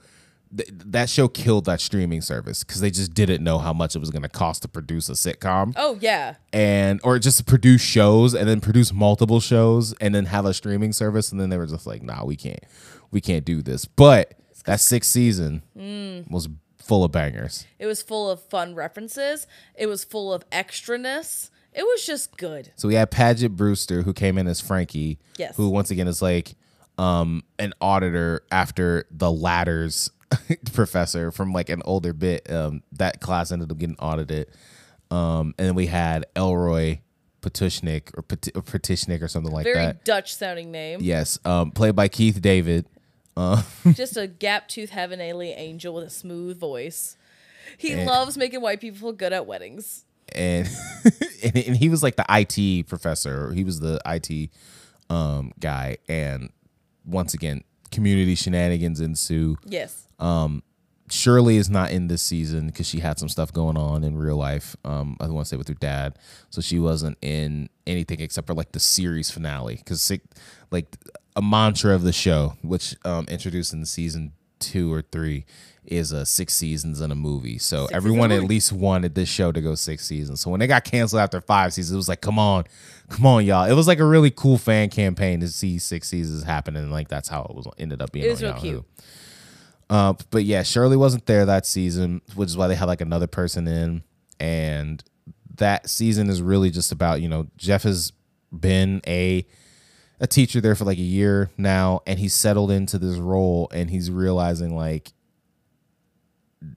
Th- 0.55 0.69
That 0.71 1.09
show 1.09 1.27
killed 1.27 1.65
that 1.65 1.81
streaming 1.81 2.21
service 2.21 2.63
because 2.63 2.81
they 2.81 2.91
just 2.91 3.13
didn't 3.13 3.43
know 3.43 3.57
how 3.59 3.73
much 3.73 3.95
it 3.95 3.99
was 3.99 4.09
going 4.09 4.21
to 4.23 4.29
cost 4.29 4.61
to 4.63 4.67
produce 4.67 5.09
a 5.09 5.13
sitcom. 5.13 5.73
Oh 5.75 5.97
yeah. 6.01 6.35
and 6.53 6.99
or 7.03 7.17
just 7.19 7.45
produce 7.45 7.81
shows 7.81 8.33
and 8.33 8.47
then 8.47 8.59
produce 8.61 8.91
multiple 8.93 9.39
shows 9.39 9.93
and 10.01 10.13
then 10.15 10.25
have 10.25 10.45
a 10.45 10.53
streaming 10.53 10.93
service 10.93 11.31
and 11.31 11.39
then 11.39 11.49
they 11.49 11.57
were 11.57 11.67
just 11.67 11.87
like 11.87 12.01
nah 12.03 12.23
we 12.23 12.35
can't 12.35 12.63
we 13.11 13.21
can't 13.21 13.45
do 13.45 13.61
this 13.61 13.85
but 13.85 14.33
that 14.65 14.79
sixth 14.79 15.09
season 15.11 15.63
was 16.29 16.47
full 16.77 17.03
of 17.03 17.11
bangers 17.11 17.65
It 17.79 17.85
was 17.85 18.01
full 18.01 18.29
of 18.29 18.41
fun 18.43 18.75
references. 18.75 19.47
It 19.75 19.87
was 19.87 20.03
full 20.03 20.33
of 20.33 20.47
extraness. 20.49 21.49
It 21.73 21.83
was 21.83 22.05
just 22.05 22.35
good. 22.37 22.71
so 22.75 22.87
we 22.89 22.95
had 22.95 23.09
Paget 23.11 23.55
Brewster 23.55 24.01
who 24.01 24.13
came 24.13 24.37
in 24.37 24.47
as 24.47 24.59
Frankie 24.59 25.19
Yes. 25.37 25.55
who 25.55 25.69
once 25.69 25.89
again 25.91 26.07
is 26.07 26.21
like 26.21 26.55
um 26.97 27.43
an 27.59 27.73
auditor 27.79 28.43
after 28.51 29.05
the 29.09 29.31
ladders 29.31 30.11
professor 30.73 31.31
from 31.31 31.51
like 31.53 31.69
an 31.69 31.81
older 31.85 32.13
bit 32.13 32.49
um 32.49 32.81
that 32.91 33.19
class 33.19 33.51
ended 33.51 33.71
up 33.71 33.77
getting 33.77 33.97
audited 33.99 34.47
um 35.09 35.53
and 35.57 35.67
then 35.67 35.75
we 35.75 35.87
had 35.87 36.25
Elroy 36.35 36.99
Petushnik 37.41 38.17
or, 38.17 38.21
Pet- 38.21 38.55
or 38.55 38.61
Petishnik 38.61 39.21
or 39.21 39.27
something 39.27 39.51
like 39.51 39.63
Very 39.63 39.75
that 39.75 39.81
Very 39.81 39.99
Dutch 40.03 40.35
sounding 40.35 40.71
name. 40.71 40.99
Yes, 41.01 41.39
um, 41.43 41.71
played 41.71 41.95
by 41.95 42.07
Keith 42.07 42.41
David. 42.41 42.85
just 43.93 44.17
a 44.17 44.27
gap 44.27 44.67
tooth 44.67 44.91
heavenly 44.91 45.51
angel 45.51 45.95
with 45.95 46.05
a 46.05 46.09
smooth 46.09 46.59
voice. 46.59 47.17
He 47.77 47.95
loves 47.95 48.37
making 48.37 48.61
white 48.61 48.79
people 48.79 48.99
feel 48.99 49.13
good 49.13 49.33
at 49.33 49.47
weddings. 49.47 50.05
and, 50.35 50.69
and 51.43 51.57
and 51.57 51.75
he 51.75 51.89
was 51.89 52.03
like 52.03 52.15
the 52.17 52.25
IT 52.29 52.87
professor. 52.87 53.51
He 53.51 53.63
was 53.63 53.79
the 53.79 53.99
IT 54.05 54.51
um, 55.09 55.53
guy, 55.59 55.97
and 56.07 56.51
once 57.05 57.33
again, 57.33 57.63
community 57.91 58.35
shenanigans 58.35 58.99
ensue. 58.99 59.57
Yes. 59.65 60.07
Shirley 61.11 61.57
is 61.57 61.69
not 61.69 61.91
in 61.91 62.07
this 62.07 62.22
season 62.22 62.68
because 62.68 62.88
she 62.88 62.99
had 62.99 63.19
some 63.19 63.30
stuff 63.30 63.52
going 63.52 63.77
on 63.77 64.03
in 64.03 64.15
real 64.18 64.38
life. 64.38 64.76
Um, 64.85 65.18
I 65.19 65.27
want 65.27 65.45
to 65.45 65.49
say 65.49 65.57
with 65.57 65.68
her 65.68 65.73
dad, 65.73 66.18
so 66.49 66.61
she 66.61 66.80
wasn't 66.80 67.18
in 67.22 67.69
anything 67.85 68.22
except 68.22 68.48
for 68.48 68.53
like 68.53 68.72
the 68.72 68.80
series 68.80 69.30
finale. 69.30 69.76
Because 69.76 70.11
like 70.72 70.95
a 71.35 71.41
mantra 71.41 71.93
of 71.93 72.03
the 72.03 72.14
show, 72.14 72.53
which 72.61 72.95
um, 73.03 73.26
introduced 73.30 73.73
in 73.73 73.85
season 73.85 74.34
two 74.60 74.93
or 74.93 75.02
three, 75.02 75.45
is 75.84 76.14
uh, 76.14 76.23
six 76.23 76.53
seasons 76.53 77.02
in 77.02 77.11
a 77.11 77.15
movie. 77.15 77.57
So 77.57 77.88
Six 77.88 77.95
everyone 77.95 78.30
seasons 78.30 78.38
in 78.38 78.41
a 78.41 78.45
at 78.45 78.49
least 78.49 78.72
wanted 78.72 79.15
this 79.15 79.27
show 79.27 79.52
to 79.52 79.60
go 79.60 79.76
six 79.76 80.06
seasons. 80.06 80.39
So 80.39 80.49
when 80.49 80.60
they 80.60 80.68
got 80.68 80.85
canceled 80.85 81.22
after 81.22 81.41
five 81.41 81.73
seasons, 81.73 81.93
it 81.93 81.98
was 81.98 82.07
like, 82.07 82.22
come 82.22 82.39
on, 82.39 82.65
come 83.10 83.26
on, 83.26 83.45
y'all. 83.45 83.65
It 83.65 83.73
was 83.73 83.88
like 83.88 83.99
a 83.99 84.06
really 84.06 84.31
cool 84.31 84.57
fan 84.57 84.89
campaign 84.89 85.41
to 85.41 85.49
see 85.49 85.77
six 85.80 86.07
seasons 86.07 86.43
happen, 86.43 86.76
and 86.77 86.91
like 86.91 87.10
that's 87.10 87.27
how 87.27 87.43
it 87.49 87.56
was 87.56 87.68
ended 87.77 88.02
up 88.02 88.11
being. 88.11 88.26
It 88.26 88.30
was 88.30 88.43
on 88.43 88.53
real 88.53 88.61
cute. 88.61 88.85
Uh, 89.91 90.13
but 90.30 90.45
yeah, 90.45 90.63
Shirley 90.63 90.95
wasn't 90.95 91.26
there 91.26 91.45
that 91.45 91.65
season, 91.65 92.22
which 92.34 92.47
is 92.47 92.55
why 92.55 92.69
they 92.69 92.76
had 92.76 92.85
like 92.85 93.01
another 93.01 93.27
person 93.27 93.68
in. 93.68 94.03
And 94.39 95.03
that 95.57 95.89
season 95.89 96.30
is 96.30 96.41
really 96.41 96.72
just 96.72 96.93
about 96.93 97.22
you 97.22 97.27
know 97.27 97.47
Jeff 97.57 97.84
has 97.84 98.13
been 98.57 99.01
a 99.05 99.45
a 100.22 100.27
teacher 100.27 100.61
there 100.61 100.76
for 100.76 100.85
like 100.85 100.97
a 100.97 101.01
year 101.01 101.51
now, 101.57 102.01
and 102.07 102.18
he's 102.19 102.34
settled 102.34 102.72
into 102.72 102.97
this 102.97 103.18
role, 103.18 103.69
and 103.73 103.89
he's 103.89 104.09
realizing 104.09 104.76
like 104.76 105.11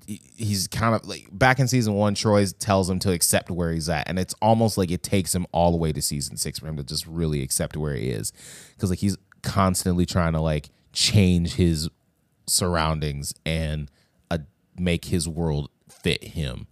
he's 0.06 0.66
kind 0.66 0.94
of 0.94 1.06
like 1.06 1.28
back 1.30 1.60
in 1.60 1.68
season 1.68 1.94
one. 1.94 2.16
Troy 2.16 2.44
tells 2.46 2.90
him 2.90 2.98
to 2.98 3.12
accept 3.12 3.48
where 3.48 3.70
he's 3.70 3.88
at, 3.88 4.08
and 4.08 4.18
it's 4.18 4.34
almost 4.42 4.76
like 4.76 4.90
it 4.90 5.04
takes 5.04 5.32
him 5.32 5.46
all 5.52 5.70
the 5.70 5.78
way 5.78 5.92
to 5.92 6.02
season 6.02 6.36
six 6.36 6.58
for 6.58 6.66
him 6.66 6.76
to 6.76 6.82
just 6.82 7.06
really 7.06 7.42
accept 7.42 7.76
where 7.76 7.94
he 7.94 8.08
is, 8.08 8.32
because 8.74 8.90
like 8.90 8.98
he's 8.98 9.16
constantly 9.42 10.04
trying 10.04 10.32
to 10.32 10.40
like 10.40 10.70
change 10.92 11.54
his 11.54 11.88
surroundings 12.46 13.34
and 13.44 13.90
uh, 14.30 14.38
make 14.78 15.06
his 15.06 15.28
world 15.28 15.70
fit 15.88 16.24
him. 16.24 16.66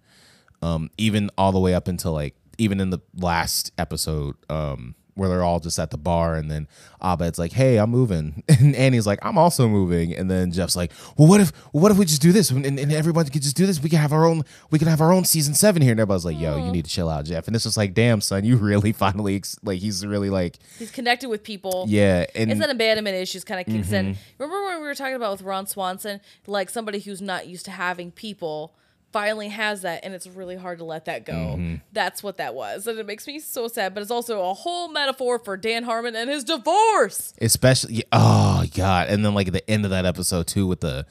Um, 0.61 0.90
even 0.97 1.31
all 1.36 1.53
the 1.53 1.59
way 1.59 1.74
up 1.74 1.89
until 1.89 2.12
like 2.12 2.36
even 2.59 2.81
in 2.81 2.90
the 2.90 3.01
last 3.15 3.73
episode, 3.78 4.36
um, 4.49 4.94
where 5.14 5.28
they're 5.28 5.43
all 5.44 5.60
just 5.60 5.78
at 5.78 5.90
the 5.90 5.98
bar, 5.98 6.34
and 6.36 6.51
then 6.51 6.66
Abed's 7.05 7.39
like, 7.39 7.52
"Hey, 7.52 7.76
I'm 7.78 7.90
moving," 7.90 8.43
and 8.48 8.74
Annie's 8.74 9.06
like, 9.06 9.18
"I'm 9.22 9.36
also 9.36 9.68
moving," 9.68 10.14
and 10.14 10.30
then 10.30 10.52
Jeff's 10.52 10.74
like, 10.76 10.90
"Well, 11.16 11.28
what 11.28 11.40
if 11.40 11.51
what 11.72 11.90
if 11.93 11.98
we 11.98 12.05
just 12.05 12.22
do 12.22 12.32
this 12.32 12.51
and, 12.51 12.64
and 12.64 12.93
everybody 12.93 13.28
could 13.30 13.43
just 13.43 13.56
do 13.56 13.66
this? 13.66 13.82
We 13.82 13.89
can 13.90 13.98
have 13.98 14.12
our 14.12 14.24
own 14.24 14.43
we 14.70 14.78
can 14.78 14.89
have 14.89 15.01
our 15.01 15.12
own 15.12 15.24
season 15.24 15.55
seven 15.55 15.82
here." 15.82 15.93
And 15.93 16.01
everybody's 16.01 16.24
like, 16.24 16.40
"Yo, 16.40 16.56
you 16.64 16.72
need 16.72 16.84
to 16.86 16.90
chill 16.90 17.09
out, 17.09 17.24
Jeff." 17.26 17.47
And 17.47 17.55
it's 17.55 17.64
just 17.64 17.76
like, 17.76 17.94
"Damn, 17.94 18.20
son, 18.20 18.44
you 18.44 18.56
really 18.72 18.93
finally 18.93 19.36
ex- 19.36 19.56
like 19.62 19.80
he's 19.80 20.05
really 20.06 20.30
like 20.30 20.59
He's 20.78 20.90
connected 20.90 21.28
with 21.28 21.43
people. 21.43 21.84
yeah." 21.89 22.24
And 22.34 22.51
It's 22.51 22.60
that 22.60 22.70
abandonment 22.70 23.16
issues 23.16 23.44
kind 23.44 23.60
of 23.60 23.66
kicks 23.66 23.89
Mm-hmm. 23.89 23.94
in. 23.94 24.16
Remember 24.39 24.64
when 24.66 24.80
we 24.80 24.86
were 24.86 24.94
talking 24.94 25.14
about 25.14 25.32
with 25.32 25.43
Ron 25.43 25.66
Swanson, 25.66 26.20
like 26.47 26.70
somebody 26.70 27.01
who's 27.01 27.20
not 27.20 27.47
used 27.47 27.64
to 27.66 27.70
having 27.70 28.10
people 28.10 28.74
finally 29.12 29.48
has 29.48 29.82
that, 29.82 30.05
and 30.05 30.14
it's 30.14 30.26
really 30.26 30.56
hard 30.56 30.78
to 30.78 30.84
let 30.84 31.05
that 31.05 31.24
go. 31.24 31.32
Mm-hmm. 31.32 31.74
That's 31.93 32.22
what 32.22 32.39
that 32.39 32.55
was, 32.55 32.86
and 32.86 32.98
it 32.98 33.06
makes 33.06 33.26
me 33.26 33.39
so 33.39 33.68
sad. 33.68 33.94
But 33.94 34.02
it's 34.02 34.10
also 34.10 34.43
a 34.43 34.55
whole 34.55 34.89
metaphor 34.89 35.39
for 35.39 35.56
Dan 35.56 35.84
Harmon 35.84 36.16
and 36.16 36.28
his 36.30 36.44
divorce. 36.44 37.34
especially 37.40 38.05
oh 38.12 38.64
god, 38.74 39.09
and 39.09 39.24
then 39.24 39.34
like 39.34 39.48
at 39.48 39.52
the 39.52 39.70
end 39.70 39.84
of 39.84 39.90
that 39.90 40.06
episode 40.06 40.47
too 40.47 40.66
with 40.66 40.80
the 40.80 41.06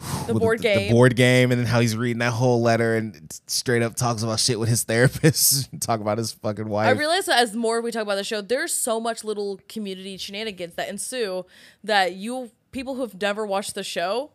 The 0.26 0.34
board 0.34 0.60
the, 0.60 0.62
game. 0.62 0.88
the 0.88 0.90
board 0.92 1.16
game, 1.16 1.50
and 1.50 1.60
then 1.60 1.66
how 1.66 1.80
he's 1.80 1.96
reading 1.96 2.18
that 2.18 2.32
whole 2.32 2.62
letter 2.62 2.96
and 2.96 3.38
straight 3.46 3.82
up 3.82 3.96
talks 3.96 4.22
about 4.22 4.40
shit 4.40 4.58
with 4.58 4.68
his 4.68 4.84
therapist, 4.90 5.68
talk 5.80 6.00
about 6.00 6.18
his 6.18 6.32
fucking 6.32 6.68
wife. 6.68 6.88
I 6.88 6.92
realize 6.92 7.26
that 7.26 7.40
as 7.40 7.54
more 7.54 7.80
we 7.80 7.90
talk 7.90 8.02
about 8.02 8.16
the 8.16 8.24
show, 8.24 8.40
there's 8.40 8.72
so 8.72 9.00
much 9.00 9.24
little 9.24 9.60
community 9.68 10.16
shenanigans 10.16 10.74
that 10.74 10.88
ensue 10.88 11.44
that 11.84 12.14
you 12.14 12.50
people 12.72 12.94
who 12.94 13.02
have 13.02 13.20
never 13.20 13.44
watched 13.44 13.74
the 13.74 13.82
show 13.82 14.30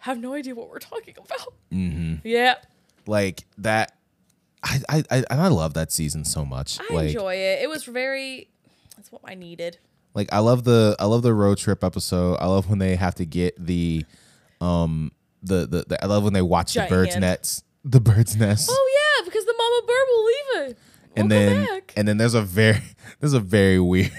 have 0.00 0.18
no 0.18 0.34
idea 0.34 0.54
what 0.54 0.68
we're 0.68 0.78
talking 0.78 1.14
about. 1.16 1.54
Mm-hmm. 1.72 2.26
Yeah, 2.26 2.56
like 3.06 3.44
that. 3.58 3.96
I, 4.62 4.80
I 4.90 5.04
I 5.10 5.16
and 5.30 5.40
I 5.40 5.48
love 5.48 5.72
that 5.74 5.90
season 5.92 6.24
so 6.24 6.44
much. 6.44 6.78
I 6.90 6.94
like 6.94 7.06
enjoy 7.08 7.34
it. 7.34 7.62
It 7.62 7.68
was 7.68 7.84
very. 7.84 8.48
That's 8.96 9.10
what 9.10 9.22
I 9.24 9.34
needed. 9.34 9.78
like 10.14 10.28
I 10.32 10.40
love 10.40 10.64
the 10.64 10.94
I 11.00 11.06
love 11.06 11.22
the 11.22 11.32
road 11.32 11.56
trip 11.58 11.82
episode. 11.82 12.36
I 12.40 12.46
love 12.46 12.68
when 12.68 12.78
they 12.78 12.96
have 12.96 13.14
to 13.16 13.24
get 13.24 13.54
the 13.64 14.04
um 14.60 15.12
the 15.42 15.66
the, 15.66 15.84
the 15.88 16.04
I 16.04 16.06
love 16.06 16.24
when 16.24 16.34
they 16.34 16.42
watch 16.42 16.74
Giant 16.74 16.90
the 16.90 16.94
birds 16.96 17.14
hand. 17.14 17.22
nets 17.22 17.62
the 17.84 18.00
birds 18.00 18.36
nest. 18.36 18.68
Oh 18.70 18.90
yeah, 19.18 19.24
because 19.24 19.46
the 19.46 19.54
mama 19.56 19.82
bird 19.86 20.06
will 20.10 20.24
leave 20.26 20.70
it. 20.70 20.78
and 21.16 21.30
Welcome 21.30 21.46
then 21.54 21.64
back. 21.66 21.92
and 21.96 22.06
then 22.08 22.18
there's 22.18 22.34
a 22.34 22.42
very 22.42 22.82
there's 23.20 23.32
a 23.32 23.40
very 23.40 23.80
weird 23.80 24.12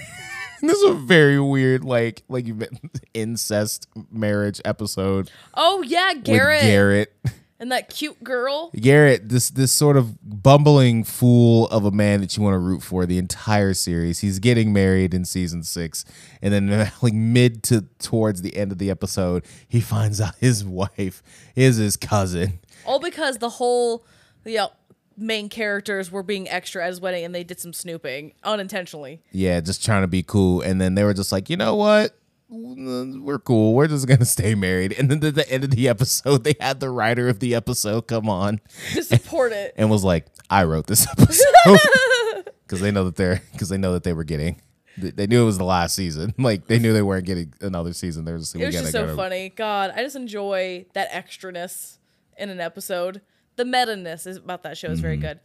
there's 0.68 0.82
a 0.82 0.94
very 0.94 1.40
weird 1.40 1.84
like 1.84 2.22
like 2.28 2.46
you 2.46 2.58
incest 3.14 3.88
marriage 4.10 4.60
episode 4.64 5.30
oh 5.54 5.82
yeah, 5.82 6.14
Garrett, 6.14 6.62
Garrett. 6.62 7.14
and 7.62 7.70
that 7.70 7.88
cute 7.88 8.24
girl. 8.24 8.72
Garrett, 8.74 9.28
this 9.28 9.48
this 9.50 9.70
sort 9.70 9.96
of 9.96 10.18
bumbling 10.42 11.04
fool 11.04 11.68
of 11.68 11.84
a 11.84 11.92
man 11.92 12.20
that 12.20 12.36
you 12.36 12.42
want 12.42 12.54
to 12.54 12.58
root 12.58 12.82
for 12.82 13.06
the 13.06 13.18
entire 13.18 13.72
series. 13.72 14.18
He's 14.18 14.40
getting 14.40 14.72
married 14.72 15.14
in 15.14 15.24
season 15.24 15.62
six, 15.62 16.04
and 16.42 16.52
then 16.52 16.90
like 17.02 17.12
mid 17.14 17.62
to 17.64 17.82
towards 18.00 18.42
the 18.42 18.56
end 18.56 18.72
of 18.72 18.78
the 18.78 18.90
episode, 18.90 19.44
he 19.68 19.80
finds 19.80 20.20
out 20.20 20.34
his 20.40 20.64
wife 20.64 21.22
is 21.54 21.76
his 21.76 21.96
cousin. 21.96 22.58
All 22.84 22.98
because 22.98 23.38
the 23.38 23.48
whole, 23.48 24.04
you 24.44 24.56
know, 24.56 24.72
main 25.16 25.48
characters 25.48 26.10
were 26.10 26.22
being 26.22 26.48
extra 26.48 26.84
at 26.84 26.88
his 26.88 27.00
wedding, 27.00 27.24
and 27.24 27.34
they 27.34 27.44
did 27.44 27.60
some 27.60 27.72
snooping 27.72 28.32
unintentionally. 28.44 29.22
Yeah, 29.30 29.60
just 29.60 29.84
trying 29.84 30.02
to 30.02 30.08
be 30.08 30.22
cool, 30.22 30.60
and 30.60 30.80
then 30.80 30.94
they 30.94 31.04
were 31.04 31.14
just 31.14 31.32
like, 31.32 31.50
you 31.50 31.56
know 31.56 31.74
what? 31.76 32.16
We're 32.54 33.38
cool. 33.38 33.74
We're 33.74 33.86
just 33.88 34.06
gonna 34.06 34.26
stay 34.26 34.54
married. 34.54 34.92
And 34.92 35.10
then 35.10 35.24
at 35.24 35.34
the 35.34 35.50
end 35.50 35.64
of 35.64 35.70
the 35.70 35.88
episode, 35.88 36.44
they 36.44 36.54
had 36.60 36.80
the 36.80 36.90
writer 36.90 37.28
of 37.28 37.40
the 37.40 37.54
episode 37.54 38.02
come 38.08 38.28
on 38.28 38.60
to 38.92 39.02
support 39.02 39.52
it. 39.52 39.72
and 39.78 39.90
was 39.90 40.04
like, 40.04 40.26
"I 40.50 40.64
wrote 40.64 40.86
this 40.86 41.06
episode," 41.18 41.46
because 42.66 42.80
they 42.80 42.90
know 42.90 43.04
that 43.04 43.16
they're 43.16 43.42
because 43.52 43.70
they 43.70 43.78
know 43.78 43.94
that 43.94 44.02
they 44.02 44.12
were 44.12 44.24
getting. 44.24 44.60
They 44.98 45.26
knew 45.26 45.40
it 45.42 45.46
was 45.46 45.56
the 45.56 45.64
last 45.64 45.94
season. 45.94 46.34
Like 46.36 46.66
they 46.66 46.78
knew 46.78 46.92
they 46.92 47.00
weren't 47.00 47.24
getting 47.24 47.54
another 47.62 47.94
season. 47.94 48.26
They 48.26 48.32
were 48.32 48.38
just, 48.38 48.54
It 48.54 48.66
was 48.66 48.74
just 48.74 48.92
so 48.92 49.16
funny. 49.16 49.48
God, 49.48 49.90
I 49.96 50.02
just 50.02 50.16
enjoy 50.16 50.84
that 50.92 51.10
extraness 51.10 51.96
in 52.36 52.50
an 52.50 52.60
episode. 52.60 53.22
The 53.56 53.64
meta 53.64 53.96
ness 53.96 54.26
is 54.26 54.38
about 54.38 54.62
that 54.62 54.78
show 54.78 54.88
is 54.88 55.00
very 55.00 55.16
mm-hmm. 55.16 55.38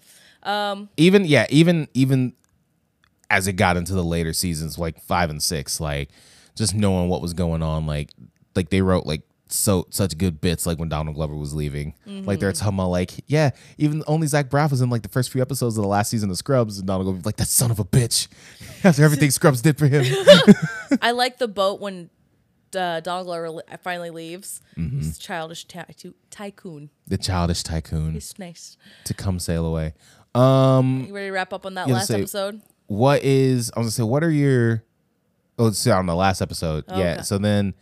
good. 0.43 0.49
Um, 0.49 0.89
even 0.97 1.25
yeah, 1.25 1.45
even 1.49 1.87
even 1.93 2.33
as 3.29 3.47
it 3.47 3.53
got 3.53 3.77
into 3.77 3.93
the 3.93 4.03
later 4.03 4.33
seasons, 4.33 4.77
like 4.77 5.01
five 5.01 5.29
and 5.29 5.41
six, 5.41 5.79
like 5.79 6.09
just 6.55 6.73
knowing 6.73 7.09
what 7.09 7.21
was 7.21 7.33
going 7.33 7.61
on, 7.61 7.85
like 7.85 8.11
like 8.55 8.69
they 8.69 8.81
wrote 8.81 9.05
like 9.05 9.21
so 9.49 9.87
such 9.89 10.17
good 10.17 10.41
bits, 10.41 10.65
like 10.65 10.79
when 10.79 10.89
Donald 10.89 11.15
Glover 11.15 11.35
was 11.35 11.53
leaving, 11.53 11.93
like 12.05 12.39
they're 12.39 12.51
mm-hmm. 12.51 12.59
talking 12.59 12.77
about 12.77 12.89
like 12.89 13.11
yeah, 13.27 13.51
even 13.77 14.03
only 14.07 14.27
Zach 14.27 14.49
Braff 14.49 14.71
was 14.71 14.81
in 14.81 14.89
like 14.89 15.01
the 15.01 15.09
first 15.09 15.31
few 15.31 15.41
episodes 15.41 15.77
of 15.77 15.83
the 15.83 15.89
last 15.89 16.09
season 16.09 16.29
of 16.29 16.37
Scrubs, 16.37 16.77
and 16.77 16.87
Donald 16.87 17.05
Glover 17.05 17.17
was 17.17 17.25
like 17.25 17.37
that 17.37 17.47
son 17.47 17.71
of 17.71 17.79
a 17.79 17.85
bitch 17.85 18.27
after 18.83 19.03
everything 19.03 19.31
Scrubs 19.37 19.61
did 19.61 19.77
for 19.77 19.87
him. 19.87 20.05
I 21.01 21.11
like 21.11 21.37
the 21.37 21.47
boat 21.47 21.79
when 21.81 22.09
uh, 22.77 23.01
li- 23.51 23.61
finally 23.81 24.09
leaves. 24.09 24.61
Mm-hmm. 24.77 24.97
He's 24.99 25.17
childish 25.17 25.65
ty- 25.65 25.85
ty- 25.97 26.13
tycoon. 26.29 26.89
the 27.07 27.17
childish 27.17 27.63
tycoon 27.63 28.13
He's 28.13 28.37
nice. 28.39 28.77
to 29.05 29.13
come 29.13 29.39
sail 29.39 29.65
away. 29.65 29.93
Um, 30.35 31.05
You 31.07 31.15
ready 31.15 31.27
to 31.27 31.31
wrap 31.31 31.51
up 31.53 31.65
on 31.65 31.73
that 31.75 31.87
last 31.89 32.07
say- 32.07 32.19
episode? 32.19 32.61
what 32.87 33.21
is 33.23 33.69
I 33.75 33.79
was 33.79 33.85
gonna 33.87 33.91
say, 33.91 34.03
what 34.03 34.23
are 34.23 34.31
your 34.31 34.83
oh 35.59 35.71
so 35.71 35.91
on 35.93 36.05
the 36.05 36.15
last 36.15 36.41
episode. 36.41 36.85
yeah. 36.87 36.95
okay. 36.95 37.21
So 37.23 37.37
then 37.37 37.73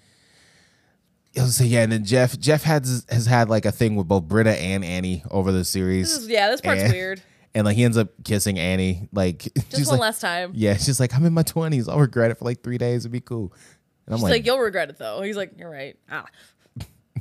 I 1.38 1.42
was 1.42 1.44
gonna 1.44 1.52
say, 1.52 1.66
yeah, 1.66 1.82
and 1.84 1.92
then 1.92 2.06
Jeff 2.06 2.40
Jeff 2.40 2.64
has 2.64 3.06
has 3.10 3.26
had 3.26 3.50
like 3.50 3.66
a 3.66 3.72
thing 3.72 3.96
with 3.96 4.08
both 4.08 4.24
Britta 4.24 4.52
and 4.60 4.86
Annie 4.86 5.24
over 5.30 5.52
the 5.52 5.66
series. 5.66 6.14
This 6.14 6.24
is, 6.24 6.30
yeah, 6.30 6.50
this 6.50 6.62
part's 6.62 6.82
And- 6.84 6.94
weird. 6.94 7.22
And 7.58 7.64
like 7.64 7.78
he 7.78 7.86
ends 7.86 7.96
up 7.98 8.10
kissing 8.26 8.60
Annie. 8.60 9.08
Like 9.14 9.44
Just 9.70 9.88
one 9.88 9.92
like, 9.98 10.00
last 10.02 10.20
time. 10.20 10.52
Yeah, 10.56 10.76
she's 10.76 11.00
like, 11.00 11.16
I'm 11.16 11.24
in 11.24 11.32
my 11.32 11.42
twenties. 11.44 11.88
I'll 11.88 12.00
regret 12.02 12.30
it 12.30 12.38
for 12.38 12.44
like 12.44 12.62
three 12.62 12.78
days. 12.78 13.04
It'd 13.04 13.14
be 13.14 13.22
cool. 13.22 13.54
And 14.06 14.14
I'm 14.15 14.19
She's 14.19 14.30
like, 14.30 14.45
you'll 14.45 14.60
regret 14.60 14.90
it 14.90 14.98
though. 14.98 15.22
He's 15.22 15.38
like, 15.38 15.52
you're 15.57 15.69
right. 15.69 15.98
Ah. 16.10 16.26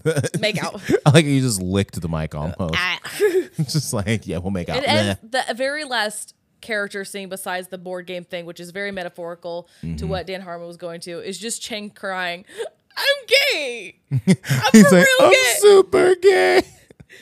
Make 0.39 0.63
out. 0.63 0.83
I 1.07 1.11
like 1.11 1.25
you 1.25 1.41
just 1.41 1.63
licked 1.63 2.01
the 2.01 2.09
mic 2.09 2.35
almost. 2.35 2.75
ah. 2.77 2.99
just 3.59 3.93
like, 3.93 4.27
yeah, 4.27 4.39
we'll 4.39 4.51
make 4.51 4.69
out. 4.69 4.79
It 4.79 4.89
ends 4.89 5.21
the 5.23 5.55
very 5.55 5.85
last 5.85 6.35
character 6.61 7.05
scene 7.05 7.29
besides 7.29 7.69
the 7.69 7.79
board 7.79 8.07
game 8.07 8.25
thing, 8.25 8.45
which 8.45 8.61
is 8.61 8.71
very 8.71 8.91
metaphorical 8.91 9.69
Mm-hmm. 9.83 9.97
to 9.97 10.07
what 10.07 10.27
Dan 10.27 10.41
Harmon 10.43 10.67
was 10.67 10.77
going 10.77 11.01
to, 11.03 11.21
is 11.21 11.39
just 11.39 11.63
Chang 11.63 11.91
crying, 11.91 12.45
I'm 12.97 13.27
gay. 13.27 13.97
I'm 14.13 14.19
He's 14.73 14.93
like, 14.93 15.07
real 15.07 15.07
I'm 15.21 15.31
gay. 15.33 15.55
super 15.59 16.15
gay. 16.17 16.63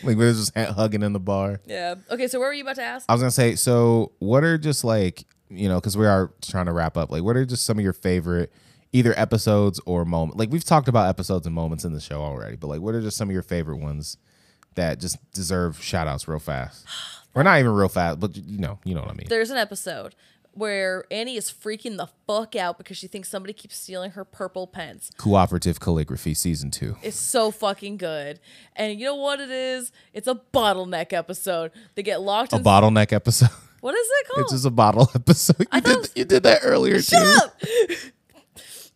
like 0.02 0.16
we're 0.16 0.32
just 0.32 0.56
hugging 0.56 1.02
in 1.02 1.12
the 1.12 1.20
bar. 1.20 1.60
Yeah. 1.66 1.96
Okay, 2.10 2.26
so 2.26 2.40
what 2.40 2.46
were 2.46 2.52
you 2.52 2.62
about 2.62 2.76
to 2.76 2.82
ask? 2.82 3.06
I 3.08 3.12
was 3.12 3.22
gonna 3.22 3.30
say, 3.30 3.54
so 3.54 4.12
what 4.18 4.42
are 4.44 4.58
just 4.58 4.82
like 4.84 5.24
you 5.50 5.68
know, 5.68 5.76
because 5.76 5.96
we 5.98 6.06
are 6.06 6.32
trying 6.40 6.64
to 6.66 6.72
wrap 6.72 6.96
up. 6.96 7.10
Like, 7.10 7.22
what 7.22 7.36
are 7.36 7.44
just 7.44 7.66
some 7.66 7.76
of 7.78 7.84
your 7.84 7.92
favorite 7.92 8.50
either 8.92 9.18
episodes 9.18 9.80
or 9.86 10.04
moments? 10.04 10.38
Like 10.38 10.50
we've 10.50 10.64
talked 10.64 10.88
about 10.88 11.08
episodes 11.08 11.46
and 11.46 11.54
moments 11.54 11.84
in 11.84 11.92
the 11.92 12.00
show 12.00 12.20
already, 12.22 12.56
but 12.56 12.66
like, 12.68 12.80
what 12.80 12.94
are 12.94 13.00
just 13.00 13.16
some 13.16 13.28
of 13.28 13.32
your 13.32 13.42
favorite 13.42 13.78
ones 13.78 14.16
that 14.74 14.98
just 15.00 15.18
deserve 15.32 15.82
shout 15.82 16.06
outs 16.08 16.26
real 16.28 16.38
fast, 16.38 16.86
or 17.34 17.42
not 17.44 17.58
even 17.58 17.72
real 17.72 17.88
fast, 17.88 18.20
but 18.20 18.36
you 18.36 18.58
know, 18.58 18.78
you 18.84 18.94
know 18.94 19.00
what 19.02 19.10
I 19.10 19.14
mean. 19.14 19.26
There's 19.28 19.50
an 19.50 19.58
episode 19.58 20.14
where 20.54 21.04
Annie 21.10 21.36
is 21.36 21.50
freaking 21.50 21.96
the 21.96 22.08
fuck 22.26 22.54
out 22.54 22.76
because 22.76 22.98
she 22.98 23.06
thinks 23.06 23.28
somebody 23.30 23.54
keeps 23.54 23.74
stealing 23.76 24.10
her 24.10 24.22
purple 24.24 24.66
pens. 24.66 25.10
Cooperative 25.16 25.80
calligraphy 25.80 26.34
season 26.34 26.70
two. 26.70 26.96
It's 27.02 27.16
so 27.16 27.50
fucking 27.50 27.96
good. 27.96 28.38
And 28.76 28.98
you 29.00 29.06
know 29.06 29.14
what 29.16 29.40
it 29.40 29.50
is? 29.50 29.92
It's 30.12 30.28
a 30.28 30.34
bottleneck 30.52 31.14
episode. 31.14 31.70
They 31.94 32.02
get 32.02 32.20
locked 32.20 32.52
in. 32.52 32.56
A 32.56 32.60
in. 32.60 32.64
bottleneck 32.64 33.12
episode. 33.14 33.48
what 33.80 33.94
is 33.94 34.06
it 34.10 34.26
called? 34.34 34.42
It's 34.44 34.52
just 34.52 34.66
a 34.66 34.70
bottle 34.70 35.10
episode. 35.14 35.66
You 35.72 35.80
did 35.80 35.96
was- 35.96 36.12
you 36.14 36.24
did 36.26 36.42
that 36.42 36.60
earlier 36.62 37.00
Shut 37.00 37.22
too. 37.22 37.44
up! 37.46 37.96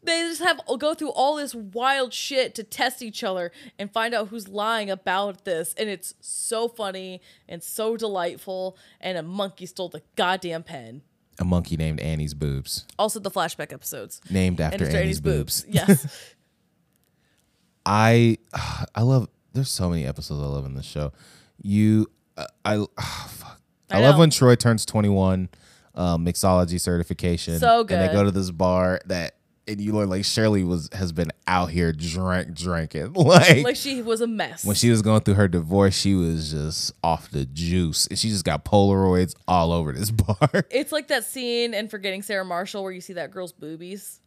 they 0.06 0.20
just 0.20 0.42
have 0.42 0.60
go 0.78 0.94
through 0.94 1.10
all 1.10 1.36
this 1.36 1.54
wild 1.54 2.12
shit 2.14 2.54
to 2.54 2.62
test 2.62 3.02
each 3.02 3.22
other 3.22 3.52
and 3.78 3.92
find 3.92 4.14
out 4.14 4.28
who's 4.28 4.48
lying 4.48 4.90
about 4.90 5.44
this. 5.44 5.74
And 5.76 5.88
it's 5.88 6.14
so 6.20 6.68
funny 6.68 7.20
and 7.48 7.62
so 7.62 7.96
delightful. 7.96 8.76
And 9.00 9.18
a 9.18 9.22
monkey 9.22 9.66
stole 9.66 9.88
the 9.88 10.02
goddamn 10.16 10.62
pen. 10.62 11.02
A 11.38 11.44
monkey 11.44 11.76
named 11.76 12.00
Annie's 12.00 12.32
boobs, 12.32 12.86
Also, 12.98 13.20
the 13.20 13.30
flashback 13.30 13.70
episodes. 13.72 14.22
named 14.30 14.58
after 14.58 14.76
and 14.76 14.82
it's 14.86 14.94
Annie's, 14.94 15.20
boobs. 15.20 15.66
Yes. 15.68 16.34
I 17.86 18.38
I 18.94 19.02
love. 19.02 19.28
There's 19.52 19.70
so 19.70 19.88
many 19.88 20.06
episodes 20.06 20.40
I 20.42 20.46
love 20.46 20.66
in 20.66 20.74
this 20.74 20.84
show. 20.84 21.12
You, 21.62 22.10
uh, 22.36 22.46
I, 22.64 22.76
ah, 22.98 23.30
fuck. 23.30 23.60
I, 23.90 23.98
I 23.98 24.00
love 24.02 24.18
when 24.18 24.30
Troy 24.30 24.54
turns 24.56 24.84
21, 24.84 25.48
um, 25.94 26.24
mixology 26.26 26.80
certification. 26.80 27.58
So 27.58 27.84
good. 27.84 27.98
And 27.98 28.08
they 28.08 28.12
go 28.12 28.24
to 28.24 28.30
this 28.30 28.50
bar 28.50 29.00
that, 29.06 29.35
and 29.68 29.80
you 29.80 29.92
learn 29.92 30.08
like 30.08 30.24
Shirley 30.24 30.62
was 30.64 30.88
has 30.92 31.12
been 31.12 31.30
out 31.46 31.70
here 31.70 31.92
drink 31.92 32.54
drinking 32.54 33.12
like. 33.14 33.64
like 33.64 33.76
she 33.76 34.02
was 34.02 34.20
a 34.20 34.26
mess. 34.26 34.64
when 34.64 34.76
she 34.76 34.90
was 34.90 35.02
going 35.02 35.20
through 35.22 35.34
her 35.34 35.48
divorce, 35.48 35.94
she 35.96 36.14
was 36.14 36.52
just 36.52 36.92
off 37.02 37.30
the 37.30 37.44
juice, 37.46 38.06
and 38.06 38.18
she 38.18 38.28
just 38.28 38.44
got 38.44 38.64
Polaroids 38.64 39.34
all 39.48 39.72
over 39.72 39.92
this 39.92 40.10
bar. 40.12 40.64
it's 40.70 40.92
like 40.92 41.08
that 41.08 41.24
scene 41.24 41.74
in 41.74 41.88
Forgetting 41.88 42.22
Sarah 42.22 42.44
Marshall 42.44 42.82
where 42.82 42.92
you 42.92 43.00
see 43.00 43.14
that 43.14 43.30
girl's 43.30 43.52
boobies. 43.52 44.20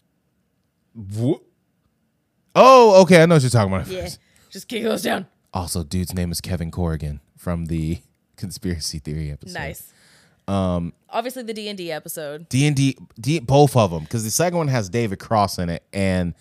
Oh, 2.56 3.02
okay, 3.04 3.22
I 3.22 3.26
know 3.26 3.36
what 3.36 3.42
you're 3.44 3.50
talking 3.50 3.74
about. 3.74 3.88
Yeah. 3.88 4.10
Just 4.50 4.68
kick 4.68 4.84
those 4.84 5.04
down. 5.04 5.28
Also, 5.54 5.84
dude's 5.84 6.14
name 6.14 6.32
is 6.32 6.42
Kevin 6.42 6.72
Corrigan 6.72 7.22
from 7.38 7.68
the 7.68 8.00
conspiracy 8.36 9.00
theory 9.00 9.32
episode. 9.32 9.54
Nice. 9.54 9.94
Um, 10.50 10.94
Obviously, 11.10 11.44
the 11.44 11.54
D 11.54 11.68
and 11.70 11.78
D 11.78 11.92
episode. 11.92 12.48
D 12.50 12.68
and 12.68 12.76
D, 12.76 13.40
both 13.40 13.76
of 13.76 13.92
them, 13.92 14.04
because 14.04 14.24
the 14.24 14.32
second 14.32 14.58
one 14.58 14.68
has 14.68 14.90
David 14.90 15.20
Cross 15.20 15.58
in 15.60 15.70
it, 15.70 15.84
and 15.94 16.34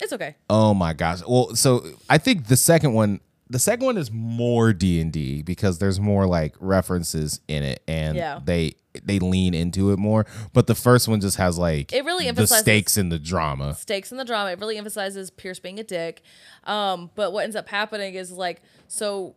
It's 0.00 0.12
okay. 0.12 0.36
oh 0.48 0.74
my 0.74 0.92
gosh, 0.92 1.20
well, 1.26 1.54
so 1.54 1.84
I 2.08 2.18
think 2.18 2.46
the 2.48 2.56
second 2.56 2.92
one, 2.94 3.20
the 3.50 3.58
second 3.58 3.84
one 3.86 3.96
is 3.98 4.10
more 4.10 4.72
D 4.72 5.00
and 5.00 5.12
D 5.12 5.42
because 5.42 5.78
there's 5.78 6.00
more 6.00 6.26
like 6.26 6.54
references 6.60 7.40
in 7.48 7.62
it, 7.62 7.82
and 7.86 8.16
Yeah. 8.16 8.40
they 8.44 8.74
they 9.04 9.18
lean 9.18 9.52
into 9.52 9.90
it 9.92 9.98
more. 9.98 10.24
But 10.54 10.66
the 10.66 10.74
first 10.74 11.06
one 11.06 11.20
just 11.20 11.36
has 11.36 11.58
like 11.58 11.92
It 11.92 12.06
really 12.06 12.28
emphasizes 12.28 12.64
the 12.64 12.70
stakes 12.70 12.96
in 12.96 13.10
the 13.10 13.18
drama. 13.18 13.74
stakes 13.74 14.10
in 14.10 14.16
the 14.16 14.24
drama. 14.24 14.52
It 14.52 14.58
really 14.58 14.78
emphasizes 14.78 15.30
Pierce 15.30 15.58
being 15.58 15.78
a 15.78 15.84
dick. 15.84 16.22
Um, 16.64 17.10
but 17.14 17.30
what 17.34 17.44
ends 17.44 17.56
up 17.56 17.68
happening 17.68 18.14
is 18.14 18.32
like, 18.32 18.62
so 18.88 19.34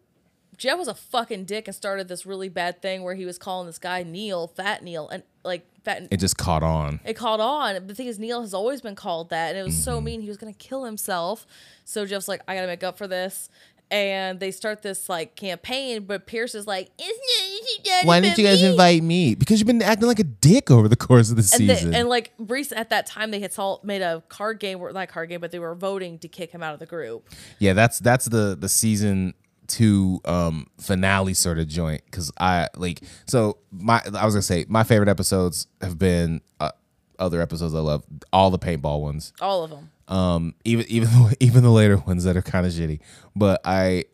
Jeff 0.60 0.78
was 0.78 0.88
a 0.88 0.94
fucking 0.94 1.46
dick 1.46 1.68
and 1.68 1.74
started 1.76 2.08
this 2.08 2.26
really 2.26 2.50
bad 2.50 2.82
thing 2.82 3.02
where 3.02 3.16
he 3.16 3.26
was 3.26 3.38
calling 3.40 3.66
this 3.66 3.80
guy 3.80 4.04
Neil, 4.04 4.48
Fat 4.48 4.84
Neil, 4.84 5.10
and 5.10 5.24
like 5.44 5.66
Fat. 5.84 6.08
It 6.12 6.18
just 6.18 6.38
caught 6.38 6.62
on. 6.62 7.00
it 7.06 7.14
caught 7.16 7.40
on. 7.40 7.88
The 7.88 7.96
thing 7.96 8.08
is, 8.08 8.20
Neil 8.20 8.42
has 8.42 8.54
always 8.54 8.82
been 8.82 8.96
called 8.96 9.30
that, 9.32 9.50
and 9.50 9.58
it 9.58 9.64
was 9.64 9.74
Mm-hmm. 9.74 9.84
so 9.84 10.02
mean. 10.02 10.22
He 10.22 10.28
was 10.28 10.38
gonna 10.38 10.54
kill 10.54 10.84
himself. 10.84 11.48
So 11.86 12.06
Jeff's 12.06 12.28
like, 12.28 12.42
I 12.48 12.54
gotta 12.56 12.68
make 12.68 12.84
up 12.84 12.98
for 12.98 13.08
this. 13.08 13.50
And 13.92 14.40
they 14.40 14.52
start 14.52 14.84
this 14.84 15.10
like 15.10 15.36
campaign, 15.36 16.04
but 16.04 16.28
Pierce 16.28 16.54
is 16.54 16.68
like, 16.68 16.92
"It's 17.00 17.88
not- 17.88 18.06
Why 18.06 18.20
didn't 18.20 18.38
you 18.38 18.44
guys 18.44 18.62
me." 18.62 18.68
invite 18.70 19.02
me? 19.02 19.34
Because 19.34 19.60
you've 19.60 19.66
been 19.66 19.82
acting 19.82 20.08
like 20.08 20.20
a 20.20 20.24
dick 20.26 20.70
over 20.70 20.88
the 20.88 20.96
course 20.96 21.32
of 21.32 21.38
the 21.38 21.42
And, 21.42 21.50
season. 21.50 21.96
and 21.96 22.08
like 22.08 22.32
Reese 22.38 22.72
at 22.72 22.92
that 22.92 23.08
time, 23.08 23.32
they 23.32 23.40
had 23.40 23.52
saw, 23.52 23.80
made 23.82 24.04
a 24.04 24.22
card 24.30 24.60
game, 24.60 24.80
not 24.94 25.08
card 25.10 25.30
game, 25.30 25.42
but 25.42 25.50
they 25.50 25.58
were 25.58 25.74
voting 25.74 26.20
to 26.20 26.28
kick 26.28 26.52
him 26.52 26.62
out 26.62 26.76
of 26.76 26.80
the 26.80 26.86
group. 26.86 27.28
Yeah, 27.58 27.74
that's 27.74 27.98
that's 27.98 28.26
the 28.26 28.56
the 28.60 28.70
season 28.70 29.34
two 29.70 30.20
um 30.26 30.68
finale 30.82 31.34
sort 31.34 31.60
of 31.60 31.68
joint 31.68 32.02
because 32.06 32.32
I 32.40 32.68
like 32.76 33.02
so 33.28 33.58
my 33.72 34.02
I 34.06 34.26
was 34.26 34.34
gonna 34.34 34.42
say 34.42 34.66
my 34.68 34.84
favorite 34.84 35.08
episodes 35.10 35.68
have 35.82 35.98
been 35.98 36.42
uh, 36.60 36.72
other 37.20 37.40
episodes 37.42 37.74
I 37.74 37.80
love 37.80 38.04
all 38.34 38.50
the 38.50 38.60
paintball 38.60 39.00
ones 39.02 39.32
All 39.40 39.64
of 39.64 39.70
them. 39.70 39.92
um 40.08 40.56
even 40.66 40.86
even 40.90 41.08
the, 41.12 41.38
even 41.40 41.64
the 41.64 41.70
later 41.72 41.98
ones 41.98 42.24
that 42.26 42.36
are 42.36 42.42
kind 42.42 42.66
of 42.66 42.74
shitty 42.74 43.00
but 43.36 43.62
I 43.64 44.06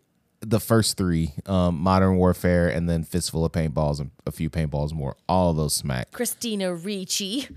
the 0.42 0.60
first 0.60 0.98
three 0.98 1.34
um 1.48 1.80
modern 1.80 2.18
warfare 2.18 2.68
and 2.68 2.88
then 2.90 3.04
fistful 3.04 3.44
of 3.46 3.52
paintballs 3.52 4.00
and 4.00 4.12
a 4.28 4.32
few 4.32 4.50
paintballs 4.50 4.94
more 4.94 5.16
all 5.30 5.52
of 5.52 5.58
those 5.58 5.74
smack 5.74 6.12
Christina 6.12 6.74
Ricci. 6.76 7.48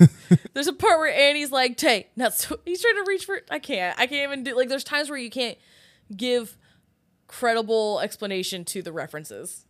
there's 0.54 0.68
a 0.68 0.72
part 0.72 0.98
where 0.98 1.12
Annie's 1.12 1.50
like, 1.52 1.76
"Tay, 1.76 2.06
not 2.16 2.34
so." 2.34 2.58
He's 2.64 2.80
trying 2.80 2.94
to 2.96 3.04
reach 3.06 3.24
for. 3.24 3.40
I 3.50 3.58
can't. 3.58 3.98
I 3.98 4.06
can't 4.06 4.30
even 4.32 4.44
do. 4.44 4.56
Like, 4.56 4.68
there's 4.68 4.84
times 4.84 5.10
where 5.10 5.18
you 5.18 5.28
can't 5.30 5.58
give 6.16 6.56
credible 7.28 8.00
explanation 8.00 8.64
to 8.64 8.82
the 8.82 8.92
references. 8.92 9.64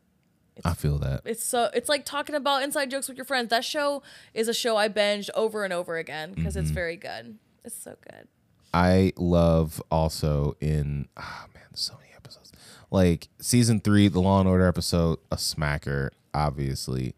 I 0.65 0.75
feel 0.75 0.99
that 0.99 1.23
It's 1.25 1.45
so. 1.45 1.71
It's 1.73 1.89
like 1.89 2.05
talking 2.05 2.35
about 2.35 2.63
inside 2.63 2.91
jokes 2.91 3.07
with 3.09 3.17
your 3.17 3.25
friends. 3.25 3.51
That 3.51 3.65
show 3.65 4.03
is 4.35 4.49
a 4.49 4.55
show 4.55 4.77
I 4.77 4.89
binged 4.89 5.31
over 5.35 5.63
and 5.63 5.73
over 5.73 5.97
again 5.97 6.33
because 6.33 6.57
it's 6.57 6.71
very 6.71 6.97
good. 6.97 7.39
It's 7.65 7.77
so 7.77 7.95
good. 8.11 8.27
I 8.75 9.13
love 9.17 9.81
also 9.91 10.57
in 10.61 11.09
ah 11.17 11.47
man, 11.55 11.75
so 11.75 11.95
many 12.01 12.13
episodes. 12.17 12.51
Like 12.91 13.29
season 13.41 13.81
three, 13.81 14.09
the 14.09 14.21
Law 14.21 14.41
and 14.41 14.49
Order 14.49 14.67
episode, 14.67 15.19
a 15.31 15.37
smacker, 15.37 16.11
obviously. 16.35 17.15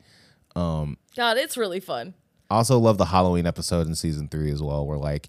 Um 0.54 0.98
God, 1.16 1.38
it's 1.38 1.56
really 1.56 1.80
fun. 1.80 2.14
I 2.50 2.56
also 2.56 2.78
love 2.78 2.98
the 2.98 3.06
Halloween 3.06 3.46
episode 3.46 3.86
in 3.86 3.94
season 3.94 4.28
three 4.28 4.50
as 4.50 4.62
well, 4.62 4.86
where 4.86 4.98
like 4.98 5.28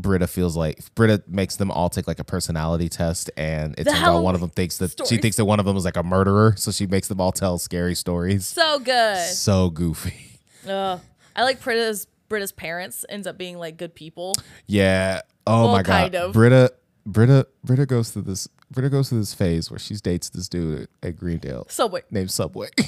Britta 0.00 0.26
feels 0.26 0.56
like 0.56 0.78
Britta 0.94 1.22
makes 1.28 1.56
them 1.56 1.70
all 1.70 1.88
take 1.88 2.06
like 2.08 2.18
a 2.18 2.24
personality 2.24 2.88
test, 2.88 3.30
and 3.36 3.72
it 3.78 3.84
The 3.84 3.90
turns 3.90 4.02
out 4.02 4.22
one 4.22 4.34
of 4.34 4.40
them 4.40 4.50
thinks 4.50 4.78
that 4.78 5.06
she 5.06 5.16
thinks 5.18 5.36
that 5.36 5.44
one 5.44 5.60
of 5.60 5.66
them 5.66 5.76
is 5.76 5.84
like 5.84 5.96
a 5.96 6.02
murderer, 6.02 6.54
so 6.56 6.70
she 6.70 6.86
makes 6.86 7.08
them 7.08 7.20
all 7.20 7.32
tell 7.32 7.58
scary 7.58 7.94
stories. 7.94 8.46
So 8.46 8.78
good. 8.78 9.26
So 9.34 9.70
goofy. 9.70 10.38
Ugh. 10.68 11.00
I 11.36 11.42
like 11.44 11.62
Britta's 11.62 12.06
Britta's 12.28 12.52
parents 12.52 13.04
ends 13.08 13.26
up 13.26 13.36
being 13.38 13.58
like 13.58 13.76
good 13.76 13.94
people. 13.94 14.34
Yeah. 14.66 15.22
Oh 15.46 15.64
Well, 15.64 15.72
my 15.72 15.82
god. 15.82 15.86
kind 15.86 16.14
of. 16.16 16.32
Britta 16.32 16.72
Britta 17.06 17.46
Britta 17.64 17.86
goes 17.86 18.10
through 18.10 18.22
this 18.22 18.46
Britta 18.70 18.88
goes 18.88 19.08
through 19.08 19.18
this 19.20 19.34
phase 19.34 19.68
where 19.70 19.78
she 19.80 19.94
dates 19.96 20.30
this 20.30 20.48
dude 20.48 20.86
at 21.02 21.16
Greendale 21.16 21.66
Subway. 21.68 22.02
named 22.10 22.30
Subway. 22.30 22.68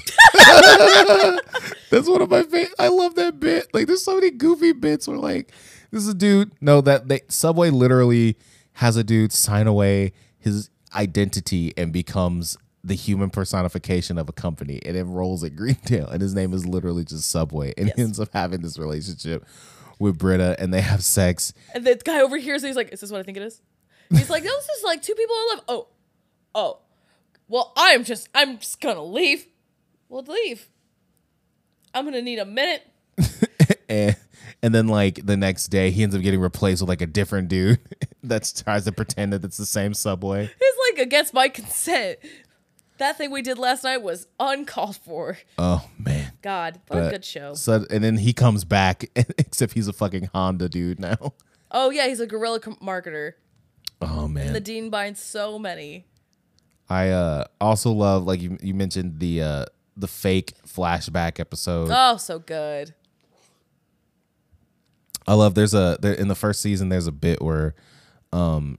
That's 1.90 2.08
one 2.08 2.22
of 2.22 2.30
my 2.30 2.42
favorite. 2.42 2.72
I 2.78 2.88
love 2.88 3.14
that 3.16 3.38
bit. 3.40 3.66
Like, 3.74 3.86
there's 3.86 4.04
so 4.04 4.14
many 4.14 4.30
goofy 4.30 4.72
bits 4.72 5.06
where, 5.08 5.18
like, 5.18 5.52
this 5.92 6.02
is 6.02 6.08
a 6.08 6.14
dude. 6.14 6.50
No, 6.60 6.80
that 6.80 7.06
they, 7.08 7.20
Subway 7.28 7.70
literally 7.70 8.36
has 8.74 8.96
a 8.96 9.04
dude 9.04 9.32
sign 9.32 9.66
away 9.68 10.12
his 10.38 10.70
identity 10.96 11.72
and 11.76 11.92
becomes 11.92 12.56
the 12.84 12.94
human 12.94 13.30
personification 13.30 14.18
of 14.18 14.28
a 14.28 14.32
company 14.32 14.80
and 14.84 14.96
enrolls 14.96 15.44
at 15.44 15.54
Greendale. 15.54 16.08
And 16.08 16.20
his 16.20 16.34
name 16.34 16.52
is 16.52 16.66
literally 16.66 17.04
just 17.04 17.30
Subway. 17.30 17.72
And 17.76 17.86
he 17.86 17.92
Yes. 17.96 18.06
ends 18.06 18.20
up 18.20 18.30
having 18.32 18.60
this 18.62 18.76
relationship 18.78 19.46
with 20.00 20.18
Britta, 20.18 20.56
and 20.58 20.74
they 20.74 20.80
have 20.80 21.04
sex. 21.04 21.52
And 21.74 21.86
the 21.86 21.94
guy 21.94 22.20
over 22.20 22.36
here, 22.36 22.58
so 22.58 22.66
he's 22.66 22.74
like, 22.74 22.92
"Is 22.92 23.00
this 23.00 23.12
what 23.12 23.20
I 23.20 23.22
think 23.22 23.36
it 23.36 23.42
is?" 23.44 23.60
He's 24.10 24.28
like, 24.30 24.42
"No, 24.42 24.50
this 24.50 24.68
is 24.78 24.82
like 24.84 25.00
two 25.00 25.14
people 25.14 25.36
in 25.36 25.56
love." 25.56 25.64
Oh, 25.68 25.88
oh. 26.56 26.78
Well, 27.48 27.72
I'm 27.76 28.02
just, 28.02 28.28
I'm 28.34 28.58
just 28.58 28.80
gonna 28.80 29.04
leave. 29.04 29.46
Well, 30.08 30.24
leave. 30.26 30.66
I'm 31.94 32.04
gonna 32.04 32.22
need 32.22 32.38
a 32.40 32.44
minute. 32.44 32.82
and 33.88 34.16
and 34.62 34.74
then 34.74 34.86
like 34.88 35.24
the 35.26 35.36
next 35.36 35.68
day 35.68 35.90
he 35.90 36.02
ends 36.02 36.14
up 36.14 36.22
getting 36.22 36.40
replaced 36.40 36.82
with 36.82 36.88
like 36.88 37.00
a 37.02 37.06
different 37.06 37.48
dude 37.48 37.78
that 38.22 38.52
tries 38.64 38.84
to 38.84 38.92
pretend 38.92 39.32
that 39.32 39.44
it's 39.44 39.56
the 39.56 39.66
same 39.66 39.94
subway 39.94 40.50
It's 40.60 40.78
like 40.98 41.06
against 41.06 41.34
my 41.34 41.48
consent. 41.48 42.18
That 42.98 43.18
thing 43.18 43.30
we 43.32 43.42
did 43.42 43.58
last 43.58 43.82
night 43.82 44.02
was 44.02 44.28
uncalled 44.38 44.96
for. 44.96 45.38
oh 45.58 45.88
man 45.98 46.32
God, 46.42 46.80
what 46.88 47.06
a 47.06 47.10
good 47.10 47.24
show. 47.24 47.54
so 47.54 47.84
and 47.90 48.04
then 48.04 48.16
he 48.18 48.32
comes 48.32 48.64
back 48.64 49.04
except 49.16 49.72
he's 49.72 49.88
a 49.88 49.92
fucking 49.92 50.30
honda 50.32 50.68
dude 50.68 51.00
now 51.00 51.32
Oh 51.74 51.90
yeah, 51.90 52.06
he's 52.06 52.20
a 52.20 52.26
guerrilla 52.26 52.60
com- 52.60 52.76
marketer. 52.82 53.32
oh 54.00 54.28
man 54.28 54.52
The 54.52 54.60
dean 54.60 54.90
binds 54.90 55.20
so 55.20 55.58
many. 55.58 56.06
i 56.88 57.08
uh 57.08 57.44
also 57.60 57.90
love 57.90 58.24
like 58.24 58.40
you, 58.40 58.58
you 58.62 58.74
mentioned 58.74 59.18
the 59.18 59.42
uh 59.42 59.64
the 59.96 60.06
fake 60.08 60.54
flashback 60.66 61.40
episode 61.40 61.88
Oh, 61.90 62.16
so 62.18 62.38
good. 62.38 62.94
I 65.26 65.34
love 65.34 65.54
there's 65.54 65.74
a 65.74 65.98
there 66.00 66.14
in 66.14 66.28
the 66.28 66.34
first 66.34 66.60
season 66.60 66.88
there's 66.88 67.06
a 67.06 67.12
bit 67.12 67.40
where 67.42 67.74
um 68.32 68.78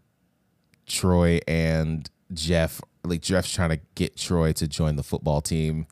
Troy 0.85 1.39
and 1.47 2.09
Jeff 2.33 2.81
like 3.03 3.21
Jeff's 3.21 3.51
trying 3.51 3.69
to 3.69 3.79
get 3.95 4.15
Troy 4.17 4.53
to 4.53 4.67
join 4.67 4.95
the 4.95 5.03
football 5.03 5.41
team 5.41 5.87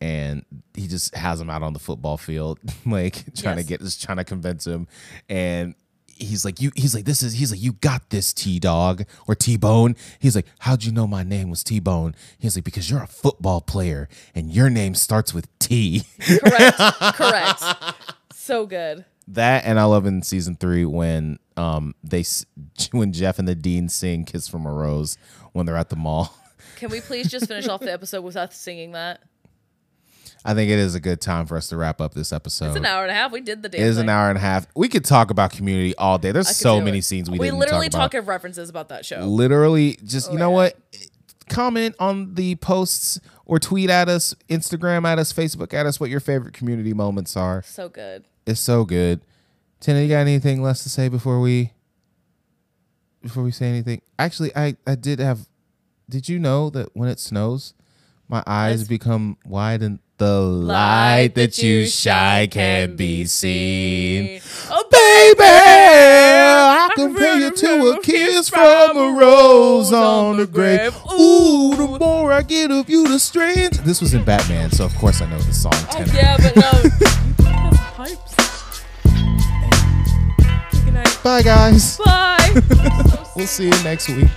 and 0.00 0.44
he 0.74 0.86
just 0.86 1.14
has 1.14 1.40
him 1.40 1.50
out 1.50 1.62
on 1.62 1.72
the 1.72 1.78
football 1.78 2.16
field 2.16 2.58
like 2.86 3.24
trying 3.34 3.56
to 3.56 3.64
get 3.64 3.80
just 3.80 4.02
trying 4.02 4.18
to 4.18 4.24
convince 4.24 4.66
him 4.66 4.86
and 5.28 5.74
he's 6.06 6.44
like 6.44 6.60
you 6.60 6.70
he's 6.74 6.94
like 6.94 7.04
this 7.04 7.22
is 7.22 7.34
he's 7.34 7.50
like 7.52 7.62
you 7.62 7.72
got 7.74 8.10
this 8.10 8.32
T-Dog 8.32 9.04
or 9.26 9.34
T-Bone 9.34 9.96
he's 10.18 10.34
like 10.34 10.46
how'd 10.60 10.84
you 10.84 10.92
know 10.92 11.06
my 11.06 11.22
name 11.22 11.48
was 11.50 11.62
T-Bone 11.62 12.14
he's 12.38 12.56
like 12.56 12.64
because 12.64 12.90
you're 12.90 13.02
a 13.02 13.06
football 13.06 13.60
player 13.60 14.08
and 14.34 14.52
your 14.52 14.68
name 14.70 14.94
starts 14.94 15.32
with 15.32 15.46
T 15.58 16.02
Correct. 16.20 16.76
Correct. 17.14 17.62
So 18.32 18.66
good. 18.66 19.04
That 19.32 19.64
and 19.64 19.78
I 19.78 19.84
love 19.84 20.06
in 20.06 20.22
season 20.22 20.56
three 20.56 20.84
when 20.84 21.38
um 21.56 21.94
they 22.02 22.24
when 22.92 23.12
Jeff 23.12 23.38
and 23.38 23.46
the 23.46 23.54
Dean 23.54 23.88
sing 23.88 24.24
"Kiss 24.24 24.48
from 24.48 24.64
a 24.66 24.72
Rose" 24.72 25.18
when 25.52 25.66
they're 25.66 25.76
at 25.76 25.90
the 25.90 25.96
mall. 25.96 26.34
Can 26.76 26.90
we 26.90 27.00
please 27.00 27.30
just 27.30 27.46
finish 27.48 27.66
off 27.68 27.80
the 27.80 27.92
episode 27.92 28.22
with 28.22 28.36
us 28.36 28.56
singing 28.56 28.92
that? 28.92 29.20
I 30.44 30.54
think 30.54 30.70
it 30.70 30.78
is 30.78 30.94
a 30.94 31.00
good 31.00 31.20
time 31.20 31.46
for 31.46 31.56
us 31.56 31.68
to 31.70 31.76
wrap 31.76 32.00
up 32.00 32.14
this 32.14 32.32
episode. 32.32 32.68
It's 32.68 32.76
an 32.76 32.86
hour 32.86 33.02
and 33.02 33.10
a 33.10 33.14
half. 33.14 33.32
We 33.32 33.40
did 33.40 33.62
the 33.62 33.68
damn 33.68 33.80
It 33.80 33.84
is 33.84 33.96
thing. 33.96 34.04
an 34.04 34.08
hour 34.08 34.28
and 34.28 34.38
a 34.38 34.40
half. 34.40 34.66
We 34.76 34.88
could 34.88 35.04
talk 35.04 35.30
about 35.32 35.50
Community 35.50 35.96
all 35.96 36.16
day. 36.18 36.30
There's 36.30 36.56
so 36.56 36.80
many 36.80 36.98
it. 36.98 37.02
scenes 37.02 37.28
we, 37.28 37.38
We 37.40 37.46
didn't 37.48 37.58
literally 37.58 37.88
talk 37.88 37.94
about. 37.96 38.12
talk 38.12 38.14
of 38.22 38.28
references 38.28 38.70
about 38.70 38.88
that 38.90 39.04
show. 39.04 39.20
literally, 39.24 39.98
just 40.04 40.30
you 40.30 40.36
Oh, 40.38 40.40
know 40.40 40.50
yeah. 40.50 40.54
what? 40.54 40.76
Comment 41.50 41.94
on 41.98 42.34
the 42.34 42.54
posts 42.56 43.18
or 43.48 43.58
tweet 43.58 43.90
at 43.90 44.08
us, 44.08 44.34
Instagram 44.48 45.04
at 45.04 45.18
us, 45.18 45.32
Facebook 45.32 45.74
at 45.74 45.84
us 45.86 45.98
what 45.98 46.10
your 46.10 46.20
favorite 46.20 46.54
community 46.54 46.92
moments 46.94 47.36
are. 47.36 47.62
So 47.66 47.88
good. 47.88 48.24
It's 48.46 48.60
so 48.60 48.84
good. 48.84 49.20
Tennah, 49.80 50.02
you 50.02 50.08
got 50.08 50.20
anything 50.20 50.62
less 50.62 50.84
to 50.84 50.88
say 50.88 51.08
before 51.08 51.40
we 51.40 51.72
before 53.22 53.42
we 53.42 53.50
say 53.50 53.66
anything? 53.68 54.00
Actually, 54.18 54.54
I 54.56 54.76
I 54.86 54.94
did 54.94 55.18
have. 55.18 55.48
Did 56.08 56.28
you 56.28 56.38
know 56.38 56.70
that 56.70 56.90
when 56.94 57.08
it 57.08 57.18
snows, 57.20 57.74
my 58.28 58.42
eyes 58.46 58.80
Yes. 58.82 58.88
become 58.88 59.36
wide 59.44 59.82
and 59.82 59.98
the 60.18 60.40
light 60.40 61.34
that 61.34 61.58
you 61.62 61.86
shine 61.86 62.48
can 62.48 62.96
be 62.96 63.24
seen. 63.24 64.40
Oh, 64.70 64.84
Baby, 64.90 65.44
I 66.88 66.94
compare 66.94 67.36
you 67.36 67.50
to 67.50 67.86
a 67.90 68.00
kiss 68.02 68.48
from 68.48 68.96
a 68.96 69.12
rose 69.18 69.92
on 69.92 70.36
the 70.38 70.46
grave. 70.46 70.96
Ooh, 71.12 71.74
the 71.76 71.98
more 71.98 72.32
I 72.32 72.42
get 72.42 72.70
of 72.70 72.88
you, 72.88 73.06
the 73.08 73.18
strange. 73.18 73.78
This 73.78 74.00
was 74.00 74.14
in 74.14 74.24
Batman, 74.24 74.70
so 74.70 74.84
of 74.84 74.94
course 74.96 75.20
I 75.20 75.26
know 75.28 75.38
the 75.38 75.52
song. 75.52 75.72
Oh, 75.74 75.86
Tennah. 75.90 76.14
yeah, 76.14 76.36
but 76.36 76.56
no. 76.56 76.70
Pipes. 77.96 78.34
Good 80.84 80.94
night. 80.94 81.18
Bye, 81.22 81.42
guys. 81.42 81.98
Bye. 81.98 82.62
We'll 83.36 83.46
see 83.46 83.66
you 83.66 83.82
next 83.84 84.08
week. 84.08 84.28